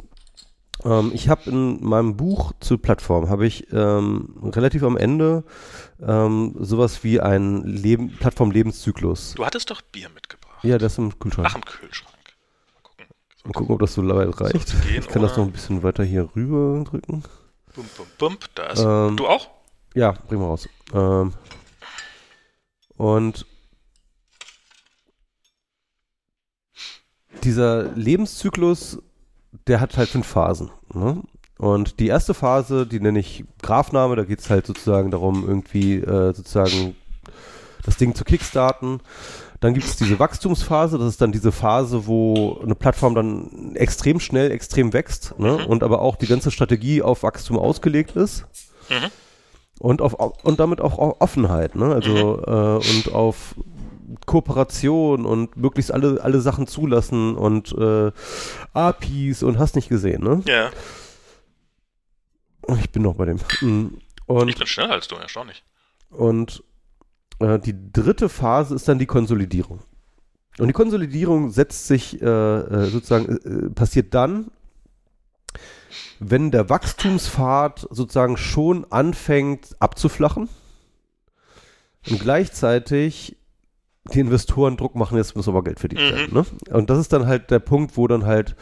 Ähm, 0.83 1.11
ich 1.13 1.29
habe 1.29 1.49
in 1.49 1.83
meinem 1.83 2.17
Buch 2.17 2.53
zur 2.59 2.81
Plattform, 2.81 3.29
habe 3.29 3.47
ich 3.47 3.71
ähm, 3.71 4.35
relativ 4.43 4.83
am 4.83 4.97
Ende 4.97 5.43
ähm, 6.01 6.55
sowas 6.59 7.03
wie 7.03 7.19
ein 7.19 7.63
Leben, 7.63 8.11
Plattform-Lebenszyklus. 8.11 9.33
Du 9.35 9.45
hattest 9.45 9.71
doch 9.71 9.81
Bier 9.81 10.09
mitgebracht. 10.09 10.63
Ja, 10.63 10.77
das 10.77 10.93
ist 10.93 10.97
im 10.99 11.17
Kühlschrank. 11.17 11.47
Ach, 11.49 11.55
im 11.55 11.65
Kühlschrank. 11.65 12.15
Mal 12.75 12.81
gucken. 12.83 13.05
Mal 13.43 13.53
gucken, 13.53 13.75
ob 13.75 13.79
das 13.79 13.93
so 13.93 14.07
weit 14.07 14.39
reicht. 14.39 14.83
Gehen, 14.83 14.99
ich 14.99 15.07
kann 15.07 15.21
das 15.21 15.37
noch 15.37 15.45
ein 15.45 15.51
bisschen 15.51 15.83
weiter 15.83 16.03
hier 16.03 16.29
rüber 16.35 16.83
drücken. 16.83 17.23
Bum, 17.75 17.85
bum, 17.95 18.07
bum, 18.17 18.37
da 18.55 18.67
ist. 18.67 18.79
Ähm, 18.79 19.17
du 19.17 19.27
auch? 19.27 19.49
Ja, 19.93 20.11
bring 20.27 20.39
mal 20.39 20.47
raus. 20.47 20.69
Ähm, 20.93 21.33
und 22.97 23.45
dieser 27.43 27.83
Lebenszyklus 27.95 28.99
der 29.67 29.79
hat 29.81 29.97
halt 29.97 30.09
fünf 30.09 30.27
Phasen. 30.27 30.71
Ne? 30.93 31.21
Und 31.57 31.99
die 31.99 32.07
erste 32.07 32.33
Phase, 32.33 32.85
die 32.85 32.99
nenne 32.99 33.19
ich 33.19 33.43
Graphname, 33.61 34.15
da 34.15 34.23
geht 34.23 34.39
es 34.39 34.49
halt 34.49 34.67
sozusagen 34.67 35.11
darum, 35.11 35.47
irgendwie 35.47 35.95
äh, 35.95 36.33
sozusagen 36.33 36.95
das 37.83 37.97
Ding 37.97 38.13
zu 38.13 38.23
kickstarten. 38.23 39.01
Dann 39.59 39.73
gibt 39.73 39.87
es 39.87 39.95
diese 39.95 40.19
Wachstumsphase, 40.19 40.99
das 40.99 41.07
ist 41.09 41.21
dann 41.21 41.31
diese 41.31 41.51
Phase, 41.51 42.05
wo 42.05 42.59
eine 42.63 42.75
Plattform 42.75 43.15
dann 43.15 43.75
extrem 43.75 44.19
schnell, 44.19 44.51
extrem 44.51 44.93
wächst 44.93 45.33
ne? 45.39 45.53
Mhm. 45.53 45.65
und 45.65 45.83
aber 45.83 46.01
auch 46.01 46.15
die 46.15 46.27
ganze 46.27 46.51
Strategie 46.51 47.01
auf 47.01 47.23
Wachstum 47.23 47.57
ausgelegt 47.57 48.15
ist. 48.15 48.45
Mhm. 48.89 49.09
Und, 49.79 50.01
auf, 50.01 50.13
und 50.43 50.59
damit 50.59 50.79
auch 50.79 50.99
auf 50.99 51.21
Offenheit, 51.21 51.75
ne? 51.75 51.93
Also 51.93 52.37
mhm. 52.37 52.53
äh, 52.53 53.07
und 53.07 53.15
auf 53.15 53.55
Kooperation 54.25 55.25
und 55.25 55.57
möglichst 55.57 55.91
alle, 55.91 56.21
alle 56.23 56.41
Sachen 56.41 56.67
zulassen 56.67 57.35
und 57.35 57.73
äh, 57.73 58.11
APIs 58.73 59.43
und 59.43 59.59
hast 59.59 59.75
nicht 59.75 59.89
gesehen, 59.89 60.23
ne? 60.23 60.41
Ja. 60.45 60.71
Ich 62.79 62.89
bin 62.91 63.03
noch 63.03 63.15
bei 63.15 63.25
dem. 63.25 63.37
Mm. 63.61 63.97
Und, 64.25 64.49
ich 64.49 64.57
bin 64.57 64.67
schneller 64.67 64.93
als 64.93 65.07
du, 65.07 65.15
erstaunlich. 65.15 65.63
Und 66.09 66.63
äh, 67.39 67.59
die 67.59 67.75
dritte 67.91 68.29
Phase 68.29 68.75
ist 68.75 68.87
dann 68.87 68.99
die 68.99 69.05
Konsolidierung. 69.05 69.81
Und 70.59 70.67
die 70.67 70.73
Konsolidierung 70.73 71.51
setzt 71.51 71.87
sich 71.87 72.21
äh, 72.21 72.25
äh 72.25 72.85
sozusagen, 72.87 73.37
äh, 73.37 73.69
passiert 73.69 74.13
dann, 74.13 74.51
wenn 76.19 76.51
der 76.51 76.69
Wachstumspfad 76.69 77.87
sozusagen 77.91 78.37
schon 78.37 78.85
anfängt 78.91 79.75
abzuflachen 79.79 80.49
und 82.09 82.19
gleichzeitig 82.19 83.36
die 84.13 84.19
Investoren 84.19 84.77
Druck 84.77 84.95
machen, 84.95 85.17
jetzt 85.17 85.35
muss 85.35 85.47
aber 85.47 85.63
Geld 85.63 85.79
verdient 85.79 86.01
mhm. 86.31 86.33
Ne? 86.33 86.45
Und 86.71 86.89
das 86.89 86.99
ist 86.99 87.13
dann 87.13 87.27
halt 87.27 87.51
der 87.51 87.59
Punkt, 87.59 87.97
wo 87.97 88.07
dann 88.07 88.25
halt 88.25 88.55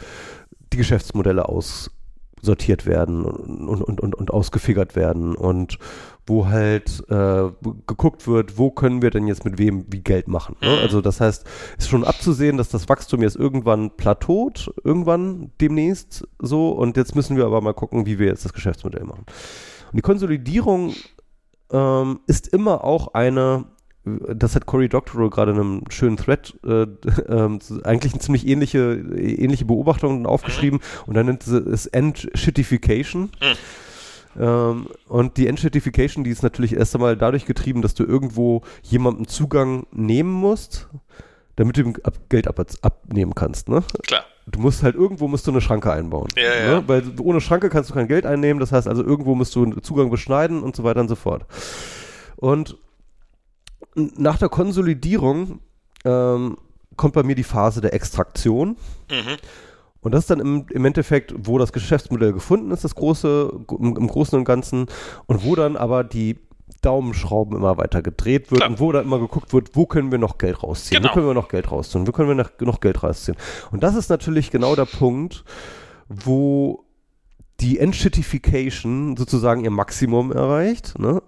die 0.72 0.76
Geschäftsmodelle 0.76 1.48
aussortiert 1.48 2.86
werden 2.86 3.24
und, 3.24 3.82
und, 3.82 4.00
und, 4.00 4.14
und 4.14 4.30
ausgefigert 4.30 4.96
werden 4.96 5.34
und 5.34 5.78
wo 6.26 6.48
halt 6.48 7.04
äh, 7.08 7.50
geguckt 7.86 8.26
wird, 8.26 8.58
wo 8.58 8.70
können 8.70 9.00
wir 9.00 9.10
denn 9.10 9.28
jetzt 9.28 9.44
mit 9.44 9.58
wem 9.58 9.86
wie 9.88 10.00
Geld 10.00 10.26
machen. 10.26 10.56
Ne? 10.60 10.70
Mhm. 10.70 10.78
Also 10.82 11.00
das 11.00 11.20
heißt, 11.20 11.46
ist 11.78 11.88
schon 11.88 12.04
abzusehen, 12.04 12.56
dass 12.56 12.68
das 12.68 12.88
Wachstum 12.88 13.22
jetzt 13.22 13.36
irgendwann 13.36 13.96
plateaut, 13.96 14.72
irgendwann 14.82 15.52
demnächst 15.60 16.26
so 16.40 16.70
und 16.70 16.96
jetzt 16.96 17.14
müssen 17.14 17.36
wir 17.36 17.46
aber 17.46 17.60
mal 17.60 17.74
gucken, 17.74 18.06
wie 18.06 18.18
wir 18.18 18.26
jetzt 18.26 18.44
das 18.44 18.52
Geschäftsmodell 18.52 19.04
machen. 19.04 19.24
Und 19.92 19.96
die 19.96 20.02
Konsolidierung 20.02 20.94
ähm, 21.70 22.20
ist 22.26 22.48
immer 22.48 22.82
auch 22.82 23.14
eine 23.14 23.66
das 24.06 24.54
hat 24.54 24.66
Cory 24.66 24.88
Doctorow 24.88 25.30
gerade 25.30 25.52
in 25.52 25.58
einem 25.58 25.82
schönen 25.90 26.16
Thread 26.16 26.54
äh, 26.64 26.82
äh, 26.82 27.58
eigentlich 27.84 28.12
eine 28.12 28.20
ziemlich 28.20 28.46
ähnliche, 28.46 28.94
ähnliche 29.16 29.64
Beobachtung 29.64 30.26
aufgeschrieben 30.26 30.80
und 31.06 31.14
dann 31.14 31.26
nennt 31.26 31.46
es 31.46 31.86
End-Shitification. 31.86 33.30
Mhm. 33.40 33.56
Ähm, 34.38 34.86
und 35.08 35.36
die 35.36 35.48
End-Shitification, 35.48 36.22
die 36.22 36.30
ist 36.30 36.42
natürlich 36.42 36.74
erst 36.74 36.94
einmal 36.94 37.16
dadurch 37.16 37.46
getrieben, 37.46 37.82
dass 37.82 37.94
du 37.94 38.04
irgendwo 38.04 38.62
jemandem 38.82 39.26
Zugang 39.26 39.86
nehmen 39.92 40.32
musst, 40.32 40.88
damit 41.56 41.76
du 41.76 41.80
ihm 41.80 41.94
Geld 42.28 42.46
ab 42.46 42.64
abnehmen 42.82 43.34
kannst. 43.34 43.68
Ne? 43.68 43.82
Klar. 44.06 44.24
Du 44.46 44.60
musst 44.60 44.84
halt 44.84 44.94
irgendwo 44.94 45.26
musst 45.26 45.46
du 45.48 45.50
eine 45.50 45.60
Schranke 45.60 45.92
einbauen. 45.92 46.28
Ja, 46.36 46.42
ne? 46.42 46.72
ja. 46.72 46.88
Weil 46.88 47.02
ohne 47.20 47.40
Schranke 47.40 47.70
kannst 47.70 47.90
du 47.90 47.94
kein 47.94 48.06
Geld 48.06 48.26
einnehmen, 48.26 48.60
das 48.60 48.70
heißt 48.70 48.86
also 48.86 49.02
irgendwo 49.02 49.34
musst 49.34 49.56
du 49.56 49.68
Zugang 49.80 50.10
beschneiden 50.10 50.62
und 50.62 50.76
so 50.76 50.84
weiter 50.84 51.00
und 51.00 51.08
so 51.08 51.16
fort. 51.16 51.46
Und 52.36 52.76
nach 53.96 54.38
der 54.38 54.48
Konsolidierung 54.48 55.60
ähm, 56.04 56.56
kommt 56.96 57.14
bei 57.14 57.22
mir 57.22 57.34
die 57.34 57.44
Phase 57.44 57.80
der 57.80 57.94
Extraktion. 57.94 58.76
Mhm. 59.10 59.36
Und 60.00 60.12
das 60.12 60.20
ist 60.20 60.30
dann 60.30 60.40
im, 60.40 60.66
im, 60.70 60.84
Endeffekt, 60.84 61.34
wo 61.36 61.58
das 61.58 61.72
Geschäftsmodell 61.72 62.32
gefunden 62.32 62.70
ist, 62.70 62.84
das 62.84 62.94
große, 62.94 63.50
im, 63.78 63.96
im, 63.96 64.06
Großen 64.06 64.38
und 64.38 64.44
Ganzen, 64.44 64.86
und 65.26 65.44
wo 65.44 65.56
dann 65.56 65.76
aber 65.76 66.04
die 66.04 66.38
Daumenschrauben 66.82 67.56
immer 67.56 67.76
weiter 67.76 68.02
gedreht 68.02 68.50
wird 68.50 68.60
Klar. 68.60 68.70
und 68.70 68.78
wo 68.78 68.92
dann 68.92 69.04
immer 69.04 69.18
geguckt 69.18 69.52
wird, 69.52 69.70
wo 69.74 69.86
können 69.86 70.12
wir 70.12 70.18
noch 70.18 70.38
Geld 70.38 70.62
rausziehen, 70.62 71.02
genau. 71.02 71.10
wo 71.10 71.14
können 71.14 71.26
wir 71.26 71.34
noch 71.34 71.48
Geld 71.48 71.72
rausziehen, 71.72 72.06
wo 72.06 72.12
können 72.12 72.28
wir 72.28 72.36
noch, 72.36 72.50
noch 72.60 72.80
Geld 72.80 73.02
rausziehen. 73.02 73.36
Und 73.72 73.82
das 73.82 73.96
ist 73.96 74.08
natürlich 74.08 74.50
genau 74.50 74.76
der 74.76 74.84
Punkt, 74.84 75.44
wo 76.08 76.85
die 77.60 77.78
Entshittification 77.78 79.16
sozusagen 79.16 79.64
ihr 79.64 79.70
Maximum 79.70 80.30
erreicht, 80.32 80.98
ne? 80.98 81.22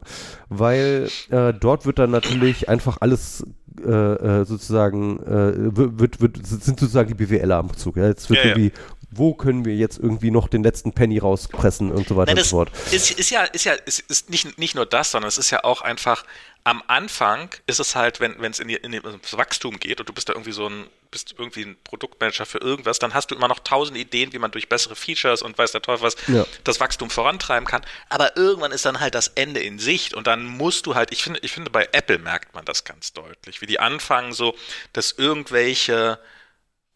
weil 0.49 1.09
äh, 1.31 1.55
dort 1.55 1.87
wird 1.87 1.99
dann 1.99 2.11
natürlich 2.11 2.69
einfach 2.69 2.99
alles 3.01 3.45
äh, 3.81 3.91
äh 3.91 4.45
sozusagen 4.45 5.21
äh, 5.23 5.77
wird, 5.77 6.21
wird, 6.21 6.47
sind 6.47 6.81
sozusagen 6.81 7.09
die 7.09 7.15
BWLer 7.15 7.57
am 7.57 7.75
Zug. 7.77 7.97
Ja? 7.97 8.09
Jetzt 8.09 8.29
wird 8.29 8.41
ja, 8.41 8.51
irgendwie, 8.51 8.69
ja. 8.69 8.83
wo 9.11 9.35
können 9.35 9.65
wir 9.65 9.75
jetzt 9.75 9.99
irgendwie 9.99 10.31
noch 10.31 10.49
den 10.49 10.63
letzten 10.63 10.93
Penny 10.93 11.19
rauspressen 11.19 11.91
und 11.91 12.07
so 12.07 12.17
weiter 12.17 12.33
Nein, 12.33 12.43
und 12.43 12.45
so 12.45 12.57
fort. 12.57 12.73
Ist, 12.93 13.11
ist 13.13 13.31
ja, 13.31 13.45
ist 13.45 13.65
ja, 13.65 13.73
ist, 13.73 14.01
ist 14.01 14.29
nicht, 14.29 14.59
nicht 14.59 14.75
nur 14.75 14.85
das, 14.85 15.13
sondern 15.13 15.29
es 15.29 15.39
ist 15.39 15.51
ja 15.51 15.65
auch 15.65 15.81
einfach 15.81 16.25
am 16.69 16.83
Anfang 16.87 17.49
ist 17.67 17.81
es 17.81 17.97
halt, 17.97 18.21
wenn 18.21 18.39
es 18.45 18.61
in, 18.61 18.69
in 18.69 18.93
das 18.93 19.39
Wachstum 19.39 19.81
geht 19.81 20.01
und 20.01 20.09
du 20.09 20.13
bist 20.13 20.29
da 20.29 20.35
irgendwie 20.35 20.53
so 20.53 20.69
ein, 20.69 20.87
bist 21.11 21.35
irgendwie 21.39 21.63
ein 21.63 21.79
Produktmanager 21.83 22.45
für 22.45 22.59
irgendwas, 22.59 22.99
dann 22.99 23.15
hast 23.15 23.31
du 23.31 23.35
immer 23.35 23.49
noch 23.49 23.61
tausend 23.61 23.97
Ideen, 23.97 24.35
wie 24.35 24.39
man 24.39 24.51
durch 24.51 24.69
bessere 24.69 24.95
Features 24.95 25.41
und 25.41 25.57
weiß 25.57 25.73
der 25.73 25.81
Teufel 25.81 26.05
was 26.05 26.17
ja. 26.27 26.45
das 26.65 26.79
Wachstum 26.79 27.09
vorantreiben 27.09 27.67
kann. 27.67 27.81
Aber 28.11 28.37
irgendwann 28.37 28.73
ist 28.73 28.85
dann 28.85 29.01
halt 29.01 29.15
das 29.15 29.29
Ende 29.29 29.61
in 29.61 29.79
Sicht 29.79 30.13
und 30.13 30.27
dann 30.27 30.45
musst 30.45 30.85
du 30.85 30.95
halt, 30.95 31.11
ich 31.11 31.23
finde, 31.23 31.41
ich 31.43 31.53
finde, 31.53 31.71
bei 31.71 31.89
Apple 31.93 32.19
merkt 32.19 32.55
man 32.55 32.67
das 32.67 32.85
ganz 32.85 33.15
deutlich, 33.15 33.63
wie 33.63 33.67
die 33.67 33.81
anfangen 33.81 34.35
so, 34.35 34.55
dass 34.93 35.13
irgendwelche, 35.13 36.19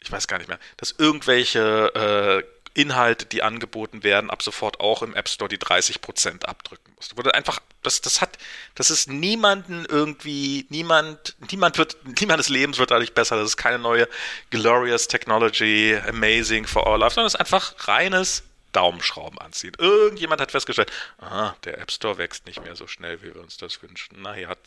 ich 0.03 0.11
weiß 0.11 0.27
gar 0.27 0.37
nicht 0.37 0.49
mehr, 0.49 0.59
dass 0.77 0.91
irgendwelche 0.91 2.43
äh, 2.45 2.62
Inhalte, 2.73 3.25
die 3.25 3.43
angeboten 3.43 4.03
werden, 4.03 4.29
ab 4.29 4.41
sofort 4.41 4.79
auch 4.79 5.03
im 5.03 5.15
App 5.15 5.29
Store 5.29 5.49
die 5.49 5.57
30% 5.57 6.45
abdrücken 6.45 6.93
musst. 6.95 7.17
Wurde 7.17 7.33
einfach, 7.33 7.59
das, 7.83 8.01
das 8.01 8.21
hat, 8.21 8.37
das 8.75 8.89
ist 8.89 9.09
niemanden 9.09 9.85
irgendwie, 9.87 10.65
niemand, 10.69 11.35
niemand 11.51 11.77
wird, 11.77 11.97
niemandes 12.19 12.49
Lebens 12.49 12.79
wird 12.79 12.91
dadurch 12.91 13.13
besser. 13.13 13.35
Das 13.35 13.45
ist 13.45 13.57
keine 13.57 13.79
neue 13.79 14.07
glorious 14.49 15.07
Technology, 15.07 15.97
amazing 16.07 16.65
for 16.65 16.87
our 16.87 16.97
life, 16.97 17.15
sondern 17.15 17.27
es 17.27 17.35
ist 17.35 17.39
einfach 17.39 17.87
reines 17.87 18.43
Daumenschrauben 18.71 19.37
anziehen. 19.39 19.73
Irgendjemand 19.77 20.41
hat 20.41 20.51
festgestellt, 20.51 20.91
aha, 21.19 21.55
der 21.63 21.77
App 21.77 21.91
Store 21.91 22.17
wächst 22.17 22.47
nicht 22.47 22.63
mehr 22.63 22.75
so 22.75 22.87
schnell, 22.87 23.21
wie 23.21 23.33
wir 23.33 23.41
uns 23.41 23.57
das 23.57 23.83
wünschen. 23.83 24.17
Na, 24.21 24.33
hier 24.33 24.47
hat 24.47 24.59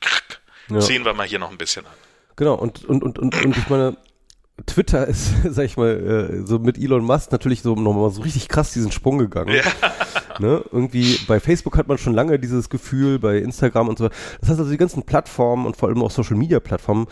Ja. 0.68 0.80
Ziehen 0.80 1.04
wir 1.04 1.12
mal 1.12 1.26
hier 1.26 1.38
noch 1.38 1.50
ein 1.50 1.58
bisschen 1.58 1.86
an. 1.86 1.92
Genau, 2.36 2.54
und, 2.54 2.84
und, 2.84 3.02
und, 3.02 3.18
und, 3.18 3.44
und 3.44 3.56
ich 3.56 3.68
meine, 3.68 3.96
Twitter 4.66 5.06
ist, 5.06 5.32
sag 5.44 5.64
ich 5.64 5.76
mal, 5.76 6.40
äh, 6.42 6.46
so 6.46 6.58
mit 6.58 6.78
Elon 6.78 7.04
Musk 7.04 7.32
natürlich 7.32 7.62
so 7.62 7.74
nochmal 7.74 8.10
so 8.10 8.22
richtig 8.22 8.48
krass 8.48 8.72
diesen 8.72 8.92
Sprung 8.92 9.18
gegangen. 9.18 9.54
Ja. 9.54 9.62
Ne? 10.38 10.64
Irgendwie 10.72 11.18
bei 11.28 11.40
Facebook 11.40 11.76
hat 11.76 11.88
man 11.88 11.98
schon 11.98 12.14
lange 12.14 12.38
dieses 12.38 12.70
Gefühl, 12.70 13.18
bei 13.18 13.38
Instagram 13.38 13.88
und 13.88 13.98
so. 13.98 14.08
Das 14.40 14.48
heißt 14.48 14.60
also, 14.60 14.70
die 14.70 14.78
ganzen 14.78 15.02
Plattformen 15.04 15.66
und 15.66 15.76
vor 15.76 15.88
allem 15.88 16.02
auch 16.02 16.10
Social 16.10 16.36
Media 16.36 16.58
Plattformen, 16.58 17.06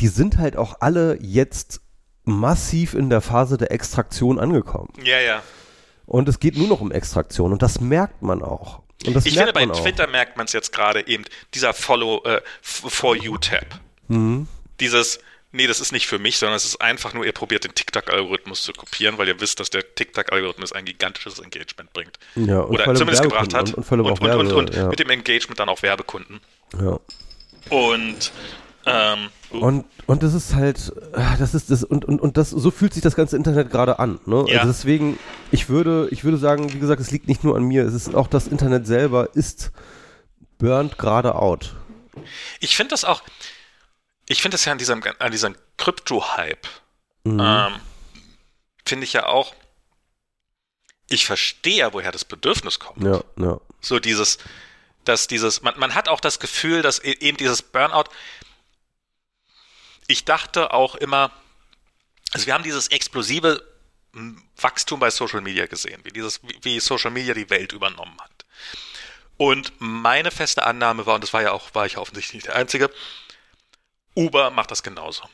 die 0.00 0.08
sind 0.08 0.38
halt 0.38 0.56
auch 0.56 0.76
alle 0.80 1.18
jetzt 1.22 1.80
massiv 2.24 2.94
in 2.94 3.10
der 3.10 3.20
Phase 3.20 3.56
der 3.56 3.70
Extraktion 3.70 4.38
angekommen. 4.38 4.92
Ja, 5.04 5.20
ja. 5.20 5.42
Und 6.06 6.28
es 6.28 6.40
geht 6.40 6.56
nur 6.56 6.68
noch 6.68 6.80
um 6.80 6.90
Extraktion 6.90 7.52
und 7.52 7.62
das 7.62 7.80
merkt 7.80 8.22
man 8.22 8.42
auch. 8.42 8.82
Und 9.06 9.14
das 9.14 9.26
ich 9.26 9.36
finde, 9.36 9.52
bei 9.52 9.66
Twitter 9.66 10.06
merkt 10.06 10.36
man 10.36 10.46
es 10.46 10.52
jetzt 10.52 10.72
gerade 10.72 11.06
eben, 11.06 11.24
dieser 11.52 11.74
Follow 11.74 12.22
äh, 12.24 12.40
For 12.62 13.16
You-Tab. 13.16 13.80
Mhm. 14.08 14.46
Dieses, 14.80 15.18
nee, 15.54 15.66
das 15.66 15.80
ist 15.80 15.92
nicht 15.92 16.06
für 16.06 16.18
mich, 16.18 16.36
sondern 16.38 16.56
es 16.56 16.64
ist 16.64 16.80
einfach 16.80 17.14
nur, 17.14 17.24
ihr 17.24 17.32
probiert 17.32 17.64
den 17.64 17.74
TikTok-Algorithmus 17.74 18.62
zu 18.62 18.72
kopieren, 18.72 19.16
weil 19.18 19.28
ihr 19.28 19.40
wisst, 19.40 19.60
dass 19.60 19.70
der 19.70 19.94
TikTok-Algorithmus 19.94 20.72
ein 20.72 20.84
gigantisches 20.84 21.38
Engagement 21.38 21.92
bringt. 21.92 22.18
Ja, 22.34 22.62
Oder 22.62 22.94
zumindest 22.94 23.22
gebracht 23.22 23.54
hat. 23.54 23.72
Und, 23.74 23.90
und, 23.90 24.20
und, 24.20 24.30
und, 24.30 24.52
und 24.52 24.74
ja. 24.74 24.88
mit 24.88 24.98
dem 24.98 25.10
Engagement 25.10 25.58
dann 25.58 25.68
auch 25.68 25.82
Werbekunden. 25.82 26.40
Ja. 26.78 26.98
Und 27.70 28.32
ähm, 28.86 29.30
uh. 29.52 29.58
und, 29.58 29.84
und 30.06 30.22
das 30.22 30.34
ist 30.34 30.54
halt, 30.54 30.92
das 31.38 31.54
ist 31.54 31.70
das, 31.70 31.84
und, 31.84 32.04
und, 32.04 32.20
und 32.20 32.36
das, 32.36 32.50
so 32.50 32.70
fühlt 32.70 32.92
sich 32.92 33.02
das 33.02 33.16
ganze 33.16 33.36
Internet 33.36 33.70
gerade 33.70 33.98
an. 33.98 34.20
Ne? 34.26 34.44
Ja. 34.48 34.60
Also 34.60 34.72
deswegen, 34.72 35.18
ich 35.50 35.68
würde, 35.68 36.08
ich 36.10 36.24
würde 36.24 36.36
sagen, 36.36 36.72
wie 36.74 36.78
gesagt, 36.78 37.00
es 37.00 37.10
liegt 37.10 37.28
nicht 37.28 37.44
nur 37.44 37.56
an 37.56 37.62
mir, 37.64 37.84
es 37.84 37.94
ist 37.94 38.14
auch 38.14 38.26
das 38.26 38.46
Internet 38.46 38.86
selber 38.86 39.30
ist 39.34 39.72
burnt 40.58 40.98
gerade 40.98 41.34
out. 41.34 41.74
Ich 42.60 42.76
finde 42.76 42.90
das 42.90 43.04
auch, 43.04 43.22
ich 44.26 44.40
finde 44.40 44.54
das 44.54 44.64
ja 44.64 44.72
an 44.72 44.78
diesem, 44.78 45.02
an 45.18 45.32
diesem 45.32 45.56
Krypto-Hype, 45.76 46.66
mhm. 47.24 47.40
ähm, 47.40 47.80
finde 48.86 49.04
ich 49.04 49.12
ja 49.12 49.26
auch, 49.26 49.54
ich 51.08 51.26
verstehe 51.26 51.78
ja, 51.78 51.92
woher 51.92 52.12
das 52.12 52.24
Bedürfnis 52.24 52.78
kommt. 52.78 53.02
Ja, 53.04 53.22
ja. 53.36 53.60
So 53.80 53.98
dieses, 53.98 54.38
dass 55.04 55.26
dieses, 55.26 55.62
man, 55.62 55.78
man 55.78 55.94
hat 55.94 56.08
auch 56.08 56.20
das 56.20 56.40
Gefühl, 56.40 56.82
dass 56.82 56.98
e, 56.98 57.12
eben 57.20 57.36
dieses 57.36 57.62
Burnout, 57.62 58.04
ich 60.06 60.24
dachte 60.24 60.72
auch 60.72 60.94
immer, 60.94 61.30
also 62.32 62.46
wir 62.46 62.54
haben 62.54 62.64
dieses 62.64 62.88
explosive 62.88 63.62
Wachstum 64.56 65.00
bei 65.00 65.10
Social 65.10 65.40
Media 65.40 65.66
gesehen, 65.66 66.00
wie 66.04 66.10
dieses, 66.10 66.40
wie 66.62 66.80
Social 66.80 67.10
Media 67.10 67.34
die 67.34 67.50
Welt 67.50 67.72
übernommen 67.72 68.16
hat. 68.20 68.44
Und 69.36 69.72
meine 69.78 70.30
feste 70.30 70.64
Annahme 70.64 71.06
war, 71.06 71.16
und 71.16 71.24
das 71.24 71.32
war 71.32 71.42
ja 71.42 71.52
auch, 71.52 71.74
war 71.74 71.86
ich 71.86 71.98
offensichtlich 71.98 72.34
nicht 72.34 72.46
der 72.46 72.56
Einzige, 72.56 72.90
Uber 74.16 74.50
macht 74.50 74.70
das 74.70 74.82
genauso. 74.82 75.24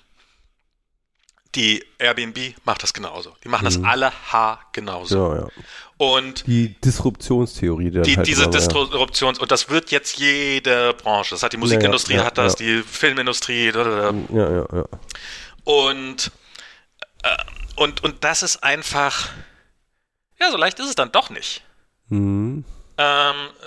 Die 1.57 1.85
Airbnb 1.99 2.55
macht 2.65 2.83
das 2.83 2.93
genauso. 2.93 3.35
Die 3.43 3.49
machen 3.49 3.65
mhm. 3.65 3.83
das 3.83 3.85
alle 3.85 4.13
H 4.33 4.61
genauso. 4.73 5.35
Ja, 5.35 5.41
ja. 5.41 5.49
Und 5.97 6.47
die 6.47 6.81
Disruptionstheorie, 6.81 7.91
die, 7.91 8.17
halt 8.17 8.27
diese 8.27 8.49
Disruptions 8.49 9.39
und 9.39 9.51
das 9.51 9.69
wird 9.69 9.91
jetzt 9.91 10.19
jede 10.19 10.95
Branche. 10.95 11.31
Das 11.35 11.43
hat 11.43 11.53
die 11.53 11.57
Musikindustrie, 11.57 12.15
ja, 12.15 12.25
hat 12.25 12.39
das, 12.39 12.55
die 12.55 12.83
Filmindustrie. 12.83 13.73
Ja, 13.73 14.13
ja, 14.33 14.67
ja. 14.73 14.85
Und 15.65 16.31
äh, 17.23 17.37
und 17.77 18.05
und 18.05 18.23
das 18.25 18.43
ist 18.43 18.63
einfach 18.63 19.29
ja 20.41 20.51
so 20.51 20.57
leicht 20.57 20.79
ist 20.79 20.89
es 20.89 20.95
dann 20.95 21.11
doch 21.11 21.31
nicht. 21.31 21.63
Mhm 22.09 22.65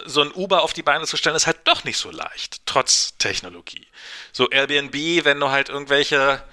so 0.05 0.21
ein 0.21 0.31
Uber 0.33 0.61
auf 0.61 0.73
die 0.73 0.83
Beine 0.83 1.05
zu 1.05 1.17
stellen, 1.17 1.35
ist 1.35 1.47
halt 1.47 1.59
doch 1.65 1.83
nicht 1.83 1.97
so 1.97 2.11
leicht, 2.11 2.61
trotz 2.65 3.17
Technologie. 3.17 3.87
So 4.31 4.49
Airbnb, 4.49 5.25
wenn 5.25 5.39
du 5.39 5.49
halt 5.49 5.69
irgendwelche 5.69 6.43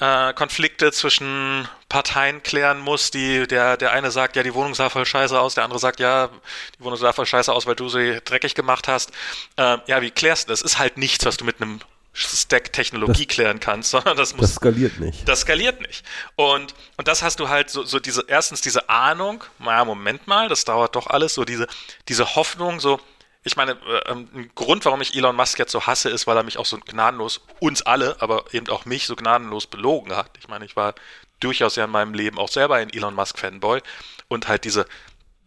äh, 0.00 0.32
Konflikte 0.32 0.90
zwischen 0.92 1.68
Parteien 1.88 2.42
klären 2.42 2.80
musst, 2.80 3.14
die, 3.14 3.46
der, 3.46 3.76
der 3.76 3.92
eine 3.92 4.10
sagt, 4.10 4.36
ja, 4.36 4.42
die 4.42 4.54
Wohnung 4.54 4.74
sah 4.74 4.90
voll 4.90 5.06
scheiße 5.06 5.38
aus, 5.38 5.54
der 5.54 5.64
andere 5.64 5.78
sagt, 5.78 6.00
ja, 6.00 6.30
die 6.78 6.84
Wohnung 6.84 6.98
sah 6.98 7.12
voll 7.12 7.26
scheiße 7.26 7.52
aus, 7.52 7.66
weil 7.66 7.76
du 7.76 7.88
sie 7.88 8.20
dreckig 8.24 8.54
gemacht 8.54 8.88
hast. 8.88 9.12
Ähm, 9.56 9.80
ja, 9.86 10.02
wie 10.02 10.10
klärst 10.10 10.48
du 10.48 10.52
das? 10.52 10.62
Ist 10.62 10.78
halt 10.78 10.96
nichts, 10.96 11.24
was 11.24 11.36
du 11.36 11.44
mit 11.44 11.60
einem 11.60 11.80
Stack 12.14 12.72
Technologie 12.72 13.26
das, 13.26 13.34
klären 13.34 13.60
kannst, 13.60 13.90
sondern 13.92 14.16
das 14.16 14.34
muss. 14.34 14.46
Das 14.46 14.54
skaliert 14.54 15.00
nicht. 15.00 15.28
Das 15.28 15.40
skaliert 15.40 15.80
nicht. 15.80 16.04
Und, 16.36 16.74
und 16.96 17.08
das 17.08 17.22
hast 17.22 17.40
du 17.40 17.48
halt 17.48 17.70
so, 17.70 17.82
so 17.82 17.98
diese, 17.98 18.24
erstens 18.28 18.60
diese 18.60 18.88
Ahnung, 18.88 19.44
naja, 19.58 19.84
Moment 19.84 20.26
mal, 20.26 20.48
das 20.48 20.64
dauert 20.64 20.94
doch 20.96 21.08
alles, 21.08 21.34
so 21.34 21.44
diese, 21.44 21.66
diese 22.08 22.36
Hoffnung, 22.36 22.80
so, 22.80 23.00
ich 23.42 23.56
meine, 23.56 23.72
äh, 23.72 24.10
ein 24.10 24.50
Grund, 24.54 24.84
warum 24.84 25.00
ich 25.00 25.14
Elon 25.14 25.36
Musk 25.36 25.58
jetzt 25.58 25.72
so 25.72 25.86
hasse, 25.86 26.08
ist, 26.08 26.26
weil 26.26 26.36
er 26.36 26.44
mich 26.44 26.56
auch 26.56 26.66
so 26.66 26.78
gnadenlos, 26.78 27.40
uns 27.60 27.82
alle, 27.82 28.16
aber 28.20 28.44
eben 28.52 28.68
auch 28.68 28.84
mich 28.84 29.06
so 29.06 29.16
gnadenlos 29.16 29.66
belogen 29.66 30.16
hat. 30.16 30.30
Ich 30.38 30.48
meine, 30.48 30.64
ich 30.64 30.76
war 30.76 30.94
durchaus 31.40 31.76
ja 31.76 31.84
in 31.84 31.90
meinem 31.90 32.14
Leben 32.14 32.38
auch 32.38 32.48
selber 32.48 32.76
ein 32.76 32.90
Elon 32.90 33.14
Musk 33.14 33.38
Fanboy 33.38 33.82
und 34.28 34.48
halt 34.48 34.64
diese, 34.64 34.86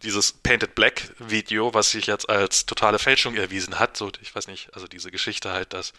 dieses 0.04 0.32
Painted 0.32 0.76
Black 0.76 1.12
Video, 1.18 1.74
was 1.74 1.92
sich 1.92 2.06
jetzt 2.06 2.30
als 2.30 2.66
totale 2.66 3.00
Fälschung 3.00 3.36
erwiesen 3.36 3.80
hat, 3.80 3.98
so, 3.98 4.12
ich 4.22 4.36
weiß 4.36 4.48
nicht, 4.48 4.74
also 4.74 4.88
diese 4.88 5.10
Geschichte 5.10 5.52
halt, 5.52 5.74
dass 5.74 5.94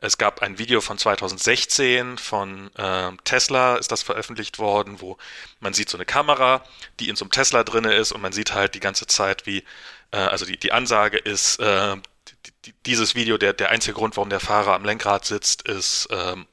es 0.00 0.16
gab 0.16 0.42
ein 0.42 0.58
Video 0.58 0.80
von 0.80 0.96
2016 0.96 2.16
von 2.16 2.74
äh, 2.76 3.12
Tesla, 3.24 3.76
ist 3.76 3.92
das 3.92 4.02
veröffentlicht 4.02 4.58
worden, 4.58 5.00
wo 5.00 5.18
man 5.60 5.74
sieht 5.74 5.90
so 5.90 5.98
eine 5.98 6.06
Kamera, 6.06 6.64
die 6.98 7.08
in 7.08 7.16
so 7.16 7.24
einem 7.24 7.32
Tesla 7.32 7.64
drinne 7.64 7.94
ist 7.94 8.12
und 8.12 8.22
man 8.22 8.32
sieht 8.32 8.54
halt 8.54 8.74
die 8.74 8.80
ganze 8.80 9.06
Zeit, 9.06 9.46
wie, 9.46 9.62
äh, 10.10 10.16
also 10.16 10.46
die, 10.46 10.58
die 10.58 10.72
Ansage 10.72 11.18
ist, 11.18 11.60
äh, 11.60 11.96
die, 12.64 12.74
dieses 12.86 13.14
Video, 13.14 13.36
der, 13.36 13.52
der 13.52 13.70
einzige 13.70 13.94
Grund, 13.94 14.16
warum 14.16 14.30
der 14.30 14.40
Fahrer 14.40 14.74
am 14.74 14.84
Lenkrad 14.84 15.26
sitzt, 15.26 15.68
ist 15.68 16.08
ähm, 16.10 16.46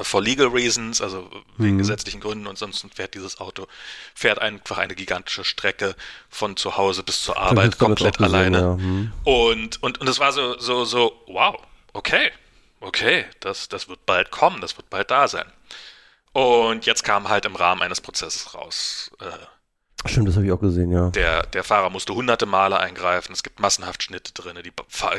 for 0.00 0.22
legal 0.22 0.48
reasons, 0.48 1.00
also 1.00 1.30
wegen 1.58 1.74
mhm. 1.74 1.78
gesetzlichen 1.78 2.20
Gründen 2.20 2.46
und 2.46 2.56
sonst 2.56 2.86
fährt 2.94 3.14
dieses 3.14 3.40
Auto, 3.40 3.66
fährt 4.14 4.40
einfach 4.40 4.78
eine 4.78 4.94
gigantische 4.94 5.44
Strecke 5.44 5.94
von 6.30 6.56
zu 6.56 6.76
Hause 6.76 7.02
bis 7.02 7.22
zur 7.22 7.38
Arbeit 7.38 7.78
komplett 7.78 8.16
gesehen, 8.18 8.34
alleine. 8.34 8.58
Ja. 8.58 8.76
Mhm. 8.76 9.12
Und, 9.24 9.82
und, 9.82 10.00
und 10.00 10.08
es 10.08 10.18
war 10.18 10.32
so, 10.32 10.58
so, 10.58 10.84
so, 10.84 11.22
wow, 11.26 11.56
okay, 11.96 12.30
okay, 12.80 13.24
das, 13.40 13.68
das 13.68 13.88
wird 13.88 14.04
bald 14.06 14.30
kommen, 14.30 14.60
das 14.60 14.76
wird 14.76 14.90
bald 14.90 15.10
da 15.10 15.28
sein. 15.28 15.50
Und 16.32 16.84
jetzt 16.86 17.02
kam 17.02 17.28
halt 17.28 17.46
im 17.46 17.56
Rahmen 17.56 17.82
eines 17.82 18.00
Prozesses 18.00 18.54
raus, 18.54 19.10
äh, 19.20 19.46
Stimmt, 20.08 20.28
das 20.28 20.36
habe 20.36 20.46
ich 20.46 20.52
auch 20.52 20.60
gesehen, 20.60 20.90
ja. 20.90 21.10
Der, 21.10 21.44
der 21.46 21.64
Fahrer 21.64 21.90
musste 21.90 22.14
hunderte 22.14 22.46
Male 22.46 22.78
eingreifen. 22.78 23.32
Es 23.32 23.42
gibt 23.42 23.60
massenhaft 23.60 24.02
Schnitte 24.02 24.32
drin. 24.32 24.56
Die, 24.64 24.72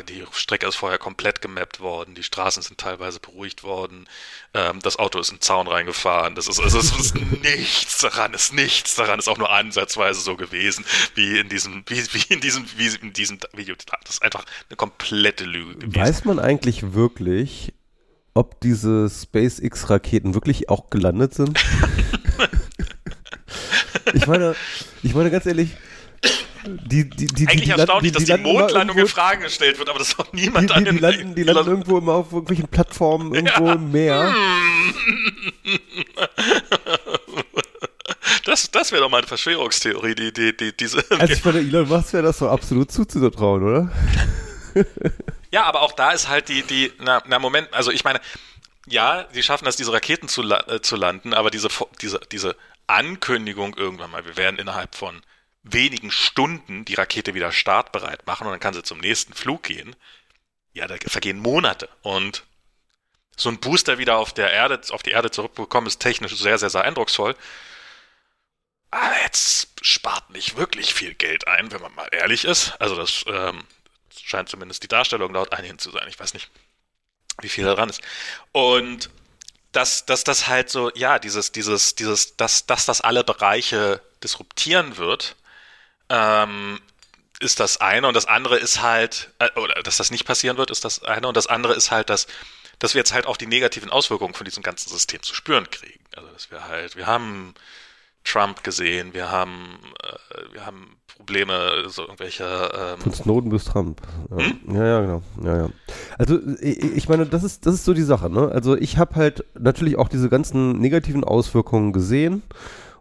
die 0.08 0.24
Strecke 0.32 0.66
ist 0.66 0.76
vorher 0.76 0.98
komplett 0.98 1.40
gemappt 1.40 1.80
worden. 1.80 2.14
Die 2.14 2.22
Straßen 2.22 2.62
sind 2.62 2.78
teilweise 2.78 3.20
beruhigt 3.20 3.62
worden. 3.64 4.08
Ähm, 4.54 4.80
das 4.82 4.98
Auto 4.98 5.18
ist 5.18 5.30
in 5.30 5.36
den 5.36 5.42
Zaun 5.42 5.68
reingefahren. 5.68 6.34
Das 6.34 6.48
ist, 6.48 6.58
es 6.58 6.74
ist 6.74 7.14
nichts 7.42 7.98
daran, 7.98 8.34
ist 8.34 8.52
nichts 8.52 8.94
daran, 8.94 9.18
ist 9.18 9.28
auch 9.28 9.38
nur 9.38 9.50
ansatzweise 9.50 10.20
so 10.20 10.36
gewesen, 10.36 10.84
wie 11.14 11.38
in 11.38 11.48
diesem, 11.48 11.84
wie, 11.86 12.02
wie 12.12 12.34
in 12.34 12.40
diesem, 12.40 12.64
wie 12.76 12.86
in 12.86 13.12
diesem 13.12 13.38
Video. 13.54 13.74
Das 14.04 14.14
ist 14.14 14.22
einfach 14.22 14.44
eine 14.68 14.76
komplette 14.76 15.44
Lüge 15.44 15.74
gewesen. 15.76 15.96
Weiß 15.96 16.24
man 16.24 16.38
eigentlich 16.38 16.92
wirklich, 16.94 17.74
ob 18.34 18.60
diese 18.60 19.08
SpaceX-Raketen 19.10 20.34
wirklich 20.34 20.68
auch 20.68 20.90
gelandet 20.90 21.34
sind? 21.34 21.58
Ich 24.14 24.26
meine, 24.26 24.54
ich 25.02 25.14
meine 25.14 25.30
ganz 25.30 25.46
ehrlich, 25.46 25.70
die, 26.64 27.08
die, 27.08 27.26
die, 27.26 27.48
Eigentlich 27.48 27.64
die, 27.64 27.70
erstaunlich, 27.70 28.12
die, 28.12 28.24
dass 28.24 28.36
die 28.36 28.42
Mondlandung 28.42 28.98
in 28.98 29.06
Frage 29.06 29.44
gestellt 29.44 29.78
wird, 29.78 29.88
aber 29.88 29.98
das 29.98 30.18
hat 30.18 30.34
niemand 30.34 30.70
die, 30.70 30.84
die, 30.84 30.98
landen, 30.98 31.34
die 31.34 31.42
landen 31.42 31.70
irgendwo 31.70 31.98
immer 31.98 32.14
auf 32.14 32.32
irgendwelchen 32.32 32.68
Plattformen 32.68 33.34
irgendwo 33.34 33.66
ja. 33.66 33.72
im 33.74 33.92
Meer. 33.92 34.34
Das, 38.44 38.70
das 38.70 38.92
wäre 38.92 39.02
doch 39.02 39.10
mal 39.10 39.18
eine 39.18 39.26
Verschwörungstheorie, 39.26 40.14
die, 40.14 40.32
die, 40.32 40.56
die, 40.56 40.76
diese. 40.76 41.04
Also 41.10 41.32
ich 41.32 41.44
meine, 41.44 41.58
Elon 41.58 41.88
Musk 41.88 42.12
wäre 42.14 42.24
das 42.24 42.38
so 42.38 42.48
absolut 42.48 42.90
zuzutrauen, 42.90 43.62
oder? 43.62 43.92
ja, 45.50 45.64
aber 45.64 45.82
auch 45.82 45.92
da 45.92 46.12
ist 46.12 46.28
halt 46.28 46.48
die, 46.48 46.62
die, 46.62 46.92
na, 46.98 47.22
na 47.26 47.38
Moment, 47.38 47.68
also 47.72 47.90
ich 47.90 48.04
meine, 48.04 48.20
ja, 48.86 49.26
sie 49.32 49.42
schaffen 49.42 49.66
es, 49.68 49.76
diese 49.76 49.92
Raketen 49.92 50.28
zu, 50.28 50.42
äh, 50.42 50.80
zu 50.80 50.96
landen, 50.96 51.34
aber 51.34 51.50
diese, 51.50 51.68
diese, 52.00 52.20
diese 52.32 52.56
Ankündigung 52.88 53.76
irgendwann 53.76 54.10
mal, 54.10 54.24
wir 54.24 54.36
werden 54.36 54.58
innerhalb 54.58 54.94
von 54.94 55.22
wenigen 55.62 56.10
Stunden 56.10 56.84
die 56.84 56.94
Rakete 56.94 57.34
wieder 57.34 57.52
startbereit 57.52 58.26
machen 58.26 58.46
und 58.46 58.52
dann 58.52 58.60
kann 58.60 58.74
sie 58.74 58.82
zum 58.82 58.98
nächsten 58.98 59.34
Flug 59.34 59.62
gehen. 59.62 59.94
Ja, 60.72 60.86
da 60.86 60.96
vergehen 61.06 61.38
Monate 61.38 61.88
und 62.02 62.44
so 63.36 63.48
ein 63.48 63.60
Booster 63.60 63.98
wieder 63.98 64.16
auf 64.18 64.32
der 64.32 64.52
Erde, 64.52 64.80
auf 64.90 65.02
die 65.02 65.12
Erde 65.12 65.30
zurückbekommen, 65.30 65.86
ist 65.86 66.00
technisch 66.00 66.36
sehr, 66.36 66.58
sehr, 66.58 66.70
sehr 66.70 66.84
eindrucksvoll. 66.84 67.36
Aber 68.90 69.14
jetzt 69.22 69.68
spart 69.82 70.30
nicht 70.30 70.56
wirklich 70.56 70.94
viel 70.94 71.14
Geld 71.14 71.46
ein, 71.46 71.70
wenn 71.70 71.82
man 71.82 71.94
mal 71.94 72.08
ehrlich 72.10 72.44
ist. 72.44 72.72
Also 72.80 72.96
das 72.96 73.24
ähm, 73.28 73.64
scheint 74.10 74.48
zumindest 74.48 74.82
die 74.82 74.88
Darstellung 74.88 75.32
laut 75.34 75.52
einigen 75.52 75.78
zu 75.78 75.90
sein. 75.90 76.08
Ich 76.08 76.18
weiß 76.18 76.34
nicht, 76.34 76.50
wie 77.40 77.48
viel 77.48 77.64
da 77.64 77.74
dran 77.74 77.90
ist. 77.90 78.00
Und 78.52 79.10
dass, 79.72 80.06
dass 80.06 80.24
das 80.24 80.48
halt 80.48 80.70
so, 80.70 80.90
ja, 80.94 81.18
dieses, 81.18 81.52
dieses, 81.52 81.94
dieses, 81.94 82.36
dass, 82.36 82.66
dass 82.66 82.86
das 82.86 83.00
alle 83.00 83.24
Bereiche 83.24 84.00
disruptieren 84.22 84.96
wird, 84.96 85.36
ähm, 86.08 86.80
ist 87.40 87.60
das 87.60 87.80
eine 87.80 88.08
und 88.08 88.14
das 88.14 88.26
andere 88.26 88.58
ist 88.58 88.82
halt, 88.82 89.30
äh, 89.38 89.50
oder 89.58 89.82
dass 89.82 89.98
das 89.98 90.10
nicht 90.10 90.24
passieren 90.24 90.56
wird, 90.56 90.70
ist 90.70 90.84
das 90.84 91.02
eine 91.02 91.28
und 91.28 91.36
das 91.36 91.46
andere 91.46 91.74
ist 91.74 91.90
halt, 91.90 92.10
dass, 92.10 92.26
dass 92.78 92.94
wir 92.94 93.00
jetzt 93.00 93.12
halt 93.12 93.26
auch 93.26 93.36
die 93.36 93.46
negativen 93.46 93.90
Auswirkungen 93.90 94.34
von 94.34 94.44
diesem 94.44 94.62
ganzen 94.62 94.88
System 94.88 95.22
zu 95.22 95.34
spüren 95.34 95.68
kriegen. 95.70 96.00
Also 96.16 96.28
dass 96.30 96.50
wir 96.50 96.64
halt, 96.64 96.96
wir 96.96 97.06
haben 97.06 97.54
Trump 98.30 98.62
gesehen, 98.62 99.14
wir 99.14 99.30
haben, 99.30 99.78
äh, 100.02 100.54
wir 100.54 100.66
haben 100.66 100.98
Probleme, 101.16 101.84
so 101.88 102.02
irgendwelche. 102.02 102.44
Ähm 102.44 103.00
Von 103.00 103.12
Snowden 103.12 103.50
bis 103.50 103.64
Trump. 103.64 104.00
Ja, 104.30 104.36
hm? 104.36 104.60
ja, 104.74 104.86
ja, 104.86 105.00
genau. 105.00 105.22
Ja, 105.42 105.56
ja. 105.56 105.68
Also 106.16 106.38
ich, 106.60 107.08
meine, 107.08 107.26
das 107.26 107.42
ist, 107.42 107.66
das 107.66 107.74
ist 107.74 107.84
so 107.84 107.94
die 107.94 108.02
Sache. 108.02 108.30
Ne? 108.30 108.50
Also 108.52 108.76
ich 108.76 108.98
habe 108.98 109.16
halt 109.16 109.44
natürlich 109.58 109.98
auch 109.98 110.08
diese 110.08 110.28
ganzen 110.28 110.78
negativen 110.78 111.24
Auswirkungen 111.24 111.92
gesehen 111.92 112.42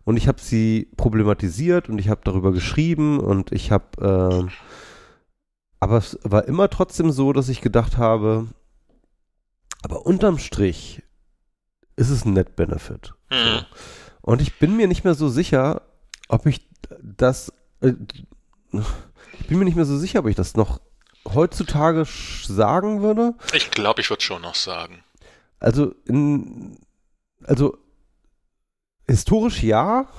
und 0.03 0.17
ich 0.17 0.27
habe 0.27 0.41
sie 0.41 0.89
problematisiert 0.97 1.89
und 1.89 1.99
ich 1.99 2.09
habe 2.09 2.21
darüber 2.23 2.51
geschrieben 2.51 3.19
und 3.19 3.51
ich 3.51 3.71
habe, 3.71 4.47
äh, 4.47 4.51
aber 5.79 5.97
es 5.97 6.17
war 6.23 6.45
immer 6.45 6.69
trotzdem 6.69 7.11
so, 7.11 7.33
dass 7.33 7.49
ich 7.49 7.61
gedacht 7.61 7.97
habe, 7.97 8.47
aber 9.83 10.05
unterm 10.05 10.37
Strich 10.37 11.03
ist 11.97 12.09
es 12.09 12.25
ein 12.25 12.33
Net 12.33 12.55
Benefit. 12.55 13.13
Hm. 13.29 13.59
So. 13.59 13.65
Und 14.27 14.41
ich 14.41 14.59
bin 14.59 14.75
mir 14.75 14.89
nicht 14.89 15.05
mehr 15.05 15.15
so 15.15 15.29
sicher, 15.29 15.83
ob 16.27 16.47
ich 16.47 16.67
das, 17.01 17.53
äh, 17.79 17.93
ich 19.39 19.47
bin 19.47 19.57
mir 19.57 19.63
nicht 19.63 19.77
mehr 19.77 19.85
so 19.85 19.97
sicher, 19.97 20.19
ob 20.19 20.27
ich 20.27 20.35
das 20.35 20.57
noch 20.57 20.81
heutzutage 21.33 22.03
sagen 22.43 23.01
würde. 23.01 23.35
Ich 23.53 23.71
glaube, 23.71 24.01
ich 24.01 24.09
würde 24.09 24.21
schon 24.21 24.41
noch 24.41 24.55
sagen. 24.55 25.01
Also 25.61 25.95
in, 26.03 26.77
also 27.45 27.77
historisch 29.07 29.63
ja, 29.63 30.09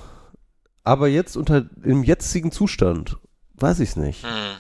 aber 0.85 1.09
jetzt 1.09 1.37
unter 1.37 1.67
im 1.85 2.03
jetzigen 2.03 2.51
Zustand 2.51 3.19
weiß 3.57 3.81
ich 3.81 3.91
es 3.91 3.97
nicht. 3.97 4.25
Hm. 4.25 4.57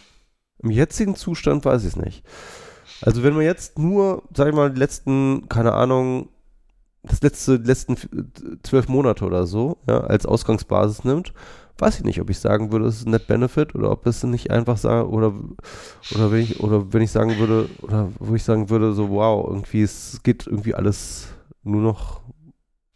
Im 0.59 0.71
jetzigen 0.71 1.17
Zustand 1.17 1.65
weiß 1.65 1.85
ich 1.85 1.89
es 1.89 1.97
nicht. 1.97 2.23
Also 3.01 3.23
wenn 3.23 3.33
man 3.33 3.45
jetzt 3.45 3.79
nur, 3.79 4.25
sag 4.35 4.49
ich 4.49 4.55
mal, 4.55 4.71
die 4.71 4.79
letzten, 4.79 5.49
keine 5.49 5.73
Ahnung, 5.73 6.29
das 7.03 7.23
letzte, 7.23 7.57
letzten 7.57 7.97
zwölf 8.63 8.89
Monate 8.89 9.25
oder 9.25 9.47
so, 9.47 9.79
ja, 9.89 10.01
als 10.01 10.27
Ausgangsbasis 10.27 11.05
nimmt, 11.05 11.33
weiß 11.79 11.99
ich 11.99 12.05
nicht, 12.05 12.21
ob 12.21 12.29
ich 12.29 12.39
sagen 12.39 12.73
würde, 12.73 12.87
es 12.87 12.97
ist 12.97 13.07
ein 13.07 13.13
Net 13.13 13.27
Benefit 13.27 13.75
oder 13.75 13.91
ob 13.91 14.07
es 14.07 14.23
nicht 14.25 14.51
einfach 14.51 14.77
sagen, 14.77 15.09
oder, 15.09 15.33
oder 16.15 16.33
wenn 16.33 16.41
ich, 16.41 16.61
oder 16.61 16.93
wenn 16.93 17.03
ich 17.03 17.13
sagen 17.13 17.39
würde, 17.39 17.71
oder 17.83 18.11
wo 18.19 18.35
ich 18.35 18.43
sagen 18.43 18.69
würde, 18.69 18.93
so, 18.93 19.11
wow, 19.11 19.47
irgendwie, 19.49 19.83
es 19.83 20.21
geht 20.23 20.47
irgendwie 20.47 20.75
alles 20.75 21.29
nur 21.63 21.83
noch 21.83 22.21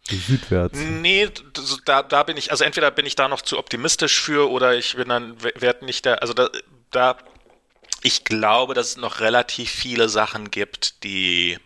südwärts. 0.09 0.79
Nee, 1.01 1.29
da, 1.85 2.03
da 2.03 2.23
bin 2.25 2.37
ich, 2.37 2.51
also 2.51 2.65
entweder 2.65 2.91
bin 2.91 3.07
ich 3.07 3.15
da 3.15 3.29
noch 3.29 3.43
zu 3.43 3.59
optimistisch 3.59 4.21
für 4.21 4.51
oder 4.51 4.75
ich 4.77 4.97
bin 4.97 5.09
dann, 5.09 5.37
werde 5.43 5.85
nicht 5.85 6.05
der, 6.05 6.21
also 6.21 6.35
da, 6.35 6.49
da, 6.91 7.17
ich 8.03 8.25
glaube, 8.25 8.75
dass 8.75 8.91
es 8.91 8.97
noch 8.97 9.21
relativ 9.21 9.71
viele 9.71 10.09
Sachen 10.09 10.51
gibt, 10.51 11.05
die 11.05 11.59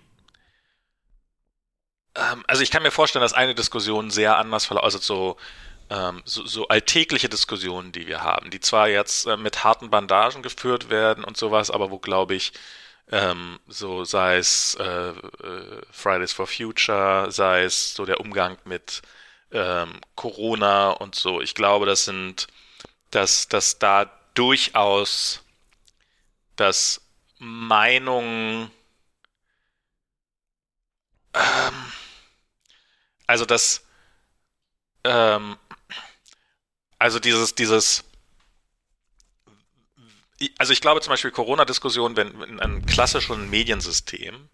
ähm, 2.17 2.45
also 2.47 2.63
ich 2.63 2.71
kann 2.71 2.83
mir 2.83 2.91
vorstellen, 2.91 3.23
dass 3.23 3.33
eine 3.33 3.55
Diskussion 3.55 4.11
sehr 4.11 4.37
anders 4.39 4.67
verläuft, 4.67 4.85
also 4.85 4.99
so, 4.99 5.37
ähm, 5.91 6.23
so, 6.25 6.47
so, 6.47 6.69
alltägliche 6.69 7.29
Diskussionen, 7.29 7.93
die 7.93 8.07
wir 8.07 8.23
haben, 8.23 8.51
die 8.51 8.61
zwar 8.61 8.89
jetzt 8.89 9.27
äh, 9.27 9.37
mit 9.37 9.65
harten 9.65 9.91
Bandagen 9.91 10.43
geführt 10.43 10.91
werden 10.91 11.25
und 11.25 11.37
sowas, 11.37 11.71
aber 11.71 11.91
wo, 11.91 11.99
glaube 11.99 12.35
ich, 12.35 12.53
ähm, 13.13 13.61
so 13.69 14.05
sei 14.05 14.39
es 14.39 14.77
äh, 14.81 15.11
äh, 15.11 15.83
Fridays 15.93 16.33
for 16.33 16.47
Future, 16.47 17.31
sei 17.31 17.63
es 17.65 17.95
so 17.95 18.05
der 18.05 18.21
Umgang 18.21 18.59
mit 18.65 19.03
ähm, 19.53 20.01
Corona 20.17 20.91
und 20.91 21.15
so. 21.15 21.41
Ich 21.41 21.55
glaube, 21.55 21.87
das 21.87 22.05
sind, 22.05 22.49
dass, 23.13 23.49
dass 23.49 23.79
da 23.79 24.11
durchaus 24.35 25.45
dass 26.57 27.03
Meinungen 27.39 28.71
ähm, 31.35 31.93
also 33.27 33.45
das, 33.45 33.85
ähm, 35.05 35.57
also 36.99 37.19
dieses, 37.19 37.55
dieses, 37.55 38.05
also 40.59 40.73
ich 40.73 40.81
glaube 40.81 41.01
zum 41.01 41.11
Beispiel 41.13 41.31
Corona-Diskussion, 41.31 42.17
wenn 42.17 42.41
in 42.43 42.61
einem 42.61 42.87
klassischen 42.87 43.51
Mediensystem 43.51 44.49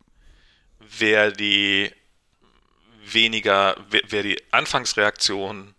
wäre 0.78 1.32
die 1.32 1.92
weniger, 3.04 3.76
wäre 3.90 4.22
die 4.22 4.42
Anfangsreaktion 4.52 5.74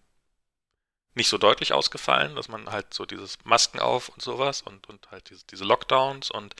nicht 1.15 1.29
so 1.29 1.37
deutlich 1.37 1.73
ausgefallen, 1.73 2.35
dass 2.35 2.47
man 2.47 2.69
halt 2.71 2.93
so 2.93 3.05
dieses 3.05 3.37
Masken 3.43 3.79
auf 3.79 4.09
und 4.09 4.21
sowas 4.21 4.61
und, 4.61 4.89
und 4.89 5.11
halt 5.11 5.29
diese, 5.29 5.45
diese 5.45 5.63
Lockdowns 5.63 6.31
und 6.31 6.55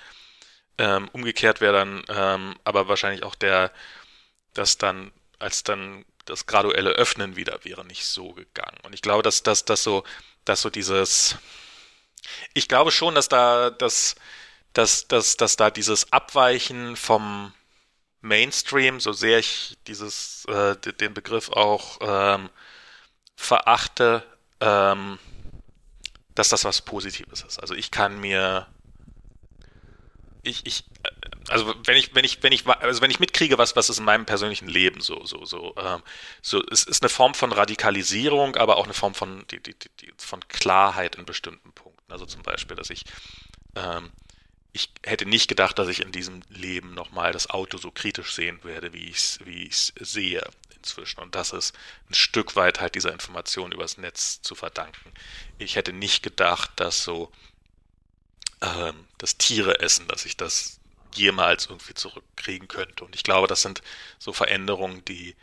ähm, 0.77 1.09
umgekehrt 1.09 1.61
wäre 1.61 1.73
dann 1.73 2.03
ähm, 2.09 2.55
aber 2.63 2.87
wahrscheinlich 2.87 3.23
auch 3.23 3.35
der, 3.35 3.71
dass 4.53 4.77
dann, 4.77 5.11
als 5.39 5.63
dann 5.63 6.05
das 6.25 6.45
graduelle 6.45 6.91
Öffnen 6.91 7.35
wieder 7.35 7.63
wäre 7.63 7.85
nicht 7.85 8.05
so 8.05 8.33
gegangen. 8.33 8.77
Und 8.83 8.93
ich 8.93 9.01
glaube, 9.01 9.23
dass, 9.23 9.43
dass, 9.43 9.65
dass 9.65 9.83
so, 9.83 10.03
dass 10.45 10.61
so 10.61 10.69
dieses, 10.69 11.35
ich 12.53 12.67
glaube 12.67 12.91
schon, 12.91 13.15
dass 13.15 13.29
da, 13.29 13.69
dass, 13.69 14.15
dass, 14.73 15.07
dass, 15.07 15.37
dass 15.37 15.55
da 15.55 15.69
dieses 15.69 16.11
Abweichen 16.11 16.95
vom 16.95 17.53
Mainstream, 18.21 18.99
so 18.99 19.11
sehr 19.11 19.39
ich 19.39 19.77
dieses, 19.87 20.45
äh, 20.45 20.77
den 20.77 21.13
Begriff 21.13 21.49
auch 21.49 21.99
ähm, 22.01 22.49
verachte, 23.35 24.23
ähm, 24.61 25.19
dass 26.35 26.49
das 26.49 26.63
was 26.63 26.81
Positives 26.81 27.43
ist. 27.43 27.59
Also 27.59 27.75
ich 27.75 27.91
kann 27.91 28.19
mir, 28.19 28.67
ich, 30.41 30.65
ich, 30.65 30.85
also 31.49 31.73
wenn 31.85 31.97
ich, 31.97 32.15
wenn 32.15 32.25
ich, 32.25 32.41
wenn 32.41 32.53
ich, 32.53 32.65
also 32.67 33.01
wenn 33.01 33.11
ich 33.11 33.19
mitkriege, 33.19 33.57
was, 33.57 33.75
was 33.75 33.89
ist 33.89 33.99
in 33.99 34.05
meinem 34.05 34.25
persönlichen 34.25 34.67
Leben 34.67 35.01
so, 35.01 35.25
so, 35.25 35.45
so, 35.45 35.75
ähm, 35.77 36.01
so, 36.41 36.63
es 36.71 36.83
ist 36.83 37.01
eine 37.01 37.09
Form 37.09 37.33
von 37.33 37.51
Radikalisierung, 37.51 38.55
aber 38.55 38.77
auch 38.77 38.85
eine 38.85 38.93
Form 38.93 39.13
von, 39.13 39.45
die, 39.51 39.59
die, 39.61 39.75
die, 40.01 40.13
von 40.17 40.47
Klarheit 40.47 41.15
in 41.15 41.25
bestimmten 41.25 41.71
Punkten. 41.73 42.11
Also 42.11 42.25
zum 42.25 42.43
Beispiel, 42.43 42.75
dass 42.75 42.89
ich, 42.89 43.03
ähm, 43.75 44.11
ich 44.71 44.89
hätte 45.03 45.25
nicht 45.25 45.47
gedacht, 45.47 45.77
dass 45.77 45.87
ich 45.87 46.01
in 46.01 46.11
diesem 46.11 46.41
Leben 46.49 46.93
nochmal 46.93 47.31
das 47.31 47.49
Auto 47.49 47.77
so 47.77 47.91
kritisch 47.91 48.33
sehen 48.33 48.63
werde, 48.63 48.93
wie 48.93 49.09
ich 49.09 49.39
wie 49.43 49.63
ich's 49.63 49.93
sehe 49.99 50.43
inzwischen. 50.75 51.19
Und 51.19 51.35
das 51.35 51.51
ist 51.51 51.75
ein 52.09 52.13
Stück 52.13 52.55
weit 52.55 52.81
halt 52.81 52.95
dieser 52.95 53.11
Information 53.13 53.71
übers 53.71 53.97
Netz 53.97 54.41
zu 54.41 54.55
verdanken. 54.55 55.13
Ich 55.57 55.75
hätte 55.75 55.93
nicht 55.93 56.23
gedacht, 56.23 56.71
dass 56.77 57.03
so 57.03 57.31
ähm, 58.61 59.07
das 59.17 59.37
Tiere 59.37 59.79
essen, 59.79 60.07
dass 60.07 60.25
ich 60.25 60.37
das 60.37 60.79
jemals 61.17 61.67
irgendwie 61.67 61.93
zurückkriegen 61.93 62.67
könnte. 62.67 63.03
Und 63.03 63.15
ich 63.15 63.23
glaube, 63.23 63.47
das 63.47 63.61
sind 63.61 63.81
so 64.19 64.33
Veränderungen, 64.33 65.03
die, 65.05 65.35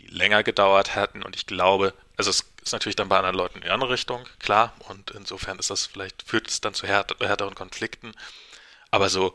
die 0.00 0.06
länger 0.06 0.42
gedauert 0.42 0.94
hätten. 0.94 1.22
Und 1.22 1.36
ich 1.36 1.46
glaube, 1.46 1.94
also 2.16 2.30
es 2.30 2.44
ist 2.62 2.72
natürlich 2.72 2.96
dann 2.96 3.08
bei 3.08 3.18
anderen 3.18 3.36
Leuten 3.36 3.56
in 3.56 3.62
die 3.62 3.70
andere 3.70 3.90
Richtung, 3.90 4.24
klar. 4.38 4.74
Und 4.88 5.10
insofern 5.12 5.58
ist 5.58 5.70
das 5.70 5.86
vielleicht, 5.86 6.22
führt 6.22 6.48
es 6.48 6.60
dann 6.60 6.74
zu 6.74 6.86
härter, 6.86 7.16
härteren 7.26 7.54
Konflikten. 7.54 8.12
Aber 8.90 9.08
so, 9.08 9.34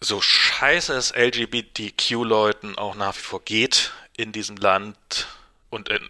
so 0.00 0.20
scheiße 0.20 0.94
es 0.94 1.12
LGBTQ-Leuten 1.14 2.76
auch 2.76 2.94
nach 2.94 3.16
wie 3.16 3.20
vor 3.20 3.42
geht 3.44 3.92
in 4.16 4.32
diesem 4.32 4.56
Land 4.56 5.26
und 5.70 5.88
in 5.88 6.08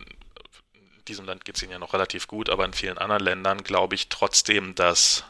diesem 1.09 1.25
Land 1.25 1.45
geht 1.45 1.57
es 1.57 1.63
ihnen 1.63 1.73
ja 1.73 1.79
noch 1.79 1.93
relativ 1.93 2.27
gut, 2.27 2.51
aber 2.51 2.65
in 2.65 2.73
vielen 2.73 2.99
anderen 2.99 3.23
Ländern 3.23 3.63
glaube 3.63 3.95
ich 3.95 4.09
trotzdem, 4.09 4.75
dass 4.75 5.25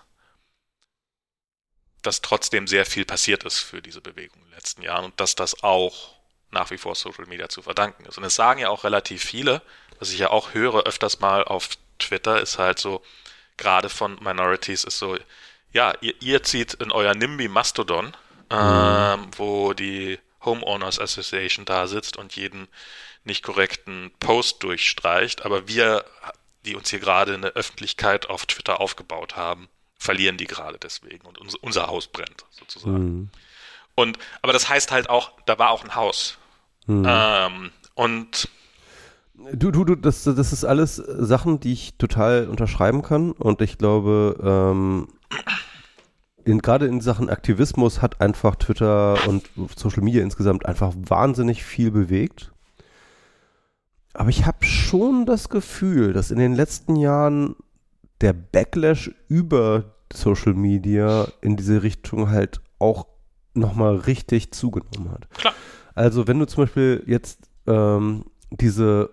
dass 2.06 2.22
trotzdem 2.22 2.66
sehr 2.66 2.86
viel 2.86 3.04
passiert 3.04 3.44
ist 3.44 3.58
für 3.58 3.82
diese 3.82 4.00
Bewegung 4.00 4.38
in 4.42 4.48
den 4.48 4.54
letzten 4.54 4.82
Jahren 4.82 5.06
und 5.06 5.20
dass 5.20 5.34
das 5.34 5.62
auch 5.62 6.16
nach 6.50 6.70
wie 6.70 6.78
vor 6.78 6.94
Social 6.94 7.26
Media 7.26 7.48
zu 7.48 7.62
verdanken 7.62 8.06
ist. 8.06 8.16
Und 8.16 8.24
es 8.24 8.36
sagen 8.36 8.60
ja 8.60 8.68
auch 8.68 8.84
relativ 8.84 9.24
viele, 9.24 9.62
was 9.98 10.12
ich 10.12 10.18
ja 10.18 10.30
auch 10.30 10.54
höre 10.54 10.86
öfters 10.86 11.20
mal 11.20 11.44
auf 11.44 11.70
Twitter, 11.98 12.40
ist 12.40 12.58
halt 12.58 12.78
so, 12.78 13.02
gerade 13.56 13.88
von 13.88 14.22
Minorities 14.22 14.84
ist 14.84 14.98
so, 14.98 15.18
ja, 15.72 15.94
ihr, 16.00 16.14
ihr 16.20 16.42
zieht 16.42 16.74
in 16.74 16.92
euer 16.92 17.14
NIMBY 17.14 17.48
Mastodon, 17.48 18.06
mhm. 18.06 18.12
ähm, 18.52 19.30
wo 19.36 19.72
die 19.72 20.18
Homeowners 20.44 21.00
Association 21.00 21.64
da 21.64 21.86
sitzt 21.86 22.16
und 22.16 22.36
jeden 22.36 22.68
nicht 23.24 23.42
korrekten 23.42 24.12
Post 24.20 24.62
durchstreicht, 24.62 25.44
aber 25.44 25.66
wir, 25.66 26.04
die 26.64 26.76
uns 26.76 26.90
hier 26.90 27.00
gerade 27.00 27.34
eine 27.34 27.48
Öffentlichkeit 27.48 28.30
auf 28.30 28.46
Twitter 28.46 28.80
aufgebaut 28.80 29.34
haben, 29.36 29.68
verlieren 29.98 30.36
die 30.36 30.46
gerade 30.46 30.78
deswegen 30.78 31.26
und 31.26 31.38
unser, 31.38 31.58
unser 31.62 31.86
Haus 31.86 32.08
brennt 32.08 32.44
sozusagen. 32.50 33.04
Mhm. 33.04 33.30
Und 33.94 34.18
aber 34.42 34.52
das 34.52 34.68
heißt 34.68 34.92
halt 34.92 35.08
auch, 35.08 35.32
da 35.46 35.58
war 35.58 35.70
auch 35.70 35.84
ein 35.84 35.94
Haus. 35.94 36.38
Mhm. 36.86 37.04
Ähm, 37.06 37.70
und 37.94 38.48
Du, 39.52 39.70
du, 39.70 39.84
du, 39.84 39.94
das, 39.96 40.24
das 40.24 40.52
ist 40.52 40.64
alles 40.64 40.96
Sachen, 40.96 41.60
die 41.60 41.72
ich 41.72 41.98
total 41.98 42.48
unterschreiben 42.48 43.02
kann. 43.02 43.32
Und 43.32 43.60
ich 43.60 43.76
glaube, 43.76 44.38
ähm, 44.42 45.08
in, 46.44 46.60
gerade 46.60 46.86
in 46.86 47.00
Sachen 47.00 47.28
Aktivismus 47.28 48.00
hat 48.00 48.20
einfach 48.20 48.56
Twitter 48.56 49.18
und 49.28 49.50
Social 49.76 50.02
Media 50.02 50.22
insgesamt 50.22 50.64
einfach 50.64 50.94
wahnsinnig 50.96 51.64
viel 51.64 51.90
bewegt. 51.90 52.50
Aber 54.14 54.30
ich 54.30 54.46
habe 54.46 54.64
schon 54.64 55.26
das 55.26 55.50
Gefühl, 55.50 56.14
dass 56.14 56.30
in 56.30 56.38
den 56.38 56.54
letzten 56.54 56.96
Jahren 56.96 57.56
der 58.20 58.32
Backlash 58.32 59.10
über 59.28 59.96
Social 60.12 60.54
Media 60.54 61.26
in 61.40 61.56
diese 61.56 61.82
Richtung 61.82 62.30
halt 62.30 62.60
auch 62.78 63.08
nochmal 63.54 63.96
richtig 63.96 64.52
zugenommen 64.52 65.10
hat. 65.10 65.28
Klar. 65.30 65.54
Also 65.94 66.28
wenn 66.28 66.38
du 66.38 66.46
zum 66.46 66.64
Beispiel 66.64 67.02
jetzt 67.06 67.50
ähm, 67.66 68.26
diese 68.50 69.10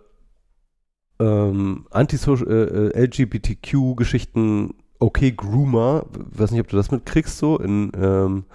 ähm, 1.19 1.87
Anti-LGBTQ-Geschichten 1.91 4.75
okay 4.99 5.31
Groomer, 5.31 6.05
weiß 6.09 6.51
nicht, 6.51 6.59
ob 6.61 6.67
du 6.67 6.77
das 6.77 6.91
mitkriegst 6.91 7.37
so 7.37 7.57
in 7.57 7.91
ähm, 7.95 8.45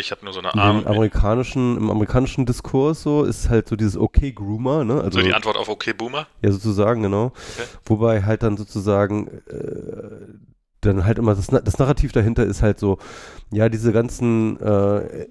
ich 0.00 0.10
habe 0.10 0.24
nur 0.24 0.32
so 0.32 0.40
eine 0.40 0.50
im 0.52 0.58
Arm. 0.58 0.86
amerikanischen 0.86 1.76
im 1.76 1.90
amerikanischen 1.90 2.46
Diskurs 2.46 3.02
so 3.02 3.24
ist 3.24 3.48
halt 3.48 3.68
so 3.68 3.76
dieses 3.76 3.96
okay 3.96 4.32
Groomer, 4.32 4.84
ne? 4.84 5.00
Also 5.00 5.18
so 5.18 5.24
die 5.24 5.34
Antwort 5.34 5.56
auf 5.56 5.68
Okay 5.68 5.92
Boomer. 5.92 6.26
ja 6.42 6.50
sozusagen 6.52 7.02
genau, 7.02 7.26
Okay. 7.26 7.66
wobei 7.86 8.22
halt 8.22 8.42
dann 8.42 8.56
sozusagen 8.56 9.28
äh, 9.48 10.38
dann 10.80 11.04
halt 11.04 11.18
immer 11.18 11.34
das, 11.34 11.46
das 11.46 11.78
Narrativ 11.78 12.12
dahinter 12.12 12.44
ist 12.44 12.60
halt 12.62 12.78
so, 12.78 12.98
ja 13.50 13.68
diese 13.68 13.92
ganzen 13.92 14.60
äh, 14.60 15.26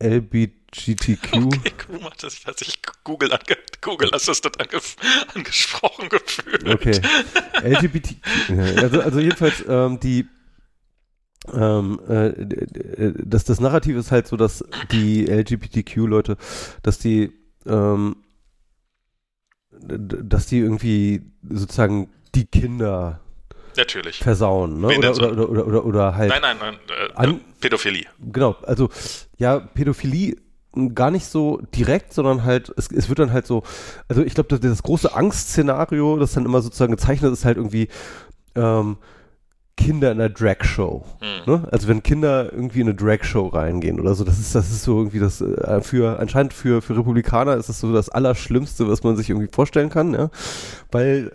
LBGTQ 0.00 1.34
Okay, 1.36 1.70
das 2.20 2.44
hat 2.46 2.58
sich 2.58 2.80
Google, 3.04 3.32
ange 3.32 3.56
Google 3.80 4.12
Assistant 4.14 4.60
ange 4.60 4.80
angesprochen 5.34 6.08
gefühlt. 6.08 6.68
Okay. 6.68 7.00
LGBTQ. 7.62 8.78
Also, 8.82 9.00
also 9.00 9.20
jedenfalls 9.20 9.64
ähm, 9.68 10.00
die 10.00 10.26
ähm, 11.52 12.00
äh, 12.08 12.30
d- 12.32 12.66
d- 12.66 13.12
das, 13.24 13.44
das 13.44 13.60
Narrativ 13.60 13.96
ist 13.96 14.10
halt 14.10 14.26
so, 14.26 14.36
dass 14.36 14.64
die 14.92 15.26
LGBTQ-Leute, 15.28 16.36
dass 16.82 16.98
die 16.98 17.32
ähm, 17.66 18.16
dass 19.80 20.46
die 20.46 20.58
irgendwie 20.58 21.22
sozusagen 21.48 22.08
die 22.34 22.46
Kinder 22.46 23.20
Natürlich. 23.76 24.18
versauen, 24.18 24.80
ne? 24.80 24.96
Oder, 24.98 25.14
so? 25.14 25.22
oder, 25.28 25.48
oder, 25.50 25.66
oder, 25.66 25.84
oder, 25.84 26.14
halt 26.16 26.30
Nein, 26.30 26.40
nein, 26.42 26.56
nein. 26.60 26.74
Äh, 26.88 27.12
An- 27.14 27.40
Pädophilie. 27.60 28.04
Genau, 28.32 28.56
also 28.62 28.88
ja, 29.36 29.58
Pädophilie 29.58 30.36
m, 30.76 30.94
gar 30.94 31.10
nicht 31.10 31.26
so 31.26 31.60
direkt, 31.74 32.12
sondern 32.14 32.44
halt, 32.44 32.72
es, 32.76 32.90
es 32.90 33.08
wird 33.08 33.18
dann 33.18 33.32
halt 33.32 33.46
so, 33.46 33.62
also 34.08 34.22
ich 34.22 34.34
glaube, 34.34 34.48
das, 34.48 34.60
das 34.60 34.82
große 34.82 35.14
Angstszenario, 35.14 36.18
das 36.18 36.32
dann 36.32 36.44
immer 36.44 36.62
sozusagen 36.62 36.92
gezeichnet 36.92 37.32
ist, 37.32 37.44
halt 37.44 37.56
irgendwie 37.56 37.88
ähm, 38.54 38.96
Kinder 39.76 40.12
in 40.12 40.20
einer 40.20 40.30
Drag-Show. 40.30 41.04
Hm. 41.20 41.52
Ne? 41.52 41.68
Also 41.70 41.88
wenn 41.88 42.02
Kinder 42.02 42.52
irgendwie 42.52 42.80
in 42.80 42.88
eine 42.88 42.96
Drag-Show 42.96 43.48
reingehen 43.48 44.00
oder 44.00 44.14
so, 44.14 44.24
das 44.24 44.38
ist, 44.38 44.54
das 44.54 44.70
ist 44.70 44.84
so 44.84 44.98
irgendwie 44.98 45.18
das, 45.18 45.40
äh, 45.40 45.80
für, 45.80 46.18
anscheinend 46.20 46.52
für, 46.52 46.80
für 46.80 46.96
Republikaner 46.96 47.56
ist 47.56 47.68
das 47.68 47.80
so 47.80 47.92
das 47.92 48.08
Allerschlimmste, 48.08 48.88
was 48.88 49.02
man 49.02 49.16
sich 49.16 49.30
irgendwie 49.30 49.48
vorstellen 49.52 49.90
kann, 49.90 50.14
ja. 50.14 50.30
Weil 50.90 51.32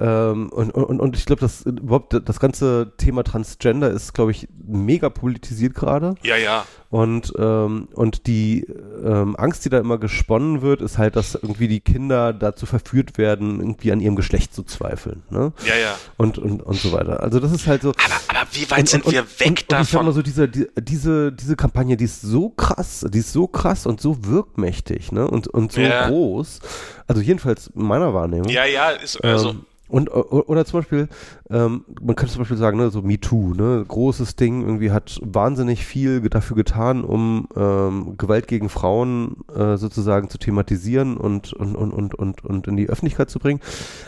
ähm, 0.00 0.48
und, 0.50 0.70
und, 0.70 1.00
und 1.00 1.16
ich 1.16 1.26
glaube, 1.26 1.40
dass 1.40 1.62
überhaupt 1.62 2.18
das 2.26 2.40
ganze 2.40 2.92
Thema 2.96 3.24
Transgender 3.24 3.90
ist, 3.90 4.14
glaube 4.14 4.30
ich, 4.30 4.48
mega 4.66 5.10
politisiert 5.10 5.74
gerade. 5.74 6.14
Ja, 6.22 6.36
ja. 6.36 6.64
Und, 6.92 7.32
ähm, 7.38 7.88
und 7.94 8.26
die 8.26 8.66
ähm, 9.02 9.34
Angst, 9.36 9.64
die 9.64 9.70
da 9.70 9.78
immer 9.78 9.96
gesponnen 9.96 10.60
wird, 10.60 10.82
ist 10.82 10.98
halt, 10.98 11.16
dass 11.16 11.34
irgendwie 11.34 11.66
die 11.66 11.80
Kinder 11.80 12.34
dazu 12.34 12.66
verführt 12.66 13.16
werden, 13.16 13.60
irgendwie 13.60 13.92
an 13.92 14.00
ihrem 14.00 14.14
Geschlecht 14.14 14.54
zu 14.54 14.62
zweifeln. 14.62 15.22
Ne? 15.30 15.54
Ja, 15.66 15.74
ja. 15.74 15.94
Und, 16.18 16.36
und, 16.36 16.62
und 16.62 16.76
so 16.76 16.92
weiter. 16.92 17.22
Also 17.22 17.40
das 17.40 17.50
ist 17.50 17.66
halt 17.66 17.80
so. 17.80 17.92
Aber, 17.92 18.40
aber 18.40 18.46
wie 18.52 18.70
weit 18.70 18.88
sind 18.90 19.06
wir 19.10 19.24
weg 19.24 19.46
und, 19.46 19.48
und 19.48 19.80
ich 19.80 19.88
sag 19.88 20.02
mal 20.02 20.04
davon? 20.04 20.12
so, 20.12 20.20
diese, 20.20 20.48
die, 20.50 20.66
diese, 20.78 21.32
diese 21.32 21.56
Kampagne, 21.56 21.96
die 21.96 22.04
ist 22.04 22.20
so 22.20 22.50
krass, 22.50 23.06
die 23.10 23.20
ist 23.20 23.32
so 23.32 23.46
krass 23.46 23.86
und 23.86 23.98
so 24.02 24.26
wirkmächtig, 24.26 25.12
ne? 25.12 25.26
Und, 25.26 25.48
und 25.48 25.72
so 25.72 25.80
Ja. 25.80 26.08
groß. 26.08 26.58
Also 27.06 27.22
jedenfalls 27.22 27.68
in 27.68 27.84
meiner 27.84 28.12
Wahrnehmung. 28.12 28.50
ja, 28.50 28.66
ja, 28.66 28.90
ist 28.90 29.16
also. 29.24 29.48
Ähm, 29.48 29.60
und 29.88 30.08
oder 30.08 30.64
zum 30.64 30.80
Beispiel, 30.80 31.06
ähm, 31.50 31.84
man 32.00 32.16
könnte 32.16 32.32
zum 32.32 32.40
Beispiel 32.40 32.56
sagen, 32.56 32.78
ne, 32.78 32.88
so 32.90 33.02
MeToo, 33.02 33.52
ne, 33.52 33.84
großes 33.86 34.36
Ding, 34.36 34.62
irgendwie 34.62 34.90
hat 34.90 35.20
wahnsinnig 35.22 35.84
viel 35.84 36.22
dafür 36.30 36.56
getan, 36.56 36.81
um 36.90 37.48
ähm, 37.56 38.16
Gewalt 38.16 38.48
gegen 38.48 38.68
Frauen 38.68 39.36
äh, 39.54 39.76
sozusagen 39.76 40.28
zu 40.28 40.38
thematisieren 40.38 41.16
und, 41.16 41.52
und, 41.52 41.76
und, 41.76 41.92
und, 41.92 42.14
und, 42.14 42.44
und 42.44 42.66
in 42.66 42.76
die 42.76 42.88
Öffentlichkeit 42.88 43.30
zu 43.30 43.38
bringen. 43.38 43.60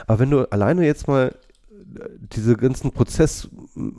Aber 0.06 0.18
wenn 0.18 0.30
du 0.30 0.50
alleine 0.50 0.84
jetzt 0.84 1.08
mal 1.08 1.28
äh, 1.28 2.08
diese 2.20 2.56
ganzen 2.56 2.92
Prozess 2.92 3.48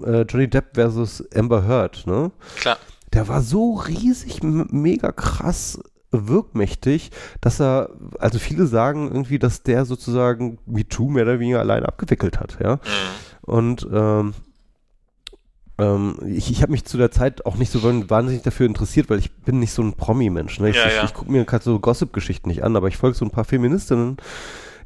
äh, 0.05 0.21
Johnny 0.21 0.49
Depp 0.49 0.75
versus 0.75 1.23
Amber 1.33 1.67
Heard, 1.67 2.05
ne, 2.07 2.31
klar. 2.57 2.77
der 3.13 3.27
war 3.27 3.41
so 3.41 3.73
riesig, 3.75 4.43
mega 4.43 5.11
krass 5.11 5.79
wirkmächtig, 6.11 7.11
dass 7.41 7.59
er, 7.59 7.89
also 8.19 8.39
viele 8.39 8.67
sagen 8.67 9.07
irgendwie, 9.07 9.39
dass 9.39 9.63
der 9.63 9.85
sozusagen 9.85 10.59
MeToo 10.65 11.09
mehr 11.09 11.23
oder 11.23 11.39
weniger 11.39 11.59
allein 11.59 11.85
abgewickelt 11.85 12.39
hat, 12.39 12.57
ja. 12.61 12.75
Mhm. 12.75 12.79
Und 13.41 13.87
ähm, 13.91 14.33
ähm, 15.77 16.15
ich, 16.25 16.51
ich 16.51 16.61
habe 16.61 16.71
mich 16.71 16.85
zu 16.85 16.97
der 16.97 17.11
Zeit 17.11 17.45
auch 17.45 17.55
nicht 17.55 17.71
so 17.71 17.83
wahnsinnig 17.83 18.43
dafür 18.43 18.65
interessiert, 18.65 19.09
weil 19.09 19.19
ich 19.19 19.31
bin 19.31 19.59
nicht 19.59 19.73
so 19.73 19.81
ein 19.81 19.93
Promi-Mensch. 19.93 20.59
Ne? 20.59 20.69
Ich, 20.69 20.77
Ja, 20.77 20.87
ich, 20.87 20.95
ja. 20.95 21.03
ich 21.03 21.13
gucke 21.13 21.31
mir 21.31 21.43
gerade 21.45 21.63
so 21.63 21.79
Gossip-Geschichten 21.79 22.49
nicht 22.49 22.63
an, 22.63 22.75
aber 22.75 22.87
ich 22.87 22.97
folge 22.97 23.17
so 23.17 23.25
ein 23.25 23.31
paar 23.31 23.43
Feministinnen, 23.43 24.17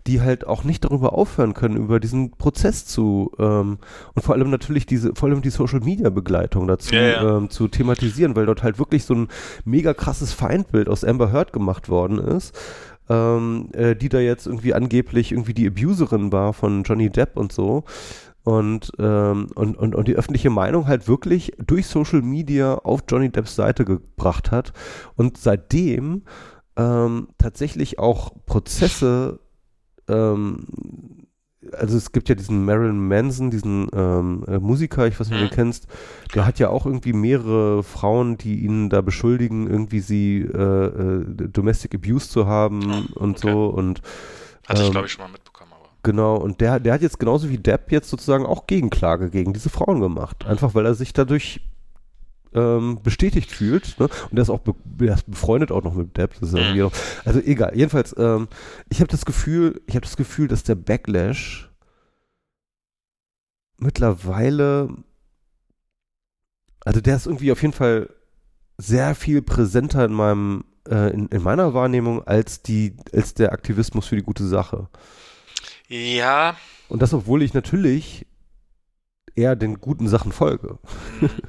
die 0.08 0.22
halt 0.22 0.48
auch 0.48 0.64
nicht 0.64 0.86
darüber 0.86 1.14
aufhören 1.14 1.54
können, 1.54 1.76
über 1.76 2.00
diesen 2.00 2.32
Prozess 2.32 2.86
zu 2.86 3.32
ähm, 3.38 3.78
und 4.16 4.22
vor 4.24 4.34
allem 4.34 4.50
natürlich 4.50 4.86
diese, 4.86 5.14
vor 5.14 5.30
allem 5.30 5.42
die 5.42 5.52
Social 5.52 5.82
Media 5.82 6.10
Begleitung 6.10 6.68
dazu 6.68 6.96
Ja, 6.96 7.02
ja. 7.02 7.38
Ähm, 7.38 7.50
zu 7.50 7.68
thematisieren, 7.68 8.36
weil 8.36 8.48
dort 8.48 8.64
halt 8.64 8.80
wirklich 8.80 9.06
so 9.06 9.14
ein 9.14 9.28
mega 9.66 9.94
krasses 9.94 10.34
Feindbild 10.34 10.90
aus 10.90 11.04
Amber 11.04 11.32
Heard 11.32 11.54
gemacht 11.54 11.90
worden 11.90 12.18
ist. 12.18 12.58
Ähm, 13.12 13.70
äh, 13.74 13.96
die 13.96 14.08
da 14.08 14.20
jetzt 14.20 14.46
irgendwie 14.46 14.76
angeblich 14.76 15.32
irgendwie 15.32 15.56
die 15.56 15.66
Abuserin 15.66 16.32
war 16.32 16.54
von 16.54 16.84
Johnny 16.84 17.10
Depp 17.10 17.38
und 17.38 17.52
so 17.52 17.84
und, 18.44 18.92
ähm, 19.00 19.48
und, 19.56 19.78
und, 19.78 19.96
und 19.96 20.08
die 20.08 20.16
öffentliche 20.16 20.50
Meinung 20.50 20.88
halt 20.88 21.08
wirklich 21.08 21.54
durch 21.66 21.88
Social 21.88 22.22
Media 22.22 22.76
auf 22.76 23.04
Johnny 23.08 23.30
Depps 23.30 23.56
Seite 23.56 23.86
gebracht 23.86 24.52
hat 24.52 24.74
und 25.16 25.38
seitdem 25.38 26.24
ähm, 26.78 27.28
tatsächlich 27.38 28.00
auch 28.00 28.32
Prozesse 28.46 29.40
ähm, 30.08 30.66
also 31.74 31.98
es 31.98 32.12
gibt 32.14 32.30
ja 32.30 32.36
diesen 32.36 32.64
Marilyn 32.64 33.08
Manson, 33.08 33.52
diesen 33.52 33.88
ähm, 33.94 34.46
äh, 34.48 34.60
Musiker, 34.60 35.08
ich 35.08 35.20
weiß 35.20 35.28
nicht, 35.28 35.34
ob 35.36 35.40
du 35.40 35.46
Mhm. 35.46 35.46
ihn 35.46 35.50
kennst, 35.50 35.88
der 36.34 36.46
hat 36.46 36.58
ja 36.58 36.70
auch 36.70 36.86
irgendwie 36.86 37.14
mehrere 37.14 37.84
Frauen, 37.84 38.38
die 38.38 38.62
ihn 38.62 38.90
da 38.90 39.02
beschuldigen, 39.02 39.68
irgendwie 39.68 40.00
sie 40.00 40.40
äh, 40.42 40.86
äh, 40.86 41.26
Domestic 41.50 41.94
Abuse 41.96 42.30
zu 42.30 42.48
haben 42.48 43.08
Oh, 43.10 43.10
und 43.14 43.38
okay. 43.38 43.40
so 43.40 43.68
und 43.68 44.02
Hatte 44.66 44.84
ich, 44.84 44.90
ähm, 44.90 44.92
glaube 44.92 45.08
ich, 45.08 45.14
schon 45.14 45.24
mal 45.24 45.32
mitbekommen. 45.32 45.49
Genau, 46.04 46.38
und 46.38 46.62
der, 46.62 46.80
der 46.80 46.94
hat 46.94 47.02
jetzt 47.02 47.20
genauso 47.20 47.50
wie 47.50 47.58
Depp 47.58 47.92
jetzt 47.92 48.10
sozusagen 48.10 48.46
auch 48.46 48.68
Gegenklage 48.68 49.30
gegen 49.30 49.54
diese 49.54 49.70
Frauen 49.70 50.00
gemacht. 50.00 50.46
Einfach 50.46 50.74
weil 50.74 50.86
er 50.86 50.96
sich 50.96 51.12
dadurch 51.12 51.62
ähm, 52.54 53.00
bestätigt 53.04 53.52
fühlt. 53.52 54.00
Ne? 54.00 54.06
Und 54.06 54.36
der 54.36 54.44
ist 54.44 54.50
auch 54.50 54.60
be 54.60 54.74
der 54.84 55.16
ist 55.16 55.30
befreundet 55.30 55.72
auch 55.72 55.84
noch 55.84 55.94
mit 55.94 56.18
Depp. 56.18 56.42
Noch, 56.42 56.92
also 57.26 57.40
egal. 57.40 57.72
Jedenfalls, 57.76 58.16
ähm, 58.18 58.48
ich 58.90 59.00
habe 59.00 59.10
das 59.10 59.26
Gefühl, 59.26 59.82
ich 59.88 59.96
habe 59.96 60.06
das 60.06 60.18
Gefühl, 60.18 60.48
dass 60.48 60.64
der 60.64 60.76
Backlash 60.76 61.70
mittlerweile, 63.78 64.90
also 66.86 67.02
der 67.02 67.16
ist 67.16 67.28
irgendwie 67.28 67.52
auf 67.52 67.62
jeden 67.62 67.74
Fall 67.74 68.10
sehr 68.78 69.16
viel 69.16 69.42
präsenter 69.42 70.06
in 70.06 70.14
meinem 70.14 70.64
äh, 70.90 71.14
in, 71.14 71.28
in 71.28 71.44
meiner 71.44 71.74
Wahrnehmung 71.74 72.24
als 72.24 72.62
die 72.62 72.96
als 73.14 73.34
der 73.34 73.52
Aktivismus 73.52 74.08
für 74.08 74.16
die 74.16 74.24
gute 74.24 74.48
Sache. 74.48 74.90
Ja. 75.90 76.56
Und 76.88 77.02
das, 77.02 77.14
obwohl 77.14 77.44
ich 77.44 77.54
natürlich 77.54 78.26
eher 79.36 79.56
den 79.56 79.80
guten 79.82 80.08
Sachen 80.08 80.32
folge. 80.32 80.80
mhm. 81.20 81.30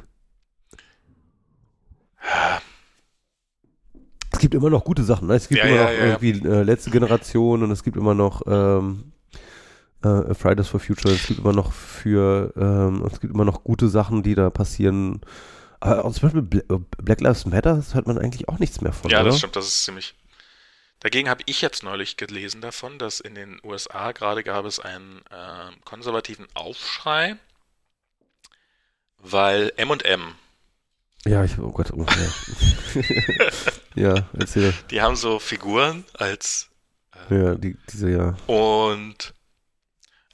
Es 4.32 4.38
gibt 4.38 4.54
immer 4.54 4.70
noch 4.70 4.84
gute 4.84 5.02
Sachen. 5.02 5.28
Ne? 5.28 5.34
Es 5.34 5.48
gibt 5.48 5.60
Ja, 5.60 5.66
immer 5.66 5.76
ja, 5.76 5.84
noch 5.84 5.90
ja, 5.90 6.06
irgendwie 6.06 6.48
äh, 6.48 6.62
letzte 6.62 6.90
Generation 6.90 7.62
und 7.62 7.70
es 7.72 7.82
gibt 7.82 7.96
immer 7.96 8.14
noch 8.14 8.42
ähm, 8.46 9.12
äh, 10.02 10.32
Fridays 10.34 10.68
for 10.68 10.80
Future. 10.80 11.12
Es 11.12 11.26
gibt 11.26 11.40
immer 11.40 11.52
noch 11.52 11.72
für 11.72 12.52
ähm, 12.56 13.04
es 13.10 13.20
gibt 13.20 13.34
immer 13.34 13.44
noch 13.44 13.64
gute 13.64 13.88
Sachen, 13.88 14.22
die 14.22 14.34
da 14.34 14.48
passieren. 14.50 15.20
Aber 15.80 16.04
auch 16.04 16.12
zum 16.12 16.22
Beispiel 16.30 16.42
Bla 16.42 16.78
Black 17.02 17.20
Lives 17.20 17.44
Matter, 17.46 17.74
das 17.76 17.94
hört 17.94 18.06
man 18.06 18.18
eigentlich 18.18 18.48
auch 18.48 18.58
nichts 18.58 18.80
mehr 18.80 18.92
von. 18.92 19.10
ja, 19.10 19.20
oder? 19.20 19.30
das 19.30 19.38
stimmt, 19.38 19.56
das 19.56 19.66
ist 19.66 19.84
ziemlich. 19.84 20.14
Dagegen 21.00 21.30
habe 21.30 21.42
ich 21.46 21.62
jetzt 21.62 21.82
neulich 21.82 22.18
gelesen 22.18 22.60
davon, 22.60 22.98
dass 22.98 23.20
in 23.20 23.34
den 23.34 23.58
USA 23.64 24.12
gerade 24.12 24.44
gab 24.44 24.66
es 24.66 24.78
einen 24.78 25.22
ähm, 25.30 25.74
konservativen 25.84 26.46
Aufschrei, 26.52 27.36
weil 29.18 29.72
M&M, 29.76 30.34
Ja, 31.24 31.42
ich, 31.42 31.58
oh 31.58 31.72
Gott, 31.72 31.90
oh, 31.92 32.04
ja. 32.04 33.02
ja, 34.14 34.28
erzähl. 34.38 34.74
die 34.90 35.00
haben 35.00 35.16
so 35.16 35.38
Figuren 35.38 36.04
als 36.12 36.68
Ja, 37.30 37.54
die, 37.54 37.78
diese, 37.90 38.10
ja. 38.10 38.36
Und 38.46 39.32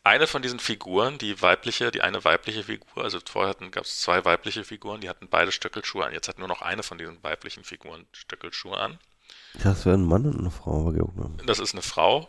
eine 0.03 0.27
von 0.27 0.43
diesen 0.43 0.59
Figuren, 0.59 1.19
die 1.19 1.43
weibliche, 1.43 1.93
die 1.93 2.03
eine 2.03 2.25
weibliche 2.25 2.65
Figur, 2.65 3.05
also 3.05 3.19
vorher 3.25 3.55
gab 3.71 3.85
es 3.85 4.01
zwei 4.01 4.25
weibliche 4.25 4.65
Figuren, 4.65 5.01
die 5.01 5.09
hatten 5.09 5.29
beide 5.29 5.53
Stöckelschuhe 5.53 6.05
an. 6.05 6.13
Jetzt 6.13 6.29
hat 6.29 6.39
nur 6.39 6.49
noch 6.49 6.63
eine 6.63 6.83
von 6.83 6.99
diesen 6.99 7.23
weiblichen 7.23 7.63
Figuren 7.65 8.07
Stöckelschuhe 8.13 8.77
an. 8.77 8.99
Ich 9.57 9.63
dachte, 9.63 9.79
es 9.79 9.87
wäre 9.87 9.97
ein 9.97 10.05
Mann 10.05 10.27
und 10.27 10.39
eine 10.39 10.51
Frau. 10.51 10.81
Aber 10.81 10.93
geguckt 10.93 11.19
haben. 11.19 11.39
Das 11.47 11.59
ist 11.59 11.73
eine 11.73 11.83
Frau, 11.83 12.29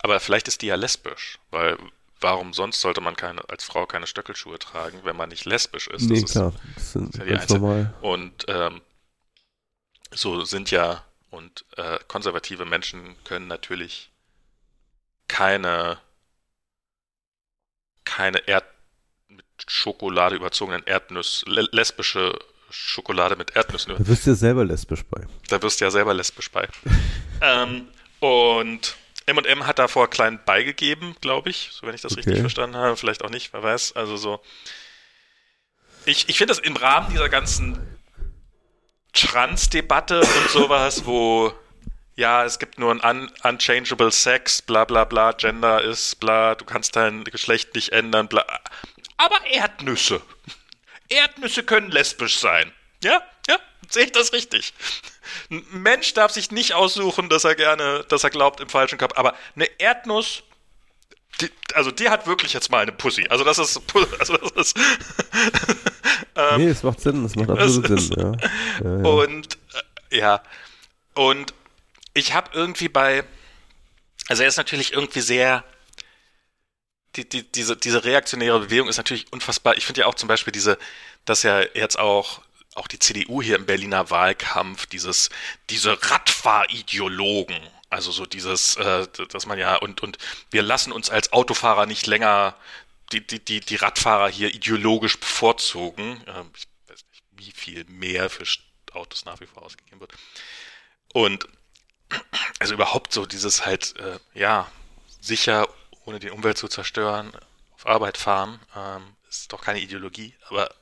aber 0.00 0.20
vielleicht 0.20 0.48
ist 0.48 0.62
die 0.62 0.66
ja 0.66 0.74
lesbisch, 0.74 1.38
weil 1.50 1.78
warum 2.20 2.52
sonst 2.52 2.80
sollte 2.80 3.00
man 3.00 3.16
keine, 3.16 3.48
als 3.48 3.64
Frau 3.64 3.86
keine 3.86 4.06
Stöckelschuhe 4.06 4.58
tragen, 4.58 5.00
wenn 5.04 5.16
man 5.16 5.28
nicht 5.28 5.44
lesbisch 5.44 5.88
ist? 5.88 6.08
Nee, 6.08 6.20
das 6.20 6.32
klar. 6.32 6.52
Ist, 6.76 6.76
das 6.76 6.92
sind 6.92 7.16
ja 7.16 7.24
ganz 7.24 7.48
normal. 7.48 7.94
Und 8.02 8.44
ähm, 8.48 8.82
so 10.10 10.44
sind 10.44 10.70
ja, 10.70 11.04
und 11.30 11.64
äh, 11.76 11.98
konservative 12.06 12.64
Menschen 12.64 13.16
können 13.24 13.48
natürlich 13.48 14.10
keine, 15.28 15.98
keine 18.04 18.46
Erd 18.46 18.64
mit 19.28 19.44
Schokolade 19.66 20.36
überzogenen 20.36 20.84
Erdnuss, 20.84 21.44
lesbische 21.46 22.38
Schokolade 22.74 23.36
mit 23.36 23.54
Erdnüssen. 23.54 23.94
Da 23.96 24.06
wirst 24.06 24.26
du 24.26 24.30
ja 24.30 24.36
selber 24.36 24.64
lesbisch 24.64 25.04
bei. 25.04 25.26
Da 25.48 25.62
wirst 25.62 25.80
du 25.80 25.84
ja 25.84 25.90
selber 25.90 26.12
lesbisch 26.12 26.50
bei. 26.50 26.68
ähm, 27.40 27.88
und 28.20 28.96
M&M 29.26 29.66
hat 29.66 29.78
davor 29.78 30.10
klein 30.10 30.40
beigegeben, 30.44 31.14
glaube 31.20 31.50
ich, 31.50 31.70
so 31.72 31.86
wenn 31.86 31.94
ich 31.94 32.00
das 32.00 32.12
okay. 32.12 32.22
richtig 32.22 32.40
verstanden 32.40 32.76
habe. 32.76 32.96
Vielleicht 32.96 33.24
auch 33.24 33.30
nicht, 33.30 33.52
wer 33.52 33.62
weiß. 33.62 33.96
Also 33.96 34.16
so. 34.16 34.40
Ich, 36.04 36.28
ich 36.28 36.36
finde 36.36 36.54
das 36.54 36.58
im 36.58 36.76
Rahmen 36.76 37.10
dieser 37.10 37.28
ganzen 37.28 37.78
Trans-Debatte 39.12 40.20
und 40.20 40.50
sowas, 40.50 41.06
wo 41.06 41.54
ja, 42.16 42.44
es 42.44 42.58
gibt 42.58 42.78
nur 42.78 42.92
ein 42.92 43.00
un 43.02 43.30
unchangeable 43.42 44.10
Sex, 44.12 44.62
bla 44.62 44.84
bla 44.84 45.04
bla, 45.04 45.32
Gender 45.32 45.82
ist, 45.82 46.20
bla, 46.20 46.54
du 46.54 46.64
kannst 46.64 46.96
dein 46.96 47.24
Geschlecht 47.24 47.74
nicht 47.74 47.90
ändern, 47.90 48.28
bla. 48.28 48.44
Aber 49.16 49.44
Erdnüsse. 49.46 50.20
Erdnüsse 51.08 51.62
können 51.62 51.90
lesbisch 51.90 52.38
sein. 52.38 52.72
Ja, 53.02 53.22
ja, 53.48 53.58
sehe 53.90 54.04
ich 54.04 54.12
das 54.12 54.32
richtig. 54.32 54.72
Ein 55.50 55.64
Mensch 55.70 56.14
darf 56.14 56.32
sich 56.32 56.50
nicht 56.50 56.72
aussuchen, 56.74 57.28
dass 57.28 57.44
er 57.44 57.54
gerne, 57.54 58.04
dass 58.08 58.24
er 58.24 58.30
glaubt 58.30 58.60
im 58.60 58.68
falschen 58.68 58.98
Kopf. 58.98 59.12
Aber 59.16 59.34
eine 59.54 59.66
Erdnuss, 59.78 60.42
die, 61.40 61.50
also 61.74 61.90
die 61.90 62.08
hat 62.08 62.26
wirklich 62.26 62.52
jetzt 62.52 62.70
mal 62.70 62.82
eine 62.82 62.92
Pussy. 62.92 63.26
Also 63.28 63.44
das 63.44 63.58
ist, 63.58 63.80
also 64.18 64.36
das 64.36 64.52
ist. 64.52 64.78
ähm, 66.36 66.64
nee, 66.64 66.68
es 66.68 66.82
macht 66.82 67.00
Sinn, 67.00 67.24
es 67.24 67.36
macht 67.36 67.50
absolut 67.50 68.00
Sinn. 68.00 68.14
Ja. 68.16 68.32
Ja, 68.82 68.98
ja. 68.98 69.04
Und 69.04 69.58
äh, 70.10 70.18
ja, 70.18 70.42
und 71.14 71.52
ich 72.14 72.34
habe 72.34 72.50
irgendwie 72.54 72.88
bei, 72.88 73.24
also 74.28 74.42
er 74.42 74.48
ist 74.48 74.56
natürlich 74.56 74.92
irgendwie 74.92 75.20
sehr 75.20 75.64
die, 77.16 77.28
die, 77.28 77.42
diese, 77.44 77.76
diese 77.76 78.04
reaktionäre 78.04 78.60
Bewegung 78.60 78.88
ist 78.88 78.96
natürlich 78.96 79.32
unfassbar. 79.32 79.76
Ich 79.76 79.86
finde 79.86 80.02
ja 80.02 80.06
auch 80.06 80.14
zum 80.14 80.28
Beispiel 80.28 80.52
diese, 80.52 80.78
dass 81.24 81.42
ja 81.42 81.60
jetzt 81.74 81.98
auch 81.98 82.42
auch 82.74 82.88
die 82.88 82.98
CDU 82.98 83.40
hier 83.40 83.56
im 83.56 83.66
Berliner 83.66 84.10
Wahlkampf, 84.10 84.86
dieses, 84.86 85.30
diese 85.70 85.96
Radfahrideologen, 86.10 87.56
also 87.88 88.10
so 88.10 88.26
dieses, 88.26 88.76
äh, 88.76 89.06
dass 89.28 89.46
man 89.46 89.58
ja, 89.58 89.76
und, 89.76 90.02
und 90.02 90.18
wir 90.50 90.62
lassen 90.62 90.92
uns 90.92 91.08
als 91.08 91.32
Autofahrer 91.32 91.86
nicht 91.86 92.06
länger 92.06 92.56
die, 93.12 93.24
die, 93.24 93.38
die, 93.38 93.60
die 93.60 93.76
Radfahrer 93.76 94.28
hier 94.28 94.52
ideologisch 94.52 95.18
bevorzugen. 95.20 96.20
Äh, 96.26 96.42
ich 96.56 96.66
weiß 96.88 97.04
nicht, 97.12 97.22
wie 97.36 97.52
viel 97.52 97.84
mehr 97.84 98.28
für 98.28 98.44
Autos 98.92 99.24
nach 99.24 99.40
wie 99.40 99.46
vor 99.46 99.62
ausgegeben 99.62 100.00
wird. 100.00 100.12
Und 101.12 101.46
also 102.58 102.74
überhaupt 102.74 103.12
so 103.12 103.26
dieses 103.26 103.64
halt, 103.64 103.94
äh, 103.98 104.18
ja, 104.34 104.70
sicher 105.20 105.68
ohne 106.04 106.18
die 106.18 106.30
Umwelt 106.30 106.58
zu 106.58 106.68
zerstören, 106.68 107.32
auf 107.74 107.86
Arbeit 107.86 108.16
fahren, 108.18 108.60
ähm, 108.76 109.16
ist 109.28 109.52
doch 109.52 109.62
keine 109.62 109.80
Ideologie, 109.80 110.34
aber 110.48 110.74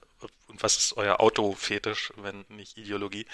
und 0.53 0.62
was 0.62 0.77
ist 0.77 0.97
euer 0.97 1.20
Autofetisch, 1.20 2.12
wenn 2.16 2.44
nicht 2.49 2.77
Ideologie? 2.77 3.27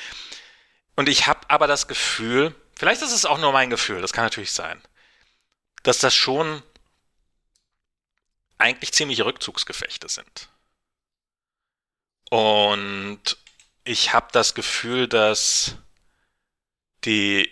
Und 0.94 1.08
ich 1.08 1.26
habe 1.26 1.40
aber 1.48 1.66
das 1.66 1.88
Gefühl, 1.88 2.54
vielleicht 2.76 3.02
ist 3.02 3.12
es 3.12 3.24
auch 3.24 3.38
nur 3.38 3.52
mein 3.52 3.70
Gefühl, 3.70 4.00
das 4.00 4.12
kann 4.12 4.24
natürlich 4.24 4.52
sein, 4.52 4.80
dass 5.82 5.98
das 5.98 6.14
schon 6.14 6.62
eigentlich 8.56 8.92
ziemliche 8.92 9.24
Rückzugsgefechte 9.24 10.08
sind. 10.08 10.48
Und 12.30 13.36
ich 13.84 14.12
habe 14.12 14.28
das 14.32 14.54
Gefühl, 14.54 15.08
dass 15.08 15.76
die, 17.04 17.50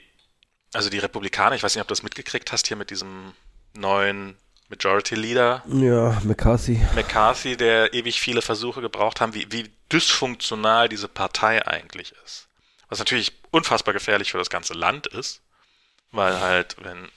also 0.72 0.90
die 0.90 0.98
Republikaner, 0.98 1.56
ich 1.56 1.62
weiß 1.62 1.74
nicht, 1.74 1.82
ob 1.82 1.88
du 1.88 1.92
das 1.92 2.02
mitgekriegt 2.02 2.52
hast 2.52 2.68
hier 2.68 2.76
mit 2.76 2.90
diesem 2.90 3.34
neuen 3.77 4.36
Majority 4.69 5.15
Leader. 5.15 5.62
Ja, 5.66 6.20
McCarthy. 6.24 6.81
McCarthy, 6.94 7.57
der 7.57 7.94
ewig 7.94 8.20
viele 8.20 8.43
Versuche 8.43 8.81
gebraucht 8.81 9.20
haben, 9.20 9.35
wie, 9.35 9.47
wie 9.51 9.70
dysfunktional 9.93 10.89
diese 10.89 11.09
Partei 11.09 11.65
eigentlich 11.66 12.12
ist. 12.24 12.48
Was 12.89 12.98
natürlich 12.98 13.32
unfassbar 13.51 13.94
gefährlich 13.94 14.32
für 14.32 14.39
das 14.39 14.51
ganze 14.51 14.74
Land 14.74 15.07
ist, 15.07 15.40
weil 16.11 16.40
halt, 16.40 16.77
wenn 16.81 17.09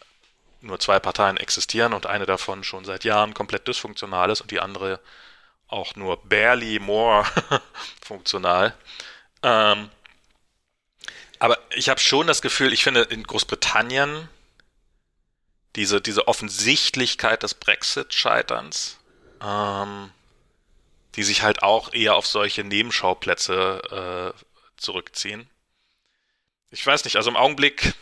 nur 0.61 0.79
zwei 0.79 0.99
Parteien 0.99 1.37
existieren 1.37 1.93
und 1.93 2.05
eine 2.05 2.25
davon 2.25 2.63
schon 2.63 2.85
seit 2.85 3.03
Jahren 3.03 3.33
komplett 3.33 3.67
dysfunktional 3.67 4.29
ist 4.29 4.41
und 4.41 4.51
die 4.51 4.59
andere 4.59 4.99
auch 5.67 5.95
nur 5.95 6.17
barely 6.25 6.79
more 6.79 7.23
funktional. 8.05 8.73
Ähm, 9.43 9.89
aber 11.39 11.57
ich 11.73 11.89
habe 11.89 11.99
schon 11.99 12.27
das 12.27 12.41
Gefühl, 12.41 12.73
ich 12.73 12.83
finde 12.83 13.01
in 13.01 13.23
Großbritannien 13.23 14.27
diese, 15.75 16.01
diese 16.01 16.27
Offensichtlichkeit 16.27 17.43
des 17.43 17.53
Brexit-Scheiterns, 17.53 18.97
ähm, 19.41 20.11
die 21.15 21.23
sich 21.23 21.43
halt 21.43 21.63
auch 21.63 21.93
eher 21.93 22.15
auf 22.15 22.27
solche 22.27 22.63
Nebenschauplätze 22.63 24.33
äh, 24.35 24.43
zurückziehen. 24.77 25.47
Ich 26.71 26.85
weiß 26.85 27.03
nicht, 27.03 27.15
also 27.15 27.29
im 27.29 27.35
Augenblick. 27.35 27.93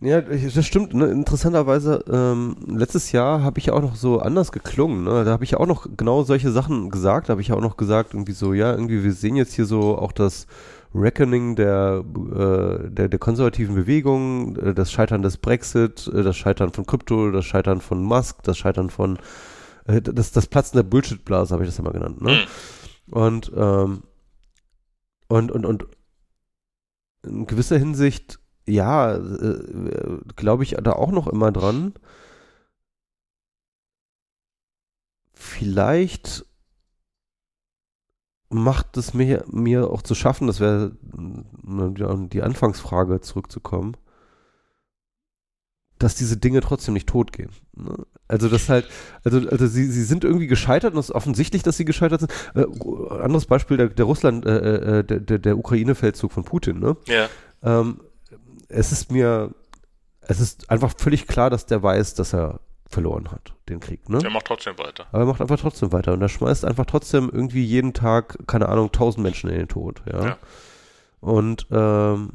Ja, 0.00 0.22
das 0.22 0.66
stimmt. 0.66 0.94
Ne? 0.94 1.06
Interessanterweise, 1.10 2.02
ähm, 2.10 2.56
letztes 2.66 3.12
Jahr 3.12 3.42
habe 3.42 3.58
ich 3.58 3.66
ja 3.66 3.74
auch 3.74 3.82
noch 3.82 3.96
so 3.96 4.18
anders 4.18 4.50
geklungen. 4.50 5.04
Ne? 5.04 5.24
Da 5.24 5.30
habe 5.30 5.44
ich 5.44 5.52
ja 5.52 5.58
auch 5.58 5.66
noch 5.66 5.86
genau 5.96 6.22
solche 6.22 6.50
Sachen 6.50 6.90
gesagt. 6.90 7.28
Da 7.28 7.32
habe 7.32 7.42
ich 7.42 7.48
ja 7.48 7.54
auch 7.54 7.60
noch 7.60 7.76
gesagt, 7.76 8.14
irgendwie 8.14 8.32
so, 8.32 8.54
ja, 8.54 8.72
irgendwie, 8.72 9.04
wir 9.04 9.12
sehen 9.12 9.36
jetzt 9.36 9.54
hier 9.54 9.66
so 9.66 9.98
auch 9.98 10.12
das 10.12 10.46
Reckoning 10.94 11.54
der, 11.54 12.04
äh, 12.04 12.90
der, 12.90 13.08
der 13.08 13.18
konservativen 13.18 13.74
Bewegung, 13.74 14.56
äh, 14.56 14.74
das 14.74 14.90
Scheitern 14.90 15.22
des 15.22 15.36
Brexit, 15.36 16.10
äh, 16.12 16.22
das 16.22 16.36
Scheitern 16.36 16.72
von 16.72 16.86
Krypto, 16.86 17.30
das 17.30 17.44
Scheitern 17.44 17.80
von 17.80 18.02
Musk, 18.02 18.42
das 18.42 18.58
Scheitern 18.58 18.90
von 18.90 19.18
äh, 19.86 20.02
das, 20.02 20.32
das 20.32 20.46
Platzen 20.46 20.76
der 20.76 20.84
Bullshit-Blase, 20.84 21.54
habe 21.54 21.64
ich 21.64 21.70
das 21.70 21.78
immer 21.78 21.92
genannt. 21.92 22.20
Ne? 22.20 22.32
Mhm. 22.32 23.12
Und, 23.12 23.52
ähm, 23.56 24.02
und, 25.28 25.52
und, 25.52 25.66
und 25.66 25.86
in 27.22 27.46
gewisser 27.46 27.78
Hinsicht, 27.78 28.40
ja, 28.66 29.16
äh, 29.16 30.18
glaube 30.36 30.62
ich 30.62 30.76
da 30.82 30.92
auch 30.92 31.10
noch 31.10 31.26
immer 31.26 31.52
dran. 31.52 31.94
Vielleicht 35.32 36.44
macht 38.50 38.96
es 38.96 39.14
mir, 39.14 39.44
mir 39.48 39.90
auch 39.90 40.02
zu 40.02 40.14
schaffen, 40.14 40.46
das 40.46 40.60
wäre 40.60 40.92
die 41.02 42.42
Anfangsfrage 42.42 43.20
zurückzukommen, 43.20 43.96
dass 45.98 46.16
diese 46.16 46.36
Dinge 46.36 46.60
trotzdem 46.60 46.94
nicht 46.94 47.08
tot 47.08 47.32
gehen. 47.32 47.50
Ne? 47.76 47.94
Also 48.26 48.48
das 48.48 48.68
halt, 48.68 48.88
also, 49.24 49.38
also 49.48 49.66
sie, 49.66 49.86
sie 49.86 50.02
sind 50.02 50.24
irgendwie 50.24 50.46
gescheitert 50.46 50.94
und 50.94 51.00
es 51.00 51.10
ist 51.10 51.14
offensichtlich, 51.14 51.62
dass 51.62 51.76
sie 51.76 51.84
gescheitert 51.84 52.20
sind. 52.20 52.32
Äh, 52.54 52.64
anderes 53.22 53.46
Beispiel, 53.46 53.76
der, 53.76 53.88
der 53.88 54.04
Russland, 54.04 54.46
äh, 54.46 54.98
äh, 55.00 55.04
der, 55.04 55.38
der 55.38 55.58
Ukraine-Feldzug 55.58 56.32
von 56.32 56.44
Putin, 56.44 56.80
ne? 56.80 56.96
Ja. 57.06 57.28
Ähm, 57.62 58.00
es 58.68 58.92
ist 58.92 59.12
mir, 59.12 59.54
es 60.22 60.40
ist 60.40 60.70
einfach 60.70 60.94
völlig 60.96 61.26
klar, 61.26 61.50
dass 61.50 61.66
der 61.66 61.82
weiß, 61.82 62.14
dass 62.14 62.32
er 62.34 62.60
verloren 62.90 63.30
hat, 63.30 63.54
den 63.68 63.80
Krieg. 63.80 64.08
Ne? 64.08 64.18
Der 64.18 64.30
macht 64.30 64.46
trotzdem 64.46 64.76
weiter. 64.78 65.06
Aber 65.12 65.22
er 65.22 65.26
macht 65.26 65.40
einfach 65.40 65.60
trotzdem 65.60 65.92
weiter 65.92 66.12
und 66.12 66.20
er 66.20 66.28
schmeißt 66.28 66.64
einfach 66.64 66.86
trotzdem 66.86 67.30
irgendwie 67.32 67.64
jeden 67.64 67.94
Tag, 67.94 68.36
keine 68.46 68.68
Ahnung, 68.68 68.90
tausend 68.90 69.22
Menschen 69.22 69.48
in 69.48 69.56
den 69.56 69.68
Tod. 69.68 70.02
Ja. 70.10 70.24
ja. 70.24 70.38
Und, 71.20 71.66
ähm, 71.70 72.32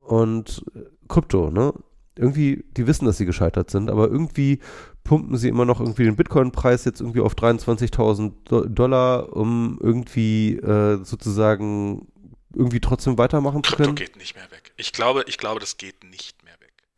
und 0.00 0.64
Krypto, 1.08 1.50
ne? 1.50 1.72
Irgendwie, 2.16 2.64
die 2.76 2.86
wissen, 2.86 3.06
dass 3.06 3.16
sie 3.16 3.26
gescheitert 3.26 3.70
sind, 3.70 3.90
aber 3.90 4.08
irgendwie 4.08 4.60
pumpen 5.02 5.36
sie 5.36 5.48
immer 5.48 5.64
noch 5.64 5.80
irgendwie 5.80 6.04
den 6.04 6.14
Bitcoin-Preis 6.14 6.84
jetzt 6.84 7.00
irgendwie 7.00 7.20
auf 7.20 7.34
23.000 7.34 8.68
Dollar, 8.68 9.36
um 9.36 9.78
irgendwie 9.82 10.56
äh, 10.58 11.02
sozusagen 11.02 12.06
irgendwie 12.54 12.80
trotzdem 12.80 13.18
weitermachen 13.18 13.62
Krypto 13.62 13.70
zu 13.70 13.76
können. 13.76 13.96
Krypto 13.96 14.12
geht 14.12 14.16
nicht 14.16 14.36
mehr 14.36 14.48
weg. 14.52 14.72
Ich 14.76 14.92
glaube, 14.92 15.24
ich 15.26 15.38
glaube, 15.38 15.58
das 15.58 15.76
geht 15.76 16.04
nicht 16.04 16.43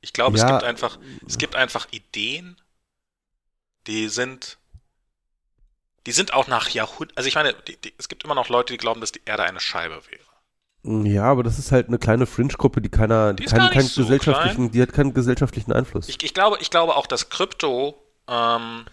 ich 0.07 0.13
glaube, 0.13 0.39
ja. 0.39 0.45
es 0.45 0.51
gibt 0.51 0.63
einfach, 0.63 0.99
es 1.27 1.37
gibt 1.37 1.57
einfach 1.57 1.89
Ideen, 1.91 2.57
die 3.89 4.09
sind, 4.09 4.57
die 6.07 6.13
sind 6.13 6.33
auch 6.33 6.47
nach 6.47 6.69
Jahrhunderten, 6.69 7.17
also 7.17 7.27
ich 7.27 7.35
meine, 7.35 7.55
die, 7.55 7.77
die, 7.77 7.93
es 7.99 8.09
gibt 8.09 8.23
immer 8.23 8.37
noch 8.37 8.49
Leute, 8.49 8.73
die 8.73 8.77
glauben, 8.77 9.01
dass 9.01 9.11
die 9.11 9.23
Erde 9.25 9.43
eine 9.43 9.59
Scheibe 9.59 10.01
wäre. 10.09 11.09
Ja, 11.09 11.25
aber 11.25 11.43
das 11.43 11.59
ist 11.59 11.73
halt 11.73 11.89
eine 11.89 11.99
kleine 11.99 12.27
Fringe-Gruppe, 12.27 12.81
die 12.81 12.89
keiner, 12.89 13.35
die 13.35 13.47
keinen, 13.47 13.71
keinen 13.71 13.89
so 13.89 14.03
gesellschaftlichen, 14.03 14.57
klein. 14.57 14.71
die 14.71 14.81
hat 14.81 14.93
keinen 14.93 15.13
gesellschaftlichen 15.13 15.73
Einfluss. 15.73 16.09
Ich, 16.09 16.23
ich, 16.23 16.35
glaube, 16.35 16.59
ich 16.61 16.71
glaube 16.71 16.95
auch, 16.95 17.09
dass 17.09 17.29
Krypto 17.29 18.01
ähm, 18.29 18.85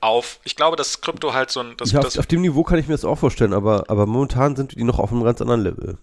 auf, 0.00 0.40
ich 0.42 0.56
glaube, 0.56 0.76
dass 0.76 1.00
Krypto 1.00 1.32
halt 1.32 1.52
so 1.52 1.60
ein, 1.60 1.76
das, 1.76 1.92
ja, 1.92 2.00
auf, 2.00 2.06
das, 2.06 2.18
auf, 2.18 2.26
dem 2.26 2.40
Niveau 2.40 2.64
kann 2.64 2.80
ich 2.80 2.88
mir 2.88 2.94
das 2.94 3.04
auch 3.04 3.20
vorstellen, 3.20 3.54
aber, 3.54 3.84
aber 3.86 4.06
momentan 4.06 4.56
sind 4.56 4.74
die 4.74 4.82
noch 4.82 4.98
auf 4.98 5.12
einem 5.12 5.22
ganz 5.22 5.40
anderen 5.40 5.62
Level. 5.62 5.98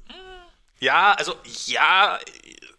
Ja, 0.79 1.11
also 1.17 1.33
ja, 1.65 2.17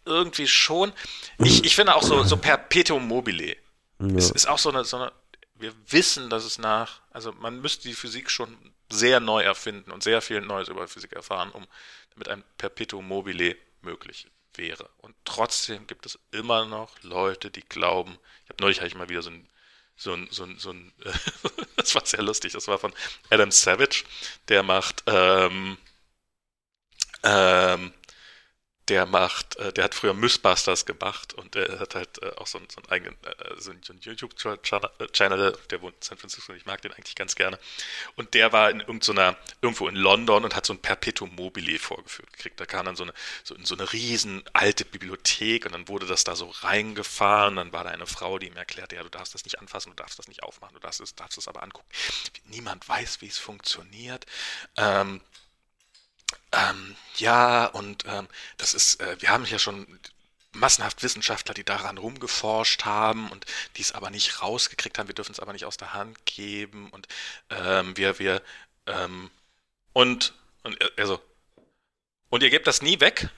irgendwie 0.05 0.47
schon. 0.47 0.93
Ich, 1.39 1.65
ich 1.65 1.75
finde 1.75 1.95
auch 1.95 2.03
so, 2.03 2.23
so 2.25 2.37
Perpetuum 2.37 3.07
mobile. 3.07 3.57
Ja. 4.01 4.17
Ist, 4.17 4.31
ist 4.31 4.49
auch 4.49 4.59
so 4.59 4.71
eine, 4.71 4.85
so 4.85 4.97
eine 4.97 5.13
wir 5.57 5.73
wissen, 5.89 6.31
dass 6.31 6.45
es 6.45 6.59
nach, 6.59 7.01
also 7.11 7.33
man 7.33 7.61
müsste 7.61 7.89
die 7.89 7.95
Physik 7.95 8.31
schon 8.31 8.57
sehr 8.91 9.21
neu 9.21 9.43
erfinden 9.43 9.93
und 9.93 10.03
sehr 10.03 10.21
viel 10.21 10.41
Neues 10.41 10.69
über 10.69 10.87
Physik 10.89 11.13
erfahren, 11.13 11.51
um 11.53 11.67
damit 12.11 12.29
ein 12.29 12.45
Perpetuum 12.59 13.07
mobile 13.07 13.57
möglich 13.81 14.27
wäre. 14.55 14.89
Und 14.99 15.15
trotzdem 15.25 15.87
gibt 15.87 16.07
es 16.07 16.19
immer 16.33 16.65
noch 16.67 16.91
Leute, 17.03 17.51
die 17.51 17.63
glauben, 17.63 18.19
ich 18.45 18.51
habe 18.51 18.63
neulich 18.63 18.79
hatte 18.79 18.89
ich 18.89 18.95
mal 18.95 19.09
wieder 19.09 19.23
so 19.23 19.31
ein 19.31 19.49
so 19.97 20.13
ein, 20.13 20.27
so 20.33 20.43
ein, 20.43 20.59
so 20.59 20.73
ein 20.73 20.93
das 21.77 21.95
war 21.95 22.05
sehr 22.05 22.23
lustig, 22.23 22.53
das 22.53 22.67
war 22.67 22.79
von 22.79 22.93
Adam 23.31 23.53
Savage, 23.53 24.05
der 24.49 24.65
macht 24.65 25.05
ähm, 25.07 25.79
ähm, 27.23 27.93
der 28.89 29.07
macht, 29.07 29.57
äh, 29.57 29.73
der 29.73 29.85
hat 29.85 29.95
früher 29.95 30.13
Mythbusters 30.13 30.85
gemacht 30.85 31.33
und 31.35 31.55
der 31.55 31.81
hat 31.81 31.95
halt 31.95 32.23
äh, 32.23 32.33
auch 32.37 32.47
so, 32.47 32.59
so 32.69 32.83
einen 32.83 32.91
eigenen, 32.91 33.17
äh, 33.25 33.61
so 33.61 33.71
einen, 33.71 34.01
YouTube-Channel, 34.01 35.59
der 35.71 35.83
wohnt 35.83 35.95
in 35.95 36.03
San 36.03 36.19
Francisco 36.19 36.53
und 36.53 36.59
ich 36.59 36.67
mag 36.67 36.83
den 36.83 36.93
eigentlich 36.93 37.15
ganz 37.15 37.35
gerne. 37.35 37.59
Und 38.17 38.35
der 38.35 38.53
war 38.53 38.71
in 38.71 38.81
irgendeiner, 38.81 39.37
irgendwo 39.63 39.89
in 39.89 39.97
London 39.97 40.45
und 40.45 40.55
hat 40.55 40.67
so 40.67 40.75
ein 40.75 40.79
Perpetuum 40.79 41.35
mobile 41.35 41.79
vorgeführt 41.79 42.33
gekriegt. 42.33 42.61
Da 42.61 42.67
kam 42.67 42.85
dann 42.85 42.97
so 42.97 43.05
eine, 43.05 43.15
so, 43.43 43.57
so 43.63 43.75
eine 43.75 43.91
riesen 43.93 44.43
alte 44.53 44.85
Bibliothek 44.85 45.65
und 45.65 45.73
dann 45.73 45.89
wurde 45.89 46.07
das 46.07 46.25
da 46.25 46.37
so 46.37 46.49
reingefahren. 46.49 47.57
Dann 47.57 47.73
war 47.73 47.85
da 47.85 47.91
eine 47.91 48.07
Frau, 48.07 48.39
die 48.39 48.49
ihm 48.49 48.57
erklärte, 48.57 48.97
ja, 48.97 49.03
du 49.03 49.09
darfst 49.09 49.35
das 49.35 49.45
nicht 49.45 49.59
anfassen, 49.61 49.91
du 49.91 49.97
darfst 49.97 50.19
das 50.19 50.29
nicht 50.29 50.43
aufmachen, 50.43 50.75
du 50.75 50.81
darfst 50.81 51.01
es, 51.01 51.15
darfst 51.15 51.39
es 51.39 51.49
aber 51.49 51.63
angucken. 51.63 51.89
Niemand 52.47 52.87
weiß, 52.87 53.23
wie 53.23 53.29
es 53.29 53.39
funktioniert. 53.39 54.27
Ähm, 54.77 55.23
ähm, 56.53 56.97
ja, 57.17 57.67
und 57.67 58.05
ähm, 58.07 58.29
das 58.57 58.75
ist, 58.75 59.01
äh, 59.01 59.21
wir 59.21 59.31
haben 59.31 59.45
ja 59.47 59.59
schon 59.59 59.87
massenhaft 60.53 61.03
Wissenschaftler, 61.03 61.55
die 61.55 61.65
daran 61.65 61.99
rumgeforscht 61.99 62.85
haben 62.85 63.31
und 63.31 63.45
die 63.77 63.83
es 63.83 63.93
aber 63.93 64.11
nicht 64.11 64.41
rausgekriegt 64.41 64.99
haben. 64.99 65.09
Wir 65.09 65.15
dürfen 65.15 65.33
es 65.33 65.41
aber 65.41 65.53
nicht 65.53 65.65
aus 65.65 65.77
der 65.77 65.95
Hand 65.95 66.25
geben 66.27 66.91
und 66.91 67.09
ähm, 67.51 67.97
wir, 67.97 68.19
wir, 68.19 68.43
ähm, 68.87 69.31
und, 69.93 70.35
und, 70.63 70.79
also, 70.99 71.21
und 72.31 72.43
ihr 72.43 72.51
gebt 72.51 72.67
das 72.67 72.83
nie 72.83 73.01
weg? 73.01 73.29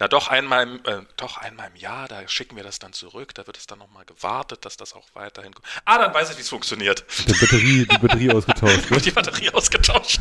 Na 0.00 0.08
doch 0.08 0.28
einmal, 0.28 0.62
im, 0.62 0.84
äh, 0.86 1.02
doch 1.18 1.36
einmal 1.36 1.68
im 1.68 1.76
Jahr, 1.76 2.08
da 2.08 2.26
schicken 2.26 2.56
wir 2.56 2.62
das 2.62 2.78
dann 2.78 2.94
zurück, 2.94 3.34
da 3.34 3.46
wird 3.46 3.58
es 3.58 3.66
dann 3.66 3.78
nochmal 3.78 4.06
gewartet, 4.06 4.64
dass 4.64 4.78
das 4.78 4.94
auch 4.94 5.06
weiterhin. 5.12 5.54
Ah, 5.84 5.98
dann 5.98 6.14
weiß 6.14 6.30
ich, 6.30 6.38
wie 6.38 6.40
es 6.40 6.48
funktioniert. 6.48 7.04
Die 7.28 7.32
Batterie, 7.34 7.86
die 7.86 7.98
Batterie 7.98 8.30
ausgetauscht. 8.34 8.90
Ne? 8.90 9.00
die 9.00 9.10
Batterie 9.10 9.50
ausgetauscht. 9.50 10.20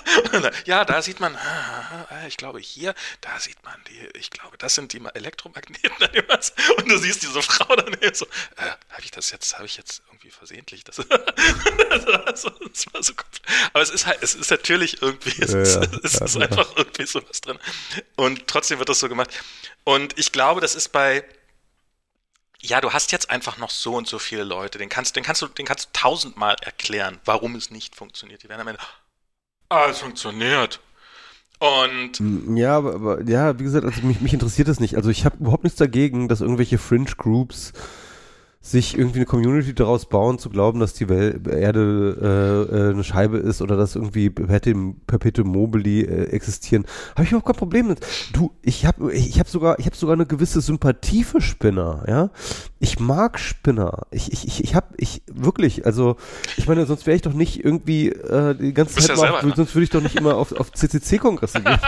ja, 0.64 0.84
da 0.84 1.00
sieht 1.00 1.20
man, 1.20 1.38
ich 2.26 2.36
glaube 2.36 2.58
hier, 2.58 2.92
da 3.20 3.38
sieht 3.38 3.62
man 3.62 3.76
die, 3.88 4.18
ich 4.18 4.30
glaube, 4.30 4.58
das 4.58 4.74
sind 4.74 4.92
die 4.92 5.00
Elektromagneten. 5.14 5.92
Und 6.76 6.90
du 6.90 6.98
siehst 6.98 7.22
diese 7.22 7.40
Frau 7.40 7.76
dann 7.76 7.96
so, 8.14 8.26
äh, 8.56 8.70
habe 8.90 9.02
ich 9.02 9.12
das 9.12 9.30
jetzt, 9.30 9.54
habe 9.54 9.66
ich 9.66 9.76
jetzt 9.76 10.02
irgendwie 10.08 10.30
versehentlich 10.30 10.82
das. 10.82 10.96
das 10.96 12.06
war 12.06 12.36
so 12.36 12.50
Aber 13.72 13.82
es 13.82 13.90
ist 13.90 14.06
halt, 14.06 14.22
es 14.22 14.34
ist 14.34 14.50
natürlich 14.50 15.02
irgendwie, 15.02 15.40
es, 15.40 15.52
ja, 15.52 15.60
ist, 15.60 15.74
ja, 15.76 15.82
es 16.02 16.12
ja, 16.14 16.24
ist 16.24 16.36
einfach 16.36 16.76
irgendwie 16.76 17.06
sowas 17.06 17.40
drin. 17.40 17.60
Und 18.16 18.48
trotzdem 18.48 18.80
wird 18.80 18.88
das 18.88 18.98
so 18.98 19.03
gemacht. 19.08 19.30
Und 19.84 20.18
ich 20.18 20.32
glaube, 20.32 20.60
das 20.60 20.74
ist 20.74 20.90
bei, 20.90 21.24
ja, 22.60 22.80
du 22.80 22.92
hast 22.92 23.12
jetzt 23.12 23.30
einfach 23.30 23.58
noch 23.58 23.70
so 23.70 23.94
und 23.96 24.06
so 24.06 24.18
viele 24.18 24.44
Leute, 24.44 24.78
den 24.78 24.88
kannst, 24.88 25.16
den 25.16 25.22
kannst 25.22 25.42
du, 25.42 25.48
den 25.48 25.66
kannst 25.66 25.86
du 25.86 25.88
tausendmal 25.92 26.56
erklären, 26.62 27.20
warum 27.24 27.54
es 27.56 27.70
nicht 27.70 27.94
funktioniert. 27.94 28.42
Die 28.42 28.48
werden 28.48 28.62
am 28.62 28.68
Ende, 28.68 28.80
ah, 29.68 29.86
es 29.90 29.98
funktioniert. 29.98 30.80
Und 31.58 32.58
ja, 32.58 32.76
aber, 32.76 32.94
aber 32.94 33.22
ja, 33.22 33.58
wie 33.58 33.64
gesagt, 33.64 33.84
also 33.84 34.02
mich, 34.02 34.20
mich 34.20 34.32
interessiert 34.32 34.68
das 34.68 34.80
nicht. 34.80 34.96
Also 34.96 35.10
ich 35.10 35.24
habe 35.24 35.36
überhaupt 35.38 35.64
nichts 35.64 35.78
dagegen, 35.78 36.28
dass 36.28 36.40
irgendwelche 36.40 36.78
Fringe 36.78 37.12
Groups 37.16 37.72
sich 38.64 38.96
irgendwie 38.96 39.18
eine 39.18 39.26
Community 39.26 39.74
daraus 39.74 40.06
bauen, 40.06 40.38
zu 40.38 40.48
glauben, 40.48 40.80
dass 40.80 40.94
die 40.94 41.10
Welt, 41.10 41.46
Erde 41.46 42.66
äh, 42.72 42.74
äh, 42.74 42.90
eine 42.92 43.04
Scheibe 43.04 43.36
ist 43.36 43.60
oder 43.60 43.76
dass 43.76 43.94
irgendwie 43.94 44.30
Perpetuum 44.30 45.48
mobili 45.48 46.00
äh, 46.00 46.30
existieren, 46.30 46.86
habe 47.12 47.24
ich 47.24 47.32
überhaupt 47.32 47.46
kein 47.46 47.56
Problem 47.56 47.88
mit. 47.88 48.00
Du, 48.32 48.52
ich 48.62 48.86
habe 48.86 49.12
ich 49.12 49.38
hab 49.38 49.48
sogar 49.48 49.78
ich 49.78 49.84
habe 49.84 49.94
sogar 49.94 50.14
eine 50.14 50.24
gewisse 50.24 50.62
Sympathie 50.62 51.24
für 51.24 51.42
Spinner, 51.42 52.04
ja. 52.08 52.30
Ich 52.84 53.00
mag 53.00 53.38
Spinner. 53.38 54.02
Ich 54.10 54.30
ich 54.30 54.46
ich, 54.46 54.62
ich 54.62 54.74
habe 54.74 54.88
ich 54.98 55.22
wirklich, 55.32 55.86
also 55.86 56.18
ich 56.58 56.68
meine, 56.68 56.84
sonst 56.84 57.06
wäre 57.06 57.16
ich 57.16 57.22
doch 57.22 57.32
nicht 57.32 57.64
irgendwie 57.64 58.10
äh, 58.10 58.54
die 58.54 58.74
ganze 58.74 58.96
Zeit 58.96 59.16
ja 59.16 59.16
mal, 59.16 59.54
sonst 59.56 59.74
würde 59.74 59.84
ich 59.84 59.90
doch 59.90 60.02
nicht 60.02 60.16
immer 60.16 60.34
auf 60.34 60.52
auf 60.52 60.70
CCC 60.70 61.16
Kongresse 61.16 61.62
gehen. 61.62 61.78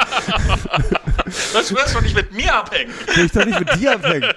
sonst 1.53 1.71
würdest 1.71 1.91
du 1.91 1.99
doch 1.99 2.03
nicht 2.03 2.17
mit 2.17 2.33
mir 2.33 2.55
abhängen. 2.55 2.91
Würde 3.09 3.25
ich 3.27 3.33
doch 3.33 3.45
nicht 3.45 3.61
mit 3.61 3.79
dir 3.79 3.93
abhängen. 3.93 4.33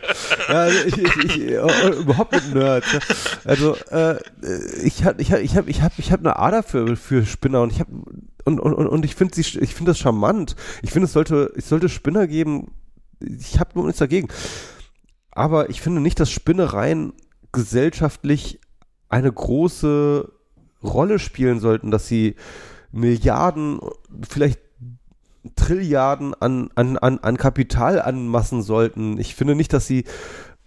Ja, 0.49 0.53
also 0.53 0.79
ich, 0.85 0.97
ich, 0.97 1.15
ich, 1.23 1.39
äh, 1.47 1.89
überhaupt 1.91 2.33
mit 2.33 2.53
Nerds. 2.53 2.91
Ne? 2.91 2.99
Also 3.45 3.75
äh, 3.91 4.17
ich 4.83 5.05
habe 5.05 5.21
ich 5.21 5.31
hab, 5.31 5.39
ich 5.39 5.55
hab, 5.55 5.69
ich 5.69 5.81
hab, 5.81 5.97
ich 5.97 6.11
hab 6.11 6.19
eine 6.19 6.39
Ader 6.39 6.61
für, 6.61 6.97
für 6.97 7.25
Spinner 7.25 7.61
und 7.61 7.71
ich 7.71 7.79
habe 7.79 7.89
und, 8.43 8.59
und, 8.59 8.73
und 8.73 9.05
ich 9.05 9.15
finde 9.15 9.39
ich 9.39 9.75
finde 9.75 9.91
das 9.91 9.99
charmant. 9.99 10.57
Ich 10.81 10.91
finde 10.91 11.05
es 11.05 11.13
sollte 11.13 11.53
es 11.55 11.69
sollte 11.69 11.87
Spinner 11.87 12.27
geben. 12.27 12.71
Ich 13.21 13.61
habe 13.61 13.71
nur 13.75 13.85
nichts 13.85 13.99
dagegen. 13.99 14.27
Aber 15.39 15.69
ich 15.69 15.79
finde 15.79 16.01
nicht, 16.01 16.19
dass 16.19 16.29
Spinnereien 16.29 17.13
gesellschaftlich 17.53 18.59
eine 19.07 19.31
große 19.31 20.29
Rolle 20.83 21.17
spielen 21.17 21.61
sollten, 21.61 21.91
dass 21.91 22.09
sie 22.09 22.35
Milliarden, 22.91 23.79
vielleicht 24.27 24.59
Trilliarden 25.55 26.33
an, 26.33 26.71
an, 26.75 26.97
an, 26.97 27.19
an 27.19 27.37
Kapital 27.37 28.01
anmassen 28.01 28.61
sollten. 28.61 29.17
Ich 29.17 29.33
finde 29.33 29.55
nicht, 29.55 29.71
dass 29.71 29.87
sie 29.87 30.03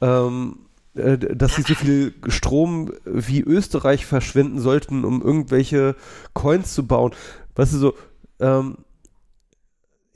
ähm, 0.01 0.61
äh, 0.95 1.19
dass 1.19 1.55
sie 1.55 1.63
so 1.69 1.75
viel 1.75 2.15
Strom 2.29 2.93
wie 3.05 3.43
Österreich 3.43 4.07
verschwenden 4.07 4.59
sollten, 4.59 5.05
um 5.05 5.21
irgendwelche 5.21 5.97
Coins 6.33 6.73
zu 6.73 6.87
bauen. 6.87 7.13
Weißt 7.57 7.75
du, 7.75 7.77
so, 7.77 7.95
ähm, 8.41 8.79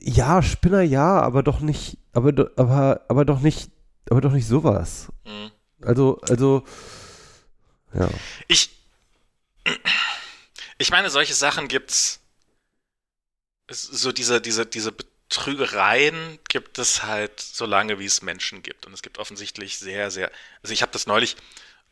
ja, 0.01 0.41
Spinner 0.41 0.81
ja, 0.81 1.21
aber 1.21 1.43
doch 1.43 1.61
nicht, 1.61 1.99
aber, 2.15 2.33
aber, 2.57 3.03
aber 3.09 3.27
doch 3.27 3.41
nicht, 3.41 3.71
aber 4.11 4.21
doch 4.21 4.33
nicht 4.33 4.47
sowas. 4.47 5.09
Mhm. 5.25 5.51
Also, 5.83 6.19
also, 6.23 6.65
ja. 7.93 8.09
Ich, 8.49 8.71
ich 10.79 10.91
meine, 10.91 11.11
solche 11.11 11.35
Sachen 11.35 11.69
gibt's, 11.69 12.21
so 13.69 14.13
diese, 14.13 14.41
diese, 14.41 14.65
diese 14.65 14.95
Trügereien 15.29 16.39
gibt 16.49 16.79
es 16.79 17.03
halt 17.03 17.41
so 17.41 17.67
lange, 17.67 17.99
wie 17.99 18.07
es 18.07 18.23
Menschen 18.23 18.63
gibt. 18.63 18.87
Und 18.87 18.93
es 18.93 19.03
gibt 19.03 19.19
offensichtlich 19.19 19.79
sehr, 19.79 20.11
sehr, 20.11 20.31
also 20.63 20.73
ich 20.73 20.83
habe 20.83 20.93
das 20.93 21.07
neulich 21.07 21.37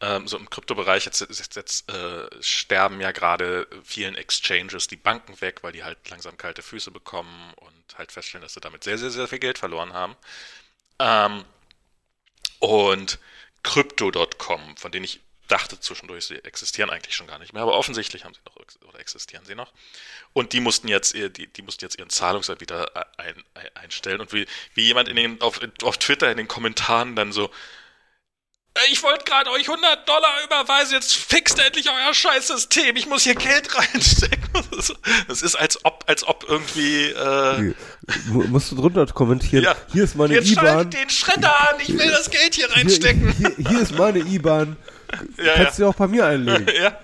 ähm, 0.00 0.28
so 0.28 0.36
im 0.36 0.50
Kryptobereich, 0.50 1.04
jetzt, 1.04 1.20
jetzt, 1.20 1.56
jetzt 1.56 1.90
äh, 1.90 2.28
sterben 2.40 3.00
ja 3.00 3.12
gerade 3.12 3.66
vielen 3.84 4.14
Exchanges 4.14 4.88
die 4.88 4.96
Banken 4.96 5.40
weg, 5.40 5.62
weil 5.62 5.72
die 5.72 5.84
halt 5.84 5.98
langsam 6.10 6.36
kalte 6.36 6.62
Füße 6.62 6.90
bekommen 6.90 7.52
und 7.56 7.98
halt 7.98 8.12
feststellen, 8.12 8.42
dass 8.42 8.54
sie 8.54 8.60
damit 8.60 8.84
sehr, 8.84 8.98
sehr, 8.98 9.10
sehr 9.10 9.28
viel 9.28 9.38
Geld 9.38 9.58
verloren 9.58 9.92
haben. 9.92 10.16
Ähm, 10.98 11.44
und 12.64 13.18
Crypto.com, 13.62 14.76
von 14.76 14.92
denen 14.92 15.04
ich 15.04 15.20
dachte 15.48 15.78
zwischendurch, 15.78 16.26
sie 16.26 16.42
existieren 16.44 16.90
eigentlich 16.90 17.14
schon 17.14 17.26
gar 17.26 17.38
nicht 17.38 17.52
mehr, 17.52 17.62
aber 17.62 17.74
offensichtlich 17.74 18.24
haben 18.24 18.34
sie 18.34 18.40
noch 18.46 18.56
oder 18.88 18.98
existieren 18.98 19.44
sie 19.44 19.54
noch. 19.54 19.72
Und 20.32 20.52
die 20.52 20.60
mussten 20.60 20.88
jetzt, 20.88 21.14
die, 21.14 21.46
die 21.46 21.62
mussten 21.62 21.84
jetzt 21.84 21.98
ihren 21.98 22.10
Zahlungswert 22.10 22.60
wieder 22.60 22.90
ein, 23.18 23.34
ein, 23.54 23.68
einstellen. 23.74 24.20
Und 24.20 24.32
wie, 24.32 24.46
wie 24.74 24.86
jemand 24.86 25.08
in 25.08 25.16
den, 25.16 25.40
auf, 25.42 25.60
auf 25.82 25.98
Twitter 25.98 26.30
in 26.30 26.38
den 26.38 26.48
Kommentaren 26.48 27.14
dann 27.14 27.32
so, 27.32 27.50
ich 28.90 29.02
wollte 29.02 29.24
gerade 29.24 29.50
euch 29.50 29.68
100 29.68 30.08
Dollar 30.08 30.42
überweisen, 30.44 30.94
jetzt 30.94 31.14
fixt 31.14 31.58
endlich 31.58 31.88
euer 31.88 32.12
Scheißsystem, 32.12 32.96
ich 32.96 33.06
muss 33.06 33.22
hier 33.22 33.36
Geld 33.36 33.72
reinstecken. 33.78 34.50
Das 35.28 35.42
ist 35.42 35.54
als 35.54 35.84
ob, 35.84 36.04
als 36.06 36.26
ob 36.26 36.44
irgendwie. 36.48 37.10
Äh, 37.10 37.74
musst 38.26 38.72
du 38.72 38.76
drunter 38.76 39.06
kommentieren. 39.06 39.64
Ja. 39.64 39.76
Hier 39.92 40.04
ist 40.04 40.16
meine 40.16 40.34
IBAN. 40.34 40.44
Jetzt 40.44 40.54
schalt 40.54 40.94
den 40.94 41.10
Schredder 41.10 41.70
an, 41.70 41.76
ich 41.80 41.96
will 41.96 42.10
das 42.10 42.30
Geld 42.30 42.54
hier 42.54 42.70
reinstecken. 42.70 43.32
Hier, 43.32 43.54
hier, 43.56 43.68
hier 43.68 43.80
ist 43.80 43.96
meine 43.96 44.18
IBAN. 44.18 44.76
Ja, 45.36 45.54
Kannst 45.54 45.78
ja. 45.78 45.84
du 45.84 45.90
auch 45.90 45.94
bei 45.94 46.08
mir 46.08 46.26
einlegen. 46.26 46.66
ja. 46.74 46.98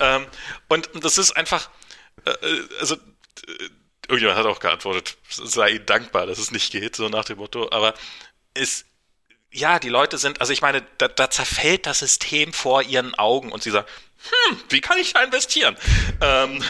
Ähm, 0.00 0.26
und 0.68 0.88
das 1.02 1.18
ist 1.18 1.32
einfach, 1.36 1.68
äh, 2.24 2.30
also 2.80 2.94
äh, 2.94 2.98
irgendjemand 4.08 4.38
hat 4.38 4.46
auch 4.46 4.60
geantwortet, 4.60 5.16
sei 5.28 5.78
dankbar, 5.78 6.26
dass 6.26 6.38
es 6.38 6.50
nicht 6.50 6.72
geht, 6.72 6.96
so 6.96 7.08
nach 7.08 7.24
dem 7.26 7.38
Motto, 7.38 7.68
aber 7.70 7.94
es, 8.54 8.86
ja, 9.56 9.78
die 9.78 9.88
Leute 9.88 10.18
sind, 10.18 10.40
also 10.40 10.52
ich 10.52 10.60
meine, 10.60 10.82
da, 10.98 11.08
da 11.08 11.30
zerfällt 11.30 11.86
das 11.86 12.00
System 12.00 12.52
vor 12.52 12.82
ihren 12.82 13.14
Augen 13.14 13.52
und 13.52 13.62
sie 13.62 13.70
sagen, 13.70 13.86
hm, 14.48 14.58
wie 14.68 14.80
kann 14.80 14.98
ich 14.98 15.14
da 15.14 15.22
investieren? 15.22 15.76
ähm, 16.20 16.62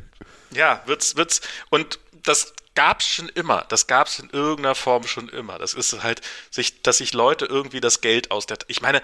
ja, 0.50 0.82
wird's, 0.86 1.16
wird's, 1.16 1.40
und 1.70 1.98
das 2.22 2.54
gab's 2.74 3.08
schon 3.08 3.28
immer, 3.30 3.64
das 3.68 3.88
gab's 3.88 4.18
in 4.20 4.30
irgendeiner 4.30 4.76
Form 4.76 5.04
schon 5.06 5.28
immer. 5.28 5.58
Das 5.58 5.74
ist 5.74 6.02
halt, 6.02 6.20
sich, 6.50 6.82
dass 6.82 6.98
sich 6.98 7.12
Leute 7.12 7.44
irgendwie 7.44 7.80
das 7.80 8.00
Geld 8.00 8.30
aus 8.30 8.46
der, 8.46 8.58
ich 8.68 8.82
meine, 8.82 9.02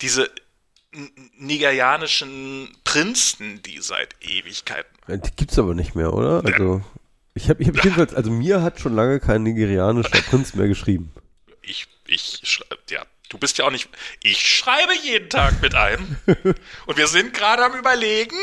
diese 0.00 0.30
nigerianischen 1.36 2.74
Prinzen, 2.84 3.60
die 3.62 3.80
seit 3.80 4.14
Ewigkeiten. 4.22 4.96
Die 5.08 5.36
gibt's 5.36 5.58
aber 5.58 5.74
nicht 5.74 5.94
mehr, 5.94 6.14
oder? 6.14 6.42
Also 6.44 6.82
ich 7.34 7.50
habe 7.50 7.62
ich 7.62 7.68
hab 7.68 7.76
jedenfalls, 7.84 8.14
also 8.14 8.30
mir 8.30 8.62
hat 8.62 8.80
schon 8.80 8.94
lange 8.94 9.20
kein 9.20 9.42
nigerianischer 9.42 10.22
Prinz 10.30 10.54
mehr 10.54 10.68
geschrieben. 10.68 11.12
Ich, 11.62 11.88
ich, 12.06 12.42
ja, 12.90 13.04
Du 13.30 13.38
bist 13.38 13.58
ja 13.58 13.64
auch 13.64 13.70
nicht. 13.70 13.88
Ich 14.22 14.46
schreibe 14.48 14.92
jeden 15.02 15.28
Tag 15.28 15.60
mit 15.60 15.74
einem. 15.74 16.16
Und 16.86 16.96
wir 16.96 17.08
sind 17.08 17.34
gerade 17.34 17.64
am 17.64 17.74
Überlegen, 17.74 18.36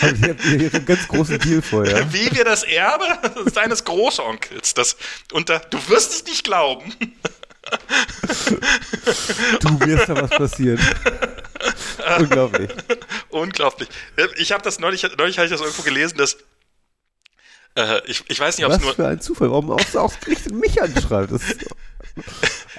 Also 0.00 0.16
ich 0.16 0.28
habe 0.30 0.42
hier 0.42 0.74
einen 0.74 0.86
ganz 0.86 1.06
großen 1.06 1.38
Deal 1.38 1.62
vor, 1.62 1.86
ja. 1.86 2.12
wie 2.12 2.34
wir 2.34 2.44
das 2.44 2.62
Erbe 2.62 3.04
seines 3.54 3.84
Großonkels. 3.84 4.74
Das, 4.74 4.96
und 5.32 5.48
da, 5.48 5.58
du 5.58 5.78
wirst 5.88 6.12
es 6.12 6.24
nicht 6.24 6.44
glauben. 6.44 6.92
Du 9.60 9.80
wirst 9.80 10.08
da 10.08 10.22
was 10.22 10.30
passieren. 10.30 10.78
Unglaublich. 12.18 12.70
Unglaublich. 13.28 13.88
Ich 14.36 14.52
habe 14.52 14.62
das 14.62 14.78
neulich, 14.78 15.02
neulich 15.18 15.38
habe 15.38 15.46
ich 15.46 15.50
das 15.52 15.60
irgendwo 15.60 15.82
gelesen, 15.82 16.16
dass 16.16 16.36
äh, 17.76 18.00
ich, 18.06 18.24
ich 18.28 18.40
weiß 18.40 18.56
nicht, 18.56 18.66
ob 18.66 18.72
es 18.72 18.78
Was 18.78 18.84
nur. 18.84 18.94
für 18.94 19.08
ein 19.08 19.20
Zufall. 19.20 19.50
Warum 19.50 19.70
ausgerechnet 19.70 20.54
mich 20.54 20.80
anschreibt. 20.80 21.32
Das 21.32 21.42
ist, 21.42 21.66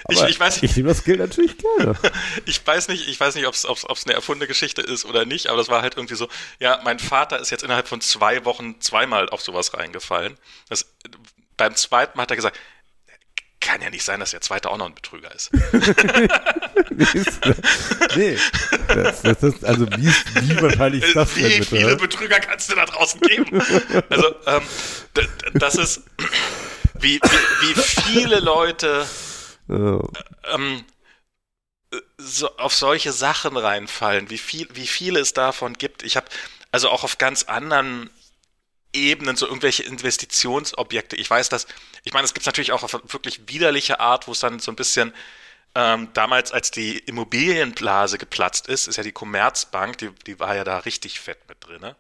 Ich, 0.09 0.21
ich 0.23 0.39
weiß 0.39 0.63
ich 0.63 0.75
nehme 0.75 0.89
das 0.89 1.03
Geld 1.03 1.19
natürlich 1.19 1.57
gerne. 1.57 1.95
Ich 2.45 2.65
weiß 2.65 2.87
nicht, 2.87 3.07
ich 3.07 3.19
weiß 3.19 3.35
nicht, 3.35 3.45
ob 3.45 3.55
es 3.55 4.05
eine 4.05 4.13
erfundene 4.13 4.47
Geschichte 4.47 4.81
ist 4.81 5.05
oder 5.05 5.25
nicht, 5.25 5.47
aber 5.47 5.57
das 5.57 5.69
war 5.69 5.81
halt 5.81 5.97
irgendwie 5.97 6.15
so, 6.15 6.27
ja, 6.59 6.79
mein 6.83 6.99
Vater 6.99 7.39
ist 7.39 7.49
jetzt 7.49 7.63
innerhalb 7.63 7.87
von 7.87 7.99
zwei 7.99 8.45
Wochen 8.45 8.79
zweimal 8.79 9.29
auf 9.29 9.41
sowas 9.41 9.73
reingefallen. 9.73 10.37
Das, 10.69 10.93
beim 11.57 11.75
zweiten 11.75 12.17
Mal 12.17 12.23
hat 12.23 12.31
er 12.31 12.37
gesagt, 12.37 12.57
kann 13.59 13.81
ja 13.81 13.89
nicht 13.89 14.03
sein, 14.03 14.19
dass 14.19 14.31
der 14.31 14.41
zweite 14.41 14.69
auch 14.69 14.77
noch 14.77 14.85
ein 14.85 14.95
Betrüger 14.95 15.33
ist. 15.33 15.51
nee. 18.15 18.37
Das, 18.87 19.21
das 19.23 19.43
ist, 19.43 19.65
also 19.65 19.87
wie, 19.97 20.07
wie 20.07 20.61
wahrscheinlich 20.61 21.03
ist 21.03 21.15
das 21.15 21.35
Wie 21.35 21.41
denn 21.41 21.59
bitte? 21.59 21.75
viele 21.75 21.95
Betrüger 21.97 22.39
kannst 22.39 22.71
du 22.71 22.75
da 22.75 22.85
draußen 22.85 23.19
geben? 23.21 23.61
Also, 24.09 24.35
ähm, 24.45 24.61
das 25.55 25.75
ist, 25.75 26.03
wie, 26.99 27.19
wie, 27.19 27.75
wie 27.75 27.81
viele 27.81 28.39
Leute 28.39 29.05
Ja. 29.67 30.01
ähm, 30.53 30.85
so, 32.17 32.55
auf 32.57 32.73
solche 32.73 33.11
Sachen 33.11 33.57
reinfallen, 33.57 34.29
wie 34.29 34.37
viel, 34.37 34.67
wie 34.73 34.87
viele 34.87 35.19
es 35.19 35.33
davon 35.33 35.73
gibt. 35.73 36.03
Ich 36.03 36.15
habe 36.17 36.27
also 36.71 36.89
auch 36.89 37.03
auf 37.03 37.17
ganz 37.17 37.43
anderen 37.43 38.09
Ebenen 38.93 39.35
so 39.35 39.45
irgendwelche 39.45 39.83
Investitionsobjekte. 39.83 41.15
Ich 41.15 41.29
weiß, 41.29 41.49
dass, 41.49 41.67
ich 42.03 42.13
meine, 42.13 42.25
es 42.25 42.33
gibt 42.33 42.45
natürlich 42.45 42.71
auch 42.71 42.83
auf 42.83 42.93
wirklich 42.93 43.47
widerliche 43.47 43.99
Art, 43.99 44.27
wo 44.27 44.31
es 44.31 44.39
dann 44.39 44.59
so 44.59 44.71
ein 44.71 44.75
bisschen 44.75 45.13
ähm, 45.75 46.09
damals, 46.13 46.51
als 46.51 46.71
die 46.71 46.97
Immobilienblase 46.97 48.17
geplatzt 48.17 48.67
ist, 48.67 48.87
ist 48.87 48.95
ja 48.97 49.03
die 49.03 49.11
Commerzbank, 49.11 49.97
die, 49.99 50.09
die 50.25 50.39
war 50.39 50.55
ja 50.55 50.63
da 50.63 50.79
richtig 50.79 51.19
fett 51.19 51.47
mit 51.47 51.57
drin. 51.65 51.93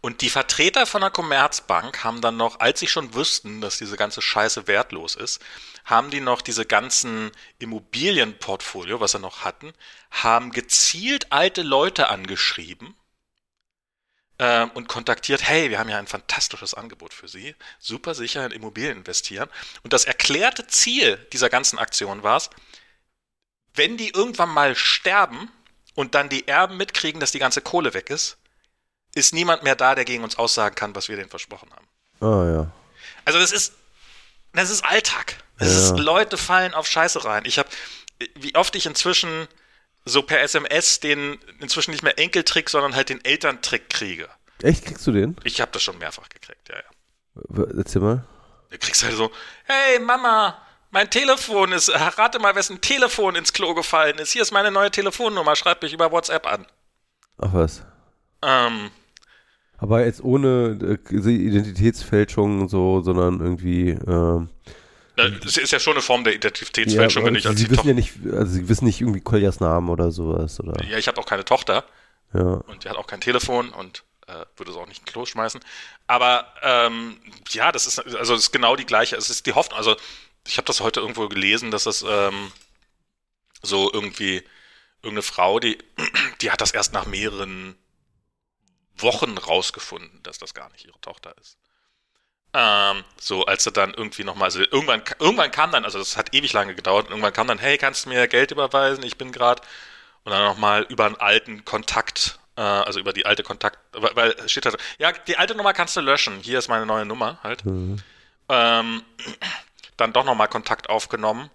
Und 0.00 0.20
die 0.20 0.30
Vertreter 0.30 0.86
von 0.86 1.00
der 1.00 1.10
Commerzbank 1.10 2.04
haben 2.04 2.20
dann 2.20 2.36
noch, 2.36 2.60
als 2.60 2.80
sie 2.80 2.86
schon 2.86 3.14
wussten, 3.14 3.60
dass 3.60 3.78
diese 3.78 3.96
ganze 3.96 4.22
Scheiße 4.22 4.66
wertlos 4.66 5.14
ist, 5.14 5.40
haben 5.84 6.10
die 6.10 6.20
noch 6.20 6.42
diese 6.42 6.66
ganzen 6.66 7.32
Immobilienportfolio, 7.58 9.00
was 9.00 9.12
sie 9.12 9.18
noch 9.18 9.44
hatten, 9.44 9.72
haben 10.10 10.50
gezielt 10.50 11.32
alte 11.32 11.62
Leute 11.62 12.08
angeschrieben 12.08 12.94
ähm, 14.40 14.70
und 14.72 14.88
kontaktiert, 14.88 15.46
hey, 15.46 15.68
wir 15.68 15.78
haben 15.78 15.90
ja 15.90 15.98
ein 15.98 16.06
fantastisches 16.06 16.72
Angebot 16.72 17.12
für 17.12 17.28
Sie, 17.28 17.54
super 17.78 18.14
sicher 18.14 18.46
in 18.46 18.52
Immobilien 18.52 18.96
investieren. 18.96 19.50
Und 19.82 19.92
das 19.92 20.06
erklärte 20.06 20.66
Ziel 20.66 21.18
dieser 21.32 21.50
ganzen 21.50 21.78
Aktion 21.78 22.22
war 22.22 22.38
es, 22.38 22.50
wenn 23.74 23.98
die 23.98 24.08
irgendwann 24.08 24.48
mal 24.48 24.74
sterben 24.74 25.50
und 25.94 26.14
dann 26.14 26.30
die 26.30 26.48
Erben 26.48 26.78
mitkriegen, 26.78 27.20
dass 27.20 27.32
die 27.32 27.38
ganze 27.38 27.60
Kohle 27.60 27.92
weg 27.92 28.08
ist, 28.08 28.38
ist 29.14 29.34
niemand 29.34 29.62
mehr 29.62 29.74
da, 29.76 29.94
der 29.94 30.04
gegen 30.04 30.22
uns 30.24 30.38
aussagen 30.38 30.74
kann, 30.74 30.94
was 30.94 31.08
wir 31.08 31.16
denen 31.16 31.30
versprochen 31.30 31.70
haben. 31.72 31.86
Ah, 32.20 32.52
ja. 32.52 32.70
Also 33.24 33.38
das 33.38 33.52
ist, 33.52 33.74
das 34.52 34.70
ist 34.70 34.84
Alltag. 34.84 35.36
Das 35.58 35.68
Ja. 35.72 35.94
ist, 35.94 35.98
Leute 35.98 36.36
fallen 36.36 36.74
auf 36.74 36.86
Scheiße 36.86 37.24
rein. 37.24 37.42
Ich 37.44 37.58
habe, 37.58 37.68
wie 38.34 38.54
oft 38.54 38.74
ich 38.76 38.86
inzwischen 38.86 39.48
so 40.04 40.22
per 40.22 40.40
SMS 40.40 41.00
den 41.00 41.38
inzwischen 41.60 41.90
nicht 41.90 42.02
mehr 42.02 42.18
Enkeltrick, 42.18 42.70
sondern 42.70 42.94
halt 42.94 43.08
den 43.10 43.22
Elterntrick 43.24 43.90
kriege. 43.90 44.28
Echt, 44.62 44.84
kriegst 44.86 45.06
du 45.06 45.12
den? 45.12 45.36
Ich 45.44 45.60
habe 45.60 45.70
das 45.72 45.82
schon 45.82 45.98
mehrfach 45.98 46.28
gekriegt, 46.28 46.68
ja, 46.68 46.76
ja. 46.76 47.64
Erzähl 47.76 48.02
mal. 48.02 48.24
Du 48.70 48.78
kriegst 48.78 49.02
halt 49.02 49.16
so, 49.16 49.30
hey 49.64 49.98
Mama, 49.98 50.60
mein 50.90 51.10
Telefon 51.10 51.72
ist, 51.72 51.90
rate 51.90 52.38
mal, 52.38 52.54
wessen 52.54 52.80
Telefon 52.80 53.34
ins 53.36 53.52
Klo 53.52 53.74
gefallen 53.74 54.18
ist. 54.18 54.32
Hier 54.32 54.42
ist 54.42 54.50
meine 54.52 54.70
neue 54.70 54.90
Telefonnummer, 54.90 55.56
schreib 55.56 55.82
mich 55.82 55.92
über 55.92 56.10
WhatsApp 56.10 56.46
an. 56.46 56.66
Ach 57.38 57.52
was. 57.52 57.82
Ähm, 58.42 58.90
Aber 59.80 60.04
jetzt 60.04 60.22
ohne 60.22 60.98
äh, 61.10 61.14
Identitätsfälschung 61.14 62.68
so, 62.68 63.00
sondern 63.00 63.40
irgendwie. 63.40 63.90
Ähm, 64.06 64.48
das 65.16 65.56
ist 65.56 65.72
ja 65.72 65.78
schon 65.78 65.94
eine 65.94 66.02
Form 66.02 66.24
der 66.24 66.34
ja, 66.34 66.38
Identitätsfälschung, 66.38 67.24
wenn 67.24 67.34
aber 67.34 67.38
ich 67.38 67.46
als 67.46 67.58
sie 67.58 67.64
die 67.64 67.70
wissen 67.70 67.88
Tochter. 67.88 67.88
ja 67.90 67.94
nicht, 67.94 68.38
also 68.38 68.52
sie 68.52 68.68
wissen 68.68 68.84
nicht 68.84 69.00
irgendwie 69.00 69.20
Koljas 69.20 69.60
Namen 69.60 69.88
oder 69.88 70.10
sowas, 70.10 70.60
oder? 70.60 70.82
Ja, 70.84 70.98
ich 70.98 71.08
habe 71.08 71.18
auch 71.20 71.26
keine 71.26 71.44
Tochter. 71.44 71.84
Ja. 72.32 72.42
und 72.42 72.84
die 72.84 72.88
hat 72.88 72.96
auch 72.96 73.08
kein 73.08 73.20
Telefon 73.20 73.70
und 73.70 74.04
äh, 74.28 74.44
würde 74.56 74.70
es 74.70 74.76
auch 74.76 74.86
nicht 74.86 75.00
in 75.00 75.06
Klo 75.06 75.26
schmeißen. 75.26 75.60
Aber 76.06 76.46
ähm, 76.62 77.16
ja, 77.50 77.72
das 77.72 77.86
ist 77.86 77.98
also 77.98 78.34
das 78.34 78.42
ist 78.42 78.52
genau 78.52 78.76
die 78.76 78.86
gleiche. 78.86 79.16
Es 79.16 79.30
ist 79.30 79.46
die 79.46 79.52
Hoffnung. 79.52 79.78
Also 79.78 79.96
ich 80.46 80.56
habe 80.56 80.66
das 80.66 80.80
heute 80.80 81.00
irgendwo 81.00 81.28
gelesen, 81.28 81.70
dass 81.70 81.84
das 81.84 82.04
ähm, 82.08 82.52
so 83.62 83.90
irgendwie 83.92 84.42
irgendeine 85.02 85.22
Frau, 85.22 85.58
die 85.58 85.78
die 86.40 86.50
hat 86.50 86.60
das 86.60 86.70
erst 86.70 86.92
nach 86.92 87.06
mehreren 87.06 87.76
Wochen 88.96 89.36
rausgefunden, 89.38 90.22
dass 90.22 90.38
das 90.38 90.54
gar 90.54 90.70
nicht 90.72 90.86
ihre 90.86 91.00
Tochter 91.00 91.34
ist. 91.40 91.56
Ähm, 92.52 93.04
so, 93.20 93.44
als 93.44 93.64
sie 93.64 93.70
dann 93.70 93.94
irgendwie 93.94 94.24
nochmal, 94.24 94.46
also 94.46 94.60
irgendwann, 94.60 95.02
irgendwann 95.20 95.52
kam 95.52 95.70
dann, 95.70 95.84
also 95.84 95.98
das 95.98 96.16
hat 96.16 96.34
ewig 96.34 96.52
lange 96.52 96.74
gedauert, 96.74 97.06
und 97.06 97.12
irgendwann 97.12 97.32
kam 97.32 97.46
dann, 97.46 97.58
hey, 97.58 97.78
kannst 97.78 98.04
du 98.04 98.08
mir 98.08 98.26
Geld 98.26 98.50
überweisen? 98.50 99.04
Ich 99.04 99.16
bin 99.16 99.30
gerade 99.30 99.62
und 100.24 100.32
dann 100.32 100.44
nochmal 100.44 100.82
über 100.88 101.06
einen 101.06 101.16
alten 101.16 101.64
Kontakt, 101.64 102.40
äh, 102.56 102.62
also 102.62 102.98
über 102.98 103.12
die 103.12 103.24
alte 103.24 103.42
Kontakt, 103.42 103.78
weil, 103.92 104.16
weil 104.16 104.48
steht 104.48 104.64
so, 104.64 104.76
ja, 104.98 105.12
die 105.12 105.36
alte 105.36 105.54
Nummer 105.54 105.72
kannst 105.72 105.96
du 105.96 106.00
löschen, 106.00 106.40
hier 106.40 106.58
ist 106.58 106.68
meine 106.68 106.86
neue 106.86 107.06
Nummer 107.06 107.38
halt. 107.42 107.64
Mhm. 107.64 107.98
Ähm, 108.48 109.02
dann 109.96 110.12
doch 110.12 110.24
nochmal 110.24 110.48
Kontakt 110.48 110.88
aufgenommen 110.90 111.50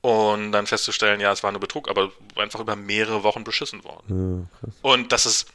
und 0.00 0.50
dann 0.50 0.66
festzustellen, 0.66 1.20
ja, 1.20 1.30
es 1.30 1.44
war 1.44 1.52
nur 1.52 1.60
Betrug, 1.60 1.88
aber 1.88 2.10
einfach 2.36 2.58
über 2.58 2.74
mehrere 2.74 3.22
Wochen 3.22 3.44
beschissen 3.44 3.84
worden. 3.84 4.48
krass. 4.60 4.74
Und 4.82 5.12
das 5.12 5.26
ist, 5.26 5.52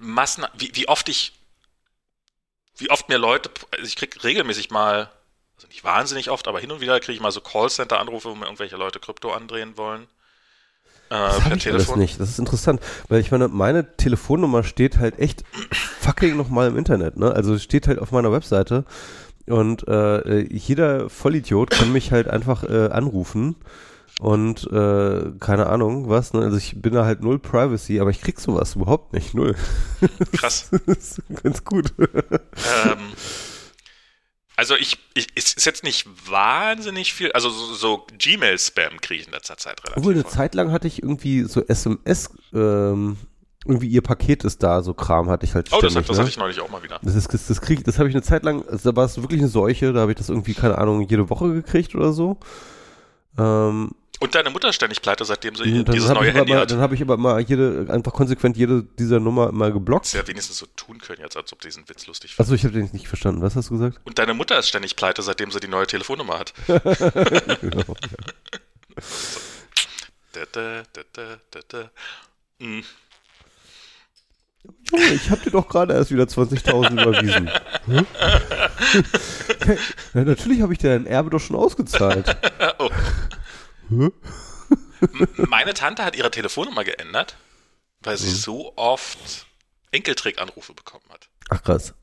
Massen, 0.00 0.44
wie, 0.56 0.70
wie 0.74 0.88
oft 0.88 1.08
ich, 1.08 1.32
wie 2.76 2.90
oft 2.90 3.08
mir 3.08 3.18
Leute, 3.18 3.50
also 3.70 3.84
ich 3.84 3.96
krieg 3.96 4.24
regelmäßig 4.24 4.70
mal, 4.70 5.10
also 5.56 5.68
nicht 5.68 5.84
wahnsinnig 5.84 6.30
oft, 6.30 6.48
aber 6.48 6.58
hin 6.58 6.72
und 6.72 6.80
wieder 6.80 6.98
kriege 7.00 7.12
ich 7.12 7.20
mal 7.20 7.30
so 7.30 7.40
Callcenter-Anrufe, 7.40 8.30
wo 8.30 8.34
mir 8.34 8.46
irgendwelche 8.46 8.76
Leute 8.76 8.98
Krypto 8.98 9.32
andrehen 9.32 9.76
wollen. 9.76 10.04
Äh, 11.10 11.14
Das 11.14 11.40
per 11.40 11.56
ich 11.56 11.68
alles 11.68 11.96
nicht. 11.96 12.18
Das 12.18 12.30
ist 12.30 12.38
interessant, 12.38 12.80
weil 13.08 13.20
ich 13.20 13.30
meine, 13.30 13.48
meine 13.48 13.96
Telefonnummer 13.96 14.64
steht 14.64 14.98
halt 14.98 15.18
echt 15.18 15.44
fucking 16.00 16.36
nochmal 16.36 16.68
im 16.68 16.78
Internet, 16.78 17.16
ne? 17.16 17.32
Also 17.32 17.58
steht 17.58 17.86
halt 17.86 17.98
auf 17.98 18.10
meiner 18.12 18.32
Webseite 18.32 18.84
und 19.46 19.86
äh, 19.88 20.40
jeder 20.50 21.10
Vollidiot 21.10 21.70
kann 21.70 21.92
mich 21.92 22.12
halt 22.12 22.28
einfach 22.28 22.62
äh, 22.62 22.88
anrufen 22.90 23.56
und 24.20 24.70
äh, 24.70 25.32
keine 25.40 25.66
Ahnung 25.68 26.10
was, 26.10 26.34
ne? 26.34 26.42
Also 26.42 26.58
ich 26.58 26.80
bin 26.80 26.92
da 26.92 27.06
halt 27.06 27.22
null 27.22 27.38
Privacy, 27.38 28.00
aber 28.00 28.10
ich 28.10 28.20
krieg 28.20 28.38
sowas 28.38 28.76
überhaupt 28.76 29.14
nicht, 29.14 29.32
null. 29.32 29.56
Krass. 30.32 30.68
das 30.86 31.18
ist 31.18 31.22
ganz 31.42 31.64
gut. 31.64 31.94
ähm, 31.98 32.98
also 34.56 34.76
ich, 34.76 34.98
ich, 35.14 35.34
ist 35.38 35.64
jetzt 35.64 35.84
nicht 35.84 36.06
wahnsinnig 36.30 37.14
viel, 37.14 37.32
also 37.32 37.48
so, 37.48 37.72
so 37.72 38.06
Gmail-Spam 38.18 39.00
kriege 39.00 39.22
ich 39.22 39.26
in 39.26 39.32
letzter 39.32 39.56
Zeit 39.56 39.82
relativ 39.82 39.96
Obwohl 39.96 40.12
eine 40.12 40.22
voll. 40.22 40.32
Zeit 40.32 40.54
lang 40.54 40.70
hatte 40.70 40.86
ich 40.86 41.02
irgendwie 41.02 41.44
so 41.44 41.64
SMS, 41.66 42.28
ähm, 42.52 43.16
irgendwie 43.64 43.88
ihr 43.88 44.02
Paket 44.02 44.44
ist 44.44 44.62
da, 44.62 44.82
so 44.82 44.92
Kram 44.92 45.30
hatte 45.30 45.46
ich 45.46 45.54
halt 45.54 45.70
Oh, 45.72 45.78
ständig. 45.78 45.94
das, 45.94 46.06
das 46.08 46.16
ne? 46.18 46.22
hatte 46.24 46.30
ich 46.30 46.36
neulich 46.38 46.60
auch 46.60 46.68
mal 46.68 46.82
wieder. 46.82 47.00
Das 47.02 47.14
ist, 47.14 47.32
das, 47.32 47.46
das 47.46 47.62
krieg, 47.62 47.84
das 47.84 47.98
habe 47.98 48.10
ich 48.10 48.14
eine 48.14 48.22
Zeit 48.22 48.42
lang, 48.42 48.68
also 48.68 48.90
da 48.90 48.96
war 48.96 49.06
es 49.06 49.16
wirklich 49.16 49.40
eine 49.40 49.48
Seuche, 49.48 49.94
da 49.94 50.00
habe 50.00 50.12
ich 50.12 50.18
das 50.18 50.28
irgendwie, 50.28 50.52
keine 50.52 50.76
Ahnung, 50.76 51.00
jede 51.08 51.30
Woche 51.30 51.54
gekriegt 51.54 51.94
oder 51.94 52.12
so. 52.12 52.38
Ähm, 53.38 53.92
Und 54.22 54.34
deine 54.34 54.50
Mutter 54.50 54.68
ist 54.68 54.74
ständig 54.76 55.00
pleite, 55.00 55.24
seitdem 55.24 55.54
sie 55.56 55.62
und 55.62 55.88
dann 55.88 55.94
dieses 55.94 56.10
habe 56.10 56.20
neue 56.20 56.32
Handy 56.32 56.52
mal- 56.52 56.60
hat. 56.60 56.70
dann 56.70 56.80
hab 56.80 56.92
ich 56.92 57.00
aber 57.00 57.16
mal 57.16 57.40
jede, 57.40 57.86
einfach 57.88 58.12
konsequent 58.12 58.54
jede 58.56 58.82
dieser 58.98 59.18
Nummer 59.18 59.48
immer 59.48 59.70
geblockt. 59.70 60.04
Das 60.04 60.12
ja 60.12 60.26
wenigstens 60.28 60.58
so 60.58 60.66
tun 60.76 60.98
können 60.98 61.22
jetzt, 61.22 61.38
als 61.38 61.52
ob 61.54 61.60
die 61.62 61.68
diesen 61.68 61.88
Witz 61.88 62.06
lustig 62.06 62.34
finden. 62.34 62.42
Achso, 62.42 62.54
ich 62.54 62.64
habe 62.64 62.74
den 62.74 62.90
nicht 62.92 63.08
verstanden. 63.08 63.40
Was 63.40 63.56
hast 63.56 63.70
du 63.70 63.78
gesagt? 63.78 63.98
Und 64.04 64.18
deine 64.18 64.34
Mutter 64.34 64.58
ist 64.58 64.68
ständig 64.68 64.94
pleite, 64.94 65.22
seitdem 65.22 65.50
sie 65.50 65.58
die 65.60 65.68
neue 65.68 65.86
Telefonnummer 65.86 66.38
hat. 66.38 66.52
genau. 67.60 67.84
Da, 70.32 70.42
da, 70.52 70.82
da, 70.92 71.02
da, 71.12 71.22
da, 71.50 71.60
da. 71.68 71.90
Hm. 72.60 72.84
Junge, 74.92 75.08
ich 75.14 75.28
habe 75.30 75.40
dir 75.42 75.50
doch 75.50 75.68
gerade 75.68 75.94
erst 75.94 76.12
wieder 76.12 76.24
20.000 76.24 76.92
überwiesen. 77.02 77.50
Hm? 77.86 78.06
ja, 80.14 80.24
natürlich 80.24 80.60
habe 80.62 80.72
ich 80.72 80.78
dir 80.78 80.90
dein 80.90 81.06
Erbe 81.06 81.30
doch 81.30 81.40
schon 81.40 81.56
ausgezahlt. 81.56 82.36
Oh. 82.78 82.90
Meine 85.36 85.74
Tante 85.74 86.04
hat 86.04 86.16
ihre 86.16 86.30
Telefonnummer 86.30 86.84
geändert, 86.84 87.36
weil 88.00 88.16
sie 88.16 88.30
so 88.30 88.72
oft 88.76 89.46
Enkeltrick-Anrufe 89.90 90.74
bekommen 90.74 91.04
hat. 91.10 91.28
Ach 91.48 91.62
krass. 91.62 91.94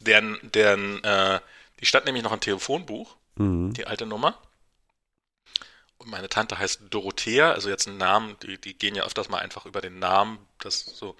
Deren, 0.00 0.38
deren, 0.42 1.02
äh, 1.02 1.40
die 1.80 1.86
stand 1.86 2.06
nämlich 2.06 2.22
noch 2.22 2.32
im 2.32 2.40
Telefonbuch, 2.40 3.16
Mhm. 3.36 3.72
die 3.74 3.86
alte 3.86 4.06
Nummer. 4.06 4.40
meine 6.04 6.28
Tante 6.28 6.58
heißt 6.58 6.82
Dorothea, 6.90 7.52
also 7.52 7.68
jetzt 7.68 7.86
ein 7.88 7.98
Namen, 7.98 8.36
die, 8.42 8.56
die 8.58 8.72
gehen 8.78 8.94
ja 8.94 9.04
öfters 9.04 9.28
mal 9.28 9.38
einfach 9.40 9.66
über 9.66 9.80
den 9.80 9.98
Namen, 9.98 10.38
das 10.60 10.80
so, 10.80 11.16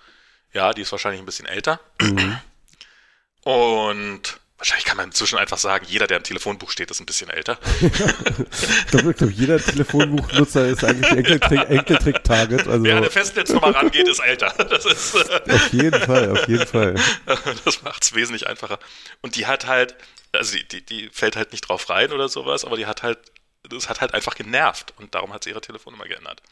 ja, 0.53 0.73
die 0.73 0.83
ist 0.83 0.93
wahrscheinlich 0.93 1.21
ein 1.21 1.27
bisschen 1.27 1.47
älter. 1.47 1.79
Mhm. 2.01 2.39
Und 3.43 4.41
wahrscheinlich 4.59 4.85
kann 4.85 4.97
man 4.97 5.07
inzwischen 5.07 5.39
einfach 5.39 5.57
sagen, 5.57 5.87
jeder, 5.89 6.07
der 6.07 6.17
im 6.17 6.25
Telefonbuch 6.25 6.71
steht, 6.71 6.91
ist 6.91 7.01
ein 7.01 7.07
bisschen 7.07 7.31
älter. 7.31 7.59
ich 7.81 8.87
glaube, 8.89 9.15
glaub, 9.15 9.31
jeder 9.31 9.59
Telefonbuchnutzer 9.59 10.67
ist 10.67 10.85
eigentlich 10.85 11.11
Enkeltrick-Target. 11.11 12.67
Also 12.67 12.85
Wer 12.85 12.97
eine 12.97 13.11
Festnetznummer 13.11 13.75
rangeht, 13.75 14.09
ist 14.09 14.19
älter. 14.19 14.53
Das 14.69 14.85
ist, 14.85 15.15
auf 15.17 15.73
jeden 15.73 16.01
Fall, 16.01 16.31
auf 16.33 16.49
jeden 16.49 16.67
Fall. 16.67 16.95
Das 17.65 17.83
macht 17.83 18.03
es 18.03 18.15
wesentlich 18.15 18.47
einfacher. 18.49 18.79
Und 19.23 19.37
die 19.37 19.47
hat 19.47 19.67
halt, 19.67 19.95
also 20.33 20.57
die, 20.57 20.67
die, 20.67 20.85
die 20.85 21.09
fällt 21.11 21.37
halt 21.37 21.53
nicht 21.53 21.63
drauf 21.63 21.89
rein 21.89 22.13
oder 22.13 22.29
sowas, 22.29 22.65
aber 22.65 22.77
die 22.77 22.87
hat 22.87 23.03
halt, 23.03 23.19
das 23.69 23.89
hat 23.89 24.01
halt 24.01 24.15
einfach 24.15 24.35
genervt 24.35 24.95
und 24.99 25.15
darum 25.15 25.33
hat 25.33 25.45
sie 25.45 25.51
ihre 25.51 25.61
Telefonnummer 25.61 26.05
geändert. 26.05 26.43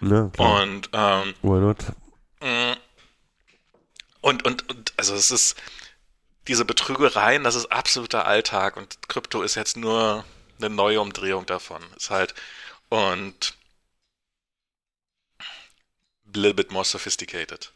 Ja, 0.00 0.28
klar. 0.28 0.62
Und, 0.62 0.90
ähm, 0.92 1.34
Why 1.42 1.60
not? 1.60 1.78
Mm. 2.40 2.72
Und, 4.20 4.44
und, 4.44 4.68
und, 4.70 4.92
also 4.96 5.14
es 5.14 5.30
ist, 5.30 5.56
diese 6.48 6.64
Betrügereien, 6.64 7.44
das 7.44 7.54
ist 7.54 7.66
absoluter 7.66 8.26
Alltag 8.26 8.76
und 8.76 9.08
Krypto 9.08 9.42
ist 9.42 9.54
jetzt 9.54 9.76
nur 9.76 10.24
eine 10.58 10.70
neue 10.70 11.00
Umdrehung 11.00 11.46
davon. 11.46 11.82
Ist 11.96 12.10
halt, 12.10 12.34
und 12.88 13.54
a 15.40 15.44
little 16.34 16.54
bit 16.54 16.72
more 16.72 16.84
sophisticated. 16.84 17.72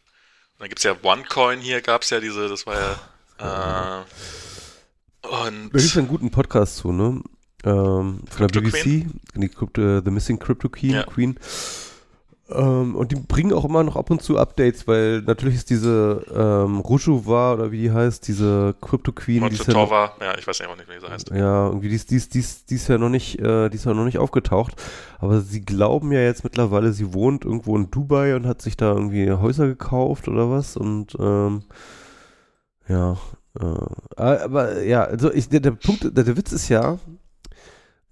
Und 0.53 0.61
dann 0.61 0.69
gibt 0.69 0.79
es 0.79 0.83
ja 0.83 0.95
OneCoin 1.01 1.59
hier, 1.59 1.81
gab 1.81 2.03
es 2.03 2.09
ja 2.09 2.19
diese, 2.19 2.49
das 2.49 2.65
war 2.65 2.99
ja, 3.39 4.03
äh, 4.03 5.27
und. 5.27 5.69
Da 5.73 5.77
gibt 5.77 5.81
es 5.83 5.97
einen 5.97 6.07
guten 6.07 6.31
Podcast 6.31 6.77
zu, 6.77 6.91
ne? 6.91 7.21
Ähm, 7.63 8.23
von 8.29 8.47
der 8.47 8.47
BBC, 8.47 9.07
die 9.33 9.49
Crypto, 9.49 10.01
The 10.01 10.11
Missing 10.11 10.39
Crypto 10.39 10.69
Queen. 10.69 10.91
Ja. 10.91 11.03
Queen. 11.03 11.39
Ähm, 12.49 12.95
und 12.95 13.11
die 13.11 13.15
bringen 13.15 13.51
auch 13.51 13.65
immer 13.65 13.83
noch 13.83 13.97
ab 13.97 14.09
und 14.09 14.21
zu 14.21 14.37
Updates, 14.37 14.87
weil 14.87 15.21
natürlich 15.21 15.55
ist 15.55 15.69
diese 15.69 16.23
ähm, 16.33 16.79
Rujuva 16.79 17.53
oder 17.53 17.71
wie 17.71 17.81
die 17.81 17.91
heißt, 17.91 18.25
diese 18.27 18.73
Crypto 18.81 19.11
Queen. 19.11 19.47
Die 19.49 19.55
ja, 19.57 20.11
ja, 20.21 20.37
ich 20.37 20.47
weiß 20.47 20.59
nicht, 20.59 20.89
wie 20.89 20.99
sie 20.99 21.11
heißt. 21.11 21.31
Ja, 21.31 21.67
irgendwie 21.67 21.89
die 21.89 21.95
ist, 21.95 22.09
die 22.09 22.15
ist, 22.15 22.33
die 22.33 22.39
ist, 22.39 22.69
die 22.69 22.75
ist 22.75 22.87
ja 22.87 22.97
noch 22.97 23.09
nicht, 23.09 23.39
äh, 23.39 23.69
die 23.69 23.75
ist 23.75 23.85
ja 23.85 23.93
noch 23.93 24.05
nicht 24.05 24.17
aufgetaucht. 24.17 24.75
Aber 25.19 25.41
sie 25.41 25.61
glauben 25.61 26.11
ja 26.13 26.21
jetzt 26.21 26.45
mittlerweile, 26.45 26.93
sie 26.93 27.13
wohnt 27.13 27.43
irgendwo 27.43 27.75
in 27.75 27.91
Dubai 27.91 28.35
und 28.35 28.47
hat 28.47 28.61
sich 28.61 28.77
da 28.77 28.93
irgendwie 28.93 29.29
Häuser 29.31 29.67
gekauft 29.67 30.29
oder 30.29 30.49
was 30.49 30.77
und 30.77 31.17
ähm, 31.19 31.63
ja, 32.87 33.17
äh, 33.59 34.15
aber 34.15 34.83
ja, 34.83 35.03
also 35.03 35.33
ich, 35.33 35.49
der, 35.49 35.59
der 35.59 35.71
Punkt, 35.71 36.03
der, 36.03 36.23
der 36.23 36.37
Witz 36.37 36.53
ist 36.53 36.69
ja, 36.69 36.97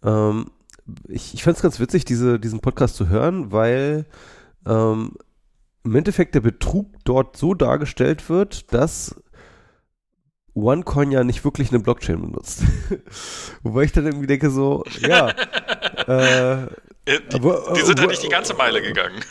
ähm, 0.03 0.51
ich, 1.07 1.33
ich 1.33 1.43
fand 1.43 1.57
es 1.57 1.63
ganz 1.63 1.79
witzig, 1.79 2.05
diese, 2.05 2.39
diesen 2.39 2.59
Podcast 2.59 2.95
zu 2.95 3.09
hören, 3.09 3.51
weil 3.51 4.05
ähm, 4.65 5.13
im 5.83 5.95
Endeffekt 5.95 6.35
der 6.35 6.41
Betrug 6.41 6.93
dort 7.03 7.37
so 7.37 7.53
dargestellt 7.53 8.29
wird, 8.29 8.73
dass 8.73 9.15
OneCoin 10.55 11.11
ja 11.11 11.23
nicht 11.23 11.43
wirklich 11.43 11.69
eine 11.69 11.79
Blockchain 11.79 12.21
benutzt. 12.21 12.63
Wobei 13.63 13.83
ich 13.83 13.91
dann 13.91 14.05
irgendwie 14.05 14.27
denke 14.27 14.49
so, 14.49 14.83
ja. 14.99 15.29
äh, 16.07 16.67
die, 17.07 17.35
aber, 17.35 17.73
die, 17.75 17.81
sind 17.81 17.99
ja 17.99 18.07
nicht 18.07 18.23
die 18.23 18.29
ganze 18.29 18.55
Meile 18.55 18.81
gegangen. 18.81 19.21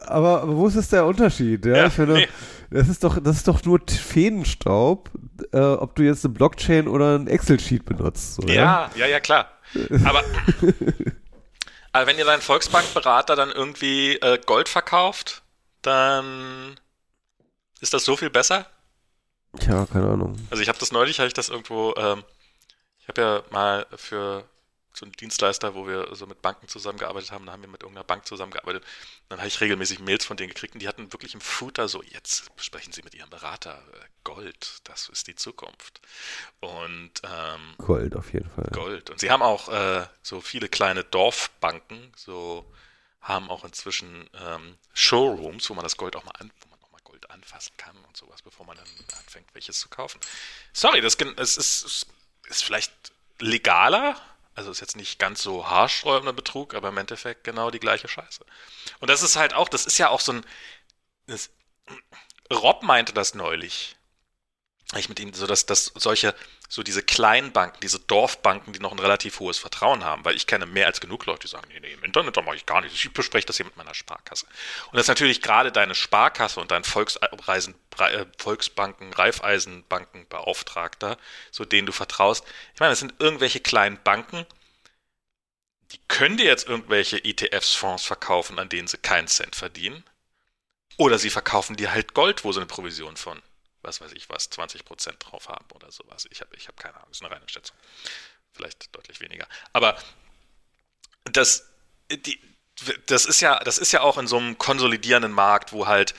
Aber, 0.00 0.42
aber 0.44 0.56
wo 0.56 0.66
ist 0.66 0.76
jetzt 0.76 0.92
der 0.92 1.04
Unterschied? 1.04 1.66
Ja, 1.66 1.76
ja 1.76 1.86
ich 1.88 1.92
finde, 1.92 2.14
nee. 2.14 2.28
das 2.70 2.88
ist 2.88 3.04
doch, 3.04 3.20
das 3.20 3.36
ist 3.38 3.48
doch 3.48 3.62
nur 3.64 3.80
Fädenstaub, 3.86 5.10
äh, 5.52 5.58
ob 5.58 5.94
du 5.96 6.02
jetzt 6.02 6.24
eine 6.24 6.34
Blockchain 6.34 6.88
oder 6.88 7.18
ein 7.18 7.26
Excel-Sheet 7.26 7.84
benutzt. 7.84 8.38
Oder? 8.42 8.54
Ja, 8.54 8.90
ja, 8.96 9.06
ja, 9.06 9.20
klar. 9.20 9.50
Aber, 10.04 10.22
aber 11.92 12.06
wenn 12.06 12.18
ihr 12.18 12.24
deinen 12.24 12.42
Volksbankberater 12.42 13.36
dann 13.36 13.50
irgendwie 13.50 14.16
äh, 14.16 14.38
Gold 14.44 14.68
verkauft, 14.68 15.42
dann 15.82 16.78
ist 17.80 17.94
das 17.94 18.04
so 18.04 18.16
viel 18.16 18.30
besser? 18.30 18.66
Tja, 19.60 19.86
keine 19.86 20.08
Ahnung. 20.08 20.36
Also 20.50 20.62
ich 20.62 20.68
habe 20.68 20.78
das 20.78 20.92
neulich, 20.92 21.18
habe 21.18 21.28
ich 21.28 21.34
das 21.34 21.48
irgendwo, 21.48 21.94
ähm, 21.96 22.24
ich 23.00 23.08
habe 23.08 23.20
ja 23.20 23.42
mal 23.50 23.86
für 23.96 24.44
so 24.98 25.04
einen 25.04 25.12
Dienstleister, 25.12 25.74
wo 25.74 25.86
wir 25.86 26.14
so 26.14 26.26
mit 26.26 26.42
Banken 26.42 26.68
zusammengearbeitet 26.68 27.30
haben, 27.30 27.46
da 27.46 27.52
haben 27.52 27.62
wir 27.62 27.68
mit 27.68 27.82
irgendeiner 27.82 28.04
Bank 28.04 28.26
zusammengearbeitet. 28.26 28.84
Dann 29.28 29.38
habe 29.38 29.48
ich 29.48 29.60
regelmäßig 29.60 30.00
Mails 30.00 30.24
von 30.24 30.36
denen 30.36 30.48
gekriegt 30.48 30.74
und 30.74 30.80
die 30.80 30.88
hatten 30.88 31.12
wirklich 31.12 31.34
im 31.34 31.40
Footer 31.40 31.88
so, 31.88 32.02
jetzt 32.02 32.50
sprechen 32.56 32.92
Sie 32.92 33.02
mit 33.02 33.14
Ihrem 33.14 33.30
Berater, 33.30 33.82
äh, 33.92 34.06
Gold, 34.24 34.80
das 34.84 35.08
ist 35.08 35.26
die 35.26 35.36
Zukunft. 35.36 36.00
Und 36.60 37.12
ähm, 37.22 37.74
Gold 37.78 38.16
auf 38.16 38.32
jeden 38.32 38.48
Fall. 38.50 38.68
Gold. 38.72 39.10
Und 39.10 39.20
sie 39.20 39.30
haben 39.30 39.42
auch 39.42 39.68
äh, 39.68 40.06
so 40.22 40.40
viele 40.40 40.68
kleine 40.68 41.04
Dorfbanken, 41.04 42.12
so 42.16 42.64
haben 43.20 43.50
auch 43.50 43.64
inzwischen 43.64 44.28
ähm, 44.34 44.78
Showrooms, 44.94 45.68
wo 45.68 45.74
man 45.74 45.82
das 45.82 45.96
Gold 45.96 46.16
auch 46.16 46.24
mal 46.24 46.34
an, 46.38 46.50
wo 46.60 46.68
man 46.70 46.78
auch 46.82 46.90
mal 46.90 47.00
Gold 47.04 47.30
anfassen 47.30 47.76
kann 47.76 47.96
und 48.06 48.16
sowas, 48.16 48.40
bevor 48.42 48.64
man 48.66 48.76
dann 48.76 48.86
anfängt, 49.18 49.48
welches 49.52 49.80
zu 49.80 49.88
kaufen. 49.88 50.20
Sorry, 50.72 51.00
das 51.00 51.16
es 51.36 51.56
ist, 51.56 52.06
ist 52.48 52.64
vielleicht 52.64 53.12
legaler, 53.40 54.20
also 54.56 54.70
ist 54.70 54.80
jetzt 54.80 54.96
nicht 54.96 55.18
ganz 55.18 55.42
so 55.42 55.68
haarsträubender 55.68 56.32
Betrug, 56.32 56.74
aber 56.74 56.88
im 56.88 56.98
Endeffekt 56.98 57.44
genau 57.44 57.70
die 57.70 57.78
gleiche 57.78 58.08
Scheiße. 58.08 58.44
Und 59.00 59.10
das 59.10 59.22
ist 59.22 59.36
halt 59.36 59.54
auch, 59.54 59.68
das 59.68 59.86
ist 59.86 59.98
ja 59.98 60.08
auch 60.08 60.20
so 60.20 60.32
ein. 60.32 60.46
Das, 61.26 61.50
Rob 62.52 62.82
meinte 62.82 63.12
das 63.12 63.34
neulich. 63.34 63.95
Ich 64.94 65.08
mit 65.08 65.18
ihm, 65.18 65.34
so 65.34 65.48
dass, 65.48 65.66
dass 65.66 65.86
solche, 65.96 66.32
so 66.68 66.84
diese 66.84 67.02
kleinen 67.02 67.50
Banken, 67.50 67.80
diese 67.80 67.98
Dorfbanken, 67.98 68.72
die 68.72 68.78
noch 68.78 68.92
ein 68.92 69.00
relativ 69.00 69.40
hohes 69.40 69.58
Vertrauen 69.58 70.04
haben, 70.04 70.24
weil 70.24 70.36
ich 70.36 70.46
kenne 70.46 70.64
mehr 70.64 70.86
als 70.86 71.00
genug 71.00 71.26
Leute, 71.26 71.40
die 71.40 71.48
sagen, 71.48 71.66
nee, 71.72 71.80
nee, 71.80 71.92
im 71.92 72.04
Internet, 72.04 72.36
da 72.36 72.42
mache 72.42 72.54
ich 72.54 72.66
gar 72.66 72.82
nicht. 72.82 72.94
Ich 72.94 73.12
bespreche 73.12 73.48
das 73.48 73.56
hier 73.56 73.66
mit 73.66 73.76
meiner 73.76 73.94
Sparkasse. 73.94 74.46
Und 74.46 74.94
das 74.94 75.02
ist 75.02 75.08
natürlich 75.08 75.42
gerade 75.42 75.72
deine 75.72 75.96
Sparkasse 75.96 76.60
und 76.60 76.70
dein 76.70 76.84
Volksreisen, 76.84 77.74
äh, 77.98 78.26
Volksbanken, 78.38 79.12
Raiffeisenbankenbeauftragter, 79.12 81.18
so 81.50 81.64
denen 81.64 81.86
du 81.86 81.92
vertraust. 81.92 82.44
Ich 82.74 82.80
meine, 82.80 82.92
das 82.92 83.00
sind 83.00 83.14
irgendwelche 83.18 83.58
kleinen 83.58 84.00
Banken, 84.04 84.46
die 85.92 86.00
können 86.08 86.36
dir 86.36 86.46
jetzt 86.46 86.68
irgendwelche 86.68 87.24
ETFs, 87.24 87.74
Fonds 87.74 88.04
verkaufen, 88.04 88.58
an 88.58 88.68
denen 88.68 88.88
sie 88.88 88.98
keinen 88.98 89.28
Cent 89.28 89.56
verdienen. 89.56 90.04
Oder 90.96 91.18
sie 91.18 91.30
verkaufen 91.30 91.76
dir 91.76 91.92
halt 91.92 92.14
Gold, 92.14 92.44
wo 92.44 92.52
sie 92.52 92.58
eine 92.58 92.66
Provision 92.66 93.16
von 93.16 93.40
was 93.86 94.00
weiß 94.00 94.12
ich 94.12 94.28
was, 94.28 94.50
20% 94.50 95.18
drauf 95.18 95.48
haben 95.48 95.66
oder 95.74 95.90
sowas. 95.90 96.26
Ich 96.30 96.40
habe 96.40 96.54
ich 96.56 96.68
hab 96.68 96.76
keine 96.76 96.94
Ahnung, 96.96 97.08
das 97.08 97.18
ist 97.18 97.24
eine 97.24 97.34
reine 97.34 97.48
Schätzung. 97.48 97.76
Vielleicht 98.52 98.94
deutlich 98.94 99.20
weniger. 99.20 99.46
Aber 99.72 99.96
das, 101.24 101.68
die, 102.10 102.40
das 103.06 103.24
ist 103.24 103.40
ja, 103.40 103.58
das 103.60 103.78
ist 103.78 103.92
ja 103.92 104.00
auch 104.00 104.18
in 104.18 104.26
so 104.26 104.36
einem 104.36 104.58
konsolidierenden 104.58 105.32
Markt, 105.32 105.72
wo 105.72 105.86
halt, 105.86 106.14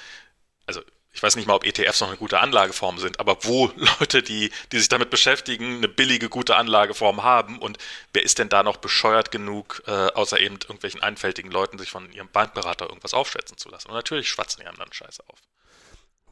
also 0.66 0.82
ich 1.18 1.24
weiß 1.24 1.36
nicht 1.36 1.48
mal, 1.48 1.56
ob 1.56 1.66
ETFs 1.66 2.00
noch 2.00 2.10
eine 2.10 2.18
gute 2.18 2.40
Anlageform 2.40 3.00
sind, 3.00 3.20
aber 3.20 3.44
wo 3.44 3.72
Leute, 4.00 4.22
die, 4.22 4.52
die 4.72 4.78
sich 4.78 4.88
damit 4.88 5.10
beschäftigen, 5.10 5.78
eine 5.78 5.88
billige, 5.88 6.30
gute 6.30 6.56
Anlageform 6.56 7.24
haben 7.24 7.58
und 7.58 7.80
wer 8.14 8.24
ist 8.24 8.38
denn 8.38 8.50
da 8.50 8.62
noch 8.62 8.78
bescheuert 8.78 9.32
genug, 9.32 9.82
äh, 9.88 9.92
außer 9.92 10.40
eben 10.40 10.56
irgendwelchen 10.56 11.02
einfältigen 11.02 11.52
Leuten, 11.52 11.80
sich 11.80 11.90
von 11.90 12.12
ihrem 12.12 12.30
Bankberater 12.30 12.88
irgendwas 12.88 13.16
aufschätzen 13.16 13.58
zu 13.58 13.70
lassen? 13.70 13.90
Und 13.90 13.96
natürlich 13.96 14.30
schwatzen 14.30 14.62
die 14.62 14.68
anderen 14.68 14.94
Scheiße 14.94 15.24
auf. 15.28 15.40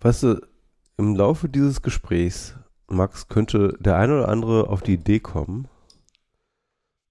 Weißt 0.02 0.24
du, 0.24 0.48
im 0.98 1.16
Laufe 1.16 1.50
dieses 1.50 1.82
Gesprächs, 1.82 2.56
Max, 2.88 3.28
könnte 3.28 3.76
der 3.80 3.98
eine 3.98 4.20
oder 4.20 4.30
andere 4.30 4.70
auf 4.70 4.82
die 4.82 4.94
Idee 4.94 5.20
kommen, 5.20 5.68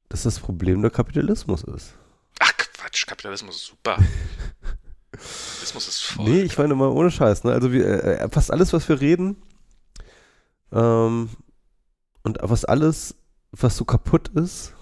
dass 0.08 0.22
das 0.22 0.38
Problem 0.38 0.82
der 0.82 0.90
Kapitalismus 0.90 1.64
ist. 1.64 1.94
Ach 2.40 2.52
Quatsch, 2.56 3.06
Kapitalismus 3.06 3.56
ist 3.56 3.66
super. 3.66 3.96
Kapitalismus 5.12 5.88
ist 5.88 6.02
voll. 6.02 6.24
Nee, 6.24 6.42
ich 6.42 6.56
meine 6.58 6.74
mal 6.74 6.88
ohne 6.88 7.10
Scheiß. 7.10 7.44
Ne? 7.44 7.52
Also 7.52 7.72
wir, 7.72 7.86
äh, 7.86 8.28
fast 8.30 8.52
alles, 8.52 8.72
was 8.72 8.88
wir 8.88 9.00
reden 9.00 9.42
ähm, 10.72 11.30
und 12.22 12.38
was 12.40 12.64
alles, 12.64 13.14
was 13.52 13.76
so 13.76 13.84
kaputt 13.84 14.28
ist. 14.28 14.74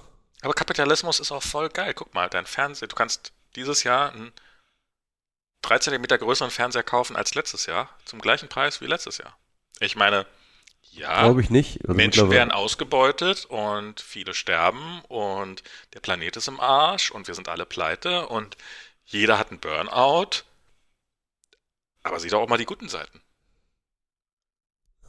Aber 0.42 0.54
Kapitalismus 0.54 1.20
ist 1.20 1.30
auch 1.32 1.42
voll 1.42 1.68
geil. 1.68 1.94
Guck 1.94 2.14
mal, 2.14 2.28
dein 2.28 2.46
Fernseher, 2.46 2.88
du 2.88 2.96
kannst 2.96 3.32
dieses 3.54 3.84
Jahr 3.84 4.12
ein 4.12 4.32
3 5.62 5.78
cm 5.78 6.02
größeren 6.02 6.50
Fernseher 6.50 6.82
kaufen 6.82 7.16
als 7.16 7.34
letztes 7.34 7.66
Jahr, 7.66 7.88
zum 8.04 8.20
gleichen 8.20 8.48
Preis 8.48 8.80
wie 8.80 8.86
letztes 8.86 9.18
Jahr. 9.18 9.36
Ich 9.80 9.96
meine, 9.96 10.26
ja, 10.92 11.22
glaube 11.22 11.40
ich 11.40 11.48
nicht. 11.48 11.80
Also 11.82 11.94
Menschen 11.94 12.30
werden 12.30 12.50
ausgebeutet 12.50 13.46
und 13.46 14.00
viele 14.00 14.34
sterben 14.34 15.00
und 15.08 15.62
der 15.94 16.00
Planet 16.00 16.36
ist 16.36 16.48
im 16.48 16.60
Arsch 16.60 17.10
und 17.10 17.28
wir 17.28 17.34
sind 17.34 17.48
alle 17.48 17.64
pleite 17.64 18.28
und 18.28 18.56
jeder 19.06 19.38
hat 19.38 19.50
einen 19.50 19.60
Burnout. 19.60 20.44
Aber 22.02 22.20
sieh 22.20 22.28
doch 22.28 22.40
auch 22.42 22.48
mal 22.48 22.58
die 22.58 22.66
guten 22.66 22.88
Seiten. 22.88 23.22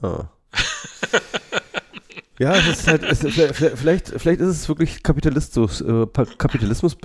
Ah. 0.02 0.30
ja, 2.40 2.56
es 2.56 2.68
ist 2.68 2.88
halt, 2.88 3.04
es, 3.04 3.20
vielleicht, 3.20 4.10
vielleicht 4.10 4.42
ist 4.42 4.48
es 4.48 4.70
wirklich 4.70 5.04
Kapitalismus, 5.04 5.82
äh, 5.82 6.06
Kapitalismus. 6.38 6.96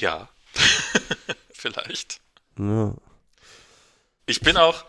Ja, 0.00 0.28
vielleicht. 1.52 2.20
Ja. 2.58 2.94
Ich 4.26 4.40
bin 4.40 4.56
auch. 4.56 4.84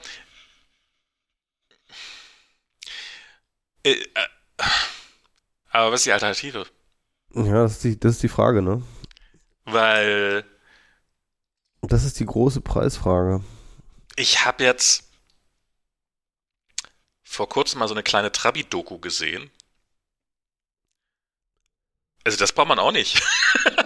Äh, 3.83 3.91
äh, 3.93 4.27
aber 5.71 5.91
was 5.91 6.01
ist 6.01 6.05
die 6.05 6.11
Alternative? 6.13 6.65
Ja, 7.33 7.63
das 7.63 7.73
ist 7.73 7.83
die, 7.83 7.99
das 7.99 8.13
ist 8.13 8.23
die 8.23 8.27
Frage, 8.29 8.61
ne? 8.61 8.81
Weil 9.65 10.45
Das 11.81 12.03
ist 12.03 12.19
die 12.19 12.25
große 12.25 12.61
Preisfrage. 12.61 13.43
ich 14.15 14.45
habe 14.45 14.63
jetzt 14.63 15.09
vor 17.23 17.47
kurzem 17.49 17.79
mal 17.79 17.87
so 17.87 17.93
eine 17.93 18.03
kleine 18.03 18.31
Trabi-Doku 18.31 18.99
gesehen. 18.99 19.49
Also 22.23 22.37
das 22.37 22.51
braucht 22.53 22.67
man 22.67 22.79
auch 22.79 22.91
nicht. 22.91 23.21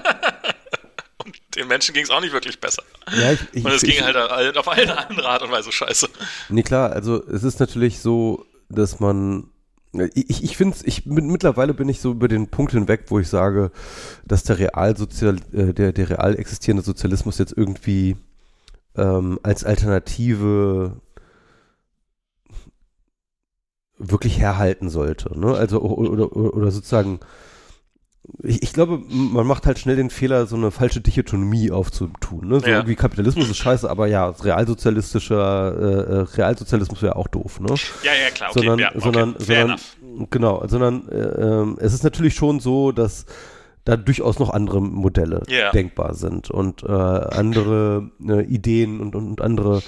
Den 1.56 1.68
Menschen 1.68 1.94
ging 1.94 2.04
es 2.04 2.10
auch 2.10 2.22
nicht 2.22 2.34
wirklich 2.34 2.60
besser. 2.60 2.84
Ja, 3.18 3.32
ich, 3.34 3.40
ich, 3.54 3.66
Und 3.66 3.72
es 3.72 3.84
ich, 3.84 3.96
ging 3.96 4.04
halt 4.04 4.16
all- 4.16 4.58
auf 4.58 4.68
eine 4.68 4.98
andere 5.08 5.30
Art 5.30 5.42
und 5.42 5.52
Weise 5.52 5.72
scheiße. 5.72 6.10
Nee, 6.50 6.64
klar, 6.64 6.92
also 6.92 7.24
es 7.28 7.44
ist 7.44 7.60
natürlich 7.60 8.00
so, 8.00 8.46
dass 8.70 9.00
man. 9.00 9.50
Ich, 10.14 10.44
ich 10.44 10.58
finde 10.58 10.76
ich 10.84 11.06
mit- 11.06 11.24
mittlerweile 11.24 11.74
bin 11.74 11.88
ich 11.88 12.02
so 12.02 12.12
über 12.12 12.28
den 12.28 12.50
Punkt 12.50 12.74
hinweg, 12.74 13.06
wo 13.08 13.20
ich 13.20 13.30
sage, 13.30 13.72
dass 14.26 14.44
der 14.44 14.60
real 14.60 14.98
sozial, 14.98 15.38
äh, 15.54 15.74
der, 15.74 15.94
der 15.94 16.10
real 16.10 16.36
existierende 16.38 16.84
Sozialismus 16.84 17.38
jetzt 17.38 17.54
irgendwie 17.56 18.18
ähm, 18.98 19.40
als 19.44 19.64
Alternative 19.64 21.00
wirklich 23.98 24.40
herhalten 24.40 24.90
sollte. 24.90 25.40
Ne? 25.40 25.56
Also 25.56 25.80
oder, 25.82 26.12
oder, 26.36 26.54
oder 26.54 26.72
sozusagen 26.72 27.20
ich, 28.44 28.64
ich 28.64 28.74
glaube, 28.74 29.00
man 29.10 29.46
macht 29.46 29.66
halt 29.66 29.78
schnell 29.80 29.96
den 29.96 30.10
Fehler, 30.10 30.46
so 30.48 30.56
eine 30.56 30.72
falsche 30.72 31.02
Dichotomie 31.02 31.72
aufzutun. 31.72 32.48
Ne? 32.48 32.60
So 32.60 32.68
Ja. 32.68 32.78
irgendwie 32.78 32.96
Kapitalismus 32.96 33.50
ist 33.50 33.58
scheiße, 33.58 33.90
aber 33.90 34.08
ja, 34.08 34.30
realsozialistischer 34.30 35.76
äh, 35.78 35.84
äh, 36.14 36.20
Realsozialismus 36.38 37.02
wäre 37.02 37.16
auch 37.16 37.28
doof. 37.28 37.60
Ne? 37.60 37.68
Ja, 38.04 38.12
ja, 38.14 38.30
klar, 38.34 38.50
okay, 38.50 38.60
sondern, 38.60 38.80
ja, 38.80 38.90
okay, 38.90 39.00
sondern, 39.02 39.36
sondern 39.40 39.80
genau, 40.30 40.68
sondern 40.68 41.08
äh, 41.10 41.18
ähm, 41.18 41.78
es 41.80 41.94
ist 41.94 42.04
natürlich 42.04 42.34
schon 42.36 42.60
so, 42.60 42.92
dass 42.92 43.26
da 43.84 43.96
durchaus 43.98 44.40
noch 44.40 44.50
andere 44.50 44.82
Modelle 44.82 45.44
Ja. 45.48 45.72
denkbar 45.72 46.16
sind 46.16 46.50
und 46.50 46.82
äh, 46.84 46.88
andere 46.88 48.10
äh, 48.28 48.44
Ideen 48.44 49.00
und, 49.00 49.16
und, 49.16 49.28
und 49.28 49.42
andere 49.42 49.84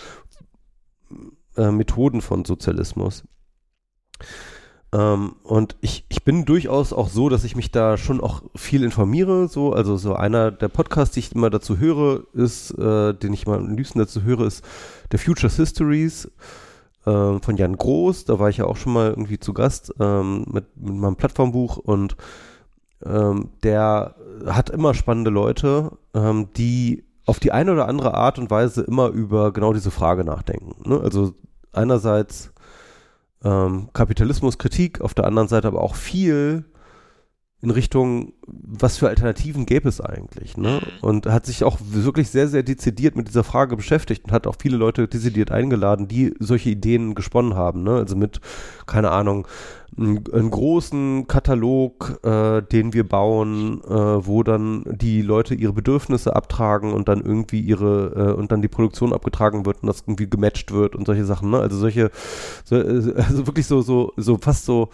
äh, 1.55 1.71
Methoden 1.71 2.21
von 2.21 2.45
Sozialismus. 2.45 3.23
Ähm, 4.97 5.35
und 5.43 5.75
ich, 5.81 6.05
ich 6.09 6.23
bin 6.23 6.45
durchaus 6.45 6.91
auch 6.91 7.09
so, 7.09 7.29
dass 7.29 7.43
ich 7.43 7.55
mich 7.55 7.71
da 7.71 7.97
schon 7.97 8.19
auch 8.19 8.41
viel 8.55 8.83
informiere. 8.83 9.47
So, 9.47 9.73
also 9.73 9.95
so 9.95 10.15
einer 10.15 10.51
der 10.51 10.69
Podcasts, 10.69 11.13
die 11.13 11.19
ich 11.19 11.35
immer 11.35 11.49
dazu 11.49 11.77
höre, 11.77 12.23
ist, 12.33 12.71
äh, 12.71 13.13
den 13.13 13.33
ich 13.33 13.45
mal 13.45 13.59
am 13.59 13.77
dazu 13.77 14.23
höre, 14.23 14.41
ist 14.41 14.65
der 15.11 15.19
Futures 15.19 15.57
Histories 15.57 16.31
ähm, 17.05 17.41
von 17.41 17.57
Jan 17.57 17.77
Groß. 17.77 18.25
Da 18.25 18.39
war 18.39 18.49
ich 18.49 18.57
ja 18.57 18.65
auch 18.65 18.77
schon 18.77 18.93
mal 18.93 19.09
irgendwie 19.09 19.39
zu 19.39 19.53
Gast 19.53 19.93
ähm, 19.99 20.45
mit, 20.51 20.65
mit 20.75 20.95
meinem 20.95 21.15
Plattformbuch 21.15 21.77
und 21.77 22.17
ähm, 23.05 23.49
der 23.61 24.15
hat 24.47 24.71
immer 24.71 24.95
spannende 24.95 25.29
Leute, 25.29 25.91
ähm, 26.15 26.47
die 26.57 27.03
auf 27.25 27.39
die 27.39 27.51
eine 27.51 27.73
oder 27.73 27.87
andere 27.87 28.13
Art 28.15 28.39
und 28.39 28.49
Weise 28.49 28.81
immer 28.81 29.09
über 29.09 29.51
genau 29.51 29.73
diese 29.73 29.91
Frage 29.91 30.23
nachdenken. 30.23 30.89
Ne? 30.89 30.99
Also 30.99 31.33
einerseits 31.73 32.53
ähm, 33.43 33.89
Kapitalismuskritik, 33.93 35.01
auf 35.01 35.13
der 35.13 35.25
anderen 35.25 35.47
Seite 35.47 35.67
aber 35.67 35.81
auch 35.81 35.95
viel 35.95 36.65
in 37.59 37.71
Richtung, 37.71 38.33
was 38.45 38.97
für 38.97 39.07
Alternativen 39.09 39.65
gäbe 39.65 39.89
es 39.89 39.99
eigentlich, 39.99 40.57
ne? 40.57 40.79
Und 41.01 41.25
hat 41.25 41.47
sich 41.47 41.63
auch 41.63 41.79
wirklich 41.81 42.29
sehr, 42.29 42.47
sehr 42.47 42.61
dezidiert 42.61 43.15
mit 43.15 43.27
dieser 43.27 43.43
Frage 43.43 43.75
beschäftigt 43.75 44.25
und 44.25 44.31
hat 44.31 44.45
auch 44.45 44.55
viele 44.59 44.77
Leute 44.77 45.07
dezidiert 45.07 45.49
eingeladen, 45.49 46.07
die 46.07 46.35
solche 46.37 46.69
Ideen 46.69 47.15
gesponnen 47.15 47.55
haben, 47.55 47.81
ne? 47.81 47.95
Also 47.95 48.15
mit, 48.15 48.41
keine 48.85 49.09
Ahnung, 49.09 49.47
einen, 49.97 50.51
großen 50.51 51.27
Katalog, 51.27 52.19
äh, 52.23 52.61
den 52.61 52.93
wir 52.93 53.07
bauen, 53.07 53.81
äh, 53.83 53.89
wo 53.89 54.43
dann 54.43 54.83
die 54.85 55.21
Leute 55.21 55.55
ihre 55.55 55.73
Bedürfnisse 55.73 56.35
abtragen 56.35 56.93
und 56.93 57.07
dann 57.07 57.21
irgendwie 57.21 57.61
ihre, 57.61 58.13
äh, 58.15 58.33
und 58.33 58.51
dann 58.51 58.61
die 58.61 58.67
Produktion 58.67 59.13
abgetragen 59.13 59.65
wird 59.65 59.81
und 59.81 59.87
das 59.87 60.01
irgendwie 60.01 60.29
gematcht 60.29 60.71
wird 60.71 60.95
und 60.95 61.05
solche 61.05 61.25
Sachen, 61.25 61.49
ne? 61.49 61.59
Also 61.59 61.77
solche, 61.77 62.11
so, 62.63 62.75
äh, 62.75 63.13
also 63.15 63.47
wirklich 63.47 63.65
so, 63.65 63.81
so, 63.81 64.13
so 64.17 64.37
fast 64.37 64.65
so, 64.65 64.89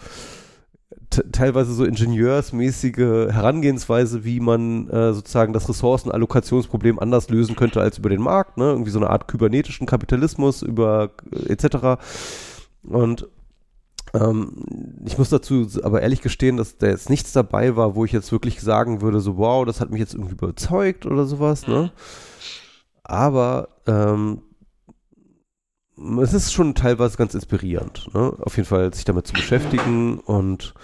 te- 1.10 1.30
teilweise 1.30 1.72
so 1.74 1.84
ingenieursmäßige 1.84 2.96
Herangehensweise, 3.30 4.24
wie 4.24 4.40
man 4.40 4.88
äh, 4.88 5.12
sozusagen 5.12 5.52
das 5.52 5.68
Ressourcenallokationsproblem 5.68 6.98
anders 6.98 7.28
lösen 7.28 7.56
könnte 7.56 7.80
als 7.80 7.98
über 7.98 8.08
den 8.08 8.22
Markt, 8.22 8.56
ne? 8.56 8.70
Irgendwie 8.70 8.90
so 8.90 8.98
eine 8.98 9.10
Art 9.10 9.28
kybernetischen 9.28 9.86
Kapitalismus 9.86 10.62
über 10.62 11.10
äh, 11.30 11.52
etc. 11.52 12.02
Und 12.84 13.28
ähm, 14.14 15.02
ich 15.04 15.18
muss 15.18 15.28
dazu 15.28 15.68
aber 15.82 16.02
ehrlich 16.02 16.22
gestehen, 16.22 16.56
dass 16.56 16.78
da 16.78 16.86
jetzt 16.86 17.10
nichts 17.10 17.32
dabei 17.32 17.76
war, 17.76 17.96
wo 17.96 18.04
ich 18.04 18.12
jetzt 18.12 18.30
wirklich 18.32 18.60
sagen 18.60 19.00
würde, 19.02 19.20
so 19.20 19.36
wow, 19.36 19.66
das 19.66 19.80
hat 19.80 19.90
mich 19.90 20.00
jetzt 20.00 20.14
irgendwie 20.14 20.34
überzeugt 20.34 21.04
oder 21.04 21.26
sowas, 21.26 21.66
ne? 21.66 21.90
Aber 23.02 23.68
ähm, 23.86 24.42
es 26.22 26.32
ist 26.32 26.52
schon 26.52 26.74
teilweise 26.74 27.16
ganz 27.16 27.34
inspirierend, 27.34 28.08
ne? 28.14 28.34
Auf 28.40 28.56
jeden 28.56 28.68
Fall, 28.68 28.94
sich 28.94 29.04
damit 29.04 29.26
zu 29.26 29.32
beschäftigen 29.32 30.20
und 30.20 30.74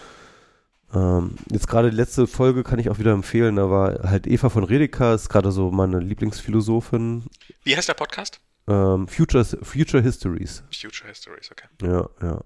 ähm, 0.93 1.37
jetzt 1.51 1.69
gerade 1.69 1.91
die 1.91 1.97
letzte 1.97 2.27
Folge 2.27 2.65
kann 2.65 2.81
ich 2.81 2.91
auch 2.91 2.99
wieder 2.99 3.13
empfehlen. 3.13 3.57
Da 3.57 3.71
war 3.71 4.11
halt 4.11 4.27
Eva 4.27 4.49
von 4.49 4.65
Redeker, 4.65 5.15
ist 5.15 5.29
gerade 5.29 5.53
so 5.53 5.71
meine 5.71 6.01
Lieblingsphilosophin. 6.01 7.25
Wie 7.63 7.77
heißt 7.77 7.89
der 7.89 7.95
Podcast? 7.95 8.41
Ähm, 8.67 9.07
Futures, 9.07 9.57
Future 9.63 10.03
Histories. 10.03 10.65
Future 10.73 11.09
Histories, 11.09 11.51
okay. 11.53 11.69
Ja, 11.83 12.09
ja. 12.23 12.41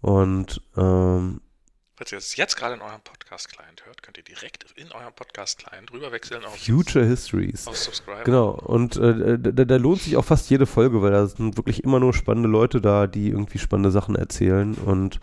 Und 0.00 0.62
ähm, 0.76 1.40
Falls 1.96 2.12
ihr 2.12 2.18
das 2.18 2.36
jetzt 2.36 2.56
gerade 2.56 2.74
in 2.74 2.80
eurem 2.80 3.00
Podcast-Client 3.02 3.84
hört, 3.84 4.04
könnt 4.04 4.18
ihr 4.18 4.22
direkt 4.22 4.64
in 4.76 4.92
eurem 4.92 5.12
Podcast-Client 5.12 5.92
rüberwechseln 5.92 6.44
auf, 6.44 6.56
Future 6.56 7.04
Histories. 7.04 7.66
auf 7.66 7.76
Subscribe. 7.76 8.22
Genau, 8.22 8.50
und 8.50 8.96
äh, 8.96 9.36
da, 9.36 9.64
da 9.64 9.76
lohnt 9.76 10.02
sich 10.02 10.16
auch 10.16 10.24
fast 10.24 10.48
jede 10.48 10.66
Folge, 10.66 11.02
weil 11.02 11.10
da 11.10 11.26
sind 11.26 11.56
wirklich 11.56 11.82
immer 11.82 11.98
nur 11.98 12.14
spannende 12.14 12.48
Leute 12.48 12.80
da, 12.80 13.08
die 13.08 13.30
irgendwie 13.30 13.58
spannende 13.58 13.90
Sachen 13.90 14.14
erzählen 14.14 14.74
und 14.74 15.18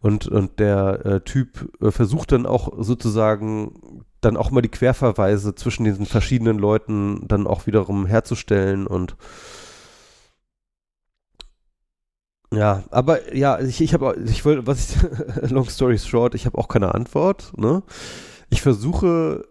und, 0.00 0.28
und 0.28 0.58
der 0.60 1.04
äh, 1.04 1.20
Typ 1.22 1.68
äh, 1.80 1.90
versucht 1.90 2.30
dann 2.32 2.46
auch 2.46 2.72
sozusagen 2.78 4.04
dann 4.20 4.36
auch 4.36 4.50
mal 4.50 4.60
die 4.60 4.68
Querverweise 4.68 5.54
zwischen 5.54 5.84
diesen 5.84 6.06
verschiedenen 6.06 6.58
Leuten 6.58 7.26
dann 7.26 7.46
auch 7.46 7.66
wiederum 7.66 8.06
herzustellen 8.06 8.86
und 8.86 9.16
ja, 12.56 12.84
aber 12.90 13.34
ja, 13.34 13.60
ich, 13.60 13.80
ich 13.82 13.92
habe, 13.92 14.16
ich 14.26 14.44
wollte, 14.44 14.66
was 14.66 14.96
ich, 14.96 15.50
long 15.50 15.68
story 15.68 15.98
short, 15.98 16.34
ich 16.34 16.46
habe 16.46 16.56
auch 16.56 16.68
keine 16.68 16.94
Antwort, 16.94 17.52
ne? 17.56 17.82
Ich 18.48 18.62
versuche 18.62 19.46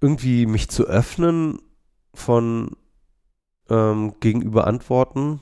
irgendwie 0.00 0.46
mich 0.46 0.68
zu 0.68 0.84
öffnen 0.86 1.60
von 2.14 2.76
ähm, 3.68 4.14
gegenüber 4.18 4.66
Antworten. 4.66 5.40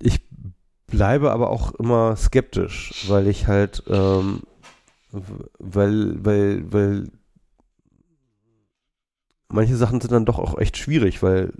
Ich 0.00 0.20
bleibe 0.86 1.32
aber 1.32 1.50
auch 1.50 1.72
immer 1.74 2.16
skeptisch, 2.16 3.04
weil 3.08 3.26
ich 3.26 3.48
halt, 3.48 3.82
ähm, 3.88 4.42
weil, 5.58 6.24
weil, 6.24 6.72
weil 6.72 7.10
manche 9.48 9.76
Sachen 9.76 10.00
sind 10.00 10.12
dann 10.12 10.24
doch 10.24 10.38
auch 10.38 10.56
echt 10.58 10.78
schwierig, 10.78 11.22
weil, 11.22 11.52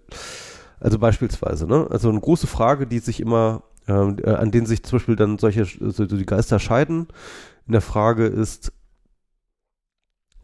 also 0.80 0.98
beispielsweise, 0.98 1.66
ne, 1.66 1.86
also 1.90 2.08
eine 2.08 2.20
große 2.20 2.46
Frage, 2.46 2.86
die 2.86 2.98
sich 2.98 3.20
immer, 3.20 3.62
ähm, 3.86 4.16
äh, 4.22 4.30
an 4.30 4.50
denen 4.50 4.66
sich 4.66 4.82
zum 4.82 4.98
Beispiel 4.98 5.16
dann 5.16 5.38
solche, 5.38 5.64
so, 5.64 6.06
die 6.06 6.26
Geister 6.26 6.58
scheiden, 6.58 7.08
in 7.66 7.72
der 7.72 7.80
Frage 7.80 8.26
ist, 8.26 8.72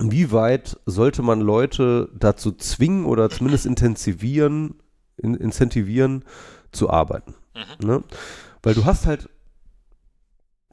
Inwieweit 0.01 0.79
sollte 0.87 1.23
man 1.23 1.41
Leute 1.41 2.11
dazu 2.19 2.53
zwingen 2.53 3.05
oder 3.05 3.31
zumindest 3.31 3.65
intensivieren, 3.65 4.75
in, 5.17 5.35
incentivieren, 5.35 6.25
zu 6.73 6.91
arbeiten? 6.91 7.35
Mhm. 7.55 7.87
Ne? 7.87 8.05
Weil 8.63 8.75
du 8.75 8.85
hast 8.85 9.07
halt, 9.07 9.29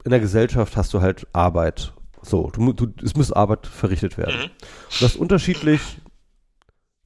in 0.04 0.10
der 0.10 0.18
Gesellschaft 0.18 0.76
hast 0.76 0.92
du 0.92 1.00
halt 1.00 1.28
Arbeit. 1.32 1.92
So, 2.22 2.50
du, 2.50 2.72
du, 2.72 2.92
es 3.02 3.14
muss 3.14 3.30
Arbeit 3.30 3.66
verrichtet 3.68 4.18
werden. 4.18 4.36
Mhm. 4.36 4.50
Du 4.98 5.04
hast 5.04 5.16
unterschiedlich 5.16 5.80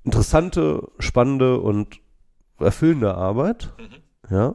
interessante, 0.02 0.88
spannende 0.98 1.60
und 1.60 2.00
erfüllende 2.58 3.14
Arbeit. 3.14 3.72
Mhm. 3.78 4.34
Ja. 4.34 4.54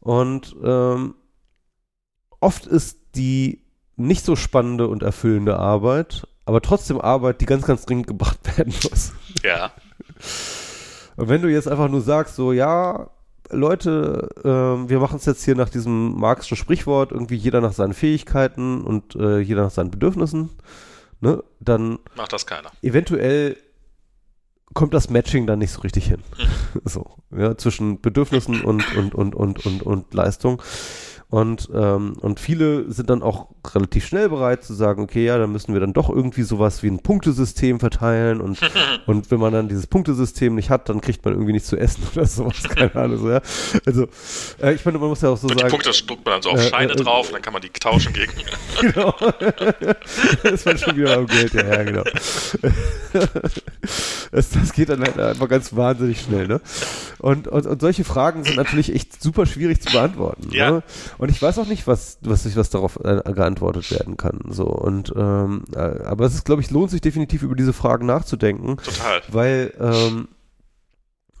Und 0.00 0.56
ähm, 0.62 1.14
oft 2.40 2.66
ist 2.66 2.98
die 3.14 3.64
nicht 3.96 4.24
so 4.24 4.36
spannende 4.36 4.88
und 4.88 5.02
erfüllende 5.02 5.58
Arbeit, 5.58 6.26
aber 6.44 6.62
trotzdem 6.62 7.00
Arbeit, 7.00 7.40
die 7.40 7.46
ganz, 7.46 7.66
ganz 7.66 7.84
dringend 7.84 8.06
gebracht 8.06 8.38
werden 8.56 8.72
muss. 8.84 9.12
Ja. 9.42 9.72
Und 11.16 11.28
wenn 11.28 11.42
du 11.42 11.48
jetzt 11.50 11.68
einfach 11.68 11.88
nur 11.88 12.00
sagst, 12.00 12.36
so, 12.36 12.52
ja, 12.52 13.10
Leute, 13.50 14.28
ähm, 14.44 14.88
wir 14.88 15.00
machen 15.00 15.16
es 15.16 15.24
jetzt 15.26 15.44
hier 15.44 15.56
nach 15.56 15.68
diesem 15.68 16.18
marxischen 16.18 16.56
Sprichwort, 16.56 17.12
irgendwie 17.12 17.36
jeder 17.36 17.60
nach 17.60 17.72
seinen 17.72 17.94
Fähigkeiten 17.94 18.82
und 18.82 19.16
äh, 19.16 19.38
jeder 19.40 19.62
nach 19.62 19.70
seinen 19.70 19.90
Bedürfnissen, 19.90 20.50
ne, 21.20 21.42
dann 21.58 21.98
Macht 22.14 22.32
das 22.32 22.46
keiner. 22.46 22.70
eventuell 22.82 23.56
kommt 24.78 24.94
das 24.94 25.10
Matching 25.10 25.48
dann 25.48 25.58
nicht 25.58 25.72
so 25.72 25.80
richtig 25.80 26.06
hin. 26.06 26.22
so, 26.84 27.04
ja, 27.36 27.58
zwischen 27.58 28.00
Bedürfnissen 28.00 28.60
und, 28.60 28.96
und, 28.96 29.12
und, 29.12 29.34
und, 29.34 29.66
und, 29.66 29.82
und 29.82 30.14
Leistung. 30.14 30.62
Und, 31.30 31.68
ähm, 31.74 32.14
und 32.20 32.40
viele 32.40 32.90
sind 32.90 33.10
dann 33.10 33.22
auch 33.22 33.48
relativ 33.74 34.06
schnell 34.06 34.30
bereit 34.30 34.64
zu 34.64 34.72
sagen, 34.72 35.02
okay, 35.02 35.26
ja, 35.26 35.36
dann 35.36 35.52
müssen 35.52 35.74
wir 35.74 35.80
dann 35.80 35.92
doch 35.92 36.08
irgendwie 36.08 36.42
sowas 36.42 36.82
wie 36.82 36.86
ein 36.86 37.00
Punktesystem 37.00 37.80
verteilen 37.80 38.40
und, 38.40 38.58
und 39.06 39.30
wenn 39.30 39.38
man 39.38 39.52
dann 39.52 39.68
dieses 39.68 39.86
Punktesystem 39.86 40.54
nicht 40.54 40.70
hat, 40.70 40.88
dann 40.88 41.02
kriegt 41.02 41.22
man 41.26 41.34
irgendwie 41.34 41.52
nichts 41.52 41.68
zu 41.68 41.76
essen 41.76 42.02
oder 42.14 42.24
sowas, 42.24 42.62
keine 42.62 42.94
Ahnung. 42.94 43.18
So, 43.18 43.30
ja. 43.30 43.42
Also 43.84 44.08
äh, 44.62 44.72
ich 44.72 44.82
meine, 44.86 44.98
man 44.98 45.10
muss 45.10 45.20
ja 45.20 45.28
auch 45.28 45.36
so 45.36 45.48
und 45.48 45.58
sagen. 45.58 45.68
Die 45.68 45.70
Punkte 45.70 45.90
druckt 45.90 46.24
man 46.24 46.34
dann 46.34 46.42
so 46.42 46.48
auf 46.48 46.60
äh, 46.60 46.68
Scheine 46.70 46.92
äh, 46.92 46.96
drauf 46.96 47.26
und 47.26 47.34
dann 47.34 47.42
kann 47.42 47.52
man 47.52 47.60
die 47.60 47.68
tauschen 47.68 48.14
gegen. 48.14 48.32
genau. 48.80 49.14
das 50.42 50.64
war 50.64 50.78
schon 50.78 50.96
wieder 50.96 51.18
am 51.18 51.26
Geld, 51.26 51.52
ja, 51.52 51.66
ja, 51.66 51.82
genau. 51.82 52.04
das, 54.32 54.48
das 54.48 54.72
geht 54.72 54.88
dann 54.88 55.02
halt 55.02 55.18
einfach 55.20 55.48
ganz 55.48 55.76
wahnsinnig 55.76 56.22
schnell, 56.22 56.48
ne? 56.48 56.62
Und, 57.18 57.48
und, 57.48 57.66
und 57.66 57.80
solche 57.82 58.04
Fragen 58.04 58.44
sind 58.44 58.56
natürlich 58.56 58.94
echt 58.94 59.22
super 59.22 59.44
schwierig 59.44 59.82
zu 59.82 59.92
beantworten. 59.92 60.48
Ja. 60.52 60.70
Ne? 60.70 60.82
Und 61.18 61.30
ich 61.30 61.42
weiß 61.42 61.58
auch 61.58 61.66
nicht, 61.66 61.86
was, 61.86 62.18
was 62.22 62.44
sich 62.44 62.56
was 62.56 62.70
darauf 62.70 62.98
äh, 63.04 63.20
geantwortet 63.32 63.90
werden 63.90 64.16
kann. 64.16 64.40
So. 64.50 64.66
Und 64.66 65.12
ähm, 65.16 65.64
äh, 65.74 65.78
aber 66.04 66.26
es 66.26 66.34
ist, 66.34 66.44
glaube 66.44 66.62
ich, 66.62 66.70
lohnt 66.70 66.90
sich 66.90 67.00
definitiv 67.00 67.42
über 67.42 67.56
diese 67.56 67.72
Fragen 67.72 68.06
nachzudenken. 68.06 68.76
Total. 68.76 69.20
Weil 69.28 69.74
ähm, 69.80 70.28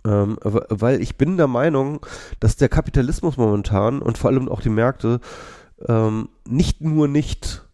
ähm, 0.04 0.38
weil 0.42 1.00
ich 1.00 1.16
bin 1.16 1.36
der 1.36 1.48
Meinung, 1.48 2.04
dass 2.40 2.56
der 2.56 2.68
Kapitalismus 2.68 3.36
momentan 3.36 4.00
und 4.00 4.18
vor 4.18 4.30
allem 4.30 4.48
auch 4.48 4.60
die 4.60 4.68
Märkte 4.68 5.20
ähm, 5.86 6.28
nicht 6.46 6.80
nur 6.80 7.08
nicht 7.08 7.64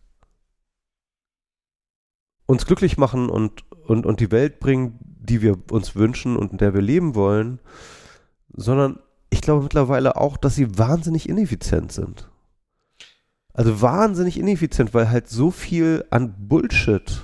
uns 2.47 2.67
glücklich 2.67 2.99
machen 2.99 3.31
und, 3.31 3.65
und, 3.87 4.05
und 4.07 4.21
die 4.21 4.31
Welt 4.31 4.61
bringen, 4.61 4.99
die 5.01 5.41
wir 5.41 5.57
uns 5.71 5.97
wünschen 5.97 6.37
und 6.37 6.53
in 6.53 6.59
der 6.59 6.75
wir 6.75 6.83
leben 6.83 7.15
wollen, 7.15 7.61
sondern 8.53 8.99
ich 9.35 9.41
glaube 9.41 9.65
mittlerweile 9.65 10.17
auch, 10.17 10.37
dass 10.37 10.55
sie 10.55 10.79
wahnsinnig 10.79 11.29
ineffizient 11.29 11.93
sind. 11.93 12.31
Also 13.53 13.81
wahnsinnig 13.81 14.39
ineffizient, 14.39 14.95
weil 14.95 15.11
halt 15.11 15.29
so 15.29 15.51
viel 15.51 16.07
an 16.11 16.49
Bullshit 16.49 17.21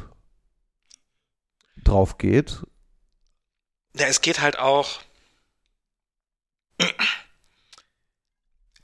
drauf 1.85 2.19
geht. 2.19 2.65
Ja, 3.97 4.07
es 4.07 4.21
geht 4.21 4.41
halt 4.41 4.59
auch. 4.59 5.01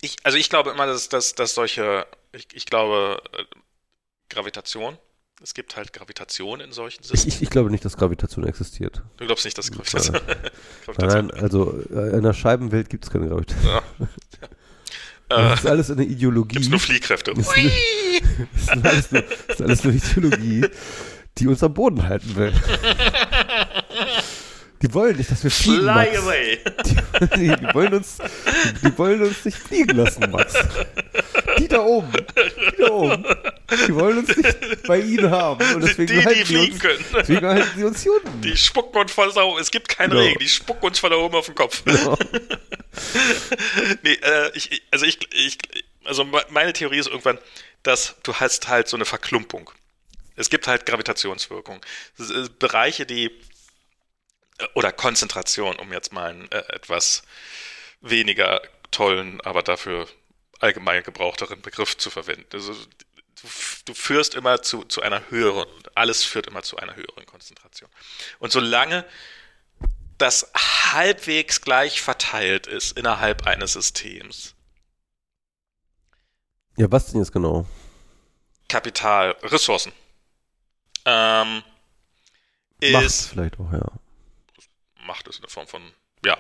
Ich, 0.01 0.17
also 0.23 0.39
ich 0.39 0.49
glaube 0.49 0.71
immer, 0.71 0.87
dass, 0.87 1.09
dass, 1.09 1.35
dass 1.35 1.55
solche, 1.55 2.07
ich, 2.33 2.47
ich 2.53 2.67
glaube, 2.67 3.21
äh, 3.33 3.45
Gravitation, 4.29 4.99
es 5.43 5.55
gibt 5.55 5.77
halt 5.77 5.93
Gravitation 5.93 6.61
in 6.61 6.73
solchen 6.73 7.03
Ich, 7.03 7.09
Systemen. 7.09 7.35
ich, 7.37 7.43
ich 7.43 7.51
glaube 7.51 7.71
nicht, 7.71 7.85
dass 7.85 7.97
Gravitation 7.97 8.47
existiert. 8.47 9.03
Du 9.19 9.27
glaubst 9.27 9.45
nicht, 9.45 9.57
dass 9.59 9.71
Gravitation. 9.73 10.17
Nein, 10.27 10.37
Gravitation 10.87 11.31
also 11.33 11.83
äh, 11.95 12.17
in 12.17 12.23
der 12.23 12.33
Scheibenwelt 12.33 12.89
gibt 12.89 13.05
es 13.05 13.11
keine 13.11 13.29
Gravitation. 13.29 13.71
ja. 13.71 13.83
Das 15.29 15.51
äh, 15.51 15.55
ist 15.55 15.67
alles 15.67 15.91
eine 15.91 16.05
Ideologie. 16.05 16.53
gibt's 16.55 16.69
nur 16.69 16.79
Fliehkräfte. 16.79 17.35
Das 17.35 17.49
ist, 17.49 17.57
das 18.77 18.77
ist 18.77 18.85
alles 18.87 19.11
nur, 19.11 19.23
das 19.49 19.57
ist 19.59 19.63
alles 19.63 19.85
nur 19.85 19.93
Ideologie, 19.95 20.67
die 21.39 21.49
uns 21.49 21.65
am 21.65 21.75
Boden 21.75 22.05
halten 22.09 22.37
will. 22.37 22.53
Die 24.83 24.93
wollen 24.93 25.17
nicht, 25.17 25.31
dass 25.31 25.43
wir 25.43 25.51
fliegen, 25.51 25.83
Fly 25.83 25.95
Max. 25.95 26.19
away! 26.19 26.59
Die, 27.37 27.49
die, 27.57 27.75
wollen 27.75 27.95
uns, 27.95 28.19
die, 28.19 28.89
die 28.91 28.99
wollen 28.99 29.23
uns 29.23 29.45
nicht 29.45 29.57
fliegen 29.57 29.97
lassen, 29.97 30.31
Max. 30.31 30.55
Die 31.59 31.67
da 31.69 31.81
oben, 31.81 32.13
die 32.13 32.77
da 32.83 32.91
oben, 32.91 33.25
die 33.89 33.95
wollen 33.95 34.19
uns 34.19 34.37
nicht 34.37 34.83
bei 34.87 35.01
ihnen 35.01 35.31
haben. 35.31 35.75
Und 35.75 35.81
deswegen 35.83 36.09
die, 36.09 36.21
die 36.21 36.25
halten 36.27 36.45
fliegen 36.47 36.73
uns, 36.75 36.83
können. 36.83 37.05
Deswegen 37.15 37.47
halten 37.47 37.71
sie 37.75 37.85
uns 37.85 38.03
hier 38.03 38.13
unten. 38.13 38.43
Die 38.43 38.57
spucken 38.57 39.01
uns 39.01 39.13
von 39.13 39.31
da 39.35 39.43
oben. 39.43 39.61
Es 39.61 39.71
gibt 39.71 39.89
keinen 39.89 40.11
Genau. 40.11 40.23
Regen, 40.23 40.39
die 40.41 40.49
spucken 40.49 40.85
uns 40.87 40.99
von 40.99 41.11
da 41.11 41.17
oben 41.17 41.35
auf 41.37 41.47
den 41.47 41.55
Kopf. 41.55 41.83
Genau. 41.85 42.19
nee, 44.03 44.13
äh, 44.13 44.51
ich, 44.55 44.83
also 44.91 45.07
ich, 45.07 45.19
ich, 45.33 45.59
also 46.05 46.25
me- 46.25 46.45
meine 46.51 46.73
Theorie 46.73 46.99
ist 46.99 47.09
irgendwann, 47.09 47.39
dass 47.83 48.17
du 48.23 48.35
hast 48.35 48.69
halt 48.69 48.89
so 48.89 48.97
eine 48.97 49.05
Verklumpung. 49.05 49.71
Es 50.37 50.51
gibt 50.51 50.67
halt 50.69 50.85
Gravitationswirkung. 50.87 51.81
Bereiche, 52.59 53.07
die 53.07 53.31
oder 54.75 54.93
Konzentration, 54.93 55.77
um 55.77 55.93
jetzt 55.93 56.13
mal 56.13 56.31
einen 56.31 56.51
äh, 56.51 56.59
etwas 56.69 57.23
weniger 58.01 58.63
tollen, 58.91 59.41
aber 59.43 59.63
dafür 59.63 60.09
allgemein 60.61 61.03
gebrauchteren 61.03 61.61
Begriff 61.61 61.97
zu 61.97 62.11
verwenden. 62.11 62.47
Also 62.53 62.73
du, 62.73 63.49
du 63.85 63.95
führst 63.95 64.35
immer 64.35 64.63
zu, 64.63 64.85
zu 64.85 65.03
einer 65.03 65.31
höheren, 65.31 65.69
alles 65.95 66.25
führt 66.25 66.47
immer 66.47 66.63
zu 66.63 66.77
einer 66.79 66.97
höheren 66.97 67.27
Konzentration. 67.27 67.91
Und 68.39 68.53
solange 68.53 69.05
das 70.19 70.51
halbwegs 70.57 71.61
gleich 71.61 72.01
verteilt 72.01 72.67
ist 72.67 72.97
innerhalb 72.97 73.47
eines 73.47 73.75
Systems, 73.75 74.55
Ja, 76.79 76.91
was 76.91 77.11
denn 77.11 77.21
jetzt 77.21 77.33
genau? 77.33 77.67
Kapital, 78.69 79.37
Ressourcen, 79.43 79.93
ähm, 81.05 81.63
ist 82.81 83.29
vielleicht 83.29 83.59
auch, 83.59 83.73
ja. 83.73 83.93
Macht 85.07 85.29
es 85.29 85.37
in 85.37 85.43
der 85.43 85.51
Form 85.51 85.67
von, 85.67 85.93
ja, 86.25 86.37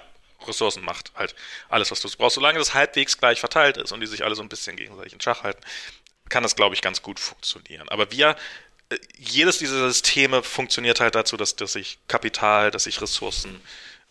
Ressourcenmacht, 0.47 1.13
halt 1.15 1.35
alles, 1.69 1.91
was 1.91 2.01
du 2.01 2.09
brauchst. 2.17 2.35
Solange 2.35 2.59
das 2.59 2.75
halbwegs 2.75 3.19
gleich 3.19 3.41
verteilt 3.41 3.77
ist 3.77 3.93
und 3.93 4.01
die 4.01 4.07
sich 4.07 4.25
alle 4.25 4.35
so 4.35 4.43
ein 4.43 4.49
bisschen 4.49 4.77
gegenseitig 4.77 5.13
in 5.13 5.21
Schach 5.21 5.43
halten, 5.43 5.63
kann 6.29 6.43
das, 6.43 6.57
glaube 6.57 6.75
ich, 6.75 6.83
ganz 6.83 7.03
gut 7.03 7.21
funktionieren. 7.21 7.89
Aber 7.89 8.11
wir, 8.11 8.37
äh, 8.91 8.99
jedes 9.17 9.59
dieser 9.59 9.89
Systeme 9.89 10.43
funktioniert 10.43 11.01
halt 11.01 11.15
dazu, 11.15 11.37
dass, 11.37 11.57
dass 11.57 11.73
sich 11.73 11.99
Kapital, 12.09 12.71
dass 12.71 12.85
sich 12.85 13.01
Ressourcen, 13.01 13.61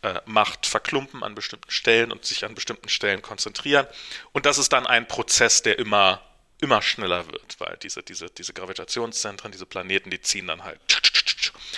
äh, 0.01 0.21
Macht 0.25 0.65
verklumpen 0.65 1.23
an 1.23 1.35
bestimmten 1.35 1.71
Stellen 1.71 2.11
und 2.11 2.25
sich 2.25 2.45
an 2.45 2.55
bestimmten 2.55 2.89
Stellen 2.89 3.21
konzentrieren. 3.21 3.87
Und 4.33 4.45
das 4.45 4.57
ist 4.57 4.71
dann 4.73 4.85
ein 4.85 5.07
Prozess, 5.07 5.61
der 5.61 5.79
immer, 5.79 6.21
immer 6.61 6.81
schneller 6.81 7.27
wird, 7.27 7.59
weil 7.59 7.77
diese, 7.77 8.03
diese, 8.03 8.29
diese 8.29 8.53
Gravitationszentren, 8.53 9.51
diese 9.51 9.65
Planeten, 9.65 10.09
die 10.09 10.21
ziehen 10.21 10.47
dann 10.47 10.63
halt. 10.63 10.79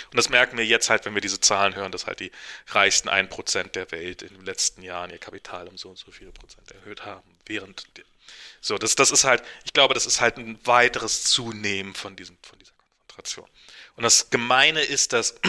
Und 0.06 0.16
das 0.16 0.28
merken 0.28 0.56
wir 0.58 0.64
jetzt 0.64 0.90
halt, 0.90 1.04
wenn 1.04 1.14
wir 1.14 1.20
diese 1.20 1.40
Zahlen 1.40 1.74
hören, 1.74 1.92
dass 1.92 2.06
halt 2.06 2.20
die 2.20 2.32
reichsten 2.68 3.08
1% 3.08 3.70
der 3.70 3.90
Welt 3.90 4.22
in 4.22 4.28
den 4.28 4.44
letzten 4.44 4.82
Jahren 4.82 5.10
ihr 5.10 5.18
Kapital 5.18 5.68
um 5.68 5.76
so 5.76 5.90
und 5.90 5.98
so 5.98 6.10
viele 6.10 6.32
Prozent 6.32 6.70
erhöht 6.72 7.04
haben. 7.04 7.28
Während 7.46 7.84
so, 8.60 8.78
das, 8.78 8.94
das 8.94 9.10
ist 9.10 9.24
halt, 9.24 9.42
ich 9.64 9.72
glaube, 9.72 9.94
das 9.94 10.06
ist 10.06 10.20
halt 10.20 10.36
ein 10.36 10.58
weiteres 10.66 11.24
Zunehmen 11.24 11.94
von, 11.94 12.16
diesem, 12.16 12.36
von 12.42 12.58
dieser 12.58 12.72
Konzentration. 12.72 13.48
Und 13.96 14.02
das 14.02 14.30
Gemeine 14.30 14.82
ist, 14.82 15.12
dass, 15.12 15.40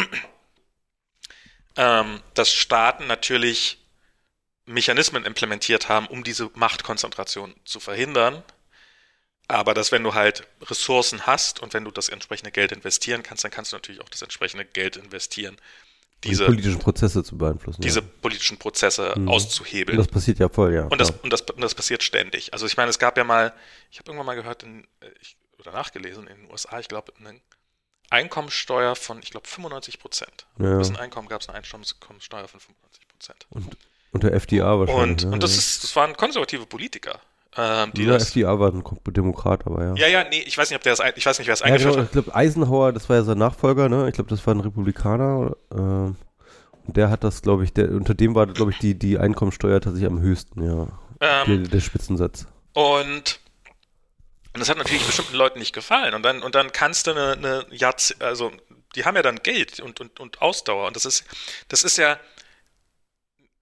ähm, 1.76 2.22
dass 2.34 2.54
Staaten 2.54 3.08
natürlich 3.08 3.80
Mechanismen 4.66 5.26
implementiert 5.26 5.90
haben, 5.90 6.08
um 6.08 6.24
diese 6.24 6.50
Machtkonzentration 6.54 7.56
zu 7.66 7.80
verhindern. 7.80 8.44
Aber 9.50 9.74
dass 9.74 9.92
wenn 9.92 10.04
du 10.04 10.14
halt 10.14 10.48
Ressourcen 10.62 11.26
hast 11.26 11.60
und 11.60 11.74
wenn 11.74 11.84
du 11.84 11.90
das 11.92 12.08
entsprechende 12.08 12.52
Geld 12.52 12.72
investieren 12.72 13.24
kannst, 13.24 13.44
dann 13.44 13.52
kannst 13.52 13.72
du 13.72 13.78
natürlich 13.78 14.00
auch 14.00 14.08
das 14.10 14.22
entsprechende 14.22 14.64
Geld 14.64 14.96
investieren, 14.96 15.58
diese, 16.24 16.44
die 16.46 16.52
politischen 16.52 16.80
Prozesse 16.80 17.24
zu 17.24 17.36
beeinflussen. 17.38 17.82
diese 17.82 18.02
ja. 18.02 18.06
politischen 18.22 18.58
Prozesse 18.58 19.14
Mhm. 19.18 19.28
auszuhebeln. 19.28 19.98
Und 19.98 20.06
das 20.06 20.14
passiert 20.14 20.38
ja 20.38 20.50
voll, 20.50 20.74
ja. 20.76 20.84
Und 20.86 21.02
das, 21.02 21.10
und, 21.12 21.34
das, 21.34 21.42
und 21.42 21.62
das 21.62 21.74
passiert 21.74 22.04
ständig. 22.04 22.54
Also 22.54 22.68
ich 22.68 22.78
meine, 22.78 22.90
es 22.92 23.00
gab 23.00 23.18
ja 23.18 23.24
mal, 23.24 23.52
ich 23.90 23.98
habe 23.98 24.12
irgendwann 24.12 24.28
mal 24.28 24.36
gehört 24.36 24.62
in, 24.62 24.84
äh, 25.00 25.08
ich, 25.20 25.36
oder 25.58 25.72
nachgelesen 25.72 26.28
in 26.28 26.44
den 26.44 26.52
USA, 26.52 26.80
ich 26.80 26.88
glaube, 26.88 27.12
eine 27.20 27.40
Einkommensteuer 28.12 28.96
von, 28.96 29.20
ich 29.24 29.32
glaube, 29.32 29.48
95 29.48 29.98
Prozent. 30.00 30.46
Ja. 30.60 30.78
Ein 30.78 30.96
Einkommen 30.98 31.28
gab 31.28 31.42
es 31.42 31.50
eine 31.50 31.58
Einkommenssteuer 31.58 32.48
von 32.48 32.60
95 32.60 33.08
Prozent. 33.08 33.48
Und 33.50 33.78
unter 34.12 34.32
FDA 34.32 34.80
wahrscheinlich. 34.80 35.04
Und, 35.04 35.22
ja, 35.24 35.30
und 35.30 35.42
das 35.44 35.58
ist, 35.58 35.84
das 35.84 35.96
waren 35.96 36.16
konservative 36.16 36.66
Politiker, 36.66 37.20
ähm, 37.60 37.92
die 37.94 38.06
das. 38.06 38.30
FDA 38.30 38.60
war 38.60 38.72
ein 38.72 38.84
Demokrat, 39.08 39.66
aber 39.66 39.84
ja. 39.84 39.96
Ja, 39.96 40.08
ja, 40.08 40.24
nee, 40.30 40.44
ich 40.46 40.58
weiß 40.58 40.70
nicht, 40.70 40.78
ob 40.78 40.84
der 40.84 40.96
das, 40.96 41.06
ich 41.16 41.26
weiß 41.26 41.40
nicht, 41.40 41.48
wer 41.48 41.54
es 41.54 41.60
Ja, 41.60 41.66
eingeführt 41.68 41.94
genau, 41.94 42.02
hat. 42.04 42.06
ich 42.08 42.12
glaube, 42.12 42.36
Eisenhower, 42.36 42.94
das 42.94 43.10
war 43.10 43.18
ja 43.18 43.24
sein 43.24 43.38
Nachfolger, 43.38 43.90
ne? 43.90 44.08
Ich 44.08 44.14
glaube, 44.14 44.30
das 44.30 44.46
war 44.48 44.56
ein 44.56 44.62
Republikaner. 44.62 45.56
Ähm, 45.72 46.16
und 46.88 46.98
der 46.98 47.10
hat 47.10 47.24
das, 47.24 47.42
glaube 47.42 47.64
ich, 47.64 47.74
der, 47.74 47.92
unter 47.92 48.14
dem 48.14 48.34
war, 48.36 48.48
glaube 48.48 48.72
ich, 48.72 48.80
die, 48.80 48.98
die 48.98 49.20
Einkommensteuer 49.20 49.82
tatsächlich 49.82 50.10
am 50.10 50.22
höchsten, 50.22 50.64
ja. 50.64 50.88
Ähm, 51.22 51.64
der, 51.64 51.72
der 51.72 51.80
Spitzensatz. 51.82 52.48
Und, 52.74 53.40
und 54.54 54.60
das 54.60 54.70
hat 54.70 54.78
natürlich 54.78 55.06
bestimmten 55.06 55.36
Leuten 55.36 55.60
nicht 55.60 55.74
gefallen. 55.74 56.14
Und 56.14 56.24
dann, 56.24 56.42
und 56.42 56.56
dann 56.56 56.72
kannst 56.72 57.08
du 57.08 57.12
eine, 57.12 57.34
eine 57.34 57.66
Jahrzeh 57.72 58.16
also 58.20 58.52
die 58.96 59.06
haben 59.06 59.16
ja 59.16 59.22
dann 59.22 59.38
Geld 59.38 59.80
und, 59.80 60.00
und, 60.00 60.20
und 60.20 60.42
Ausdauer. 60.42 60.88
Und 60.88 60.96
das 60.96 61.06
ist, 61.06 61.24
das 61.68 61.84
ist 61.84 61.98
ja, 61.98 62.18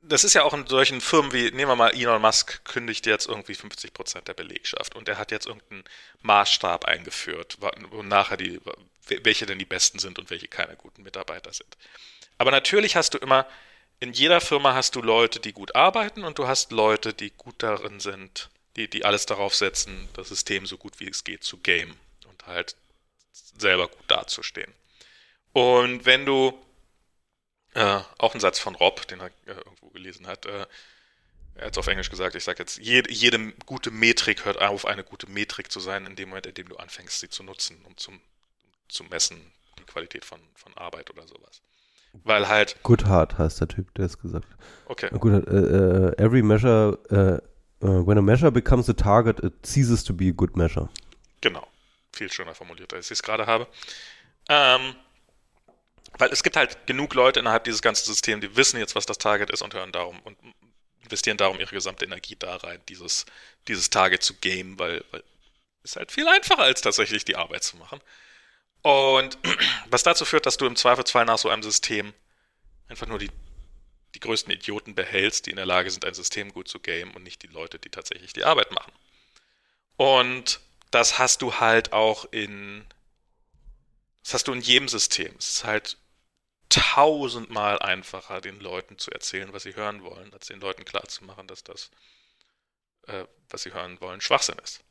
das 0.07 0.23
ist 0.23 0.33
ja 0.33 0.43
auch 0.43 0.53
in 0.53 0.67
solchen 0.67 1.01
Firmen 1.01 1.33
wie, 1.33 1.51
nehmen 1.51 1.69
wir 1.71 1.75
mal 1.75 1.93
Elon 1.93 2.21
Musk, 2.21 2.63
kündigt 2.65 3.05
jetzt 3.05 3.27
irgendwie 3.27 3.55
50 3.55 3.93
Prozent 3.93 4.27
der 4.27 4.33
Belegschaft 4.33 4.95
und 4.95 5.07
der 5.07 5.17
hat 5.17 5.31
jetzt 5.31 5.45
irgendeinen 5.47 5.83
Maßstab 6.21 6.85
eingeführt, 6.85 7.57
wa- 7.59 7.71
wo 7.91 8.03
nachher 8.03 8.37
die, 8.37 8.59
welche 9.07 9.45
denn 9.45 9.59
die 9.59 9.65
besten 9.65 9.99
sind 9.99 10.19
und 10.19 10.29
welche 10.29 10.47
keine 10.47 10.75
guten 10.75 11.03
Mitarbeiter 11.03 11.53
sind. 11.53 11.77
Aber 12.37 12.51
natürlich 12.51 12.95
hast 12.95 13.13
du 13.13 13.17
immer, 13.17 13.45
in 13.99 14.13
jeder 14.13 14.41
Firma 14.41 14.73
hast 14.73 14.95
du 14.95 15.01
Leute, 15.01 15.39
die 15.39 15.53
gut 15.53 15.75
arbeiten 15.75 16.23
und 16.23 16.37
du 16.39 16.47
hast 16.47 16.71
Leute, 16.71 17.13
die 17.13 17.31
gut 17.31 17.55
darin 17.59 17.99
sind, 17.99 18.49
die, 18.75 18.87
die 18.89 19.05
alles 19.05 19.25
darauf 19.25 19.55
setzen, 19.55 20.07
das 20.13 20.29
System 20.29 20.65
so 20.65 20.77
gut 20.77 20.99
wie 20.99 21.09
es 21.09 21.23
geht 21.23 21.43
zu 21.43 21.57
game 21.57 21.95
und 22.29 22.45
halt 22.45 22.75
selber 23.57 23.87
gut 23.87 24.03
dazustehen. 24.07 24.71
Und 25.53 26.05
wenn 26.05 26.25
du, 26.25 26.53
äh, 27.77 28.01
auch 28.17 28.33
ein 28.33 28.39
Satz 28.39 28.57
von 28.57 28.73
Rob, 28.75 29.07
den 29.07 29.19
er 29.19 29.27
äh, 29.27 29.51
irgendwo 29.51 29.89
gelesen 29.89 30.25
hat, 30.25 30.47
äh, 30.47 30.65
er 31.55 31.67
hat 31.67 31.73
es 31.73 31.77
auf 31.77 31.87
Englisch 31.87 32.09
gesagt, 32.09 32.35
ich 32.35 32.43
sage 32.43 32.59
jetzt, 32.59 32.77
jede, 32.77 33.11
jede 33.11 33.51
gute 33.65 33.91
Metrik 33.91 34.45
hört 34.45 34.61
auf, 34.61 34.85
eine 34.85 35.03
gute 35.03 35.29
Metrik 35.29 35.71
zu 35.71 35.79
sein, 35.79 36.05
in 36.05 36.15
dem 36.15 36.29
Moment, 36.29 36.47
in 36.47 36.53
dem 36.55 36.69
du 36.69 36.77
anfängst, 36.77 37.19
sie 37.19 37.29
zu 37.29 37.43
nutzen, 37.43 37.77
um 37.85 37.95
zum, 37.97 38.19
zu 38.89 39.03
messen, 39.03 39.39
die 39.79 39.83
Qualität 39.83 40.25
von, 40.25 40.39
von 40.55 40.75
Arbeit 40.75 41.09
oder 41.11 41.27
sowas. 41.27 41.61
Weil 42.23 42.47
halt. 42.47 42.77
Goodhart 42.81 43.37
heißt 43.37 43.61
der 43.61 43.67
Typ, 43.67 43.93
der 43.95 44.05
es 44.05 44.17
gesagt 44.17 44.45
hat. 44.45 44.57
Okay. 44.85 45.09
Goodhart, 45.11 45.47
uh, 45.47 45.55
uh, 45.55 46.11
every 46.17 46.41
measure, 46.41 46.97
uh, 47.11 47.39
when 47.79 48.17
a 48.17 48.21
measure 48.23 48.51
becomes 48.51 48.89
a 48.89 48.93
target, 48.93 49.39
it 49.43 49.53
ceases 49.63 50.03
to 50.03 50.13
be 50.13 50.29
a 50.29 50.33
good 50.33 50.55
measure. 50.55 50.89
Genau. 51.41 51.67
Viel 52.11 52.31
schöner 52.31 52.55
formuliert, 52.55 52.93
als 52.93 53.05
ich 53.07 53.19
es 53.19 53.23
gerade 53.23 53.45
habe. 53.45 53.67
Ähm, 54.49 54.95
weil 56.17 56.29
es 56.31 56.43
gibt 56.43 56.55
halt 56.55 56.87
genug 56.87 57.13
Leute 57.13 57.39
innerhalb 57.39 57.63
dieses 57.63 57.81
ganzen 57.81 58.05
Systems, 58.05 58.41
die 58.41 58.55
wissen 58.55 58.79
jetzt, 58.79 58.95
was 58.95 59.05
das 59.05 59.17
Target 59.17 59.49
ist 59.49 59.61
und 59.61 59.73
hören 59.73 59.91
darum 59.91 60.19
und 60.21 60.37
investieren 61.03 61.37
darum 61.37 61.59
ihre 61.59 61.73
gesamte 61.73 62.05
Energie 62.05 62.35
da 62.37 62.57
rein, 62.57 62.81
dieses, 62.89 63.25
dieses 63.67 63.89
Target 63.89 64.23
zu 64.23 64.33
gamen, 64.35 64.77
weil, 64.77 65.03
weil 65.11 65.23
es 65.83 65.95
halt 65.95 66.11
viel 66.11 66.27
einfacher 66.27 66.63
als 66.63 66.81
tatsächlich 66.81 67.25
die 67.25 67.35
Arbeit 67.35 67.63
zu 67.63 67.77
machen. 67.77 68.01
Und 68.81 69.37
was 69.89 70.03
dazu 70.03 70.25
führt, 70.25 70.45
dass 70.45 70.57
du 70.57 70.65
im 70.65 70.75
Zweifelsfall 70.75 71.25
nach 71.25 71.37
so 71.37 71.49
einem 71.49 71.63
System 71.63 72.13
einfach 72.89 73.07
nur 73.07 73.19
die, 73.19 73.31
die 74.15 74.19
größten 74.19 74.51
Idioten 74.51 74.95
behältst, 74.95 75.45
die 75.45 75.51
in 75.51 75.57
der 75.57 75.65
Lage 75.65 75.89
sind, 75.89 76.05
ein 76.05 76.13
System 76.13 76.53
gut 76.53 76.67
zu 76.67 76.79
gamen 76.79 77.13
und 77.15 77.23
nicht 77.23 77.41
die 77.43 77.47
Leute, 77.47 77.79
die 77.79 77.89
tatsächlich 77.89 78.33
die 78.33 78.43
Arbeit 78.43 78.71
machen. 78.71 78.91
Und 79.95 80.59
das 80.91 81.19
hast 81.19 81.41
du 81.41 81.55
halt 81.55 81.93
auch 81.93 82.25
in, 82.31 82.85
das 84.23 84.35
hast 84.35 84.47
du 84.47 84.53
in 84.53 84.61
jedem 84.61 84.87
System. 84.87 85.33
Es 85.37 85.49
ist 85.49 85.63
halt 85.63 85.97
tausendmal 86.69 87.79
einfacher, 87.79 88.41
den 88.41 88.59
Leuten 88.59 88.97
zu 88.97 89.11
erzählen, 89.11 89.53
was 89.53 89.63
sie 89.63 89.75
hören 89.75 90.03
wollen, 90.03 90.33
als 90.33 90.47
den 90.47 90.59
Leuten 90.59 90.85
klarzumachen, 90.85 91.47
dass 91.47 91.63
das, 91.63 91.91
äh, 93.07 93.25
was 93.49 93.63
sie 93.63 93.73
hören 93.73 93.99
wollen, 94.01 94.21
Schwachsinn 94.21 94.57
ist. 94.63 94.83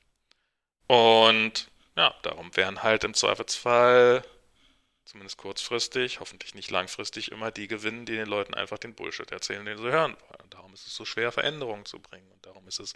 Und 0.86 1.68
ja, 1.96 2.14
darum 2.22 2.54
werden 2.56 2.82
halt 2.82 3.04
im 3.04 3.14
Zweifelsfall, 3.14 4.24
zumindest 5.04 5.38
kurzfristig, 5.38 6.20
hoffentlich 6.20 6.54
nicht 6.54 6.70
langfristig, 6.70 7.30
immer 7.32 7.50
die 7.50 7.68
gewinnen, 7.68 8.06
die 8.06 8.16
den 8.16 8.26
Leuten 8.28 8.54
einfach 8.54 8.78
den 8.78 8.94
Bullshit 8.94 9.30
erzählen, 9.30 9.64
den 9.64 9.78
sie 9.78 9.84
hören 9.84 10.16
wollen. 10.20 10.40
Und 10.42 10.54
darum 10.54 10.74
ist 10.74 10.86
es 10.86 10.94
so 10.94 11.04
schwer, 11.04 11.32
Veränderungen 11.32 11.86
zu 11.86 12.00
bringen. 12.00 12.30
Und 12.32 12.44
darum 12.44 12.66
ist 12.68 12.80
es 12.80 12.94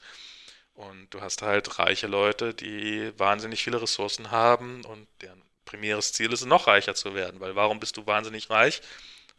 und 0.74 1.12
du 1.12 1.20
hast 1.20 1.42
halt 1.42 1.78
reiche 1.78 2.06
Leute, 2.06 2.54
die 2.54 3.12
wahnsinnig 3.18 3.62
viele 3.62 3.82
Ressourcen 3.82 4.30
haben 4.30 4.84
und 4.84 5.08
deren 5.20 5.42
primäres 5.70 6.12
Ziel 6.12 6.32
ist, 6.32 6.44
noch 6.44 6.66
reicher 6.66 6.94
zu 6.94 7.14
werden. 7.14 7.40
Weil 7.40 7.54
warum 7.54 7.78
bist 7.80 7.96
du 7.96 8.06
wahnsinnig 8.06 8.50
reich? 8.50 8.82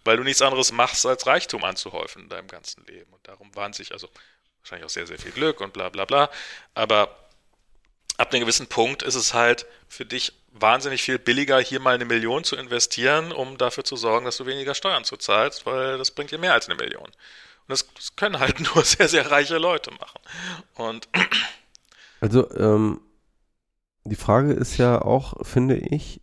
Weil 0.04 0.18
du 0.18 0.24
nichts 0.24 0.42
anderes 0.42 0.72
machst, 0.72 1.06
als 1.06 1.28
Reichtum 1.28 1.64
anzuhäufen 1.64 2.24
in 2.24 2.30
deinem 2.30 2.48
ganzen 2.48 2.86
Leben. 2.86 3.12
Und 3.12 3.28
darum 3.28 3.54
wahnsinnig, 3.54 3.92
also 3.92 4.10
wahrscheinlich 4.62 4.86
auch 4.86 4.90
sehr, 4.90 5.08
sehr 5.08 5.20
viel 5.20 5.32
Glück 5.32 5.60
und 5.62 5.74
bla 5.74 5.90
bla 5.90 6.06
bla. 6.06 6.30
Aber 6.74 7.16
ab 8.18 8.32
einem 8.32 8.42
gewissen 8.42 8.68
Punkt 8.68 9.04
ist 9.04 9.16
es 9.16 9.34
halt 9.34 9.66
für 9.90 10.06
dich 10.06 10.34
wahnsinnig 10.54 11.04
viel 11.04 11.20
billiger, 11.20 11.60
hier 11.60 11.80
mal 11.80 11.96
eine 11.96 12.06
Million 12.06 12.44
zu 12.44 12.56
investieren, 12.56 13.32
um 13.32 13.58
dafür 13.58 13.84
zu 13.84 13.96
sorgen, 13.96 14.26
dass 14.26 14.38
du 14.38 14.46
weniger 14.46 14.74
Steuern 14.74 15.04
zuzahlst, 15.04 15.66
weil 15.66 15.98
das 15.98 16.12
bringt 16.12 16.32
dir 16.32 16.38
mehr 16.38 16.54
als 16.54 16.68
eine 16.68 16.76
Million. 16.76 17.06
Und 17.06 17.14
das, 17.68 17.88
das 17.94 18.16
können 18.16 18.40
halt 18.40 18.60
nur 18.76 18.84
sehr, 18.84 19.08
sehr 19.08 19.30
reiche 19.30 19.58
Leute 19.58 19.92
machen. 19.92 20.20
Und 20.76 21.10
also, 22.22 22.50
ähm, 22.56 23.02
die 24.04 24.16
Frage 24.16 24.54
ist 24.54 24.78
ja 24.78 25.02
auch, 25.02 25.46
finde 25.46 25.78
ich, 25.78 26.22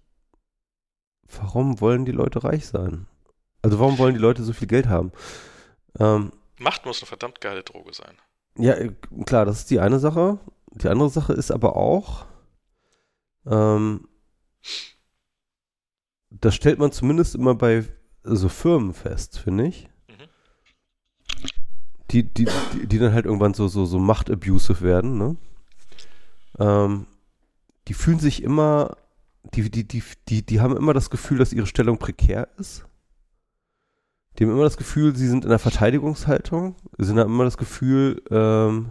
warum 1.28 1.80
wollen 1.80 2.04
die 2.04 2.12
Leute 2.12 2.44
reich 2.44 2.66
sein? 2.66 3.06
Also 3.62 3.78
warum 3.78 3.98
wollen 3.98 4.14
die 4.14 4.20
Leute 4.20 4.42
so 4.42 4.52
viel 4.52 4.68
Geld 4.68 4.86
haben? 4.86 5.12
Ähm, 5.98 6.32
Macht 6.58 6.86
muss 6.86 7.00
eine 7.00 7.06
verdammt 7.06 7.40
geile 7.40 7.62
Droge 7.62 7.92
sein. 7.92 8.16
Ja, 8.56 8.74
äh, 8.74 8.92
klar, 9.26 9.44
das 9.44 9.60
ist 9.60 9.70
die 9.70 9.80
eine 9.80 9.98
Sache. 9.98 10.38
Die 10.72 10.88
andere 10.88 11.10
Sache 11.10 11.32
ist 11.32 11.50
aber 11.50 11.76
auch, 11.76 12.26
ähm, 13.46 14.08
das 16.30 16.54
stellt 16.54 16.78
man 16.78 16.92
zumindest 16.92 17.34
immer 17.34 17.54
bei 17.54 17.84
so 18.22 18.48
Firmen 18.48 18.92
fest, 18.92 19.38
finde 19.38 19.66
ich. 19.66 19.88
Mhm. 20.08 20.28
Die, 22.10 22.22
die, 22.22 22.44
die, 22.44 22.86
die, 22.86 22.98
dann 22.98 23.12
halt 23.12 23.26
irgendwann 23.26 23.54
so, 23.54 23.68
so, 23.68 23.86
so 23.86 23.98
Macht-abusive 23.98 24.82
werden, 24.82 25.16
ne? 25.18 25.36
Ähm, 26.58 27.06
die 27.88 27.94
fühlen 27.94 28.18
sich 28.18 28.42
immer, 28.42 28.96
die, 29.54 29.70
die, 29.70 29.88
die, 29.88 30.02
die, 30.28 30.44
die 30.44 30.60
haben 30.60 30.76
immer 30.76 30.92
das 30.92 31.08
Gefühl, 31.10 31.38
dass 31.38 31.54
ihre 31.54 31.66
Stellung 31.66 31.98
prekär 31.98 32.48
ist. 32.58 32.84
Die 34.38 34.44
haben 34.44 34.52
immer 34.52 34.64
das 34.64 34.76
Gefühl, 34.76 35.16
sie 35.16 35.26
sind 35.26 35.44
in 35.44 35.50
der 35.50 35.58
Verteidigungshaltung. 35.58 36.76
Sie 36.98 37.10
haben 37.10 37.32
immer 37.32 37.44
das 37.44 37.56
Gefühl, 37.56 38.22
ähm, 38.30 38.90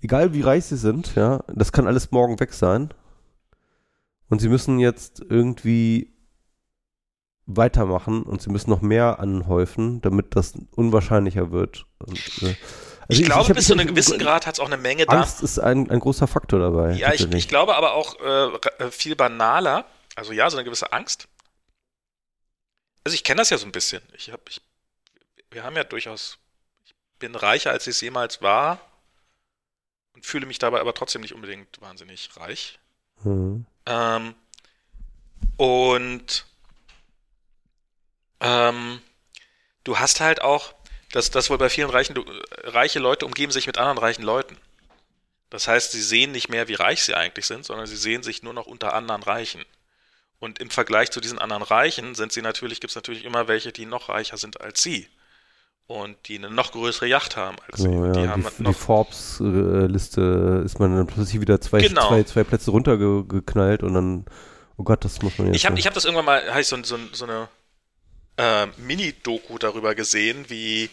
egal 0.00 0.34
wie 0.34 0.42
reich 0.42 0.66
sie 0.66 0.76
sind, 0.76 1.14
ja, 1.14 1.42
das 1.48 1.72
kann 1.72 1.86
alles 1.86 2.10
morgen 2.12 2.38
weg 2.38 2.52
sein. 2.52 2.92
Und 4.28 4.40
sie 4.40 4.48
müssen 4.48 4.78
jetzt 4.78 5.24
irgendwie 5.28 6.12
weitermachen 7.46 8.22
und 8.22 8.40
sie 8.42 8.50
müssen 8.50 8.70
noch 8.70 8.82
mehr 8.82 9.18
anhäufen, 9.18 10.00
damit 10.02 10.36
das 10.36 10.54
unwahrscheinlicher 10.76 11.50
wird. 11.50 11.86
Und, 11.98 12.42
äh, 12.42 12.54
also 13.12 13.22
ich, 13.22 13.26
glaube, 13.26 13.48
ich, 13.50 13.54
bis 13.54 13.66
zu 13.66 13.72
einem 13.74 13.86
gewissen 13.86 14.18
Grad 14.18 14.46
hat 14.46 14.54
es 14.54 14.60
auch 14.60 14.66
eine 14.66 14.76
Menge 14.76 15.06
da. 15.06 15.20
Angst 15.20 15.42
ist 15.42 15.58
ein, 15.58 15.90
ein 15.90 16.00
großer 16.00 16.26
Faktor 16.26 16.60
dabei. 16.60 16.92
Ja, 16.92 17.12
ich, 17.12 17.30
ich, 17.32 17.48
glaube 17.48 17.76
aber 17.76 17.94
auch 17.94 18.18
äh, 18.20 18.90
viel 18.90 19.16
banaler. 19.16 19.84
Also 20.14 20.32
ja, 20.32 20.48
so 20.50 20.56
eine 20.56 20.64
gewisse 20.64 20.92
Angst. 20.92 21.28
Also 23.04 23.14
ich 23.14 23.24
kenne 23.24 23.40
das 23.40 23.50
ja 23.50 23.58
so 23.58 23.66
ein 23.66 23.72
bisschen. 23.72 24.02
Ich 24.14 24.30
hab, 24.30 24.48
ich, 24.48 24.60
wir 25.50 25.64
haben 25.64 25.76
ja 25.76 25.84
durchaus, 25.84 26.38
ich 26.84 26.94
bin 27.18 27.34
reicher, 27.34 27.70
als 27.70 27.86
ich 27.86 27.96
es 27.96 28.00
jemals 28.00 28.42
war 28.42 28.78
und 30.14 30.26
fühle 30.26 30.46
mich 30.46 30.58
dabei 30.58 30.80
aber 30.80 30.94
trotzdem 30.94 31.22
nicht 31.22 31.34
unbedingt 31.34 31.80
wahnsinnig 31.80 32.30
reich. 32.36 32.78
Mhm. 33.24 33.66
Ähm, 33.86 34.34
und 35.56 36.46
ähm, 38.40 39.00
du 39.84 39.98
hast 39.98 40.20
halt 40.20 40.42
auch, 40.42 40.74
das, 41.12 41.30
das 41.30 41.50
wohl 41.50 41.58
bei 41.58 41.68
vielen 41.68 41.90
reichen, 41.90 42.14
du, 42.14 42.24
reiche 42.64 42.98
Leute 42.98 43.26
umgeben 43.26 43.52
sich 43.52 43.66
mit 43.66 43.78
anderen 43.78 43.98
reichen 43.98 44.22
Leuten. 44.22 44.56
Das 45.50 45.68
heißt, 45.68 45.92
sie 45.92 46.02
sehen 46.02 46.32
nicht 46.32 46.48
mehr, 46.48 46.66
wie 46.68 46.74
reich 46.74 47.04
sie 47.04 47.14
eigentlich 47.14 47.46
sind, 47.46 47.64
sondern 47.64 47.86
sie 47.86 47.96
sehen 47.96 48.22
sich 48.22 48.42
nur 48.42 48.54
noch 48.54 48.66
unter 48.66 48.94
anderen 48.94 49.22
Reichen. 49.22 49.62
Und 50.40 50.58
im 50.58 50.70
Vergleich 50.70 51.10
zu 51.10 51.20
diesen 51.20 51.38
anderen 51.38 51.62
Reichen 51.62 52.14
sind 52.14 52.32
sie 52.32 52.40
natürlich, 52.40 52.80
gibt 52.80 52.90
es 52.90 52.96
natürlich 52.96 53.24
immer 53.24 53.46
welche, 53.46 53.70
die 53.70 53.84
noch 53.84 54.08
reicher 54.08 54.38
sind 54.38 54.60
als 54.60 54.82
sie. 54.82 55.06
Und 55.86 56.16
die 56.26 56.38
eine 56.38 56.50
noch 56.50 56.72
größere 56.72 57.06
Yacht 57.06 57.36
haben 57.36 57.56
als 57.70 57.82
sie. 57.82 57.88
Oh, 57.88 58.06
ja, 58.06 58.12
die, 58.12 58.42
die, 58.42 58.64
die 58.64 58.72
Forbes-Liste 58.72 60.62
ist 60.64 60.80
man 60.80 60.96
dann 60.96 61.06
plötzlich 61.06 61.40
wieder 61.40 61.60
zwei, 61.60 61.82
genau. 61.82 62.08
zwei, 62.08 62.22
zwei 62.22 62.44
Plätze 62.44 62.70
runtergeknallt 62.70 63.82
und 63.82 63.92
dann, 63.92 64.24
oh 64.78 64.84
Gott, 64.84 65.04
das 65.04 65.20
muss 65.20 65.36
man 65.36 65.48
jetzt. 65.48 65.56
Ich 65.56 65.66
habe 65.66 65.78
hab 65.78 65.92
das 65.92 66.06
irgendwann 66.06 66.24
mal, 66.24 66.42
ich 66.58 66.66
so, 66.66 66.82
so, 66.82 66.96
so 67.12 67.24
eine 67.26 67.48
äh, 68.36 68.66
Mini-Doku 68.78 69.58
darüber 69.58 69.94
gesehen, 69.94 70.44
wie 70.48 70.90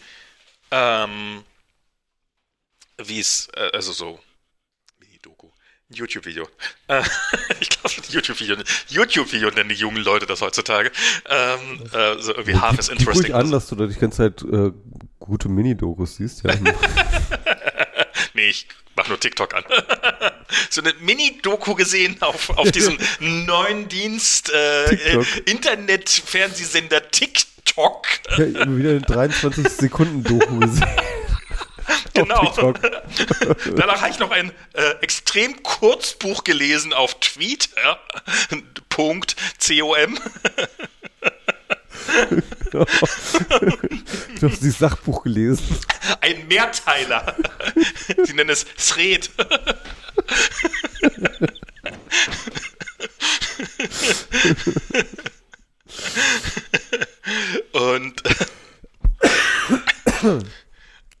ähm, 0.70 1.44
wie 3.04 3.20
es, 3.20 3.48
äh, 3.56 3.70
also 3.72 3.92
so 3.92 4.20
Mini-Doku, 5.00 5.48
YouTube-Video. 5.88 6.48
Äh, 6.88 7.02
ich 7.60 7.68
glaube, 7.70 7.94
YouTube-Video 8.08 8.56
YouTube-Video 8.88 9.50
nennen 9.50 9.70
die 9.70 9.74
jungen 9.74 10.02
Leute 10.02 10.26
das 10.26 10.42
heutzutage. 10.42 10.90
Ähm, 11.28 11.82
äh, 11.92 12.20
so 12.20 12.32
irgendwie 12.32 12.56
Half 12.56 12.78
is 12.78 12.88
Interesting. 12.88 13.26
Ich 13.26 13.34
an, 13.34 13.50
dass 13.50 13.68
du 13.68 13.76
da 13.76 13.86
die 13.86 13.98
ganze 13.98 14.18
Zeit 14.18 14.42
äh, 14.42 14.72
gute 15.18 15.48
Mini-Dokus 15.48 16.16
siehst. 16.16 16.44
Ja. 16.44 16.54
nee, 18.40 18.48
ich 18.48 18.66
mach 18.96 19.08
nur 19.08 19.20
TikTok 19.20 19.54
an. 19.54 19.64
so 20.70 20.80
eine 20.80 20.94
Mini-Doku 21.00 21.74
gesehen 21.74 22.20
auf, 22.20 22.50
auf 22.50 22.72
diesem 22.72 22.98
neuen 23.20 23.88
Dienst, 23.88 24.50
äh, 24.50 25.22
Internet-Fernsehsender 25.44 27.10
TikTok. 27.10 28.06
Ja, 28.36 28.38
wieder 28.76 28.90
eine 28.90 29.00
23 29.02 29.68
Sekunden 29.68 30.24
Doku 30.24 30.58
gesehen. 30.60 30.86
genau. 32.14 32.52
Danach 33.76 34.00
habe 34.00 34.10
ich 34.10 34.18
noch 34.18 34.30
ein 34.30 34.52
äh, 34.74 34.90
extrem 35.02 35.62
Kurzbuch 35.62 36.44
gelesen 36.44 36.92
auf 36.92 37.18
Twitter. 37.20 38.00
Punkt 38.88 39.36
com. 39.68 40.18
Genau. 42.70 42.86
Du 44.40 44.48
hast 44.48 44.60
dieses 44.60 44.78
Sachbuch 44.78 45.22
gelesen. 45.22 45.76
Ein 46.20 46.46
Mehrteiler. 46.48 47.36
Sie 48.24 48.32
nennen 48.32 48.50
es 48.50 48.64
Thread. 48.76 49.30
Und 57.72 58.22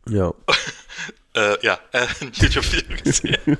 ja. 0.08 0.32
Äh, 1.32 1.64
ja, 1.64 1.78
äh, 1.92 2.06
ein 2.20 2.32
YouTube-Video 2.34 2.96
gesehen, 3.04 3.58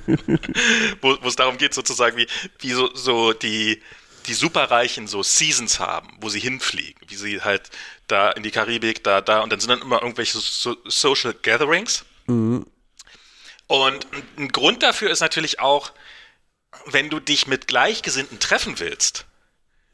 wo, 1.01 1.17
wo 1.21 1.27
es 1.29 1.37
darum 1.37 1.57
geht, 1.57 1.73
sozusagen, 1.73 2.17
wie, 2.17 2.27
wie 2.59 2.71
so, 2.71 2.93
so 2.93 3.31
die, 3.31 3.81
die 4.27 4.33
Superreichen 4.33 5.07
so 5.07 5.23
Seasons 5.23 5.79
haben, 5.79 6.17
wo 6.19 6.29
sie 6.29 6.39
hinfliegen, 6.39 7.01
wie 7.07 7.15
sie 7.15 7.41
halt 7.41 7.69
da 8.07 8.31
in 8.31 8.43
die 8.43 8.51
Karibik, 8.51 9.03
da, 9.03 9.21
da, 9.21 9.41
und 9.41 9.51
dann 9.51 9.59
sind 9.59 9.69
dann 9.69 9.81
immer 9.81 10.01
irgendwelche 10.01 10.37
so 10.39 10.77
Social 10.85 11.33
Gatherings. 11.33 12.05
Mhm. 12.27 12.65
Und 13.67 14.07
ein 14.37 14.49
Grund 14.49 14.83
dafür 14.83 15.09
ist 15.09 15.21
natürlich 15.21 15.59
auch, 15.59 15.91
wenn 16.85 17.09
du 17.09 17.19
dich 17.19 17.47
mit 17.47 17.67
Gleichgesinnten 17.67 18.39
treffen 18.39 18.79
willst, 18.79 19.25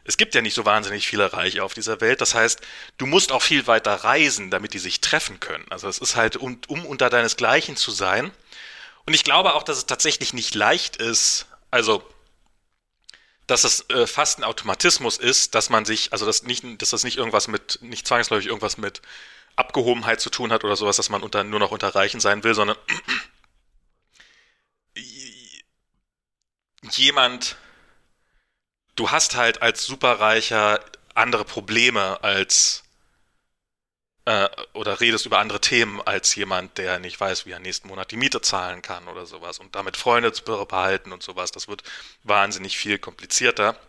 es 0.08 0.16
gibt 0.16 0.36
ja 0.36 0.42
nicht 0.42 0.54
so 0.54 0.64
wahnsinnig 0.64 1.06
viele 1.06 1.34
Reiche 1.34 1.64
auf 1.64 1.74
dieser 1.74 2.00
Welt. 2.00 2.22
Das 2.22 2.34
heißt, 2.34 2.62
du 2.98 3.06
musst 3.06 3.34
auch 3.34 3.42
viel 3.42 3.68
weiter 3.68 3.94
reisen, 3.94 4.50
damit 4.50 4.74
die 4.74 4.80
sich 4.80 5.02
treffen 5.02 5.42
können. 5.42 5.66
Also 5.70 5.90
es 5.90 5.98
ist 5.98 6.16
halt, 6.16 6.38
um, 6.38 6.60
um 6.68 6.86
unter 6.86 7.10
deinesgleichen 7.10 7.76
zu 7.76 7.92
sein. 7.92 8.32
Und 9.06 9.14
ich 9.14 9.26
glaube 9.26 9.54
auch, 9.54 9.64
dass 9.64 9.78
es 9.78 9.86
tatsächlich 9.86 10.34
nicht 10.34 10.56
leicht 10.56 10.96
ist, 10.96 11.48
also 11.72 12.04
dass 13.48 13.64
es 13.64 13.90
äh, 13.90 14.06
fast 14.06 14.40
ein 14.40 14.44
Automatismus 14.44 15.18
ist, 15.18 15.56
dass 15.56 15.70
man 15.70 15.86
sich, 15.86 16.12
also 16.12 16.26
dass 16.26 16.44
nicht, 16.44 16.64
dass 16.82 16.90
das 16.92 17.04
nicht 17.04 17.18
irgendwas 17.18 17.48
mit, 17.48 17.80
nicht 17.82 18.06
zwangsläufig 18.06 18.48
irgendwas 18.48 18.78
mit 18.78 19.02
Abgehobenheit 19.56 20.22
zu 20.22 20.30
tun 20.30 20.52
hat 20.52 20.64
oder 20.64 20.76
sowas, 20.76 20.98
dass 20.98 21.10
man 21.10 21.24
unter, 21.24 21.44
nur 21.44 21.60
noch 21.60 21.72
unter 21.72 21.96
Reichen 21.96 22.20
sein 22.20 22.44
will, 22.44 22.54
sondern 22.54 22.78
jemand, 26.92 27.56
du 28.96 29.12
hast 29.12 29.36
halt 29.36 29.62
als 29.62 29.86
Superreicher 29.86 30.84
andere 31.16 31.46
Probleme 31.46 32.22
als 32.24 32.84
äh, 34.28 34.50
oder 34.74 35.00
redest 35.00 35.26
über 35.26 35.40
andere 35.40 35.62
Themen 35.62 36.02
als 36.02 36.36
jemand, 36.36 36.78
der 36.78 37.00
nicht 37.00 37.18
weiß, 37.18 37.46
wie 37.46 37.52
er 37.52 37.60
nächsten 37.60 37.88
Monat 37.88 38.12
die 38.12 38.18
Miete 38.18 38.42
zahlen 38.42 38.82
kann 38.82 39.08
oder 39.08 39.26
sowas 39.26 39.58
und 39.58 39.74
damit 39.74 39.96
Freunde 39.96 40.34
zu 40.34 40.44
behalten 40.44 41.14
und 41.14 41.24
sowas. 41.24 41.54
Das 41.54 41.70
wird 41.70 41.82
wahnsinnig 42.24 42.78
viel 42.78 43.00
komplizierter. 43.00 43.80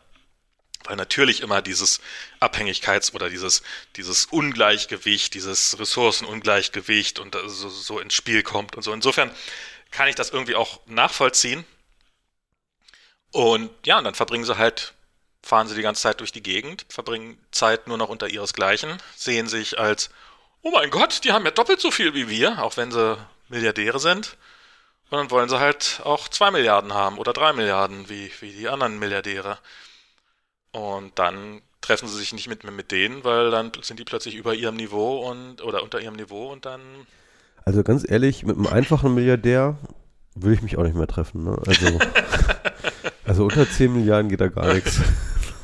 Weil 0.84 0.94
natürlich 0.94 1.40
immer 1.40 1.60
dieses 1.60 2.00
Abhängigkeits- 2.38 3.12
oder 3.12 3.28
dieses, 3.30 3.64
dieses 3.96 4.26
Ungleichgewicht, 4.26 5.34
dieses 5.34 5.76
Ressourcenungleichgewicht 5.76 7.18
und 7.18 7.36
so, 7.46 7.68
so 7.68 7.98
ins 7.98 8.14
Spiel 8.14 8.44
kommt 8.44 8.76
und 8.76 8.84
so. 8.84 8.92
Insofern 8.92 9.32
kann 9.90 10.06
ich 10.06 10.14
das 10.14 10.30
irgendwie 10.30 10.54
auch 10.54 10.78
nachvollziehen. 10.86 11.64
Und 13.32 13.70
ja, 13.84 13.98
und 13.98 14.04
dann 14.04 14.14
verbringen 14.14 14.44
sie 14.44 14.56
halt 14.56 14.94
fahren 15.42 15.68
sie 15.68 15.74
die 15.74 15.82
ganze 15.82 16.02
Zeit 16.02 16.20
durch 16.20 16.32
die 16.32 16.42
Gegend, 16.42 16.84
verbringen 16.88 17.38
Zeit 17.50 17.86
nur 17.86 17.96
noch 17.96 18.08
unter 18.08 18.28
ihresgleichen, 18.28 19.00
sehen 19.16 19.48
sich 19.48 19.78
als, 19.78 20.10
oh 20.62 20.70
mein 20.70 20.90
Gott, 20.90 21.24
die 21.24 21.32
haben 21.32 21.44
ja 21.44 21.50
doppelt 21.50 21.80
so 21.80 21.90
viel 21.90 22.14
wie 22.14 22.28
wir, 22.28 22.62
auch 22.62 22.76
wenn 22.76 22.90
sie 22.90 23.16
Milliardäre 23.48 23.98
sind. 23.98 24.36
Und 25.10 25.18
dann 25.18 25.30
wollen 25.30 25.48
sie 25.48 25.58
halt 25.58 26.00
auch 26.04 26.28
zwei 26.28 26.50
Milliarden 26.50 26.92
haben 26.92 27.18
oder 27.18 27.32
drei 27.32 27.52
Milliarden, 27.52 28.08
wie, 28.08 28.30
wie 28.40 28.52
die 28.52 28.68
anderen 28.68 28.98
Milliardäre. 28.98 29.58
Und 30.72 31.18
dann 31.18 31.62
treffen 31.80 32.08
sie 32.08 32.18
sich 32.18 32.32
nicht 32.32 32.48
mit, 32.48 32.64
mit 32.64 32.92
denen, 32.92 33.24
weil 33.24 33.50
dann 33.50 33.72
sind 33.80 33.98
die 33.98 34.04
plötzlich 34.04 34.34
über 34.34 34.54
ihrem 34.54 34.76
Niveau 34.76 35.28
und 35.30 35.62
oder 35.62 35.82
unter 35.82 36.00
ihrem 36.00 36.16
Niveau 36.16 36.52
und 36.52 36.66
dann. 36.66 36.80
Also 37.64 37.82
ganz 37.82 38.08
ehrlich, 38.08 38.44
mit 38.44 38.56
einem 38.56 38.66
einfachen 38.66 39.14
Milliardär 39.14 39.78
will 40.34 40.52
ich 40.52 40.62
mich 40.62 40.76
auch 40.76 40.82
nicht 40.82 40.96
mehr 40.96 41.06
treffen. 41.06 41.44
Ne? 41.44 41.56
Also, 41.66 41.98
also 43.24 43.44
unter 43.44 43.68
10 43.68 43.92
Milliarden 43.92 44.28
geht 44.28 44.40
da 44.40 44.48
gar 44.48 44.74
nichts. 44.74 45.00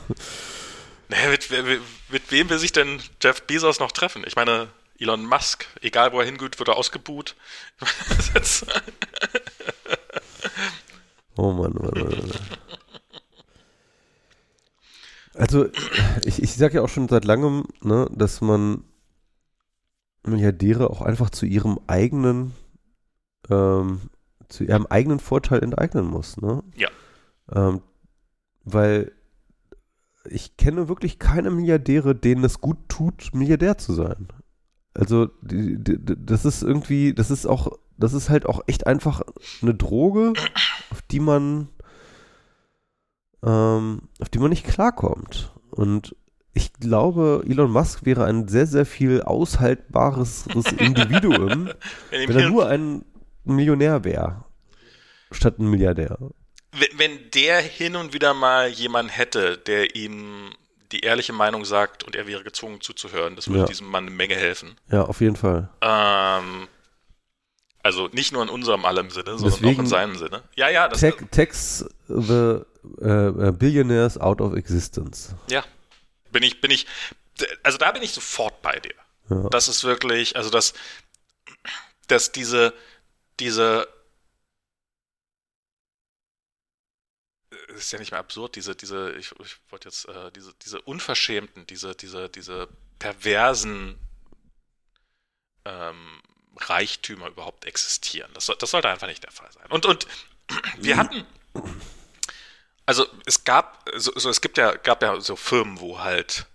Naja, 1.08 1.28
mit, 1.28 1.50
mit, 1.50 1.80
mit, 2.08 2.30
wem 2.30 2.48
will 2.48 2.58
sich 2.58 2.72
denn 2.72 3.00
Jeff 3.22 3.42
Bezos 3.42 3.78
noch 3.78 3.92
treffen? 3.92 4.24
Ich 4.26 4.36
meine, 4.36 4.68
Elon 5.04 5.26
Musk, 5.26 5.66
egal 5.82 6.12
wo 6.12 6.20
er 6.20 6.24
hingeht, 6.24 6.58
wird 6.58 6.68
er 6.70 6.76
ausgebuht. 6.76 7.36
oh 11.36 11.52
Mann, 11.52 11.74
Mann, 11.74 11.90
Mann, 11.92 12.08
Mann. 12.08 12.32
Also, 15.34 15.66
ich, 16.24 16.42
ich 16.42 16.54
sage 16.54 16.76
ja 16.76 16.82
auch 16.82 16.88
schon 16.88 17.08
seit 17.08 17.26
langem, 17.26 17.66
ne, 17.82 18.08
dass 18.12 18.40
man 18.40 18.84
Milliardäre 20.22 20.88
auch 20.88 21.02
einfach 21.02 21.28
zu 21.28 21.44
ihrem 21.44 21.78
eigenen, 21.86 22.54
ähm, 23.50 24.00
zu 24.48 24.64
ihrem 24.64 24.86
eigenen 24.86 25.20
Vorteil 25.20 25.62
enteignen 25.62 26.06
muss, 26.06 26.38
ne? 26.38 26.62
Ja. 26.76 26.88
Ähm, 27.52 27.82
weil 28.62 29.12
ich 30.24 30.56
kenne 30.56 30.88
wirklich 30.88 31.18
keine 31.18 31.50
Milliardäre, 31.50 32.14
denen 32.14 32.44
es 32.44 32.62
gut 32.62 32.78
tut, 32.88 33.34
Milliardär 33.34 33.76
zu 33.76 33.92
sein. 33.92 34.28
Also, 34.94 35.28
die, 35.42 35.76
die, 35.82 35.98
das 36.00 36.44
ist 36.44 36.62
irgendwie, 36.62 37.14
das 37.14 37.30
ist 37.30 37.46
auch, 37.46 37.72
das 37.96 38.12
ist 38.12 38.30
halt 38.30 38.46
auch 38.46 38.62
echt 38.66 38.86
einfach 38.86 39.22
eine 39.60 39.74
Droge, 39.74 40.32
auf 40.90 41.02
die 41.10 41.20
man, 41.20 41.68
ähm, 43.44 44.02
auf 44.20 44.28
die 44.28 44.38
man 44.38 44.50
nicht 44.50 44.66
klarkommt. 44.66 45.52
Und 45.70 46.14
ich 46.52 46.72
glaube, 46.74 47.44
Elon 47.48 47.72
Musk 47.72 48.04
wäre 48.04 48.24
ein 48.24 48.46
sehr, 48.46 48.66
sehr 48.66 48.86
viel 48.86 49.22
aushaltbares 49.22 50.46
Individuum, 50.78 51.70
wenn 52.10 52.38
er 52.38 52.48
nur 52.48 52.68
ein 52.68 53.04
Millionär 53.44 54.04
wäre, 54.04 54.44
statt 55.32 55.58
ein 55.58 55.68
Milliardär 55.68 56.18
wenn 56.96 57.30
der 57.32 57.60
hin 57.60 57.96
und 57.96 58.12
wieder 58.12 58.34
mal 58.34 58.68
jemanden 58.68 59.12
hätte, 59.12 59.58
der 59.58 59.94
ihm 59.94 60.50
die 60.94 61.00
ehrliche 61.00 61.32
Meinung 61.32 61.64
sagt 61.64 62.04
und 62.04 62.14
er 62.14 62.26
wäre 62.26 62.44
gezwungen 62.44 62.80
zuzuhören, 62.80 63.34
das 63.34 63.48
würde 63.48 63.60
ja. 63.60 63.66
diesem 63.66 63.88
Mann 63.88 64.06
eine 64.06 64.14
Menge 64.14 64.36
helfen. 64.36 64.76
Ja, 64.90 65.02
auf 65.02 65.20
jeden 65.20 65.34
Fall. 65.34 65.68
Ähm, 65.80 66.68
also 67.82 68.08
nicht 68.12 68.32
nur 68.32 68.42
in 68.42 68.48
unserem 68.48 68.84
allem 68.84 69.10
Sinne, 69.10 69.36
sondern 69.38 69.50
Deswegen 69.50 69.74
auch 69.74 69.80
in 69.80 69.86
seinem 69.86 70.16
Sinne. 70.16 70.42
Ja, 70.54 70.68
ja. 70.68 70.88
Das 70.88 71.00
tech, 71.00 71.16
takes 71.32 71.84
the 72.08 72.60
uh, 73.02 73.52
billionaires 73.52 74.16
out 74.18 74.40
of 74.40 74.54
existence. 74.54 75.34
Ja. 75.50 75.64
Bin 76.30 76.44
ich, 76.44 76.60
bin 76.60 76.70
ich, 76.70 76.86
also 77.62 77.76
da 77.76 77.90
bin 77.90 78.02
ich 78.02 78.12
sofort 78.12 78.62
bei 78.62 78.78
dir. 78.78 78.94
Ja. 79.30 79.48
Das 79.50 79.68
ist 79.68 79.82
wirklich, 79.82 80.36
also 80.36 80.48
dass, 80.48 80.74
dass 82.06 82.30
diese, 82.30 82.72
diese 83.40 83.88
ist 87.74 87.92
ja 87.92 87.98
nicht 87.98 88.10
mehr 88.10 88.20
absurd, 88.20 88.56
diese, 88.56 88.74
diese, 88.74 89.12
ich, 89.12 89.32
ich 89.40 89.56
wollte 89.70 89.88
jetzt, 89.88 90.08
äh, 90.08 90.30
diese, 90.32 90.54
diese 90.62 90.80
unverschämten, 90.82 91.66
diese, 91.66 91.94
diese, 91.94 92.28
diese 92.28 92.68
perversen 92.98 93.98
ähm, 95.64 96.22
Reichtümer 96.56 97.28
überhaupt 97.28 97.64
existieren. 97.64 98.30
Das, 98.34 98.50
das 98.58 98.70
sollte 98.70 98.88
einfach 98.88 99.06
nicht 99.06 99.22
der 99.22 99.32
Fall 99.32 99.50
sein. 99.52 99.66
Und, 99.70 99.86
und 99.86 100.06
wir 100.76 100.96
hatten, 100.96 101.26
also 102.86 103.06
es 103.26 103.44
gab, 103.44 103.88
so, 103.96 104.12
so 104.16 104.30
es 104.30 104.40
gibt 104.40 104.58
ja, 104.58 104.74
gab 104.76 105.02
ja 105.02 105.20
so 105.20 105.36
Firmen, 105.36 105.80
wo 105.80 106.00
halt 106.00 106.46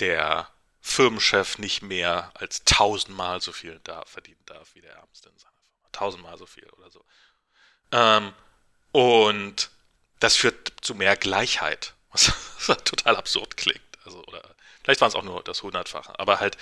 der 0.00 0.48
Firmenchef 0.80 1.58
nicht 1.58 1.82
mehr 1.82 2.32
als 2.34 2.64
tausendmal 2.64 3.40
so 3.40 3.52
viel 3.52 3.80
da 3.84 4.04
verdienen 4.04 4.42
darf 4.46 4.74
wie 4.74 4.80
der 4.80 4.94
Ärmste 4.94 5.30
in 5.30 5.38
seiner 5.38 5.52
Firma. 5.62 5.88
Tausendmal 5.92 6.36
so 6.36 6.46
viel 6.46 6.68
oder 6.70 6.90
so. 6.90 7.04
Ähm, 7.92 8.32
und 8.92 9.70
das 10.24 10.36
führt 10.36 10.72
zu 10.80 10.94
mehr 10.94 11.16
Gleichheit, 11.16 11.92
was, 12.12 12.32
total 12.84 13.16
absurd 13.16 13.58
klingt. 13.58 13.80
Also, 14.04 14.24
oder 14.24 14.42
vielleicht 14.82 15.02
waren 15.02 15.08
es 15.08 15.14
auch 15.14 15.22
nur 15.22 15.42
das 15.42 15.62
Hundertfache, 15.62 16.18
aber 16.18 16.40
halt, 16.40 16.56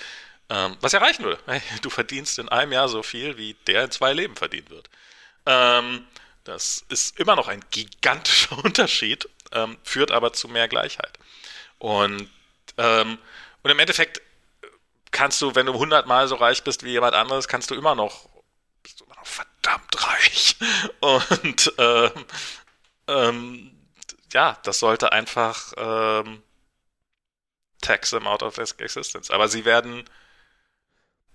ähm, 0.49 0.77
was 0.81 0.93
erreichen 0.93 1.23
würde. 1.23 1.41
Hey, 1.45 1.61
du 1.81 1.89
verdienst 1.89 2.39
in 2.39 2.49
einem 2.49 2.73
Jahr 2.73 2.89
so 2.89 3.03
viel, 3.03 3.37
wie 3.37 3.53
der 3.67 3.85
in 3.85 3.91
zwei 3.91 4.11
Leben 4.11 4.35
verdienen 4.35 4.69
wird. 4.69 4.89
Ähm, 5.45 6.05
das 6.43 6.83
ist 6.89 7.17
immer 7.17 7.37
noch 7.37 7.47
ein 7.47 7.63
gigantischer 7.71 8.57
Unterschied, 8.65 9.29
ähm, 9.53 9.77
führt 9.83 10.11
aber 10.11 10.33
zu 10.33 10.49
mehr 10.49 10.67
Gleichheit. 10.67 11.17
Und, 11.79 12.29
ähm, 12.77 13.17
und 13.61 13.71
im 13.71 13.79
Endeffekt 13.79 14.21
kannst 15.11 15.41
du, 15.41 15.55
wenn 15.55 15.67
du 15.67 15.73
hundertmal 15.73 16.27
so 16.27 16.35
reich 16.35 16.63
bist 16.63 16.83
wie 16.83 16.91
jemand 16.91 17.15
anderes, 17.15 17.47
kannst 17.47 17.71
du 17.71 17.75
immer 17.75 17.95
noch, 17.95 18.27
bist 18.81 18.99
du 18.99 19.05
immer 19.05 19.15
noch 19.15 19.25
verdammt 19.25 20.05
reich. 20.05 20.57
Und 20.99 21.73
ähm, 21.77 22.25
ähm, 23.07 23.71
ja, 24.31 24.57
das 24.63 24.79
sollte 24.79 25.11
einfach 25.11 25.73
ähm, 25.77 26.41
tax 27.81 28.11
them 28.11 28.27
out 28.27 28.43
of 28.43 28.57
existence. 28.57 29.29
Aber 29.31 29.47
sie 29.47 29.65
werden 29.65 30.05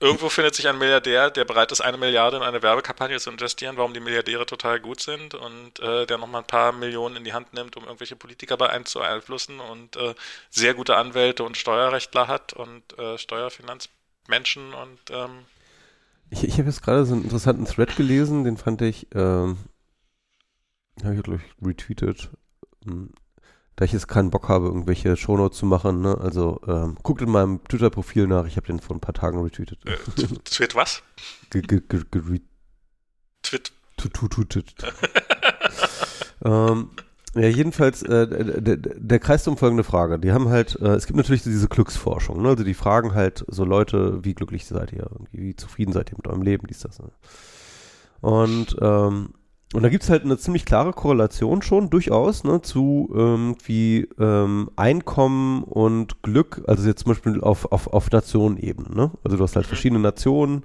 irgendwo 0.00 0.28
findet 0.28 0.54
sich 0.54 0.68
ein 0.68 0.78
Milliardär, 0.78 1.30
der 1.30 1.44
bereit 1.44 1.72
ist, 1.72 1.80
eine 1.80 1.96
Milliarde 1.96 2.36
in 2.36 2.42
eine 2.42 2.62
Werbekampagne 2.62 3.18
zu 3.18 3.30
investieren, 3.30 3.76
warum 3.76 3.94
die 3.94 4.00
Milliardäre 4.00 4.46
total 4.46 4.80
gut 4.80 5.00
sind 5.00 5.34
und 5.34 5.80
äh, 5.80 6.06
der 6.06 6.18
nochmal 6.18 6.42
ein 6.42 6.46
paar 6.46 6.72
Millionen 6.72 7.16
in 7.16 7.24
die 7.24 7.32
Hand 7.32 7.52
nimmt, 7.52 7.76
um 7.76 7.84
irgendwelche 7.84 8.16
Politiker 8.16 8.56
beeinflussen 8.56 9.60
und 9.60 9.96
äh, 9.96 10.14
sehr 10.50 10.74
gute 10.74 10.96
Anwälte 10.96 11.42
und 11.42 11.56
Steuerrechtler 11.56 12.28
hat 12.28 12.52
und 12.52 12.98
äh, 12.98 13.18
Steuerfinanzmenschen 13.18 14.72
und 14.74 14.98
ähm, 15.10 15.44
ich, 16.30 16.44
ich 16.44 16.58
habe 16.58 16.64
jetzt 16.64 16.82
gerade 16.82 17.06
so 17.06 17.14
einen 17.14 17.24
interessanten 17.24 17.64
Thread 17.64 17.96
gelesen, 17.96 18.44
den 18.44 18.58
fand 18.58 18.82
ich 18.82 19.06
ähm, 19.14 19.56
habe 21.04 21.14
ich, 21.14 21.22
glaube 21.22 21.40
ich, 21.40 21.66
retweetet. 21.66 22.30
Hm. 22.84 23.10
Da 23.76 23.84
ich 23.84 23.92
jetzt 23.92 24.08
keinen 24.08 24.30
Bock 24.30 24.48
habe, 24.48 24.66
irgendwelche 24.66 25.16
Shownotes 25.16 25.58
zu 25.58 25.66
machen, 25.66 26.00
ne? 26.00 26.18
Also 26.18 26.60
ähm, 26.66 26.96
guckt 27.02 27.22
in 27.22 27.30
meinem 27.30 27.62
Twitter-Profil 27.62 28.26
nach, 28.26 28.46
ich 28.46 28.56
habe 28.56 28.66
den 28.66 28.80
vor 28.80 28.96
ein 28.96 29.00
paar 29.00 29.14
Tagen 29.14 29.40
retweetet. 29.40 29.78
Äh, 29.86 29.96
Tweet 30.44 30.74
was? 30.74 31.02
Tweet. 33.42 33.72
ähm, 36.44 36.90
Ja, 37.34 37.46
jedenfalls, 37.46 38.02
äh, 38.02 38.60
der, 38.60 38.76
der 38.78 39.18
Kreis 39.18 39.46
um 39.46 39.56
folgende 39.56 39.84
Frage. 39.84 40.18
Die 40.18 40.32
haben 40.32 40.48
halt, 40.48 40.76
äh, 40.80 40.94
es 40.94 41.06
gibt 41.06 41.16
natürlich 41.16 41.42
diese 41.42 41.68
Glücksforschung, 41.68 42.42
ne? 42.42 42.48
Also 42.48 42.64
die 42.64 42.74
fragen 42.74 43.14
halt 43.14 43.44
so 43.48 43.64
Leute, 43.64 44.24
wie 44.24 44.34
glücklich 44.34 44.66
seid 44.66 44.92
ihr, 44.92 45.08
wie 45.30 45.54
zufrieden 45.54 45.92
seid 45.92 46.10
ihr 46.10 46.16
mit 46.16 46.26
eurem 46.26 46.42
Leben, 46.42 46.66
dies, 46.66 46.80
das. 46.80 46.98
Ne? 46.98 47.10
Und, 48.20 48.76
ähm, 48.80 49.34
und 49.74 49.82
da 49.82 49.90
gibt 49.90 50.02
es 50.02 50.10
halt 50.10 50.24
eine 50.24 50.38
ziemlich 50.38 50.64
klare 50.64 50.92
Korrelation 50.92 51.60
schon 51.60 51.90
durchaus 51.90 52.42
ne, 52.42 52.62
zu 52.62 53.10
irgendwie 53.12 54.08
ähm, 54.18 54.70
Einkommen 54.76 55.62
und 55.62 56.22
Glück, 56.22 56.62
also 56.66 56.88
jetzt 56.88 57.02
zum 57.02 57.12
Beispiel 57.12 57.40
auf, 57.42 57.70
auf, 57.70 57.92
auf 57.92 58.10
Nationenebene. 58.10 58.94
Ne? 58.94 59.10
Also 59.24 59.36
du 59.36 59.42
hast 59.42 59.56
halt 59.56 59.66
verschiedene 59.66 60.00
Nationen, 60.00 60.62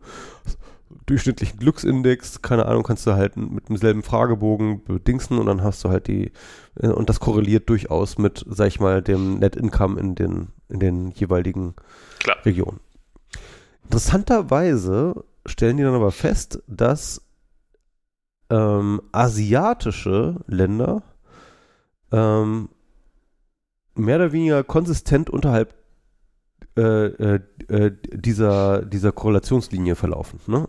durchschnittlichen 1.05 1.59
Glücksindex, 1.59 2.41
keine 2.41 2.65
Ahnung, 2.65 2.83
kannst 2.83 3.05
du 3.05 3.13
halt 3.13 3.35
mit 3.35 3.67
demselben 3.67 4.03
Fragebogen 4.03 4.83
bedingsen 4.85 5.37
und 5.37 5.47
dann 5.47 5.63
hast 5.63 5.83
du 5.83 5.89
halt 5.89 6.07
die, 6.07 6.31
äh, 6.79 6.87
und 6.87 7.09
das 7.09 7.19
korreliert 7.19 7.69
durchaus 7.69 8.17
mit, 8.17 8.45
sag 8.47 8.67
ich 8.67 8.79
mal, 8.79 9.01
dem 9.01 9.39
Net 9.39 9.57
Income 9.57 9.99
in 9.99 10.15
den, 10.15 10.47
in 10.69 10.79
den 10.79 11.11
jeweiligen 11.11 11.73
Klar. 12.19 12.37
Regionen. 12.45 12.79
Interessanterweise 13.83 15.25
stellen 15.45 15.75
die 15.75 15.83
dann 15.83 15.93
aber 15.93 16.11
fest, 16.11 16.63
dass 16.67 17.22
ähm, 18.53 19.01
asiatische 19.11 20.35
Länder 20.45 21.01
ähm, 22.11 22.69
mehr 23.95 24.17
oder 24.17 24.31
weniger 24.31 24.63
konsistent 24.63 25.29
unterhalb 25.29 25.73
äh, 26.77 26.81
äh, 26.81 27.39
äh, 27.67 27.91
dieser, 28.11 28.83
dieser 28.83 29.11
Korrelationslinie 29.11 29.95
verlaufen. 29.95 30.39
Ne? 30.45 30.67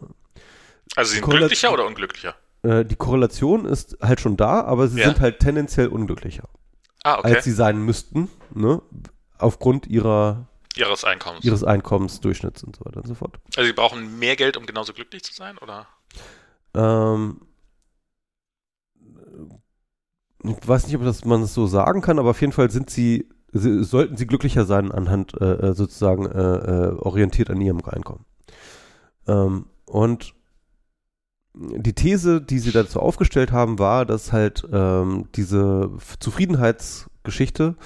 Also 0.97 1.11
sie 1.11 1.19
sind 1.19 1.29
glücklicher 1.29 1.73
oder 1.73 1.87
unglücklicher? 1.87 2.35
Äh, 2.63 2.85
die 2.85 2.97
Korrelation 2.97 3.67
ist 3.67 3.99
halt 4.01 4.21
schon 4.21 4.37
da, 4.37 4.63
aber 4.63 4.89
sie 4.89 5.01
ja. 5.01 5.07
sind 5.07 5.21
halt 5.21 5.41
tendenziell 5.41 5.89
unglücklicher. 5.89 6.49
Ah, 7.03 7.19
okay. 7.19 7.35
Als 7.35 7.45
sie 7.45 7.53
sein 7.53 7.79
müssten, 7.79 8.31
ne? 8.55 8.81
Aufgrund 9.37 9.87
ihrer 9.87 10.47
ihres 10.75 11.05
Einkommens. 11.05 11.45
Ihres 11.45 11.63
Einkommensdurchschnitts 11.63 12.65
und 12.65 12.77
so 12.77 12.85
weiter 12.85 12.99
und 12.99 13.07
so 13.07 13.15
fort. 13.15 13.39
Also 13.57 13.67
sie 13.67 13.75
brauchen 13.75 14.19
mehr 14.19 14.37
Geld, 14.37 14.57
um 14.57 14.65
genauso 14.65 14.93
glücklich 14.95 15.23
zu 15.23 15.35
sein, 15.35 15.59
oder? 15.59 15.87
Ähm, 16.75 17.41
ich 20.45 20.69
weiß 20.69 20.87
nicht, 20.87 20.97
ob 20.97 21.05
das, 21.05 21.25
man 21.25 21.41
das 21.41 21.55
so 21.55 21.67
sagen 21.67 22.01
kann, 22.01 22.19
aber 22.19 22.31
auf 22.31 22.41
jeden 22.41 22.53
Fall 22.53 22.71
sind 22.71 22.91
sie 22.91 23.29
sie, 23.55 23.85
sollten 23.85 24.17
sie 24.17 24.27
glücklicher 24.27 24.65
sein 24.65 24.93
anhand 24.93 25.41
äh, 25.41 25.69
äh, 25.69 25.75
sozusagen 25.75 26.27
äh, 26.27 26.39
äh, 26.41 26.93
orientiert 26.99 27.51
an 27.51 27.61
ihrem 27.61 27.81
Einkommen. 27.85 28.25
Ähm, 29.27 29.67
und 29.87 30.35
die 31.55 31.93
These, 31.93 32.43
die 32.43 32.59
sie 32.59 32.73
dazu 32.73 33.01
aufgestellt 33.01 33.53
haben, 33.53 33.79
war, 33.79 34.05
dass 34.05 34.33
halt 34.33 34.67
ähm, 34.73 35.29
diese 35.37 35.91
Zufriedenheitsgeschichte 36.19 37.77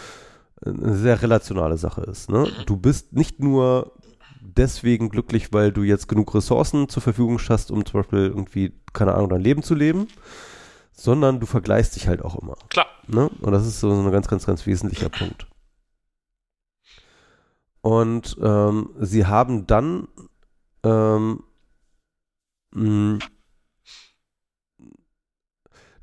eine 0.64 0.96
sehr 0.96 1.22
relationale 1.22 1.76
Sache 1.76 2.00
ist. 2.02 2.30
Ne? 2.30 2.48
Du 2.66 2.76
bist 2.76 3.12
nicht 3.12 3.40
nur 3.40 3.92
deswegen 4.40 5.10
glücklich, 5.10 5.52
weil 5.52 5.70
du 5.70 5.82
jetzt 5.82 6.08
genug 6.08 6.34
Ressourcen 6.34 6.88
zur 6.88 7.02
Verfügung 7.02 7.38
hast, 7.48 7.70
um 7.70 7.84
zum 7.84 8.00
Beispiel 8.00 8.20
irgendwie, 8.20 8.72
keine 8.94 9.14
Ahnung, 9.14 9.28
dein 9.28 9.42
Leben 9.42 9.62
zu 9.62 9.74
leben, 9.74 10.08
sondern 10.98 11.38
du 11.38 11.46
vergleichst 11.46 11.94
dich 11.96 12.08
halt 12.08 12.22
auch 12.22 12.36
immer. 12.36 12.56
Klar. 12.68 12.86
Ne? 13.06 13.28
Und 13.40 13.52
das 13.52 13.66
ist 13.66 13.80
so 13.80 13.90
ein 13.90 14.10
ganz, 14.10 14.26
ganz, 14.26 14.46
ganz 14.46 14.66
wesentlicher 14.66 15.08
Punkt. 15.08 15.46
Und 17.80 18.36
ähm, 18.42 18.90
sie 18.98 19.26
haben 19.26 19.66
dann 19.66 20.08
ähm, 20.82 21.44
mh, 22.74 23.18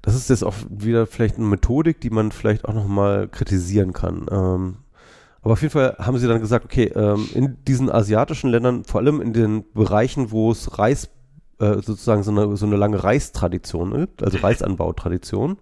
das 0.01 0.15
ist 0.15 0.29
jetzt 0.29 0.43
auch 0.43 0.55
wieder 0.69 1.07
vielleicht 1.07 1.37
eine 1.37 1.45
Methodik, 1.45 1.99
die 1.99 2.11
man 2.11 2.31
vielleicht 2.31 2.65
auch 2.65 2.73
nochmal 2.73 3.27
kritisieren 3.27 3.91
kann. 3.91 4.27
Ähm, 4.31 4.77
aber 5.41 5.53
auf 5.53 5.61
jeden 5.61 5.71
Fall 5.71 5.95
haben 5.99 6.17
sie 6.17 6.27
dann 6.27 6.39
gesagt, 6.39 6.65
okay, 6.65 6.85
ähm, 6.95 7.27
in 7.33 7.63
diesen 7.65 7.89
asiatischen 7.89 8.49
Ländern, 8.49 8.83
vor 8.83 9.01
allem 9.01 9.19
in 9.19 9.33
den 9.33 9.71
Bereichen, 9.73 10.31
wo 10.31 10.51
es 10.51 10.77
Reis, 10.77 11.09
äh, 11.59 11.81
sozusagen 11.81 12.23
so 12.23 12.31
eine, 12.31 12.57
so 12.57 12.65
eine 12.65 12.75
lange 12.75 13.03
Reistradition 13.03 13.93
gibt, 13.93 14.23
also 14.23 14.37
Reisanbautradition, 14.43 15.57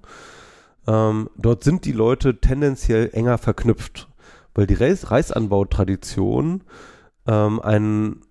ähm, 0.87 1.29
dort 1.37 1.63
sind 1.63 1.85
die 1.85 1.91
Leute 1.91 2.39
tendenziell 2.39 3.09
enger 3.13 3.37
verknüpft 3.37 4.07
weil 4.53 4.67
die 4.67 4.75
Reis 4.75 5.11
Reisanbautradition 5.11 6.63
ähm, 7.27 7.59
ein, 7.61 8.25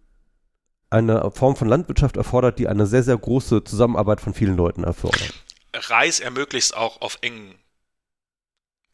eine 0.91 1.31
Form 1.31 1.57
von 1.57 1.69
Landwirtschaft 1.69 2.17
erfordert, 2.17 2.59
die 2.59 2.69
eine 2.69 2.87
sehr, 2.87 3.03
sehr 3.03 3.17
große 3.17 3.65
Zusammenarbeit 3.65 4.21
von 4.21 4.35
vielen 4.35 4.57
Leuten 4.57 4.85
erfordert. 4.85 5.45
Reis 5.75 6.21
ermöglicht 6.21 6.67
es 6.67 6.73
auch 6.73 7.01
auf 7.01 7.19
engen, 7.23 7.55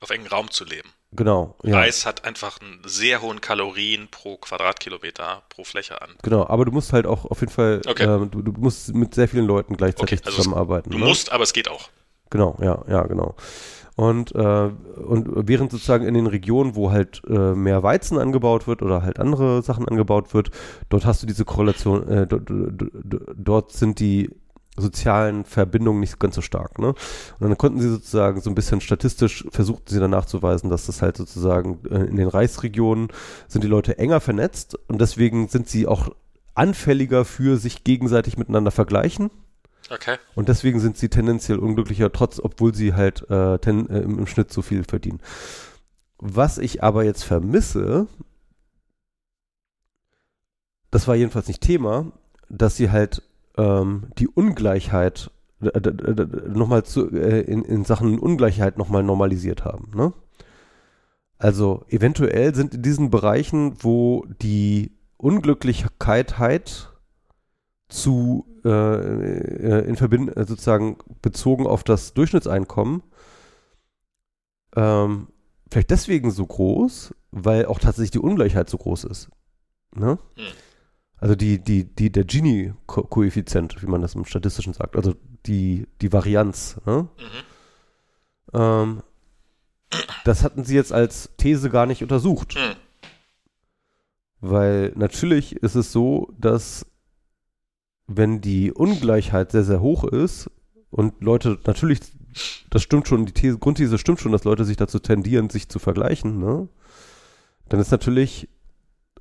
auf 0.01 0.11
engen 0.11 0.27
Raum 0.27 0.51
zu 0.51 0.65
leben. 0.65 0.89
Genau. 1.13 1.57
Ja. 1.63 1.79
Reis 1.79 2.05
hat 2.05 2.25
einfach 2.25 2.61
einen 2.61 2.81
sehr 2.85 3.23
hohen 3.23 3.41
Kalorien 3.41 4.09
pro 4.11 4.37
Quadratkilometer 4.37 5.43
pro 5.49 5.65
Fläche 5.65 6.03
an. 6.03 6.11
Genau, 6.23 6.47
aber 6.47 6.67
du 6.67 6.73
musst 6.73 6.93
halt 6.93 7.07
auch 7.07 7.25
auf 7.25 7.41
jeden 7.41 7.53
Fall, 7.53 7.81
okay. 7.87 8.05
ähm, 8.05 8.31
du, 8.31 8.43
du, 8.43 8.53
musst 8.53 8.95
mit 8.95 9.15
sehr 9.15 9.27
vielen 9.27 9.47
Leuten 9.47 9.77
gleichzeitig 9.77 10.19
okay, 10.19 10.27
also 10.27 10.37
zusammenarbeiten. 10.37 10.91
Du 10.91 10.99
ne? 10.99 11.07
musst, 11.07 11.33
aber 11.33 11.45
es 11.45 11.55
geht 11.55 11.69
auch. 11.69 11.89
Genau, 12.31 12.59
ja, 12.61 12.85
ja, 12.89 13.03
genau. 13.05 13.37
Und, 13.97 14.33
äh, 14.35 14.71
und 15.09 15.29
während 15.49 15.73
sozusagen 15.73 16.07
in 16.07 16.15
den 16.15 16.29
Regionen, 16.29 16.77
wo 16.77 16.93
halt 16.93 17.23
äh, 17.29 17.33
mehr 17.33 17.83
Weizen 17.83 18.19
angebaut 18.19 18.69
wird 18.69 18.83
oder 18.83 19.03
halt 19.03 19.19
andere 19.19 19.63
Sachen 19.63 19.89
angebaut 19.89 20.35
wird, 20.35 20.51
dort 20.89 21.05
hast 21.05 21.23
du 21.23 21.27
diese 21.27 21.45
Korrelation, 21.45 22.07
äh, 22.07 22.27
dort 22.29 23.73
sind 23.73 23.99
die 23.99 24.31
sozialen 24.79 25.45
Verbindungen 25.45 26.01
nicht 26.01 26.19
ganz 26.19 26.35
so 26.35 26.41
stark. 26.41 26.79
Ne? 26.79 26.89
Und 26.89 26.97
dann 27.41 27.59
konnten 27.59 27.81
sie 27.81 27.91
sozusagen 27.91 28.41
so 28.41 28.51
ein 28.51 28.55
bisschen 28.55 28.81
statistisch 28.81 29.45
versuchten 29.51 29.93
sie 29.93 30.01
dann 30.01 30.11
nachzuweisen, 30.11 30.71
dass 30.71 30.87
das 30.87 31.03
halt 31.03 31.17
sozusagen 31.17 31.81
äh, 31.91 32.05
in 32.05 32.17
den 32.17 32.29
Reichsregionen 32.29 33.09
sind 33.49 33.65
die 33.65 33.69
Leute 33.69 33.99
enger 33.99 34.21
vernetzt 34.21 34.79
und 34.89 35.01
deswegen 35.01 35.49
sind 35.49 35.69
sie 35.69 35.87
auch 35.87 36.11
anfälliger 36.55 37.25
für 37.25 37.57
sich 37.57 37.85
gegenseitig 37.85 38.37
miteinander 38.37 38.71
vergleichen. 38.71 39.31
Okay. 39.91 40.17
Und 40.35 40.49
deswegen 40.49 40.81
sind 40.81 40.99
sie 40.99 41.09
tendenziell 41.09 41.59
unglücklicher, 41.59 42.13
trotz, 42.13 42.41
obwohl 42.41 42.75
sie 42.75 42.95
halt 42.95 43.29
äh, 43.31 43.59
ten, 43.59 43.89
äh, 43.89 44.01
im, 44.01 44.19
im 44.19 44.27
Schnitt 44.27 44.53
so 44.53 44.61
viel 44.61 44.85
verdienen. 44.85 45.21
Was 46.19 46.59
ich 46.59 46.83
aber 46.83 47.05
jetzt 47.05 47.23
vermisse, 47.23 48.07
das 50.91 51.07
war 51.07 51.15
jedenfalls 51.15 51.49
nicht 51.49 51.63
Thema, 51.63 52.13
dass 52.49 52.77
sie 52.77 52.91
halt 52.91 53.23
ähm, 53.59 54.09
die 54.19 54.29
Ungleichheit 54.29 55.31
äh, 55.61 55.91
nochmal 56.49 56.85
zu, 56.85 57.11
äh, 57.11 57.41
in, 57.41 57.63
in 57.65 57.85
Sachen 57.85 58.19
Ungleichheit 58.19 58.79
nochmal 58.79 59.03
normalisiert 59.03 59.65
haben. 59.65 59.91
Ne? 59.95 60.15
Also 61.37 61.85
eventuell 61.89 62.55
sind 62.55 62.75
in 62.75 62.83
diesen 62.83 63.11
Bereichen, 63.11 63.75
wo 63.83 64.25
die 64.41 64.93
Unglücklichkeit 65.19 66.39
halt 66.39 66.93
zu 67.89 68.47
äh, 68.65 68.71
äh 68.71 69.89
in 69.89 69.97
Verbindung 69.97 70.35
äh, 70.35 70.47
sozusagen 70.47 70.99
bezogen 71.21 71.67
auf 71.67 71.85
das 71.85 72.15
Durchschnittseinkommen 72.15 73.03
ähm, 74.77 75.29
vielleicht 75.71 75.91
deswegen 75.91 76.31
so 76.31 76.47
groß, 76.47 77.15
weil 77.31 77.67
auch 77.67 77.79
tatsächlich 77.79 78.13
die 78.13 78.19
Ungleichheit 78.21 78.71
so 78.71 78.79
groß 78.79 79.05
ist. 79.05 79.31
Ne? 79.95 80.19
Hm. 80.37 80.45
Also 81.21 81.35
die, 81.35 81.59
die, 81.59 81.85
die, 81.85 82.11
der 82.11 82.25
Gini-Koeffizient, 82.25 83.83
wie 83.83 83.87
man 83.87 84.03
das 84.03 84.15
im 84.15 84.25
Statistischen 84.25 84.73
sagt, 84.73 84.97
also 84.97 85.15
die, 85.47 85.87
die 86.01 86.13
Varianz. 86.13 86.81
Ne? 86.87 87.09
Mhm. 87.19 88.61
Ähm, 88.61 89.03
das 90.25 90.45
hatten 90.45 90.65
sie 90.65 90.77
jetzt 90.77 90.93
als 90.93 91.31
These 91.37 91.71
gar 91.71 91.87
nicht 91.87 92.03
untersucht. 92.03 92.55
Mhm. 92.55 92.77
Weil 94.41 94.93
natürlich 94.95 95.57
ist 95.57 95.75
es 95.75 95.91
so, 95.91 96.33
dass 96.39 96.87
wenn 98.07 98.41
die 98.41 98.73
Ungleichheit 98.73 99.53
sehr, 99.53 99.65
sehr 99.65 99.81
hoch 99.81 100.05
ist 100.05 100.51
und 100.91 101.23
Leute 101.23 101.59
natürlich, 101.67 102.01
das 102.71 102.83
stimmt 102.83 103.09
schon, 103.09 103.27
die 103.27 103.33
These, 103.33 103.59
Grundthese 103.59 103.99
stimmt 103.99 104.21
schon, 104.21 104.33
dass 104.33 104.45
Leute 104.45 104.65
sich 104.65 104.77
dazu 104.77 105.01
tendieren, 105.01 105.51
sich 105.51 105.69
zu 105.69 105.79
vergleichen, 105.79 106.39
ne? 106.39 106.69
Dann 107.69 107.81
ist 107.81 107.91
natürlich, 107.91 108.49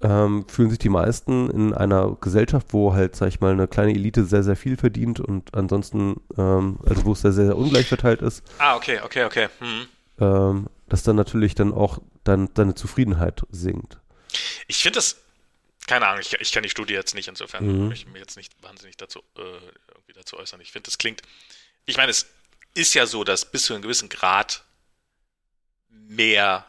ähm, 0.02 0.46
fühlen 0.48 0.70
sich 0.70 0.80
die 0.80 0.90
meisten 0.90 1.50
in 1.50 1.74
einer 1.74 2.18
Gesellschaft, 2.20 2.68
wo 2.72 2.94
halt, 2.94 3.16
sag 3.16 3.30
ich 3.30 3.40
mal, 3.40 3.52
eine 3.52 3.68
kleine 3.68 3.92
Elite 3.92 4.26
sehr, 4.26 4.44
sehr 4.44 4.56
viel 4.56 4.78
verdient 4.78 5.20
und 5.20 5.54
ansonsten, 5.56 6.22
ähm, 6.38 6.80
also 6.86 7.06
wo 7.06 7.14
es 7.14 7.22
sehr, 7.22 7.34
sehr 7.34 7.58
ungleich 7.58 7.88
verteilt 7.88 8.22
ist. 8.22 8.44
Ah, 8.60 8.76
okay, 8.76 9.00
okay, 9.04 9.24
okay. 9.26 9.48
Hm. 9.60 9.88
Ähm, 10.20 10.68
dass 10.88 11.04
dann 11.04 11.16
natürlich 11.16 11.56
dann 11.56 11.74
auch 11.74 12.00
dann 12.24 12.54
deine 12.54 12.76
Zufriedenheit 12.76 13.42
sinkt. 13.52 13.98
Ich 14.68 14.78
finde 14.78 14.98
das 14.98 15.18
keine 15.88 16.06
Ahnung, 16.06 16.22
ich, 16.22 16.34
ich 16.34 16.52
kenne 16.52 16.66
die 16.66 16.70
Studie 16.70 16.94
jetzt 16.94 17.16
nicht, 17.16 17.30
insofern 17.30 17.66
mhm. 17.66 17.88
möchte 17.88 18.06
ich 18.06 18.14
mich 18.14 18.22
jetzt 18.22 18.36
nicht 18.36 18.54
wahnsinnig 18.62 18.98
dazu, 18.98 19.20
äh, 19.38 19.42
irgendwie 19.42 20.14
dazu 20.14 20.38
äußern. 20.38 20.62
Ich 20.62 20.72
finde, 20.72 20.88
das 20.88 20.98
klingt, 20.98 21.22
ich 21.86 21.98
meine, 21.98 22.12
es 22.12 22.28
ist 22.74 22.94
ja 22.94 23.08
so, 23.08 23.24
dass 23.24 23.50
bis 23.50 23.64
zu 23.64 23.74
einem 23.74 23.82
gewissen 23.82 24.10
Grad 24.10 24.64
mehr 25.90 26.68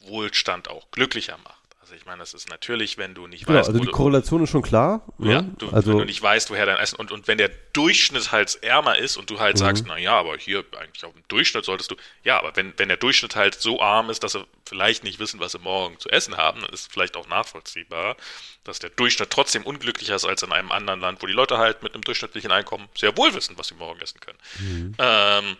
Wohlstand 0.00 0.68
auch 0.68 0.90
glücklicher 0.90 1.38
macht. 1.38 1.63
Also 1.84 1.96
ich 1.96 2.06
meine, 2.06 2.20
das 2.20 2.32
ist 2.32 2.48
natürlich, 2.48 2.96
wenn 2.96 3.12
du 3.12 3.26
nicht 3.26 3.44
genau, 3.44 3.58
weißt, 3.58 3.68
also 3.68 3.78
die 3.78 3.90
Korrelation 3.90 4.42
ist 4.42 4.48
schon 4.48 4.62
klar. 4.62 5.04
Ne? 5.18 5.32
Ja, 5.32 5.42
du, 5.42 5.68
also, 5.68 5.90
wenn 5.90 5.98
du 5.98 6.04
nicht 6.06 6.22
weißt, 6.22 6.48
woher 6.48 6.64
dein 6.64 6.78
Essen 6.78 6.96
und, 6.96 7.12
und 7.12 7.28
wenn 7.28 7.36
der 7.36 7.50
Durchschnitt 7.74 8.32
halt 8.32 8.58
ärmer 8.62 8.96
ist 8.96 9.18
und 9.18 9.28
du 9.28 9.38
halt 9.38 9.56
mhm. 9.56 9.58
sagst, 9.58 9.84
na 9.86 9.98
ja, 9.98 10.18
aber 10.18 10.38
hier 10.38 10.64
eigentlich 10.80 11.04
auf 11.04 11.12
dem 11.12 11.22
Durchschnitt 11.28 11.66
solltest 11.66 11.90
du, 11.90 11.96
ja, 12.22 12.38
aber 12.38 12.56
wenn, 12.56 12.72
wenn 12.78 12.88
der 12.88 12.96
Durchschnitt 12.96 13.36
halt 13.36 13.56
so 13.56 13.82
arm 13.82 14.08
ist, 14.08 14.24
dass 14.24 14.32
sie 14.32 14.46
vielleicht 14.64 15.04
nicht 15.04 15.18
wissen, 15.18 15.40
was 15.40 15.52
sie 15.52 15.58
morgen 15.58 16.00
zu 16.00 16.08
essen 16.08 16.38
haben, 16.38 16.62
dann 16.62 16.70
ist 16.70 16.90
vielleicht 16.90 17.18
auch 17.18 17.28
nachvollziehbar, 17.28 18.16
dass 18.64 18.78
der 18.78 18.88
Durchschnitt 18.88 19.28
trotzdem 19.28 19.62
unglücklicher 19.64 20.14
ist 20.14 20.24
als 20.24 20.42
in 20.42 20.52
einem 20.52 20.72
anderen 20.72 21.00
Land, 21.00 21.22
wo 21.22 21.26
die 21.26 21.34
Leute 21.34 21.58
halt 21.58 21.82
mit 21.82 21.92
einem 21.92 22.02
durchschnittlichen 22.02 22.50
Einkommen 22.50 22.88
sehr 22.96 23.14
wohl 23.18 23.34
wissen, 23.34 23.58
was 23.58 23.68
sie 23.68 23.74
morgen 23.74 24.00
essen 24.00 24.20
können. 24.20 24.38
Mhm. 24.58 24.94
Ähm, 24.98 25.56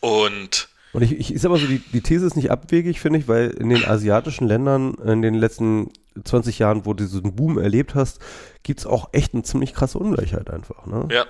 und 0.00 0.68
und 0.94 1.02
ich, 1.02 1.34
ich 1.34 1.40
sag 1.40 1.50
mal 1.50 1.58
so, 1.58 1.66
die, 1.66 1.80
die 1.80 2.02
These 2.02 2.24
ist 2.24 2.36
nicht 2.36 2.52
abwegig, 2.52 3.00
finde 3.00 3.18
ich, 3.18 3.26
weil 3.26 3.50
in 3.50 3.68
den 3.68 3.84
asiatischen 3.84 4.46
Ländern 4.46 4.94
in 4.94 5.22
den 5.22 5.34
letzten 5.34 5.92
20 6.22 6.60
Jahren, 6.60 6.86
wo 6.86 6.94
du 6.94 7.02
diesen 7.02 7.34
Boom 7.34 7.58
erlebt 7.58 7.96
hast, 7.96 8.20
gibt 8.62 8.78
es 8.78 8.86
auch 8.86 9.08
echt 9.12 9.34
eine 9.34 9.42
ziemlich 9.42 9.74
krasse 9.74 9.98
Ungleichheit 9.98 10.50
einfach. 10.50 10.86
Ne? 10.86 11.08
Ja. 11.10 11.26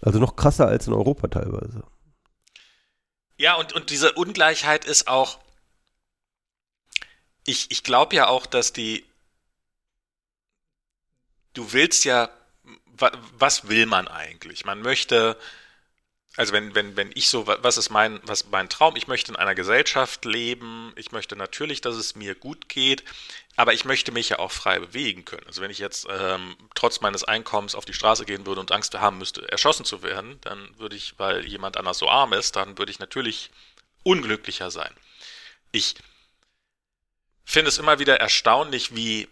Also 0.00 0.18
noch 0.18 0.34
krasser 0.34 0.66
als 0.66 0.86
in 0.86 0.94
Europa 0.94 1.28
teilweise. 1.28 1.84
Ja, 3.36 3.56
und, 3.56 3.74
und 3.74 3.90
diese 3.90 4.12
Ungleichheit 4.12 4.86
ist 4.86 5.08
auch, 5.08 5.38
ich, 7.44 7.70
ich 7.70 7.84
glaube 7.84 8.16
ja 8.16 8.28
auch, 8.28 8.46
dass 8.46 8.72
die, 8.72 9.04
du 11.52 11.72
willst 11.74 12.06
ja, 12.06 12.30
was 13.36 13.68
will 13.68 13.84
man 13.84 14.08
eigentlich? 14.08 14.64
Man 14.64 14.80
möchte 14.80 15.36
also 16.36 16.54
wenn, 16.54 16.74
wenn, 16.74 16.96
wenn 16.96 17.10
ich 17.14 17.28
so, 17.28 17.46
was 17.46 17.76
ist 17.76 17.90
mein, 17.90 18.20
was 18.24 18.48
mein 18.50 18.70
Traum? 18.70 18.96
Ich 18.96 19.06
möchte 19.06 19.32
in 19.32 19.36
einer 19.36 19.54
Gesellschaft 19.54 20.24
leben. 20.24 20.92
Ich 20.96 21.12
möchte 21.12 21.36
natürlich, 21.36 21.82
dass 21.82 21.94
es 21.94 22.14
mir 22.16 22.34
gut 22.34 22.70
geht, 22.70 23.04
aber 23.56 23.74
ich 23.74 23.84
möchte 23.84 24.12
mich 24.12 24.30
ja 24.30 24.38
auch 24.38 24.50
frei 24.50 24.78
bewegen 24.78 25.26
können. 25.26 25.46
Also 25.46 25.60
wenn 25.60 25.70
ich 25.70 25.78
jetzt 25.78 26.06
ähm, 26.10 26.56
trotz 26.74 27.02
meines 27.02 27.22
Einkommens 27.24 27.74
auf 27.74 27.84
die 27.84 27.92
Straße 27.92 28.24
gehen 28.24 28.46
würde 28.46 28.60
und 28.62 28.72
Angst 28.72 28.94
haben 28.94 29.18
müsste, 29.18 29.46
erschossen 29.50 29.84
zu 29.84 30.02
werden, 30.02 30.38
dann 30.40 30.78
würde 30.78 30.96
ich, 30.96 31.18
weil 31.18 31.46
jemand 31.46 31.76
anders 31.76 31.98
so 31.98 32.08
arm 32.08 32.32
ist, 32.32 32.56
dann 32.56 32.78
würde 32.78 32.92
ich 32.92 32.98
natürlich 32.98 33.50
unglücklicher 34.02 34.70
sein. 34.70 34.92
Ich 35.70 35.96
finde 37.44 37.68
es 37.68 37.78
immer 37.78 37.98
wieder 37.98 38.20
erstaunlich, 38.20 38.96
wie 38.96 39.28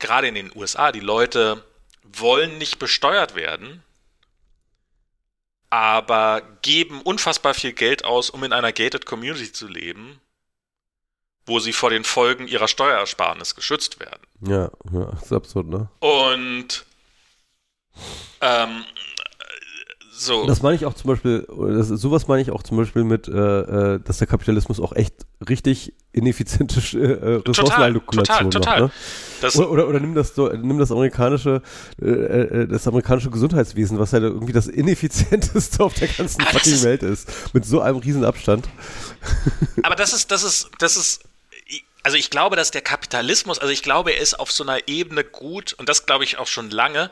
gerade 0.00 0.26
in 0.26 0.34
den 0.34 0.50
USA 0.56 0.90
die 0.90 1.00
Leute 1.00 1.64
wollen 2.02 2.58
nicht 2.58 2.80
besteuert 2.80 3.36
werden, 3.36 3.84
aber 5.70 6.42
geben 6.62 7.00
unfassbar 7.02 7.54
viel 7.54 7.72
Geld 7.72 8.04
aus, 8.04 8.28
um 8.28 8.42
in 8.44 8.52
einer 8.52 8.72
gated 8.72 9.06
Community 9.06 9.52
zu 9.52 9.68
leben, 9.68 10.20
wo 11.46 11.60
sie 11.60 11.72
vor 11.72 11.90
den 11.90 12.04
Folgen 12.04 12.48
ihrer 12.48 12.68
Steuersparnis 12.68 13.54
geschützt 13.54 14.00
werden. 14.00 14.22
Ja, 14.40 14.70
ja, 14.92 15.12
ist 15.12 15.32
absurd, 15.32 15.68
ne? 15.68 15.88
Und 16.00 16.84
ähm, 18.40 18.84
so. 20.20 20.46
Das 20.46 20.62
meine 20.62 20.76
ich 20.76 20.84
auch 20.86 20.94
zum 20.94 21.08
Beispiel, 21.08 21.46
das, 21.48 21.88
sowas 21.88 22.28
meine 22.28 22.42
ich 22.42 22.50
auch 22.50 22.62
zum 22.62 22.76
Beispiel 22.76 23.04
mit, 23.04 23.28
äh, 23.28 23.32
äh 23.32 24.00
dass 24.00 24.18
der 24.18 24.26
Kapitalismus 24.26 24.78
auch 24.80 24.92
echt 24.92 25.14
richtig 25.48 25.94
ineffiziente 26.12 26.80
äh, 26.98 27.48
Ressourcenallokulation 27.48 28.50
total, 28.50 28.80
total. 28.80 28.80
macht. 28.82 29.54
Ne? 29.54 29.60
Oder, 29.60 29.70
oder, 29.70 29.88
oder, 29.88 30.00
nimm 30.00 30.14
das 30.14 30.34
so, 30.34 30.48
nimm 30.48 30.78
das 30.78 30.92
amerikanische, 30.92 31.62
äh, 32.02 32.06
äh, 32.06 32.66
das 32.68 32.86
amerikanische 32.86 33.30
Gesundheitswesen, 33.30 33.98
was 33.98 34.12
ja 34.12 34.18
irgendwie 34.18 34.52
das 34.52 34.66
ineffizienteste 34.66 35.82
auf 35.82 35.94
der 35.94 36.08
ganzen 36.08 36.42
fucking 36.42 36.74
ist, 36.74 36.84
Welt 36.84 37.02
ist, 37.02 37.54
mit 37.54 37.64
so 37.64 37.80
einem 37.80 37.98
riesen 37.98 38.24
Abstand. 38.24 38.68
Aber 39.82 39.96
das 39.96 40.12
ist, 40.12 40.30
das 40.30 40.42
ist, 40.42 40.70
das 40.78 40.96
ist 40.96 41.24
also 42.02 42.16
ich 42.16 42.30
glaube, 42.30 42.56
dass 42.56 42.70
der 42.70 42.80
Kapitalismus, 42.80 43.58
also 43.58 43.72
ich 43.72 43.82
glaube, 43.82 44.12
er 44.12 44.20
ist 44.20 44.38
auf 44.38 44.50
so 44.50 44.64
einer 44.64 44.88
Ebene 44.88 45.24
gut, 45.24 45.74
und 45.74 45.88
das 45.88 46.06
glaube 46.06 46.24
ich 46.24 46.38
auch 46.38 46.46
schon 46.46 46.70
lange, 46.70 47.10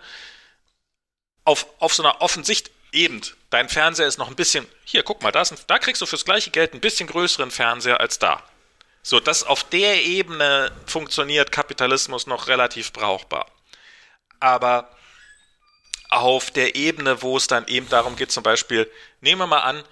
auf, 1.44 1.66
auf 1.78 1.94
so 1.94 2.02
einer 2.02 2.20
offensicht, 2.20 2.70
eben, 2.92 3.20
dein 3.50 3.68
Fernseher 3.68 4.06
ist 4.06 4.18
noch 4.18 4.28
ein 4.28 4.36
bisschen, 4.36 4.66
hier, 4.84 5.02
guck 5.02 5.22
mal, 5.22 5.32
da, 5.32 5.42
ein, 5.42 5.58
da 5.66 5.78
kriegst 5.78 6.02
du 6.02 6.06
fürs 6.06 6.24
gleiche 6.24 6.50
Geld 6.50 6.74
ein 6.74 6.80
bisschen 6.80 7.08
größeren 7.08 7.50
Fernseher 7.50 8.00
als 8.00 8.18
da. 8.18 8.42
So, 9.02 9.20
das 9.20 9.44
auf 9.44 9.64
der 9.64 10.04
Ebene 10.04 10.70
funktioniert 10.86 11.52
Kapitalismus 11.52 12.26
noch 12.26 12.48
relativ 12.48 12.92
brauchbar. 12.92 13.46
Aber 14.40 14.94
auf 16.10 16.50
der 16.50 16.74
Ebene, 16.74 17.22
wo 17.22 17.36
es 17.36 17.46
dann 17.46 17.66
eben 17.68 17.88
darum 17.88 18.16
geht, 18.16 18.32
zum 18.32 18.42
Beispiel, 18.42 18.90
nehmen 19.20 19.40
wir 19.40 19.46
mal 19.46 19.60
an, 19.60 19.84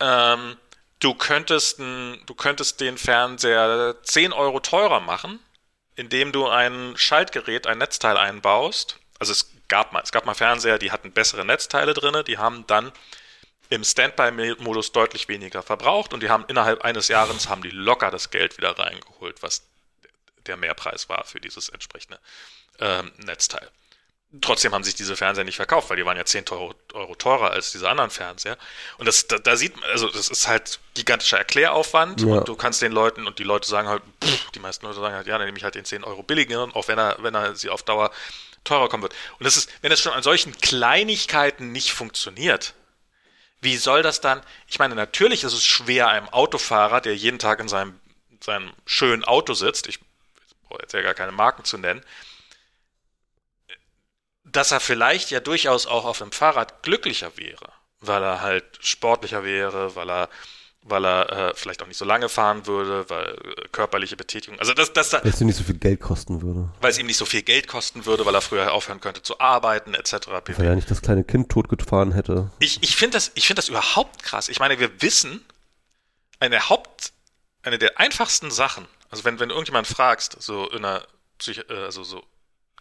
ähm, 0.00 0.56
du 1.00 1.14
könntest, 1.14 1.78
du 1.78 2.34
könntest 2.36 2.80
den 2.80 2.98
Fernseher 2.98 3.96
10 4.02 4.32
Euro 4.32 4.60
teurer 4.60 5.00
machen, 5.00 5.38
indem 5.94 6.32
du 6.32 6.46
ein 6.46 6.94
Schaltgerät, 6.96 7.66
ein 7.66 7.78
Netzteil 7.78 8.16
einbaust. 8.16 8.98
Also 9.18 9.32
es 9.32 9.50
gab 9.68 9.92
mal, 9.92 10.02
es 10.02 10.12
gab 10.12 10.26
mal 10.26 10.34
Fernseher, 10.34 10.78
die 10.78 10.92
hatten 10.92 11.12
bessere 11.12 11.44
Netzteile 11.44 11.94
drin, 11.94 12.22
die 12.26 12.38
haben 12.38 12.66
dann 12.66 12.92
im 13.68 13.84
Standby-Modus 13.84 14.92
deutlich 14.92 15.28
weniger 15.28 15.62
verbraucht 15.62 16.14
und 16.14 16.22
die 16.22 16.30
haben 16.30 16.44
innerhalb 16.48 16.82
eines 16.82 17.08
Jahres 17.08 17.48
haben 17.48 17.62
die 17.62 17.70
locker 17.70 18.10
das 18.10 18.30
Geld 18.30 18.56
wieder 18.58 18.78
reingeholt, 18.78 19.42
was 19.42 19.62
der 20.46 20.56
Mehrpreis 20.56 21.08
war 21.08 21.24
für 21.24 21.40
dieses 21.40 21.68
entsprechende 21.68 22.20
ähm, 22.78 23.10
Netzteil. 23.18 23.68
Trotzdem 24.40 24.74
haben 24.74 24.84
sich 24.84 24.94
diese 24.94 25.16
Fernseher 25.16 25.44
nicht 25.44 25.56
verkauft, 25.56 25.88
weil 25.88 25.96
die 25.96 26.04
waren 26.04 26.16
ja 26.16 26.24
10 26.24 26.44
Euro, 26.50 26.74
Euro 26.92 27.14
teurer 27.14 27.52
als 27.52 27.70
diese 27.72 27.88
anderen 27.88 28.10
Fernseher. 28.10 28.58
Und 28.98 29.06
das, 29.06 29.26
da, 29.28 29.38
da, 29.38 29.56
sieht 29.56 29.80
man, 29.80 29.88
also 29.90 30.08
das 30.08 30.28
ist 30.28 30.48
halt 30.48 30.80
gigantischer 30.94 31.38
Erkläraufwand 31.38 32.20
ja. 32.20 32.26
und 32.26 32.48
du 32.48 32.56
kannst 32.56 32.82
den 32.82 32.92
Leuten 32.92 33.26
und 33.26 33.38
die 33.38 33.44
Leute 33.44 33.68
sagen 33.68 33.88
halt, 33.88 34.02
pff, 34.22 34.50
die 34.50 34.58
meisten 34.58 34.84
Leute 34.84 35.00
sagen 35.00 35.14
halt, 35.14 35.26
ja, 35.26 35.38
dann 35.38 35.46
nehme 35.46 35.56
ich 35.56 35.64
halt 35.64 35.76
den 35.76 35.84
10 35.84 36.04
Euro 36.04 36.22
billigeren, 36.22 36.72
auch 36.72 36.88
wenn 36.88 36.98
er, 36.98 37.16
wenn 37.20 37.34
er 37.34 37.54
sie 37.54 37.70
auf 37.70 37.82
Dauer 37.82 38.10
teurer 38.66 38.88
kommen 38.88 39.02
wird. 39.02 39.14
Und 39.38 39.44
das 39.44 39.56
ist, 39.56 39.70
wenn 39.82 39.92
es 39.92 40.00
schon 40.00 40.12
an 40.12 40.22
solchen 40.22 40.56
Kleinigkeiten 40.58 41.72
nicht 41.72 41.92
funktioniert, 41.92 42.74
wie 43.60 43.76
soll 43.76 44.02
das 44.02 44.20
dann? 44.20 44.42
Ich 44.68 44.78
meine, 44.78 44.94
natürlich 44.94 45.44
ist 45.44 45.52
es 45.52 45.64
schwer, 45.64 46.08
einem 46.08 46.28
Autofahrer, 46.28 47.00
der 47.00 47.16
jeden 47.16 47.38
Tag 47.38 47.60
in 47.60 47.68
seinem, 47.68 47.98
seinem 48.40 48.72
schönen 48.84 49.24
Auto 49.24 49.54
sitzt, 49.54 49.86
ich 49.88 49.98
brauche 50.68 50.82
jetzt 50.82 50.92
ja 50.92 51.02
gar 51.02 51.14
keine 51.14 51.32
Marken 51.32 51.64
zu 51.64 51.78
nennen, 51.78 52.04
dass 54.44 54.72
er 54.72 54.80
vielleicht 54.80 55.30
ja 55.30 55.40
durchaus 55.40 55.86
auch 55.86 56.04
auf 56.04 56.18
dem 56.18 56.32
Fahrrad 56.32 56.82
glücklicher 56.82 57.36
wäre, 57.36 57.72
weil 58.00 58.22
er 58.22 58.40
halt 58.40 58.64
sportlicher 58.80 59.42
wäre, 59.42 59.96
weil 59.96 60.10
er 60.10 60.28
weil 60.88 61.04
er 61.04 61.32
äh, 61.32 61.52
vielleicht 61.54 61.82
auch 61.82 61.86
nicht 61.86 61.96
so 61.96 62.04
lange 62.04 62.28
fahren 62.28 62.66
würde, 62.66 63.08
weil 63.08 63.34
äh, 63.34 63.68
körperliche 63.72 64.16
Betätigung, 64.16 64.58
also 64.58 64.72
das, 64.72 64.92
das, 64.92 65.12
weil 65.12 65.26
es 65.26 65.40
ihm 65.40 65.48
nicht 65.48 65.56
so 65.56 65.64
viel 65.64 65.76
Geld 65.76 66.00
kosten 66.00 66.42
würde. 66.42 66.70
Weil 66.80 66.90
es 66.90 66.98
ihm 66.98 67.06
nicht 67.06 67.16
so 67.16 67.24
viel 67.24 67.42
Geld 67.42 67.68
kosten 67.68 68.06
würde, 68.06 68.24
weil 68.24 68.34
er 68.34 68.40
früher 68.40 68.72
aufhören 68.72 69.00
könnte 69.00 69.22
zu 69.22 69.40
arbeiten, 69.40 69.94
etc. 69.94 70.12
Pp. 70.44 70.58
Weil 70.58 70.66
er 70.66 70.76
nicht 70.76 70.90
das 70.90 71.02
kleine 71.02 71.24
Kind 71.24 71.50
totgefahren 71.50 72.12
hätte. 72.12 72.50
Ich, 72.60 72.82
ich 72.82 72.96
finde 72.96 73.16
das, 73.16 73.32
ich 73.34 73.46
finde 73.46 73.60
das 73.60 73.68
überhaupt 73.68 74.22
krass. 74.22 74.48
Ich 74.48 74.60
meine, 74.60 74.78
wir 74.78 75.02
wissen, 75.02 75.44
eine 76.40 76.68
Haupt, 76.68 77.12
eine 77.62 77.78
der 77.78 77.98
einfachsten 77.98 78.50
Sachen, 78.50 78.86
also 79.10 79.24
wenn, 79.24 79.40
wenn 79.40 79.50
irgendjemand 79.50 79.86
fragst, 79.86 80.40
so 80.40 80.68
in 80.70 80.84
einer 80.84 81.02
Psych 81.38 81.64
äh, 81.68 81.84
also 81.84 82.04
so 82.04 82.22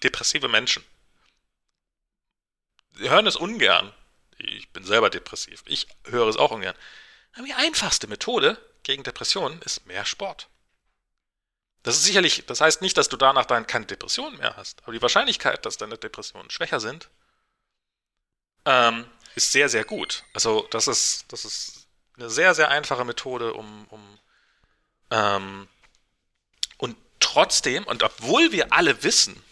depressive 0.03 0.47
Menschen, 0.47 0.83
die 2.99 3.09
hören 3.09 3.27
es 3.27 3.35
ungern. 3.35 3.91
Ich 4.37 4.69
bin 4.69 4.83
selber 4.83 5.09
depressiv. 5.09 5.63
Ich 5.65 5.87
höre 6.05 6.27
es 6.27 6.37
auch 6.37 6.51
ungern. 6.51 6.75
Die 7.37 7.53
einfachste 7.53 8.07
Methode 8.07 8.57
gegen 8.83 9.03
Depressionen 9.03 9.61
ist 9.61 9.85
mehr 9.85 10.05
Sport. 10.05 10.47
Das 11.83 11.95
ist 11.95 12.03
sicherlich, 12.03 12.45
das 12.47 12.61
heißt 12.61 12.81
nicht, 12.81 12.97
dass 12.97 13.09
du 13.09 13.17
danach 13.17 13.45
dann 13.45 13.67
keine 13.67 13.85
Depressionen 13.85 14.37
mehr 14.37 14.55
hast, 14.55 14.81
aber 14.83 14.93
die 14.93 15.01
Wahrscheinlichkeit, 15.01 15.65
dass 15.65 15.77
deine 15.77 15.97
Depressionen 15.97 16.49
schwächer 16.49 16.79
sind, 16.79 17.09
ähm, 18.65 19.05
ist 19.35 19.51
sehr, 19.51 19.69
sehr 19.69 19.83
gut. 19.83 20.23
Also 20.33 20.67
das 20.71 20.87
ist, 20.87 21.25
das 21.27 21.45
ist 21.45 21.87
eine 22.17 22.29
sehr, 22.29 22.55
sehr 22.55 22.69
einfache 22.69 23.05
Methode, 23.05 23.53
um, 23.53 23.85
um 23.89 24.19
ähm, 25.11 25.67
und 26.77 26.97
trotzdem, 27.19 27.83
und 27.85 28.01
obwohl 28.01 28.51
wir 28.51 28.73
alle 28.73 29.03
wissen, 29.03 29.43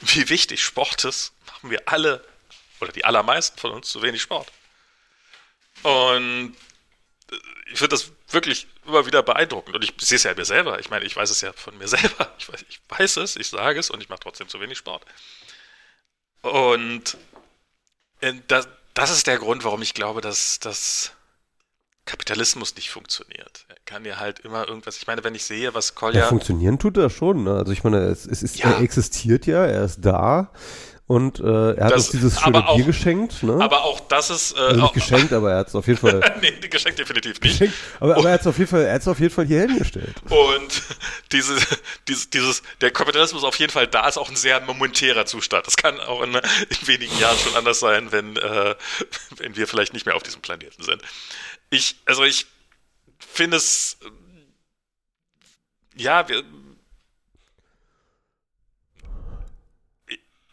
wie 0.00 0.28
wichtig 0.28 0.62
Sport 0.62 1.04
ist, 1.04 1.32
machen 1.46 1.70
wir 1.70 1.82
alle, 1.86 2.24
oder 2.80 2.92
die 2.92 3.04
allermeisten 3.04 3.58
von 3.58 3.72
uns, 3.72 3.88
zu 3.88 4.02
wenig 4.02 4.22
Sport. 4.22 4.46
Und 5.82 6.54
ich 7.72 7.78
finde 7.78 7.90
das 7.90 8.10
wirklich 8.28 8.66
immer 8.86 9.06
wieder 9.06 9.22
beeindruckend. 9.22 9.76
Und 9.76 9.84
ich 9.84 9.94
sehe 10.00 10.16
es 10.16 10.24
ja 10.24 10.34
mir 10.34 10.44
selber. 10.44 10.80
Ich 10.80 10.90
meine, 10.90 11.04
ich 11.04 11.16
weiß 11.16 11.30
es 11.30 11.40
ja 11.40 11.52
von 11.52 11.76
mir 11.78 11.88
selber. 11.88 12.32
Ich 12.38 12.48
weiß, 12.48 12.64
ich 12.68 12.80
weiß 12.88 13.16
es, 13.18 13.36
ich 13.36 13.48
sage 13.48 13.78
es 13.78 13.90
und 13.90 14.02
ich 14.02 14.08
mache 14.08 14.20
trotzdem 14.20 14.48
zu 14.48 14.60
wenig 14.60 14.78
Sport. 14.78 15.04
Und 16.42 17.16
äh, 18.20 18.34
das, 18.48 18.68
das 18.94 19.10
ist 19.10 19.26
der 19.26 19.38
Grund, 19.38 19.64
warum 19.64 19.82
ich 19.82 19.94
glaube, 19.94 20.20
dass, 20.20 20.58
dass 20.58 21.12
Kapitalismus 22.06 22.74
nicht 22.74 22.90
funktioniert. 22.90 23.66
Er 23.68 23.76
kann 23.84 24.04
ja 24.04 24.18
halt 24.18 24.40
immer 24.40 24.66
irgendwas. 24.66 24.96
Ich 24.96 25.06
meine, 25.06 25.22
wenn 25.22 25.34
ich 25.34 25.44
sehe, 25.44 25.74
was 25.74 25.94
Kolja. 25.94 26.22
Ja, 26.22 26.26
funktionieren 26.26 26.78
tut 26.78 26.96
er 26.96 27.10
schon. 27.10 27.44
Ne? 27.44 27.54
Also 27.54 27.72
ich 27.72 27.84
meine, 27.84 27.98
es, 28.06 28.26
es 28.26 28.42
ist, 28.42 28.58
ja. 28.58 28.70
er 28.70 28.80
existiert 28.80 29.46
ja, 29.46 29.64
er 29.64 29.84
ist 29.84 30.00
da. 30.00 30.50
Und 31.10 31.40
äh, 31.40 31.72
er 31.72 31.86
hat 31.86 31.92
Das- 31.92 32.02
uns 32.04 32.10
dieses 32.10 32.40
schöne 32.40 32.64
auch- 32.68 32.76
Bier 32.76 32.84
geschenkt. 32.84 33.42
Ne? 33.42 33.54
Aber 33.60 33.82
auch 33.82 33.98
das 33.98 34.30
ist. 34.30 34.52
Äh, 34.52 34.60
also 34.60 34.82
nicht 34.82 34.94
geschenkt, 34.94 35.32
aber 35.32 35.50
er 35.50 35.58
hat 35.58 35.66
es 35.66 35.74
auf 35.74 35.84
jeden 35.88 35.98
Fall 35.98 36.20
nee, 36.40 36.52
geschenkt 36.68 37.00
definitiv 37.00 37.40
nicht. 37.40 37.58
geschenkt. 37.58 37.74
Aber, 37.98 38.16
aber 38.16 38.28
er 38.28 38.34
hat 38.34 38.42
es 38.42 38.46
auf 38.46 38.56
jeden 38.58 38.70
Fall, 38.70 38.84
er 38.84 39.08
auf 39.08 39.18
jeden 39.18 39.34
Fall 39.34 39.44
hier 39.44 39.62
hingestellt. 39.62 40.14
Und 40.28 40.82
diese, 41.32 41.56
dieses, 42.06 42.30
dieses, 42.30 42.62
der 42.80 42.92
Kapitalismus 42.92 43.42
auf 43.42 43.56
jeden 43.56 43.72
Fall 43.72 43.88
da 43.88 44.06
ist 44.06 44.18
auch 44.18 44.28
ein 44.30 44.36
sehr 44.36 44.60
momentärer 44.60 45.26
Zustand. 45.26 45.66
Das 45.66 45.76
kann 45.76 45.98
auch 45.98 46.22
in, 46.22 46.32
in 46.32 46.86
wenigen 46.86 47.18
Jahren 47.18 47.38
schon 47.38 47.56
anders 47.56 47.80
sein, 47.80 48.12
wenn, 48.12 48.36
äh, 48.36 48.76
wenn 49.36 49.56
wir 49.56 49.66
vielleicht 49.66 49.92
nicht 49.94 50.06
mehr 50.06 50.14
auf 50.14 50.22
diesem 50.22 50.42
Planeten 50.42 50.84
sind. 50.84 51.02
Ich, 51.70 51.96
also 52.06 52.22
ich 52.22 52.46
finde 53.18 53.56
es, 53.56 53.96
ja, 55.96 56.28
wir, 56.28 56.44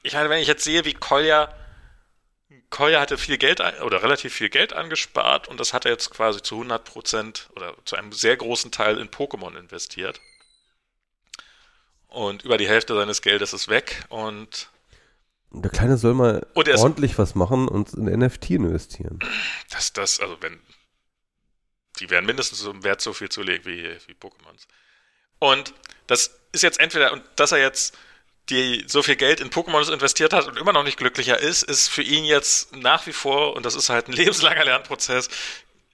ich 0.07 0.13
meine, 0.13 0.29
wenn 0.29 0.39
ich 0.41 0.47
jetzt 0.47 0.63
sehe, 0.63 0.85
wie 0.85 0.93
Kolja, 0.93 1.53
Kolja 2.69 2.99
hatte 2.99 3.17
viel 3.17 3.37
Geld 3.37 3.59
oder 3.81 4.01
relativ 4.03 4.33
viel 4.33 4.49
Geld 4.49 4.73
angespart 4.73 5.47
und 5.47 5.59
das 5.59 5.73
hat 5.73 5.85
er 5.85 5.91
jetzt 5.91 6.09
quasi 6.11 6.41
zu 6.41 6.55
100 6.55 6.83
Prozent 6.83 7.49
oder 7.55 7.75
zu 7.85 7.95
einem 7.95 8.11
sehr 8.11 8.35
großen 8.37 8.71
Teil 8.71 8.97
in 8.99 9.09
Pokémon 9.09 9.57
investiert. 9.57 10.19
Und 12.07 12.43
über 12.43 12.57
die 12.57 12.67
Hälfte 12.67 12.95
seines 12.95 13.21
Geldes 13.21 13.53
ist 13.53 13.67
weg 13.67 14.05
und 14.09 14.69
der 15.51 15.71
Kleine 15.71 15.97
soll 15.97 16.13
mal 16.13 16.45
er 16.55 16.67
ist- 16.67 16.81
ordentlich 16.81 17.17
was 17.17 17.35
machen 17.35 17.67
und 17.67 17.93
in 17.93 18.05
NFT 18.05 18.51
investieren. 18.51 19.19
das, 19.69 19.93
das, 19.93 20.19
also 20.19 20.37
wenn, 20.41 20.59
die 21.99 22.09
werden 22.09 22.25
mindestens 22.25 22.59
so 22.59 22.71
im 22.71 22.83
Wert 22.83 23.01
so 23.01 23.13
viel 23.13 23.29
zulegen 23.29 23.65
wie, 23.65 23.83
wie 24.07 24.13
Pokémons. 24.13 24.67
Und 25.39 25.73
das 26.07 26.31
ist 26.51 26.63
jetzt 26.63 26.79
entweder, 26.79 27.13
und 27.13 27.23
dass 27.35 27.51
er 27.51 27.59
jetzt 27.59 27.97
die 28.49 28.85
so 28.87 29.03
viel 29.03 29.15
Geld 29.15 29.39
in 29.39 29.49
Pokémon 29.49 29.91
investiert 29.91 30.33
hat 30.33 30.47
und 30.47 30.57
immer 30.57 30.73
noch 30.73 30.83
nicht 30.83 30.97
glücklicher 30.97 31.39
ist, 31.39 31.63
ist 31.63 31.87
für 31.89 32.01
ihn 32.01 32.23
jetzt 32.23 32.75
nach 32.75 33.05
wie 33.07 33.13
vor, 33.13 33.55
und 33.55 33.65
das 33.65 33.75
ist 33.75 33.89
halt 33.89 34.07
ein 34.07 34.13
lebenslanger 34.13 34.65
Lernprozess, 34.65 35.29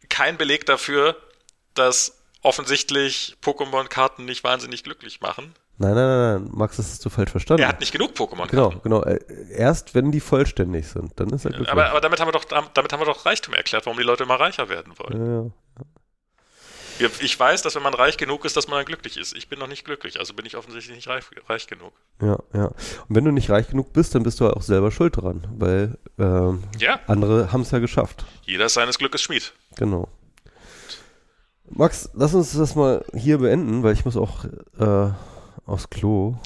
kein 0.09 0.37
Beleg 0.37 0.65
dafür, 0.65 1.17
dass 1.73 2.19
offensichtlich 2.41 3.37
Pokémon-Karten 3.41 4.25
nicht 4.25 4.43
wahnsinnig 4.43 4.83
glücklich 4.83 5.21
machen. 5.21 5.55
Nein, 5.79 5.95
nein, 5.95 6.05
nein, 6.05 6.43
nein, 6.43 6.49
Max, 6.53 6.77
das 6.77 6.91
hast 6.91 7.03
du 7.03 7.09
falsch 7.09 7.31
verstanden. 7.31 7.63
Er 7.63 7.69
hat 7.69 7.79
nicht 7.79 7.91
genug 7.91 8.11
Pokémon-Karten. 8.11 8.51
genau, 8.51 8.69
genau. 8.83 9.03
äh, 9.03 9.19
Erst 9.49 9.95
wenn 9.95 10.11
die 10.11 10.19
vollständig 10.19 10.87
sind, 10.87 11.19
dann 11.19 11.29
ist 11.29 11.45
er 11.45 11.51
glücklich. 11.51 11.71
Aber, 11.71 11.89
aber 11.89 12.01
damit 12.01 12.19
haben 12.19 12.27
wir 12.27 12.31
doch 12.33 12.45
damit 12.45 12.93
haben 12.93 13.01
wir 13.01 13.05
doch 13.05 13.25
Reichtum 13.25 13.55
erklärt, 13.55 13.85
warum 13.85 13.97
die 13.97 14.03
Leute 14.03 14.23
immer 14.23 14.39
reicher 14.39 14.69
werden 14.69 14.93
wollen. 14.97 15.25
ja, 15.25 15.43
ja. 15.43 15.49
Ich 17.19 17.39
weiß, 17.39 17.61
dass 17.61 17.75
wenn 17.75 17.83
man 17.83 17.93
reich 17.93 18.17
genug 18.17 18.45
ist, 18.45 18.55
dass 18.55 18.67
man 18.67 18.77
dann 18.77 18.85
glücklich 18.85 19.17
ist. 19.17 19.35
Ich 19.35 19.47
bin 19.49 19.59
noch 19.59 19.67
nicht 19.67 19.83
glücklich, 19.85 20.19
also 20.19 20.33
bin 20.33 20.45
ich 20.45 20.55
offensichtlich 20.55 20.95
nicht 20.95 21.07
reich, 21.07 21.23
reich 21.49 21.67
genug. 21.67 21.93
Ja, 22.21 22.37
ja. 22.53 22.65
Und 22.65 22.75
wenn 23.09 23.25
du 23.25 23.31
nicht 23.31 23.49
reich 23.49 23.67
genug 23.69 23.93
bist, 23.93 24.15
dann 24.15 24.23
bist 24.23 24.39
du 24.39 24.47
auch 24.49 24.61
selber 24.61 24.91
schuld 24.91 25.17
dran, 25.17 25.47
weil 25.57 25.97
ähm, 26.19 26.63
Ja, 26.79 26.99
andere 27.07 27.51
haben 27.51 27.61
es 27.61 27.71
ja 27.71 27.79
geschafft. 27.79 28.25
jeder 28.43 28.65
ist 28.65 28.75
seines 28.75 28.97
Glückes 28.97 29.21
Schmied. 29.21 29.53
Genau. 29.75 30.07
Max, 31.69 32.09
lass 32.13 32.33
uns 32.33 32.53
das 32.53 32.75
mal 32.75 33.03
hier 33.15 33.39
beenden, 33.39 33.81
weil 33.83 33.93
ich 33.93 34.05
muss 34.05 34.15
auch 34.15 34.45
äh, 34.79 35.11
aufs 35.65 35.89
Klo. 35.89 36.37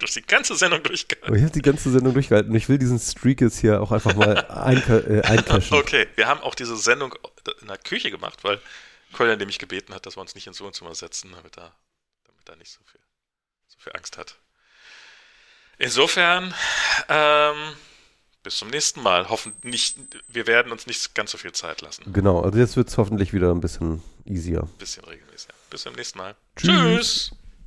Du 0.00 0.06
hast 0.08 0.16
die 0.16 0.22
ganze 0.22 0.54
Sendung 0.54 0.82
durchgehalten. 0.82 1.34
ich 1.34 1.42
habe 1.42 1.52
die 1.52 1.62
ganze 1.62 1.90
Sendung 1.90 2.12
durchgehalten 2.12 2.50
und 2.50 2.56
ich 2.58 2.68
will 2.68 2.76
diesen 2.76 2.98
Streak 2.98 3.40
jetzt 3.40 3.58
hier 3.58 3.80
auch 3.80 3.90
einfach 3.90 4.14
mal 4.14 4.36
einka 4.50 4.98
äh. 4.98 5.22
Okay, 5.70 6.06
wir 6.16 6.26
haben 6.26 6.40
auch 6.40 6.54
diese 6.54 6.76
Sendung 6.76 7.14
in 7.62 7.68
der 7.68 7.78
Küche 7.78 8.10
gemacht, 8.10 8.44
weil 8.44 8.60
Colin 9.14 9.38
nämlich 9.38 9.58
gebeten 9.58 9.94
hat, 9.94 10.06
dass 10.06 10.16
wir 10.16 10.20
uns 10.20 10.34
nicht 10.34 10.46
ins 10.46 10.60
Wohnzimmer 10.60 10.94
setzen, 10.94 11.32
damit 11.34 11.56
er, 11.58 11.74
damit 12.26 12.48
er 12.48 12.56
nicht 12.56 12.72
so 12.72 12.80
viel, 12.84 13.00
so 13.68 13.78
viel 13.78 13.92
Angst 13.94 14.18
hat. 14.18 14.36
Insofern, 15.78 16.54
ähm, 17.08 17.56
bis 18.42 18.58
zum 18.58 18.68
nächsten 18.68 19.02
Mal. 19.02 19.28
Hoffen 19.28 19.54
nicht, 19.62 19.96
wir 20.28 20.46
werden 20.46 20.70
uns 20.70 20.86
nicht 20.86 21.14
ganz 21.14 21.32
so 21.32 21.38
viel 21.38 21.52
Zeit 21.52 21.80
lassen. 21.80 22.12
Genau, 22.12 22.42
also 22.42 22.58
jetzt 22.58 22.76
wird 22.76 22.88
es 22.88 22.98
hoffentlich 22.98 23.32
wieder 23.32 23.50
ein 23.50 23.60
bisschen 23.60 24.02
easier. 24.24 24.62
Ein 24.62 24.78
bisschen 24.78 25.04
regelmäßig. 25.04 25.48
Bis 25.70 25.82
zum 25.82 25.94
nächsten 25.94 26.18
Mal. 26.18 26.36
Tschüss. 26.56 27.30
Tschüss. 27.30 27.43